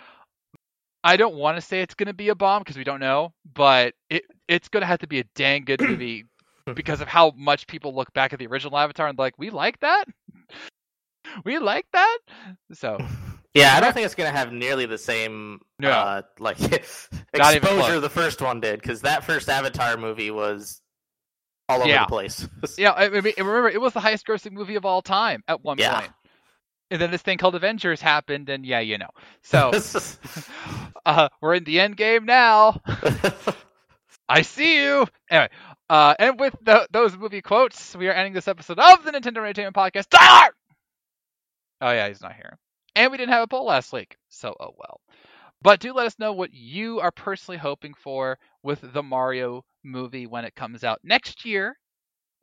I 1.03 1.17
don't 1.17 1.35
want 1.35 1.57
to 1.57 1.61
say 1.61 1.81
it's 1.81 1.95
going 1.95 2.07
to 2.07 2.13
be 2.13 2.29
a 2.29 2.35
bomb 2.35 2.61
because 2.61 2.77
we 2.77 2.83
don't 2.83 2.99
know, 2.99 3.33
but 3.55 3.93
it 4.09 4.23
it's 4.47 4.69
going 4.69 4.81
to 4.81 4.87
have 4.87 4.99
to 4.99 5.07
be 5.07 5.19
a 5.19 5.23
dang 5.35 5.63
good 5.65 5.81
movie 5.81 6.25
because 6.75 7.01
of 7.01 7.07
how 7.07 7.33
much 7.35 7.67
people 7.67 7.95
look 7.95 8.11
back 8.13 8.33
at 8.33 8.39
the 8.39 8.47
original 8.47 8.77
Avatar 8.77 9.07
and 9.07 9.17
like, 9.17 9.33
we 9.37 9.49
like 9.49 9.79
that? 9.79 10.05
We 11.45 11.59
like 11.59 11.85
that? 11.93 12.17
So, 12.73 12.97
Yeah, 13.53 13.75
I 13.75 13.79
don't 13.79 13.93
think 13.93 14.05
it's 14.05 14.15
gonna 14.15 14.31
have 14.31 14.51
nearly 14.51 14.85
the 14.85 14.97
same 14.97 15.59
No. 15.79 15.91
uh, 15.91 16.21
like 16.39 16.59
exposure 17.33 17.99
the 17.99 18.09
first 18.09 18.41
one 18.41 18.59
did 18.59 18.81
because 18.81 19.01
that 19.01 19.23
first 19.23 19.47
Avatar 19.47 19.97
movie 19.97 20.31
was 20.31 20.80
all 21.71 21.79
over 21.81 21.89
Yeah. 21.89 22.05
the 22.05 22.09
place. 22.09 22.47
yeah, 22.77 22.91
I, 22.93 23.09
mean, 23.09 23.23
remember, 23.37 23.69
it 23.69 23.81
was 23.81 23.93
the 23.93 23.99
highest 23.99 24.25
grossing 24.27 24.51
movie 24.51 24.75
of 24.75 24.85
all 24.85 25.01
time 25.01 25.43
at 25.47 25.63
one 25.63 25.77
Yeah. 25.77 25.99
point. 26.01 26.11
And 26.91 27.01
then 27.01 27.09
this 27.11 27.21
thing 27.21 27.37
called 27.37 27.55
Avengers 27.55 28.01
happened, 28.01 28.49
and 28.49 28.65
yeah, 28.65 28.81
you 28.81 28.97
know. 28.97 29.09
So, 29.43 29.71
uh, 31.05 31.29
we're 31.41 31.55
in 31.55 31.63
the 31.63 31.79
end 31.79 31.95
game 31.97 32.25
now. 32.25 32.81
I 34.27 34.41
see 34.41 34.81
you. 34.83 35.07
Anyway, 35.29 35.49
uh, 35.89 36.15
and 36.19 36.39
with 36.39 36.55
tho- 36.61 36.87
those 36.91 37.15
movie 37.17 37.41
quotes, 37.41 37.95
we 37.95 38.07
are 38.09 38.13
ending 38.13 38.33
this 38.33 38.47
episode 38.47 38.79
of 38.79 39.03
the 39.03 39.11
Nintendo 39.11 39.37
Entertainment 39.37 39.75
Podcast. 39.75 40.07
Tyler! 40.09 40.53
Oh 41.81 41.91
yeah, 41.91 42.07
he's 42.07 42.21
not 42.21 42.33
here. 42.35 42.57
And 42.95 43.11
we 43.11 43.17
didn't 43.17 43.31
have 43.33 43.43
a 43.43 43.47
poll 43.47 43.65
last 43.65 43.91
week, 43.93 44.17
so 44.29 44.55
oh 44.59 44.73
well. 44.77 44.99
But 45.61 45.79
do 45.79 45.93
let 45.93 46.07
us 46.07 46.19
know 46.19 46.33
what 46.33 46.53
you 46.53 46.99
are 46.99 47.11
personally 47.11 47.57
hoping 47.57 47.93
for 47.93 48.37
with 48.63 48.93
the 48.93 49.03
Mario 49.03 49.63
movie 49.83 50.27
when 50.27 50.45
it 50.45 50.55
comes 50.55 50.83
out 50.83 50.99
next 51.03 51.45
year. 51.45 51.75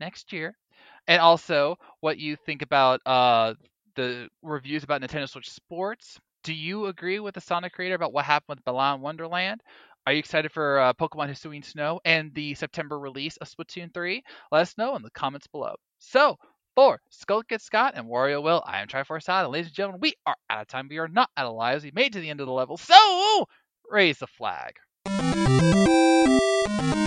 Next 0.01 0.33
year. 0.33 0.55
And 1.07 1.21
also 1.21 1.77
what 2.01 2.19
you 2.19 2.37
think 2.37 2.63
about 2.63 3.01
uh, 3.07 3.55
the 3.97 4.29
reviews 4.43 4.85
about 4.85 5.01
Nintendo 5.01 5.29
Switch 5.29 5.51
Sports. 5.51 6.19
Do 6.45 6.55
you 6.55 6.87
agree 6.87 7.19
with 7.19 7.35
the 7.35 7.41
Sonic 7.41 7.73
creator 7.73 7.95
about 7.95 8.13
what 8.13 8.25
happened 8.25 8.59
with 8.59 8.65
Balan 8.65 9.01
Wonderland? 9.01 9.61
Are 10.07 10.13
you 10.13 10.21
excited 10.21 10.53
for 10.53 10.79
uh, 10.79 10.93
Pokemon 10.95 11.29
Hisuian 11.29 11.65
Snow 11.65 12.01
and 12.05 12.33
the 12.35 12.55
September 12.55 12.99
release 12.99 13.37
of 13.39 13.49
Splatoon 13.49 13.93
3? 13.93 14.23
Let 14.51 14.63
us 14.63 14.79
know 14.79 14.97
in 14.97 15.03
the 15.03 15.11
comments 15.11 15.47
below. 15.49 15.75
So, 15.99 16.37
for 16.75 17.01
Skull 17.11 17.43
Kid 17.43 17.61
Scott 17.61 17.95
and 17.97 18.07
Wario 18.07 18.43
Will, 18.43 18.63
I 18.65 18.81
am 18.81 18.87
Triforce 18.87 19.25
Todd, 19.25 19.45
and 19.45 19.53
ladies 19.53 19.67
and 19.67 19.75
gentlemen, 19.75 20.01
we 20.01 20.15
are 20.25 20.37
out 20.49 20.63
of 20.63 20.69
time. 20.69 20.87
We 20.89 20.99
are 20.99 21.09
not 21.09 21.29
out 21.37 21.47
of 21.47 21.55
lives. 21.55 21.85
We 21.85 21.91
made 21.93 22.07
it 22.07 22.13
to 22.13 22.21
the 22.21 22.31
end 22.31 22.41
of 22.41 22.47
the 22.47 22.53
level, 22.53 22.77
so 22.77 23.47
raise 23.91 24.19
the 24.19 24.29
flag 24.29 24.75
you 26.69 26.98